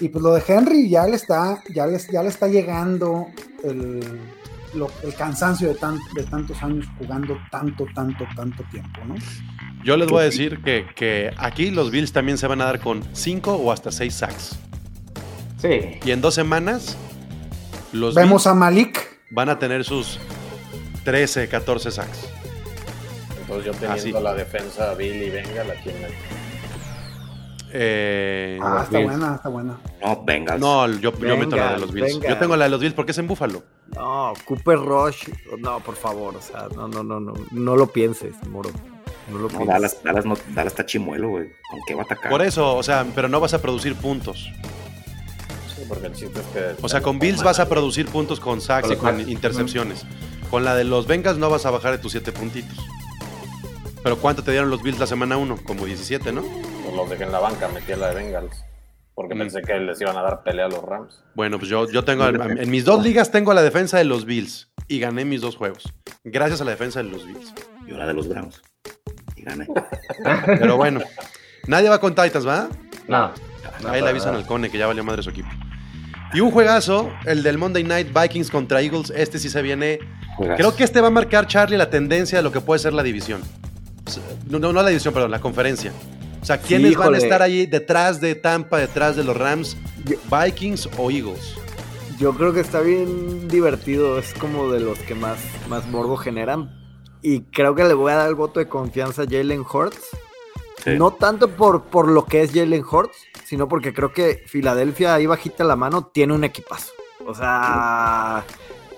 y 0.00 0.08
pues 0.08 0.22
lo 0.22 0.34
de 0.34 0.42
Henry 0.46 0.88
ya 0.88 1.06
le 1.06 1.16
está, 1.16 1.62
ya 1.72 1.86
les, 1.86 2.08
ya 2.10 2.22
le 2.22 2.28
está 2.28 2.48
llegando 2.48 3.26
el, 3.62 4.00
lo- 4.74 4.90
el 5.04 5.14
cansancio 5.14 5.68
de, 5.68 5.74
tan, 5.76 5.98
de 6.14 6.24
tantos 6.24 6.60
años 6.62 6.86
jugando 6.98 7.36
tanto, 7.52 7.86
tanto, 7.94 8.24
tanto 8.34 8.64
tiempo, 8.72 9.00
¿no? 9.06 9.14
Yo 9.84 9.96
les 9.96 10.08
voy 10.08 10.20
a 10.22 10.24
decir 10.24 10.62
que, 10.62 10.86
que 10.96 11.32
aquí 11.38 11.70
los 11.70 11.90
Bills 11.90 12.12
también 12.12 12.38
se 12.38 12.46
van 12.46 12.60
a 12.60 12.64
dar 12.64 12.80
con 12.80 13.02
5 13.12 13.54
o 13.54 13.70
hasta 13.72 13.90
6 13.92 14.14
sacks. 14.14 14.58
Sí. 15.60 16.00
Y 16.04 16.10
en 16.10 16.20
dos 16.20 16.34
semanas, 16.34 16.96
los 17.92 18.14
Vemos 18.16 18.42
Bills 18.44 18.46
a 18.48 18.54
Malik. 18.54 19.20
van 19.30 19.48
a 19.48 19.58
tener 19.60 19.84
sus 19.84 20.18
13, 21.04 21.48
14 21.48 21.90
sacks. 21.92 22.28
Entonces 23.56 23.66
yo 23.66 23.72
teniendo 23.72 24.18
Así. 24.18 24.24
la 24.24 24.34
defensa 24.34 24.94
Billy 24.94 25.30
venga 25.30 25.64
la 25.64 25.74
tiene. 25.82 26.08
Eh, 27.74 28.58
Ah, 28.62 28.80
está 28.84 28.98
Bills. 28.98 29.10
buena, 29.10 29.34
está 29.36 29.48
buena. 29.48 29.78
No, 30.04 30.22
Bengals. 30.24 30.60
no, 30.60 30.86
yo, 30.88 31.12
yo 31.18 31.36
meto 31.36 31.56
la 31.56 31.62
de 31.62 31.68
Venga, 31.70 31.78
los 31.78 31.92
Bills. 31.92 32.14
venga. 32.18 32.28
Yo 32.28 32.38
tengo 32.38 32.56
la 32.56 32.64
de 32.64 32.70
los 32.70 32.80
Bills 32.80 32.94
porque 32.94 33.12
es 33.12 33.18
en 33.18 33.26
Búfalo. 33.26 33.62
No, 33.96 34.34
Cooper 34.44 34.78
Rush, 34.78 35.28
no, 35.58 35.80
por 35.80 35.96
favor, 35.96 36.36
o 36.36 36.42
sea, 36.42 36.68
no, 36.74 36.86
no, 36.88 37.02
no, 37.02 37.18
no, 37.20 37.32
no 37.50 37.76
lo 37.76 37.86
pienses, 37.86 38.34
moro. 38.48 38.70
No 39.30 39.38
lo 39.38 39.42
No, 39.44 39.48
pienses. 39.48 39.66
Dallas, 39.68 40.02
Dallas, 40.02 40.24
no, 40.26 40.34
Dallas 40.50 40.72
está 40.72 40.84
chimuelo, 40.84 41.30
güey. 41.30 41.48
¿Con 41.70 41.80
qué 41.86 41.94
va 41.94 42.02
a 42.02 42.04
atacar? 42.04 42.30
Por 42.30 42.42
eso, 42.42 42.76
o 42.76 42.82
sea, 42.82 43.06
pero 43.14 43.28
no 43.28 43.40
vas 43.40 43.54
a 43.54 43.62
producir 43.62 43.94
puntos. 43.94 44.50
Sí, 45.74 45.82
porque 45.88 46.08
el 46.08 46.12
chiste 46.12 46.40
es 46.40 46.46
que. 46.48 46.82
O 46.84 46.88
sea, 46.90 47.00
con 47.00 47.18
Bills 47.18 47.42
vas 47.42 47.58
a 47.58 47.68
producir 47.70 48.06
puntos 48.06 48.38
con 48.38 48.60
sacks 48.60 48.90
y 48.90 48.96
Con 48.96 49.18
intercepciones. 49.30 50.04
Con 50.50 50.64
la 50.64 50.74
de 50.74 50.84
los 50.84 51.06
Bengals 51.06 51.38
no 51.38 51.48
vas 51.48 51.64
a 51.64 51.70
bajar 51.70 51.92
de 51.92 51.98
tus 51.98 52.12
7 52.12 52.30
puntitos. 52.32 52.76
Pero 54.02 54.16
¿cuánto 54.18 54.42
te 54.42 54.50
dieron 54.50 54.70
los 54.70 54.82
Bills 54.82 54.98
la 54.98 55.06
semana 55.06 55.36
1? 55.36 55.58
Como 55.64 55.84
17, 55.84 56.32
¿no? 56.32 56.42
Pues 56.42 56.94
los 56.96 57.08
dejé 57.08 57.24
en 57.24 57.32
la 57.32 57.38
banca, 57.38 57.68
metí 57.68 57.92
a 57.92 57.96
la 57.96 58.08
de 58.08 58.14
Bengals. 58.16 58.64
Porque 59.14 59.34
Mm. 59.34 59.38
pensé 59.38 59.62
que 59.62 59.74
les 59.78 60.00
iban 60.00 60.16
a 60.16 60.22
dar 60.22 60.42
pelea 60.42 60.66
a 60.66 60.68
los 60.68 60.82
Rams. 60.82 61.22
Bueno, 61.34 61.58
pues 61.58 61.70
yo, 61.70 61.88
yo 61.90 62.02
tengo, 62.04 62.26
en 62.26 62.70
mis 62.70 62.84
dos 62.84 63.02
ligas 63.02 63.30
tengo 63.30 63.52
la 63.52 63.62
defensa 63.62 63.98
de 63.98 64.04
los 64.04 64.24
Bills 64.24 64.70
y 64.88 64.98
gané 65.00 65.24
mis 65.24 65.40
dos 65.42 65.56
juegos. 65.56 65.92
Gracias 66.24 66.60
a 66.62 66.64
la 66.64 66.70
defensa 66.70 67.02
de 67.02 67.10
los 67.10 67.26
Bills. 67.26 67.52
Yo 67.86 67.96
la 67.98 68.06
de 68.06 68.14
los 68.14 68.26
Browns. 68.28 68.62
Y 69.36 69.42
gané. 69.42 69.66
Pero 70.46 70.76
bueno, 70.78 71.00
nadie 71.66 71.88
va 71.90 72.00
con 72.00 72.14
Titans, 72.14 72.46
¿va? 72.46 72.68
No. 73.06 73.32
no 73.82 73.88
Ahí 73.90 74.00
le 74.00 74.08
avisan 74.08 74.34
al 74.34 74.46
Cone 74.46 74.70
que 74.70 74.78
ya 74.78 74.86
valió 74.86 75.04
madre 75.04 75.22
su 75.22 75.30
equipo. 75.30 75.48
Y 76.32 76.40
un 76.40 76.50
juegazo, 76.50 77.12
el 77.26 77.42
del 77.42 77.58
Monday 77.58 77.84
Night 77.84 78.08
Vikings 78.18 78.50
contra 78.50 78.80
Eagles. 78.80 79.12
Este 79.14 79.38
sí 79.38 79.50
se 79.50 79.60
viene. 79.60 79.98
Creo 80.56 80.74
que 80.74 80.84
este 80.84 81.02
va 81.02 81.08
a 81.08 81.10
marcar, 81.10 81.46
Charlie, 81.46 81.76
la 81.76 81.90
tendencia 81.90 82.38
de 82.38 82.42
lo 82.42 82.50
que 82.50 82.62
puede 82.62 82.78
ser 82.78 82.94
la 82.94 83.02
división. 83.02 83.42
No, 84.48 84.58
no, 84.58 84.72
no 84.72 84.82
la 84.82 84.88
división, 84.88 85.14
perdón, 85.14 85.30
la 85.30 85.40
conferencia. 85.40 85.92
O 86.40 86.44
sea, 86.44 86.58
¿quiénes 86.60 86.96
van 86.96 87.14
a 87.14 87.18
estar 87.18 87.40
ahí 87.42 87.66
detrás 87.66 88.20
de 88.20 88.34
Tampa, 88.34 88.78
detrás 88.78 89.14
de 89.16 89.22
los 89.24 89.36
Rams? 89.36 89.76
¿Vikings 90.30 90.88
o 90.98 91.10
Eagles? 91.10 91.54
Yo 92.18 92.34
creo 92.34 92.52
que 92.52 92.60
está 92.60 92.80
bien 92.80 93.48
divertido, 93.48 94.18
es 94.18 94.34
como 94.34 94.70
de 94.70 94.80
los 94.80 94.98
que 95.00 95.14
más, 95.14 95.38
más 95.68 95.86
morbo 95.88 96.16
generan. 96.16 96.70
Y 97.22 97.42
creo 97.42 97.74
que 97.76 97.84
le 97.84 97.94
voy 97.94 98.10
a 98.12 98.16
dar 98.16 98.28
el 98.28 98.34
voto 98.34 98.58
de 98.60 98.68
confianza 98.68 99.22
a 99.22 99.26
Jalen 99.26 99.60
Hurts. 99.72 100.00
Sí. 100.82 100.90
No 100.98 101.12
tanto 101.12 101.48
por, 101.48 101.84
por 101.84 102.08
lo 102.08 102.24
que 102.26 102.42
es 102.42 102.52
Jalen 102.52 102.82
Hurts, 102.84 103.16
sino 103.44 103.68
porque 103.68 103.94
creo 103.94 104.12
que 104.12 104.42
Filadelfia 104.48 105.14
ahí 105.14 105.26
bajita 105.26 105.62
la 105.62 105.76
mano 105.76 106.06
tiene 106.12 106.34
un 106.34 106.42
equipazo. 106.42 106.90
O 107.24 107.34
sea, 107.34 108.44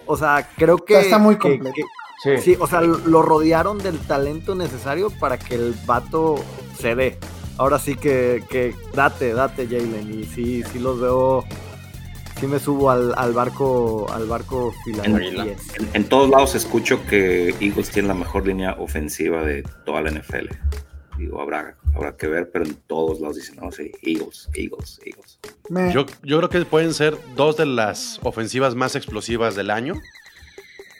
o 0.06 0.16
sea, 0.16 0.48
creo 0.56 0.78
que 0.78 0.98
Está 1.00 1.18
muy 1.18 1.34
que- 1.36 1.40
completo. 1.50 1.74
que- 1.76 1.82
Sí. 2.22 2.38
Sí, 2.38 2.56
o 2.58 2.66
sea, 2.66 2.80
lo 2.80 3.22
rodearon 3.22 3.78
del 3.78 3.98
talento 3.98 4.54
necesario 4.54 5.10
para 5.10 5.38
que 5.38 5.54
el 5.56 5.74
vato 5.86 6.36
se 6.78 6.94
dé. 6.94 7.18
Ahora 7.58 7.78
sí 7.78 7.96
que, 7.96 8.42
que 8.48 8.74
date, 8.94 9.32
date, 9.34 9.66
Jalen. 9.66 10.20
Y 10.20 10.24
sí, 10.24 10.62
sí 10.72 10.78
los 10.78 11.00
veo. 11.00 11.44
Sí 12.40 12.46
me 12.48 12.58
subo 12.58 12.90
al, 12.90 13.14
al 13.16 13.32
barco, 13.32 14.06
al 14.12 14.26
barco 14.26 14.74
Filadelfia. 14.84 15.44
En, 15.78 15.88
en 15.92 16.04
todos 16.08 16.28
lados 16.30 16.54
escucho 16.56 17.00
que 17.06 17.50
Eagles 17.60 17.90
tiene 17.90 18.08
la 18.08 18.14
mejor 18.14 18.46
línea 18.46 18.72
ofensiva 18.78 19.42
de 19.42 19.62
toda 19.84 20.00
la 20.02 20.10
NFL. 20.10 20.48
Digo, 21.16 21.40
habrá, 21.40 21.76
habrá 21.94 22.16
que 22.16 22.26
ver, 22.26 22.50
pero 22.52 22.64
en 22.64 22.74
todos 22.88 23.20
lados 23.20 23.36
dicen, 23.36 23.56
no, 23.62 23.70
sí, 23.70 23.92
Eagles, 24.02 24.48
Eagles, 24.54 24.98
Eagles. 25.04 25.38
Me- 25.68 25.92
Yo, 25.92 26.06
yo 26.24 26.38
creo 26.38 26.48
que 26.48 26.64
pueden 26.64 26.92
ser 26.92 27.16
dos 27.36 27.56
de 27.56 27.66
las 27.66 28.18
ofensivas 28.24 28.74
más 28.74 28.96
explosivas 28.96 29.54
del 29.54 29.70
año. 29.70 29.94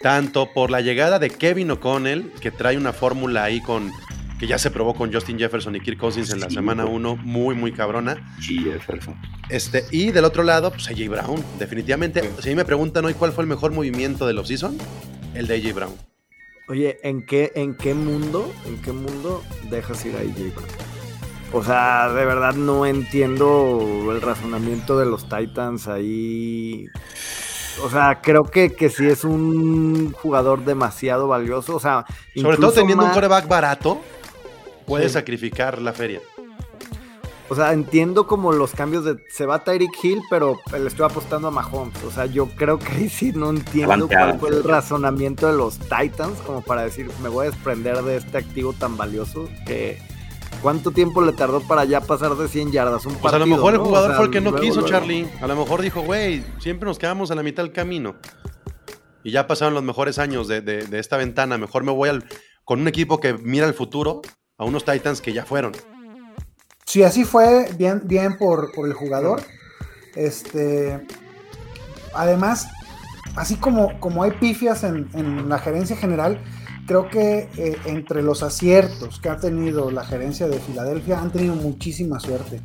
Tanto 0.05 0.53
por 0.53 0.71
la 0.71 0.83
llegada 0.83 1.19
de 1.19 1.31
Kevin 1.31 1.71
O'Connell, 1.71 2.31
que 2.39 2.51
trae 2.51 2.77
una 2.77 2.93
fórmula 2.93 3.43
ahí 3.43 3.63
con 3.63 3.91
que 4.39 4.47
ya 4.47 4.59
se 4.59 4.71
probó 4.71 4.93
con 4.95 5.11
Justin 5.11 5.39
Jefferson 5.39 5.75
y 5.77 5.81
Kirk 5.81 5.97
Cousins 5.97 6.31
en 6.31 6.41
la 6.41 6.51
Sí, 6.51 6.57
semana 6.57 6.83
güey. 6.83 6.97
1, 6.97 7.17
muy, 7.17 7.55
muy 7.55 7.73
cabrona. 7.73 8.37
Jefferson. 8.39 9.19
Este, 9.49 9.87
y 9.93 10.11
del 10.11 10.27
otro 10.27 10.43
lado, 10.43 10.71
pues 10.71 10.89
AJ 10.89 11.09
Brown. 11.09 11.43
Definitivamente, 11.59 12.21
si 12.41 12.51
a 12.51 12.53
mí 12.53 12.55
me 12.55 12.67
preguntan 12.67 13.07
hoy 13.07 13.15
cuál 13.15 13.33
fue 13.33 13.45
el 13.45 13.49
mejor 13.49 13.73
movimiento 13.73 14.27
de 14.27 14.35
los 14.35 14.49
season, 14.49 14.77
el 15.33 15.47
de 15.47 15.55
AJ 15.57 15.75
Brown. 15.75 15.95
Oye, 16.69 16.99
¿en 17.03 17.25
qué, 17.25 17.53
¿en 17.55 17.75
qué 17.75 17.95
mundo, 17.95 18.53
en 18.67 18.83
qué 18.83 18.93
mundo 18.93 19.43
dejas 19.71 20.05
ir 20.05 20.17
a 20.17 20.19
AJ 20.19 20.55
Brown? 20.55 20.69
O 21.55 21.65
sea, 21.65 22.11
de 22.13 22.27
verdad 22.27 22.53
no 22.53 22.85
entiendo 22.85 24.11
el 24.13 24.21
razonamiento 24.21 24.99
de 24.99 25.07
los 25.07 25.31
Titans 25.31 25.89
ahí. 25.89 26.89
O 27.83 27.91
sea, 27.91 28.21
creo 28.23 28.45
que, 28.45 28.73
que 28.75 28.89
sí 28.91 29.07
es 29.07 29.25
un 29.25 30.13
jugador 30.13 30.65
demasiado 30.65 31.29
valioso. 31.29 31.75
O 31.77 31.81
sea, 31.81 32.05
Sobre 32.35 32.57
todo 32.57 32.73
teniendo 32.73 33.05
un 33.05 33.11
coreback 33.13 33.49
barato, 33.49 34.01
puedes 34.87 35.13
Sí. 35.13 35.15
sacrificar 35.15 35.81
la 35.81 35.93
feria. 35.93 36.21
O 37.51 37.55
sea, 37.55 37.73
entiendo 37.75 38.27
como 38.27 38.53
los 38.53 38.71
cambios 38.73 39.05
de. 39.05 39.17
Se 39.31 39.45
va 39.45 39.63
Tyreek 39.63 39.93
Hill, 40.03 40.23
pero 40.31 40.59
le 40.73 40.87
estoy 40.89 41.05
apostando 41.05 41.49
a 41.49 41.51
Mahomes. 41.51 42.03
O 42.05 42.11
sea, 42.11 42.25
yo 42.25 42.47
creo 42.57 42.79
que 42.79 42.91
ahí 42.93 43.09
sí 43.11 43.33
no 43.35 43.51
entiendo 43.51 44.09
cuál 44.09 44.39
fue 44.41 44.49
el 44.49 44.65
razonamiento 44.65 45.47
de 45.47 45.53
los 45.57 45.79
Titans, 45.79 46.41
como 46.47 46.63
para 46.63 46.83
decir, 46.85 47.11
me 47.23 47.29
voy 47.29 47.47
a 47.47 47.51
desprender 47.51 48.03
de 48.03 48.17
este 48.17 48.39
activo 48.39 48.73
tan 48.73 48.97
valioso 48.97 49.47
que. 49.67 49.99
¿Cuánto 50.65 50.93
tiempo 50.93 51.21
le 51.21 51.33
tardó 51.33 51.61
para 51.61 51.85
ya 51.85 52.01
pasar 52.01 52.35
de 52.37 52.49
100 52.49 52.73
yardas? 52.73 53.05
Un 53.05 53.17
Pues 53.17 53.35
a 53.35 53.39
lo 53.39 53.45
mejor 53.47 53.75
el 53.75 53.81
jugador 53.81 54.13
sea, 54.13 54.17
fue 54.17 54.25
el 54.25 54.31
que 54.31 54.41
no 54.41 54.51
luego, 54.51 54.65
quiso, 54.65 54.81
luego. 54.81 54.89
Charlie. 54.89 55.29
A 55.43 55.47
lo 55.47 55.57
mejor 55.57 55.83
dijo, 55.83 56.01
güey, 56.01 56.43
siempre 56.59 56.87
nos 56.89 56.99
quedamos 56.99 57.31
a 57.31 57.35
la 57.35 57.43
mitad 57.43 57.63
del 57.63 57.71
camino. 57.73 58.15
Y 59.23 59.31
ya 59.31 59.47
pasaron 59.47 59.75
los 59.75 59.83
mejores 59.83 60.19
años 60.19 60.49
de, 60.49 60.63
de- 60.63 60.87
de 60.87 60.99
esta 60.99 61.19
ventana. 61.19 61.59
Mejor 61.59 61.85
me 61.85 61.93
voy 61.93 62.09
al, 62.09 62.25
con 62.65 62.81
un 62.81 62.89
equipo 62.89 63.21
que 63.21 63.35
mira 63.35 63.67
el 63.67 63.75
futuro 63.75 64.23
a 64.57 64.65
unos 64.65 64.87
Titans 64.87 65.21
que 65.21 65.35
ya 65.35 65.45
fueron. 65.45 65.73
Si 66.87 67.03
así 67.03 67.25
fue, 67.27 67.69
bien, 67.77 68.01
bien 68.05 68.39
por, 68.39 68.73
por 68.73 68.87
el 68.89 68.95
jugador. 68.95 69.43
Este. 70.15 71.07
Además, 72.15 72.69
así 73.37 73.57
como, 73.57 74.01
como 74.01 74.23
hay 74.23 74.31
pifias 74.31 74.83
en, 74.85 75.11
en 75.13 75.47
la 75.51 75.59
gerencia 75.59 75.95
general, 75.95 76.39
creo 76.87 77.09
que 77.09 77.49
eh, 77.57 77.77
entre 77.87 78.23
los 78.23 78.43
aciertos 78.43 79.21
que 79.21 79.29
ha 79.29 79.37
tenido 79.39 79.91
la 79.91 80.05
gerencia 80.05 80.47
de 80.49 80.59
Filadelfia 80.61 81.21
han 81.21 81.31
tenido 81.31 81.55
muchísima 81.55 82.21
suerte. 82.21 82.61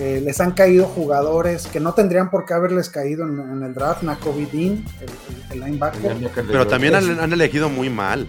Eh, 0.00 0.22
les 0.24 0.40
han 0.40 0.52
caído 0.52 0.86
jugadores 0.86 1.66
que 1.66 1.80
no 1.80 1.92
tendrían 1.92 2.30
por 2.30 2.44
qué 2.44 2.54
haberles 2.54 2.88
caído 2.88 3.24
en, 3.26 3.40
en 3.40 3.62
el 3.64 3.74
draft, 3.74 4.02
Nakobe 4.02 4.46
Dean, 4.52 4.84
el, 5.00 5.08
el- 5.08 5.52
el 5.52 5.60
linebacker. 5.60 6.16
Pero 6.46 6.66
también 6.68 6.94
han, 6.94 7.18
han 7.18 7.32
elegido 7.32 7.68
muy 7.68 7.90
mal. 7.90 8.26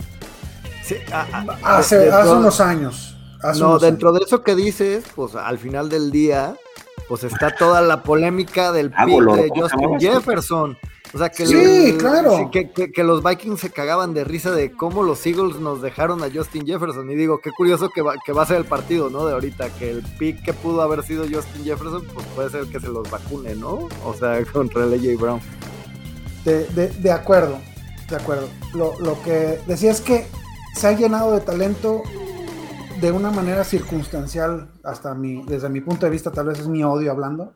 Sí, 0.84 0.96
a- 1.12 1.28
a- 1.32 1.78
Hace, 1.78 1.98
de- 2.00 2.12
hace 2.12 2.30
de- 2.30 2.36
unos 2.36 2.60
años. 2.60 3.18
hace 3.44 3.60
No, 3.60 3.68
unos 3.70 3.82
dentro 3.84 4.10
años. 4.10 4.20
de 4.22 4.26
eso 4.26 4.42
que 4.44 4.56
dices, 4.56 5.04
pues 5.16 5.36
al 5.36 5.60
final 5.60 5.90
del 5.90 6.10
día, 6.10 6.56
pues 7.08 7.24
está 7.24 7.52
toda 7.52 7.82
la 7.82 8.02
polémica 8.02 8.72
del 8.72 8.90
pick 8.90 9.06
de 9.08 9.14
¿cómo 9.14 9.36
se 9.36 9.50
Justin? 9.76 10.00
Jefferson. 10.00 10.78
O 11.14 11.18
sea, 11.18 11.30
que, 11.30 11.48
Sí, 11.48 11.56
el- 11.56 11.98
claro. 11.98 12.52
que, 12.52 12.70
que- 12.72 12.92
que 12.92 13.04
los 13.04 13.24
Vikings 13.24 13.60
se 13.60 13.72
cagaban 13.72 14.14
de 14.14 14.24
risa 14.24 14.52
de 14.52 14.72
cómo 14.72 15.02
los 15.02 15.26
Eagles 15.26 15.60
nos 15.60 15.82
dejaron 15.82 16.22
a 16.24 16.30
Justin 16.32 16.68
Jefferson. 16.68 17.10
Y 17.10 17.16
digo, 17.16 17.40
qué 17.42 17.50
curioso 17.52 17.90
que 17.90 18.04
va, 18.04 18.14
que 18.24 18.32
va 18.32 18.44
a 18.44 18.46
ser 18.46 18.58
el 18.58 18.66
partido, 18.66 19.10
¿no? 19.10 19.26
De 19.26 19.34
ahorita, 19.34 19.70
que 19.72 19.90
el 19.90 20.04
pick 20.20 20.44
que 20.44 20.54
pudo 20.54 20.82
haber 20.84 21.02
sido 21.04 21.24
Justin 21.24 21.64
Jefferson, 21.64 22.06
pues 22.14 22.26
puede 22.36 22.50
ser 22.52 22.66
que 22.66 22.80
se 22.80 22.88
los 22.90 23.10
vacune, 23.10 23.56
¿no? 23.56 23.88
O 24.06 24.14
sea, 24.14 24.40
contra 24.54 24.84
el 24.84 24.94
AJ 24.94 25.20
Brown. 25.20 25.40
De, 26.46 26.66
de- 26.68 26.90
de 26.90 27.12
acuerdo, 27.12 27.58
de 28.08 28.16
acuerdo. 28.16 28.48
Lo, 28.76 28.98
lo 29.00 29.20
que 29.24 29.60
decía 29.66 29.90
es 29.92 30.02
que 30.02 30.28
se 30.76 30.88
ha 30.88 30.92
llenado 30.92 31.32
de 31.32 31.42
talento 31.42 32.04
de 33.02 33.12
una 33.12 33.32
manera 33.32 33.64
circunstancial, 33.64 34.70
hasta 34.84 35.16
mi, 35.16 35.44
desde 35.46 35.70
mi 35.70 35.82
punto 35.82 36.06
de 36.06 36.12
vista, 36.12 36.32
tal 36.32 36.48
vez 36.48 36.60
es 36.60 36.68
mi 36.68 36.84
odio 36.84 37.12
hablando, 37.12 37.54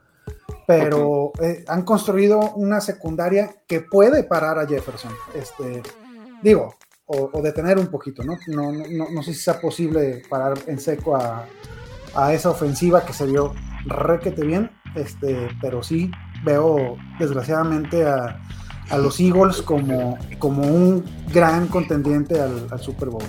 pero 0.65 1.31
eh, 1.41 1.65
han 1.67 1.83
construido 1.83 2.39
una 2.55 2.79
secundaria 2.81 3.53
que 3.67 3.81
puede 3.81 4.23
parar 4.23 4.59
a 4.59 4.67
Jefferson. 4.67 5.11
Este, 5.35 5.81
digo, 6.41 6.75
o, 7.05 7.29
o 7.33 7.41
detener 7.41 7.77
un 7.77 7.87
poquito, 7.87 8.23
¿no? 8.23 8.37
No, 8.47 8.71
no, 8.71 8.83
no- 8.89 9.09
no 9.11 9.23
sé 9.23 9.33
si 9.33 9.41
sea 9.41 9.59
posible 9.59 10.21
parar 10.29 10.53
en 10.67 10.79
seco 10.79 11.15
a, 11.15 11.45
a 12.15 12.33
esa 12.33 12.49
ofensiva 12.49 13.05
que 13.05 13.13
se 13.13 13.25
vio 13.25 13.53
requete 13.85 14.45
bien, 14.45 14.71
este, 14.95 15.49
pero 15.61 15.83
sí 15.83 16.09
veo 16.45 16.97
desgraciadamente 17.19 18.05
a, 18.05 18.41
a 18.89 18.97
los 18.97 19.19
Eagles 19.19 19.61
como, 19.61 20.17
como 20.39 20.63
un 20.63 21.03
gran 21.33 21.67
contendiente 21.67 22.39
al, 22.39 22.67
al 22.71 22.79
Super 22.79 23.09
Bowl. 23.09 23.23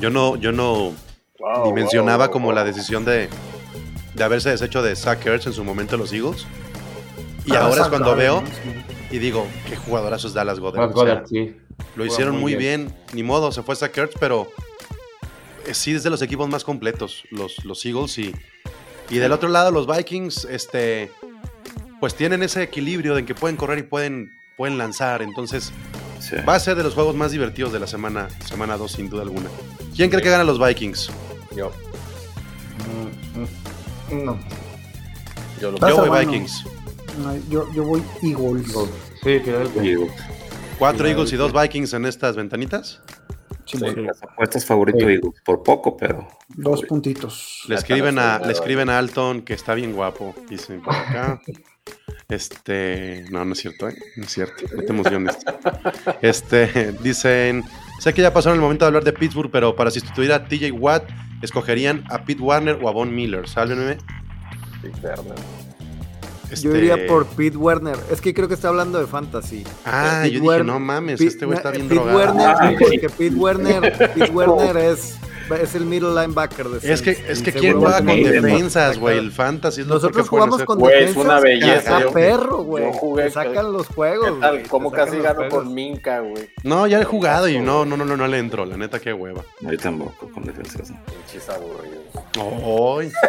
Yo 0.00 0.10
no, 0.10 0.36
yo 0.36 0.52
no 0.52 0.92
Wow, 1.38 1.72
wow, 1.72 2.30
como 2.30 2.46
wow. 2.46 2.54
la 2.54 2.64
decisión 2.64 3.04
de, 3.04 3.28
de 4.16 4.24
haberse 4.24 4.50
deshecho 4.50 4.82
de 4.82 4.96
Zach 4.96 5.24
Ertz 5.26 5.46
en 5.46 5.52
su 5.52 5.62
momento 5.64 5.96
los 5.96 6.12
Eagles. 6.12 6.46
Y 7.44 7.54
Ah, 7.54 7.60
ahora 7.62 7.82
es 7.82 7.88
cuando 7.88 8.16
veo 8.16 8.42
y 9.10 9.18
digo, 9.18 9.46
qué 9.68 9.76
jugadorazos 9.76 10.34
Dallas 10.34 10.58
Goddard. 10.58 10.90
O 10.96 11.04
sea, 11.04 11.22
sí. 11.26 11.54
Lo 11.94 12.04
hicieron 12.04 12.34
muy 12.34 12.42
muy 12.52 12.56
bien. 12.56 12.94
Ni 13.12 13.22
modo, 13.22 13.52
se 13.52 13.62
fue 13.62 13.76
Zach 13.76 13.96
Ertz, 13.96 14.14
pero 14.18 14.48
eh, 15.66 15.74
sí 15.74 15.94
es 15.94 16.02
de 16.02 16.10
los 16.10 16.22
equipos 16.22 16.48
más 16.48 16.64
completos, 16.64 17.22
los, 17.30 17.64
los 17.64 17.84
Eagles. 17.84 18.18
Y, 18.18 18.34
y 19.10 19.18
del 19.18 19.32
otro 19.32 19.48
lado, 19.48 19.70
los 19.70 19.86
Vikings, 19.86 20.46
este, 20.50 21.12
pues 22.00 22.14
tienen 22.14 22.42
ese 22.42 22.62
equilibrio 22.62 23.14
de 23.14 23.24
que 23.24 23.34
pueden 23.34 23.56
correr 23.56 23.78
y 23.78 23.82
pueden, 23.84 24.32
pueden 24.56 24.78
lanzar. 24.78 25.22
Entonces, 25.22 25.72
Sí. 26.18 26.34
va 26.48 26.54
a 26.54 26.58
ser 26.60 26.76
de 26.76 26.82
los 26.82 26.94
juegos 26.94 27.14
más 27.14 27.30
divertidos 27.30 27.72
de 27.74 27.78
la 27.78 27.86
semana 27.86 28.28
semana 28.48 28.78
2, 28.78 28.90
sin 28.90 29.10
duda 29.10 29.22
alguna. 29.22 29.50
¿Quién 29.94 30.08
cree 30.10 30.22
que 30.22 30.30
gana 30.30 30.44
los 30.44 30.58
Vikings? 30.58 31.10
Yo, 31.54 31.70
Mm, 32.78 33.40
mm, 33.42 33.46
No. 34.10 34.38
yo 35.60 35.70
lo 35.72 35.78
Vas 35.78 35.90
Yo 35.90 36.06
voy. 36.06 36.24
Vikings. 36.26 36.64
No, 37.18 37.36
yo, 37.48 37.72
yo 37.72 37.84
voy 37.84 38.02
Eagles. 38.22 38.72
Sí. 39.22 39.30
Eagles. 39.30 40.10
Cuatro 40.78 41.06
Eagles 41.08 41.32
y 41.32 41.36
dos 41.36 41.52
Vikings 41.52 41.92
en 41.94 42.04
estas 42.06 42.36
ventanitas. 42.36 43.00
Sí, 43.64 43.78
Sí. 43.78 43.84
Las 43.96 44.22
apuestas 44.22 44.64
favorito 44.64 44.98
Sí. 45.00 45.04
Eagles, 45.14 45.34
por 45.44 45.62
poco, 45.62 45.96
pero 45.96 46.28
Dos 46.48 46.82
puntitos. 46.82 47.64
Le 47.68 47.74
escriben 47.74 48.18
a, 48.18 48.38
le 48.38 48.52
escriben 48.52 48.88
a 48.90 48.98
Alton 48.98 49.42
que 49.42 49.54
está 49.54 49.74
bien 49.74 49.92
guapo. 49.92 50.34
Dicen 50.48 50.82
por 50.82 50.94
acá. 50.94 51.40
Este. 52.28 53.24
No, 53.30 53.44
no 53.44 53.52
es 53.52 53.60
cierto, 53.60 53.88
¿eh? 53.88 53.96
No 54.16 54.24
es 54.24 54.32
cierto. 54.32 54.64
No 54.74 54.82
te 54.82 54.90
emociones. 54.92 55.36
Este. 56.20 56.90
Dicen. 57.00 57.62
Sé 57.98 58.12
que 58.14 58.22
ya 58.22 58.32
pasaron 58.32 58.56
el 58.56 58.62
momento 58.62 58.84
de 58.84 58.88
hablar 58.88 59.04
de 59.04 59.12
Pittsburgh, 59.12 59.50
pero 59.50 59.74
para 59.74 59.90
sustituir 59.90 60.32
a 60.32 60.44
TJ 60.46 60.70
Watt, 60.72 61.04
escogerían 61.42 62.04
a 62.10 62.24
Pete 62.24 62.42
Warner 62.42 62.78
o 62.82 62.88
a 62.88 62.92
Von 62.92 63.14
Miller. 63.14 63.48
Sálvenme. 63.48 63.96
Sí, 64.82 64.88
Werner. 65.02 65.34
Yo 66.48 66.52
Este- 66.52 66.78
iría 66.78 67.06
por 67.08 67.26
Pete 67.26 67.56
Werner. 67.56 67.96
Es 68.10 68.20
que 68.20 68.32
creo 68.32 68.46
que 68.46 68.54
está 68.54 68.68
hablando 68.68 69.00
de 69.00 69.06
fantasy. 69.06 69.64
Ah, 69.84 70.20
Pete 70.22 70.34
yo 70.34 70.40
dije, 70.40 70.46
Werner- 70.46 70.66
no 70.66 70.78
mames, 70.78 71.18
Pete- 71.18 71.28
este 71.28 71.46
güey 71.46 71.56
está 71.56 71.70
bien 71.72 71.82
Pete 71.88 71.94
drogado. 72.00 72.18
Werner, 72.18 72.54
Ay. 72.60 72.76
porque 72.78 73.08
Pete 73.10 73.34
Werner, 73.36 74.12
Pete 74.14 74.30
Werner 74.30 74.76
es, 74.76 75.16
es 75.54 75.74
el 75.74 75.84
middle 75.86 76.10
linebacker 76.10 76.68
de 76.68 76.92
Es 76.92 77.02
que, 77.02 77.10
es 77.28 77.42
que 77.42 77.52
¿quién 77.52 77.78
juega 77.78 77.98
con 77.98 78.06
defensas, 78.22 78.98
güey? 78.98 79.18
El 79.18 79.30
fantasy 79.32 79.82
es 79.82 79.86
lo 79.86 79.94
Nosotros 79.94 80.24
que 80.24 80.28
jugamos 80.28 80.62
con 80.64 80.78
Güey, 80.78 80.94
es 80.94 81.00
defensas. 81.08 81.24
una 81.24 81.40
belleza, 81.40 81.76
Está 81.76 82.00
yo- 82.00 82.12
perro, 82.12 82.56
güey. 82.64 83.30
sacan 83.30 83.72
los 83.72 83.86
juegos. 83.88 84.30
¿Qué 84.32 84.40
tal? 84.40 84.50
güey, 84.56 84.68
¿Cómo 84.68 84.90
te 84.90 84.96
sacan 84.96 85.12
casi 85.12 85.22
gano 85.22 85.48
con 85.48 85.74
Minka, 85.74 86.20
güey? 86.20 86.50
No, 86.64 86.86
ya 86.86 87.00
he 87.00 87.04
jugado 87.04 87.48
y 87.48 87.58
no, 87.60 87.84
no, 87.84 87.96
no, 87.96 88.04
no, 88.04 88.16
no 88.16 88.26
le 88.26 88.38
entró, 88.38 88.64
la 88.66 88.76
neta, 88.76 88.98
qué 88.98 89.12
hueva. 89.12 89.42
yo 89.60 89.78
tampoco 89.78 90.28
con 90.32 90.44
defensas. 90.44 90.92
Pinches 91.06 91.48
aburridos. 91.48 92.04
Ay. 93.00 93.12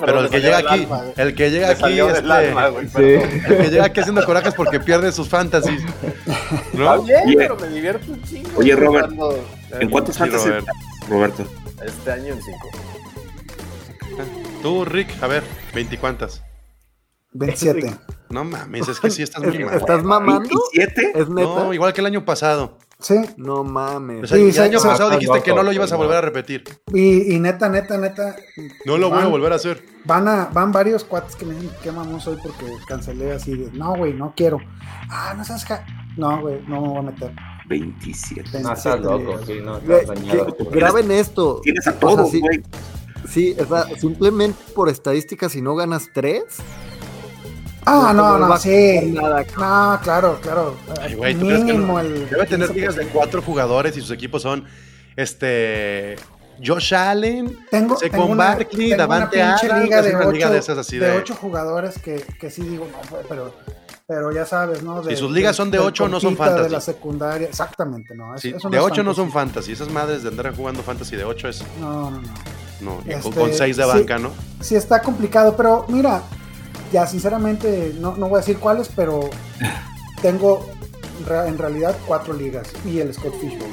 Pero 0.00 0.20
el 0.20 0.30
que 0.30 0.40
llega 0.40 0.58
aquí, 0.58 0.88
el 1.16 1.34
que 1.36 1.50
llega 1.50 1.70
aquí, 1.70 2.00
este, 2.00 3.14
el 3.22 3.56
que 3.56 3.70
llega 3.70 3.84
aquí 3.84 4.00
haciendo 4.00 4.24
corajes 4.24 4.52
porque 4.54 4.80
pierde 4.80 5.12
sus 5.12 5.28
fantasies. 5.28 5.80
Está 5.84 6.96
¿No? 6.96 7.02
bien, 7.02 7.20
Oye. 7.24 7.36
pero 7.36 7.56
me 7.56 7.68
divierto 7.68 8.10
un 8.12 8.22
chingo. 8.24 8.50
Oye, 8.56 8.74
Robert, 8.74 9.12
¿En 9.80 9.88
cuántos? 9.90 10.18
Robert. 10.18 10.66
Roberto. 11.08 11.44
Este 11.84 12.10
año 12.12 12.34
en 12.34 12.42
cinco. 12.42 12.68
Tú, 14.62 14.84
Rick, 14.84 15.10
a 15.22 15.26
ver, 15.26 15.44
¿veinticuántas? 15.74 16.42
27. 17.32 17.94
No 18.30 18.44
mames, 18.44 18.88
es 18.88 18.98
que 18.98 19.10
sí 19.10 19.22
estás 19.22 19.42
muy 19.44 19.58
mal. 19.62 19.74
¿Estás 19.74 20.02
mamando? 20.02 20.48
¿27? 20.74 21.10
¿Es 21.14 21.28
neta? 21.28 21.46
No, 21.48 21.74
igual 21.74 21.92
que 21.92 22.00
el 22.00 22.06
año 22.06 22.24
pasado. 22.24 22.78
Sí. 22.98 23.14
No 23.36 23.62
mames. 23.62 24.24
O 24.24 24.26
sea, 24.26 24.38
Sí, 24.38 24.44
el 24.44 24.52
sí, 24.54 24.58
año 24.60 24.80
sí. 24.80 24.88
pasado 24.88 25.10
dijiste 25.10 25.42
que 25.42 25.52
no 25.54 25.62
lo 25.62 25.70
ibas 25.70 25.92
a 25.92 25.96
volver 25.96 26.16
a 26.16 26.20
repetir. 26.22 26.64
Y, 26.94 27.34
y 27.34 27.38
neta, 27.38 27.68
neta, 27.68 27.98
neta. 27.98 28.34
No 28.86 28.96
lo 28.96 29.10
voy 29.10 29.22
a 29.22 29.26
volver 29.26 29.52
a 29.52 29.56
hacer. 29.56 29.84
Van, 30.06 30.26
a, 30.26 30.46
van 30.46 30.72
varios 30.72 31.04
cuates 31.04 31.36
que 31.36 31.44
me 31.44 31.54
dicen 31.54 31.70
qué 31.82 31.92
mamón 31.92 32.20
soy 32.20 32.38
porque 32.42 32.64
cancelé 32.88 33.32
así 33.32 33.54
de, 33.54 33.70
no, 33.72 33.94
güey, 33.96 34.14
no 34.14 34.32
quiero. 34.34 34.58
Ah, 35.10 35.34
no 35.36 35.44
sabes 35.44 35.66
qué. 35.66 35.74
No, 36.16 36.40
güey, 36.40 36.62
no 36.66 36.80
me 36.80 36.88
voy 36.88 36.98
a 36.98 37.02
meter. 37.02 37.32
27. 37.68 38.60
No, 38.60 38.72
estás 38.72 38.84
27 39.02 39.24
loco, 39.24 39.46
sí, 39.46 39.52
no, 39.62 39.80
Güey, 39.80 40.00
estás 40.00 40.16
dañado. 40.20 40.56
graben 40.70 41.10
esto. 41.10 41.60
Tienes 41.62 41.86
a 41.86 41.90
O 41.90 41.92
sea, 41.92 42.00
todos, 42.00 42.30
sí- 42.30 42.40
güey. 42.40 42.62
Sí, 43.28 43.56
o 43.58 43.64
sea, 43.66 43.86
simplemente 43.98 44.58
por 44.74 44.88
estadística, 44.88 45.48
si 45.48 45.60
no 45.60 45.74
ganas 45.74 46.08
tres, 46.14 46.44
Ah, 47.88 48.12
No 48.12 48.36
no, 48.38 48.48
no, 48.48 48.56
sí. 48.58 49.12
nada. 49.14 49.42
No, 49.56 50.00
claro, 50.02 50.40
claro. 50.42 50.74
Ay, 51.00 51.14
güey, 51.14 51.34
¿tú 51.36 51.46
crees 51.46 51.60
que 51.64 51.72
no? 51.72 51.74
Mínimo 51.74 52.00
el. 52.00 52.28
Debe 52.28 52.44
tener 52.46 52.68
15%. 52.70 52.74
ligas 52.74 52.96
de 52.96 53.06
cuatro 53.06 53.40
jugadores 53.42 53.96
y 53.96 54.00
sus 54.00 54.10
equipos 54.10 54.42
son 54.42 54.64
este 55.16 56.16
Josh 56.64 56.94
Allen, 56.94 57.56
Tengo, 57.70 57.96
tengo 57.96 58.26
una, 58.26 58.44
Barkley, 58.46 58.90
tengo 58.90 58.94
una 58.94 58.96
Davante 58.96 59.36
pinche 59.36 59.66
Adams, 59.66 59.84
liga 59.84 60.02
de 60.02 60.10
una 60.10 60.18
ocho, 60.20 60.32
liga 60.32 60.50
de 60.50 60.58
esas 60.58 60.78
así 60.78 60.98
de 60.98 61.10
de- 61.10 61.16
ocho 61.18 61.34
jugadores 61.34 61.98
que, 61.98 62.16
que 62.40 62.50
sí 62.50 62.62
digo, 62.62 62.88
no, 62.90 63.18
pero, 63.28 63.54
pero 64.06 64.30
ya 64.32 64.46
sabes, 64.46 64.82
¿no? 64.82 65.02
De- 65.02 65.14
Si 65.14 65.20
sus 65.20 65.32
ligas 65.32 65.56
son 65.56 65.70
de 65.70 65.78
del 65.78 65.86
ocho, 65.88 66.08
no 66.08 66.20
son 66.20 66.30
compita, 66.36 66.44
De 66.44 66.50
fantasy. 66.56 66.72
la 66.74 66.80
secundaria, 66.80 67.48
exactamente, 67.48 68.14
¿no? 68.14 68.34
es- 68.34 68.40
Sí, 68.40 68.52
eso 68.56 68.68
de 68.70 68.76
es 68.76 68.82
8 68.82 69.02
no 69.02 69.14
son 69.14 69.32
fantasy. 69.32 69.70
fantasy. 69.70 69.72
Esas 69.72 69.90
madres 69.92 70.22
de 70.22 70.28
andar 70.28 70.54
jugando 70.54 70.82
fantasy 70.82 71.16
de 71.16 71.24
8 71.24 71.48
es. 71.48 71.64
No, 71.80 72.10
no, 72.10 72.20
no. 72.20 72.28
No, 72.80 73.00
Este, 73.06 73.30
con 73.32 73.52
6 73.52 73.76
de 73.76 73.82
sí. 73.84 73.88
banca, 73.88 74.18
¿no? 74.18 74.30
Sí 74.60 74.76
está 74.76 75.00
complicado, 75.02 75.56
pero 75.56 75.86
mira, 75.88 76.22
ya 76.92 77.06
sinceramente 77.06 77.94
no, 77.98 78.16
no 78.16 78.28
voy 78.28 78.36
a 78.36 78.40
decir 78.40 78.58
cuáles, 78.58 78.88
pero 78.94 79.28
tengo 80.22 80.64
en 81.46 81.58
realidad 81.58 81.96
cuatro 82.06 82.34
ligas 82.34 82.68
y 82.84 83.00
el 83.00 83.12
Scott 83.14 83.34
Fishbowl. 83.40 83.70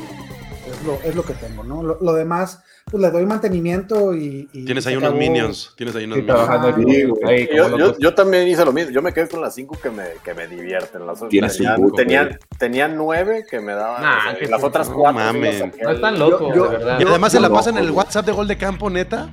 Es 0.84 0.88
lo, 0.88 1.00
es 1.10 1.16
lo 1.16 1.24
que 1.24 1.34
tengo, 1.34 1.64
¿no? 1.64 1.82
Lo, 1.82 1.98
lo 2.02 2.14
demás, 2.14 2.62
pues 2.86 3.02
le 3.02 3.10
doy 3.10 3.26
mantenimiento 3.26 4.14
y. 4.14 4.50
y 4.52 4.66
Tienes 4.66 4.86
ahí 4.86 4.96
unos 4.98 5.10
acabó. 5.12 5.20
minions. 5.22 5.74
Tienes 5.78 5.96
ahí 5.96 6.04
unos 6.04 6.18
Sí, 6.18 6.22
minions. 6.24 6.46
trabajando 6.46 6.68
aquí, 6.68 7.04
ahí, 7.26 7.48
como 7.48 7.70
Yo, 7.70 7.78
yo, 7.78 7.98
yo 8.00 8.14
también 8.14 8.48
hice 8.48 8.66
lo 8.66 8.74
mismo. 8.74 8.92
Yo 8.92 9.02
me 9.02 9.14
quedé 9.14 9.30
con 9.30 9.40
las 9.42 9.56
cinco 9.56 9.78
que 9.82 9.90
me, 9.90 10.04
que 10.24 10.34
me 10.34 10.48
divierten. 10.48 11.06
Las 11.08 11.28
Tienes 11.30 11.56
tenían, 11.56 11.76
cinco, 11.78 11.92
tenían, 11.96 12.28
güey. 12.28 12.40
tenían 12.58 12.98
nueve 12.98 13.46
que 13.50 13.62
me 13.62 13.74
daban. 13.74 14.02
Nah, 14.02 14.18
o 14.34 14.38
sea, 14.38 14.50
las 14.50 14.64
otras 14.64 14.90
no 14.90 14.96
cuatro. 14.96 15.20
mames. 15.24 15.64
No 15.82 15.92
están 15.92 16.20
locos, 16.20 16.54
yo- 16.56 16.64
de 16.66 16.78
verdad. 16.78 17.00
Y 17.00 17.04
además 17.04 17.32
se 17.32 17.40
la 17.40 17.50
pasan 17.50 17.76
en 17.78 17.84
el 17.86 17.92
güey. 17.92 17.98
WhatsApp 18.06 18.26
de 18.26 18.32
gol 18.34 18.48
de 18.48 18.58
campo, 18.58 18.90
neta. 18.90 19.30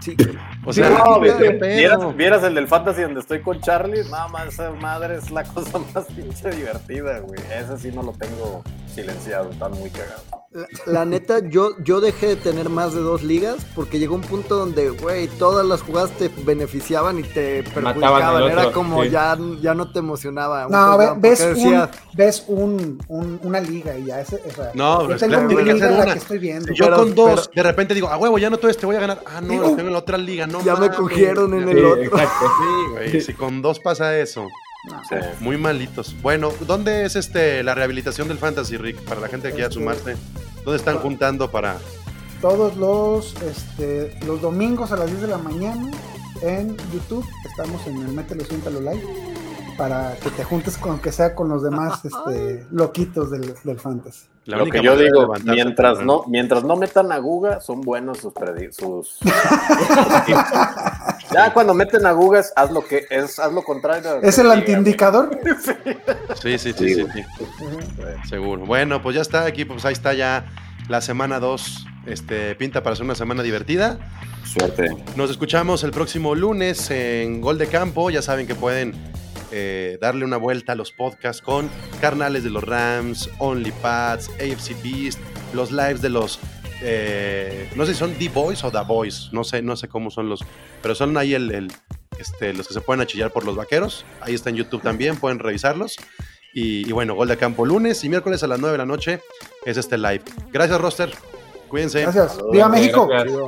Sí. 0.00 0.16
O 0.66 0.72
sea, 0.72 0.90
No. 0.90 1.20
¿Vieras, 1.20 2.16
vieras 2.16 2.42
el 2.44 2.54
del 2.54 2.68
fantasy 2.68 3.02
donde 3.02 3.20
estoy 3.20 3.40
con 3.40 3.60
Charlie, 3.60 4.02
nada 4.10 4.28
más 4.28 4.48
esa 4.48 4.70
madre 4.72 5.16
es 5.16 5.30
la 5.30 5.42
cosa 5.54 5.78
más 5.94 6.04
pinche 6.06 6.50
divertida, 6.50 7.20
güey. 7.20 7.40
Ese 7.52 7.78
sí 7.78 7.90
no 7.94 8.02
lo 8.02 8.12
tengo 8.12 8.62
silenciado, 8.92 9.50
está 9.50 9.68
muy 9.68 9.90
cagado. 9.90 10.22
La, 10.52 10.66
la 10.86 11.04
neta, 11.04 11.38
yo, 11.48 11.70
yo 11.84 12.00
dejé 12.00 12.26
de 12.26 12.36
tener 12.36 12.68
más 12.70 12.92
de 12.92 13.00
dos 13.00 13.22
ligas 13.22 13.64
porque 13.76 14.00
llegó 14.00 14.16
un 14.16 14.20
punto 14.20 14.56
donde, 14.56 14.90
güey, 14.90 15.28
todas 15.28 15.64
las 15.64 15.80
jugadas 15.80 16.10
te 16.18 16.28
beneficiaban 16.44 17.20
y 17.20 17.22
te 17.22 17.62
perjudicaban. 17.72 18.42
Era 18.50 18.72
como 18.72 19.04
sí. 19.04 19.10
ya, 19.10 19.38
ya 19.60 19.74
no 19.74 19.92
te 19.92 20.00
emocionaba. 20.00 20.66
No, 20.68 20.98
ve- 20.98 21.12
ves, 21.18 21.40
un, 21.56 21.88
ves 22.14 22.44
un, 22.48 23.00
un- 23.06 23.38
una 23.44 23.60
liga 23.60 23.96
y 23.96 24.06
ya 24.06 24.22
o 24.22 24.24
sea, 24.24 24.72
No, 24.74 25.02
yo 25.02 25.06
pues, 25.06 25.20
tengo 25.20 25.34
claro, 25.34 25.48
mi 25.48 25.62
liga 25.72 25.88
la 25.92 26.12
que 26.12 26.18
estoy 26.18 26.38
viendo. 26.38 26.72
Yo 26.72 26.84
Pero- 26.86 26.96
con 26.96 27.14
dos, 27.14 27.48
pero- 27.54 27.62
de 27.64 27.70
repente 27.70 27.94
digo, 27.94 28.08
a 28.08 28.16
huevo, 28.16 28.36
ya 28.38 28.50
no 28.50 28.56
todo 28.58 28.72
este, 28.72 28.86
voy 28.86 28.96
a 28.96 29.00
ganar. 29.00 29.20
Ah, 29.26 29.40
no, 29.40 29.48
tengo 29.76 29.80
en 29.82 29.92
la 29.92 29.98
otra 30.00 30.18
liga. 30.18 30.48
No, 30.50 30.64
ya 30.64 30.76
me 30.76 30.90
cogieron 30.90 31.54
en 31.54 31.66
Ya- 31.66 31.72
el 31.72 31.78
Sí, 31.78 31.84
otro. 31.84 32.02
exacto. 32.02 32.46
Sí, 32.58 32.90
güey. 32.92 33.20
Si 33.20 33.34
con 33.34 33.62
dos 33.62 33.78
pasa 33.80 34.18
eso. 34.18 34.48
Sí. 35.08 35.16
Muy 35.40 35.58
malitos. 35.58 36.16
Bueno, 36.22 36.52
¿dónde 36.66 37.04
es 37.04 37.14
este 37.16 37.62
la 37.62 37.74
rehabilitación 37.74 38.28
del 38.28 38.38
fantasy, 38.38 38.76
Rick? 38.78 39.00
Para 39.02 39.20
la 39.20 39.28
gente 39.28 39.48
que 39.48 39.54
quiera 39.54 39.68
Este- 39.68 39.78
sumarse. 39.80 40.16
¿Dónde 40.64 40.76
están 40.76 40.98
juntando 40.98 41.50
para.? 41.50 41.78
todos 42.40 42.74
los, 42.78 43.34
este, 43.42 44.18
los 44.24 44.40
domingos 44.40 44.92
a 44.92 44.96
las 44.96 45.08
10 45.08 45.20
de 45.20 45.26
la 45.26 45.36
mañana 45.36 45.90
en 46.40 46.74
YouTube. 46.90 47.26
Estamos 47.46 47.86
en 47.86 47.98
el 47.98 48.08
Mételo, 48.08 48.42
Siéntalo 48.46 48.80
Live. 48.80 49.02
Para 49.76 50.14
que 50.16 50.30
te 50.30 50.44
juntes 50.44 50.76
con 50.76 50.98
que 51.00 51.12
sea 51.12 51.34
con 51.34 51.48
los 51.48 51.62
demás 51.62 52.00
este, 52.04 52.66
loquitos 52.70 53.30
del, 53.30 53.54
del 53.64 53.78
fantasy. 53.78 54.26
La 54.46 54.56
Lo 54.56 54.66
que 54.66 54.82
yo 54.82 54.96
digo, 54.96 55.32
mientras 55.44 56.00
no, 56.00 56.24
mientras 56.26 56.64
no 56.64 56.74
metan 56.76 57.12
a 57.12 57.18
Guga, 57.18 57.60
son 57.60 57.82
buenos 57.82 58.18
sus 58.18 58.32
predi- 58.32 58.72
sus. 58.72 59.18
ya 61.32 61.52
cuando 61.52 61.74
meten 61.74 62.06
a 62.06 62.12
Guga, 62.12 62.40
es- 62.40 62.52
haz 62.56 62.70
lo 62.70 62.82
que 62.84 63.06
es, 63.10 63.38
haz 63.38 63.52
lo 63.52 63.62
contrario. 63.62 64.20
¿Es 64.22 64.38
el 64.38 64.50
antiindicador? 64.50 65.38
Sí, 66.40 66.56
sí, 66.58 66.72
sí, 66.72 66.94
Sí, 66.94 67.06
sí. 67.12 67.24
Seguro. 68.28 68.64
Bueno, 68.64 69.02
pues 69.02 69.16
ya 69.16 69.22
está 69.22 69.44
aquí, 69.44 69.64
pues 69.66 69.84
ahí 69.84 69.92
está 69.92 70.14
ya 70.14 70.46
la 70.88 71.00
semana 71.00 71.38
2. 71.38 71.86
Este, 72.06 72.54
pinta 72.54 72.82
para 72.82 72.96
ser 72.96 73.04
una 73.04 73.14
semana 73.14 73.42
divertida. 73.42 73.98
Suerte. 74.44 74.96
Nos 75.16 75.30
escuchamos 75.30 75.84
el 75.84 75.90
próximo 75.90 76.34
lunes 76.34 76.90
en 76.90 77.40
Gol 77.42 77.58
de 77.58 77.66
Campo. 77.66 78.08
Ya 78.10 78.22
saben 78.22 78.46
que 78.46 78.54
pueden 78.54 78.94
eh, 79.52 79.98
darle 80.00 80.24
una 80.24 80.36
vuelta 80.36 80.72
a 80.72 80.74
los 80.76 80.92
podcasts 80.92 81.42
con 81.42 81.68
Carnales 82.00 82.44
de 82.44 82.50
los 82.50 82.62
Rams, 82.64 83.28
OnlyPads, 83.38 84.28
AFC 84.40 84.74
Beast, 84.82 85.18
los 85.54 85.70
lives 85.72 86.00
de 86.02 86.08
los. 86.10 86.38
eh, 86.82 87.68
no 87.74 87.84
sé 87.86 87.92
si 87.92 87.98
son 87.98 88.14
The 88.14 88.28
Boys 88.28 88.62
o 88.64 88.70
The 88.70 88.80
Boys. 88.86 89.28
No 89.32 89.44
sé, 89.44 89.62
no 89.62 89.76
sé 89.76 89.88
cómo 89.88 90.10
son 90.10 90.28
los. 90.28 90.40
Pero 90.82 90.94
son 90.94 91.16
ahí 91.16 91.34
el, 91.34 91.50
el- 91.52 91.72
este, 92.18 92.52
los 92.52 92.68
que 92.68 92.74
se 92.74 92.80
pueden 92.82 93.00
achillar 93.00 93.30
por 93.32 93.44
los 93.44 93.56
vaqueros. 93.56 94.04
Ahí 94.20 94.34
está 94.34 94.50
en 94.50 94.56
YouTube 94.56 94.82
también, 94.82 95.16
pueden 95.16 95.38
revisarlos. 95.38 95.96
Y, 96.52 96.86
y 96.88 96.92
bueno, 96.92 97.14
gol 97.14 97.28
de 97.28 97.36
campo 97.36 97.64
lunes 97.64 98.02
y 98.04 98.08
miércoles 98.08 98.42
a 98.42 98.46
las 98.46 98.58
9 98.58 98.72
de 98.72 98.78
la 98.78 98.84
noche 98.86 99.20
es 99.64 99.76
este 99.76 99.96
live. 99.96 100.22
Gracias, 100.52 100.80
Roster. 100.80 101.10
Cuídense. 101.68 102.02
Gracias. 102.02 102.38
¡Viva 102.52 102.68
México! 102.68 103.06
Gracias. 103.06 103.38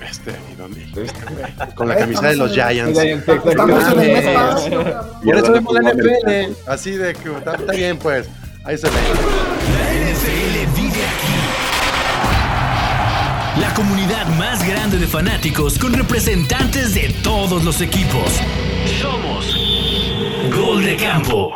Este, 0.00 0.34
¿y 0.52 0.54
dónde? 0.54 0.82
Este, 0.82 1.00
güey, 1.00 1.74
con 1.74 1.88
la 1.88 1.96
camisa 1.96 2.28
de 2.28 2.36
los 2.36 2.52
Giants. 2.52 2.98
Estamos 2.98 3.92
en 3.92 4.00
el 4.00 4.12
mes 4.12 4.24
espacio, 4.24 4.84
cabrón. 4.84 5.06
Por 5.24 5.36
eso 5.36 5.52
vemos 5.52 5.74
la 5.74 5.92
NFL. 5.92 6.52
Así 6.66 6.90
de 6.92 7.14
que 7.14 7.30
está, 7.30 7.54
está 7.54 7.72
bien, 7.72 7.98
pues. 7.98 8.28
Ahí 8.64 8.78
se 8.78 8.86
lee. 8.86 8.94
La 9.72 9.92
NFL 10.12 10.56
vive 10.74 11.04
aquí. 11.06 11.34
La 13.60 13.72
comunidad 13.74 14.26
más 14.36 14.66
grande 14.66 14.98
de 14.98 15.06
fanáticos 15.06 15.78
con 15.78 15.92
representantes 15.92 16.94
de 16.94 17.14
todos 17.22 17.62
los 17.64 17.80
equipos. 17.80 18.40
Somos 19.00 19.56
Gol 20.54 20.84
de 20.84 20.96
Campo. 20.96 21.52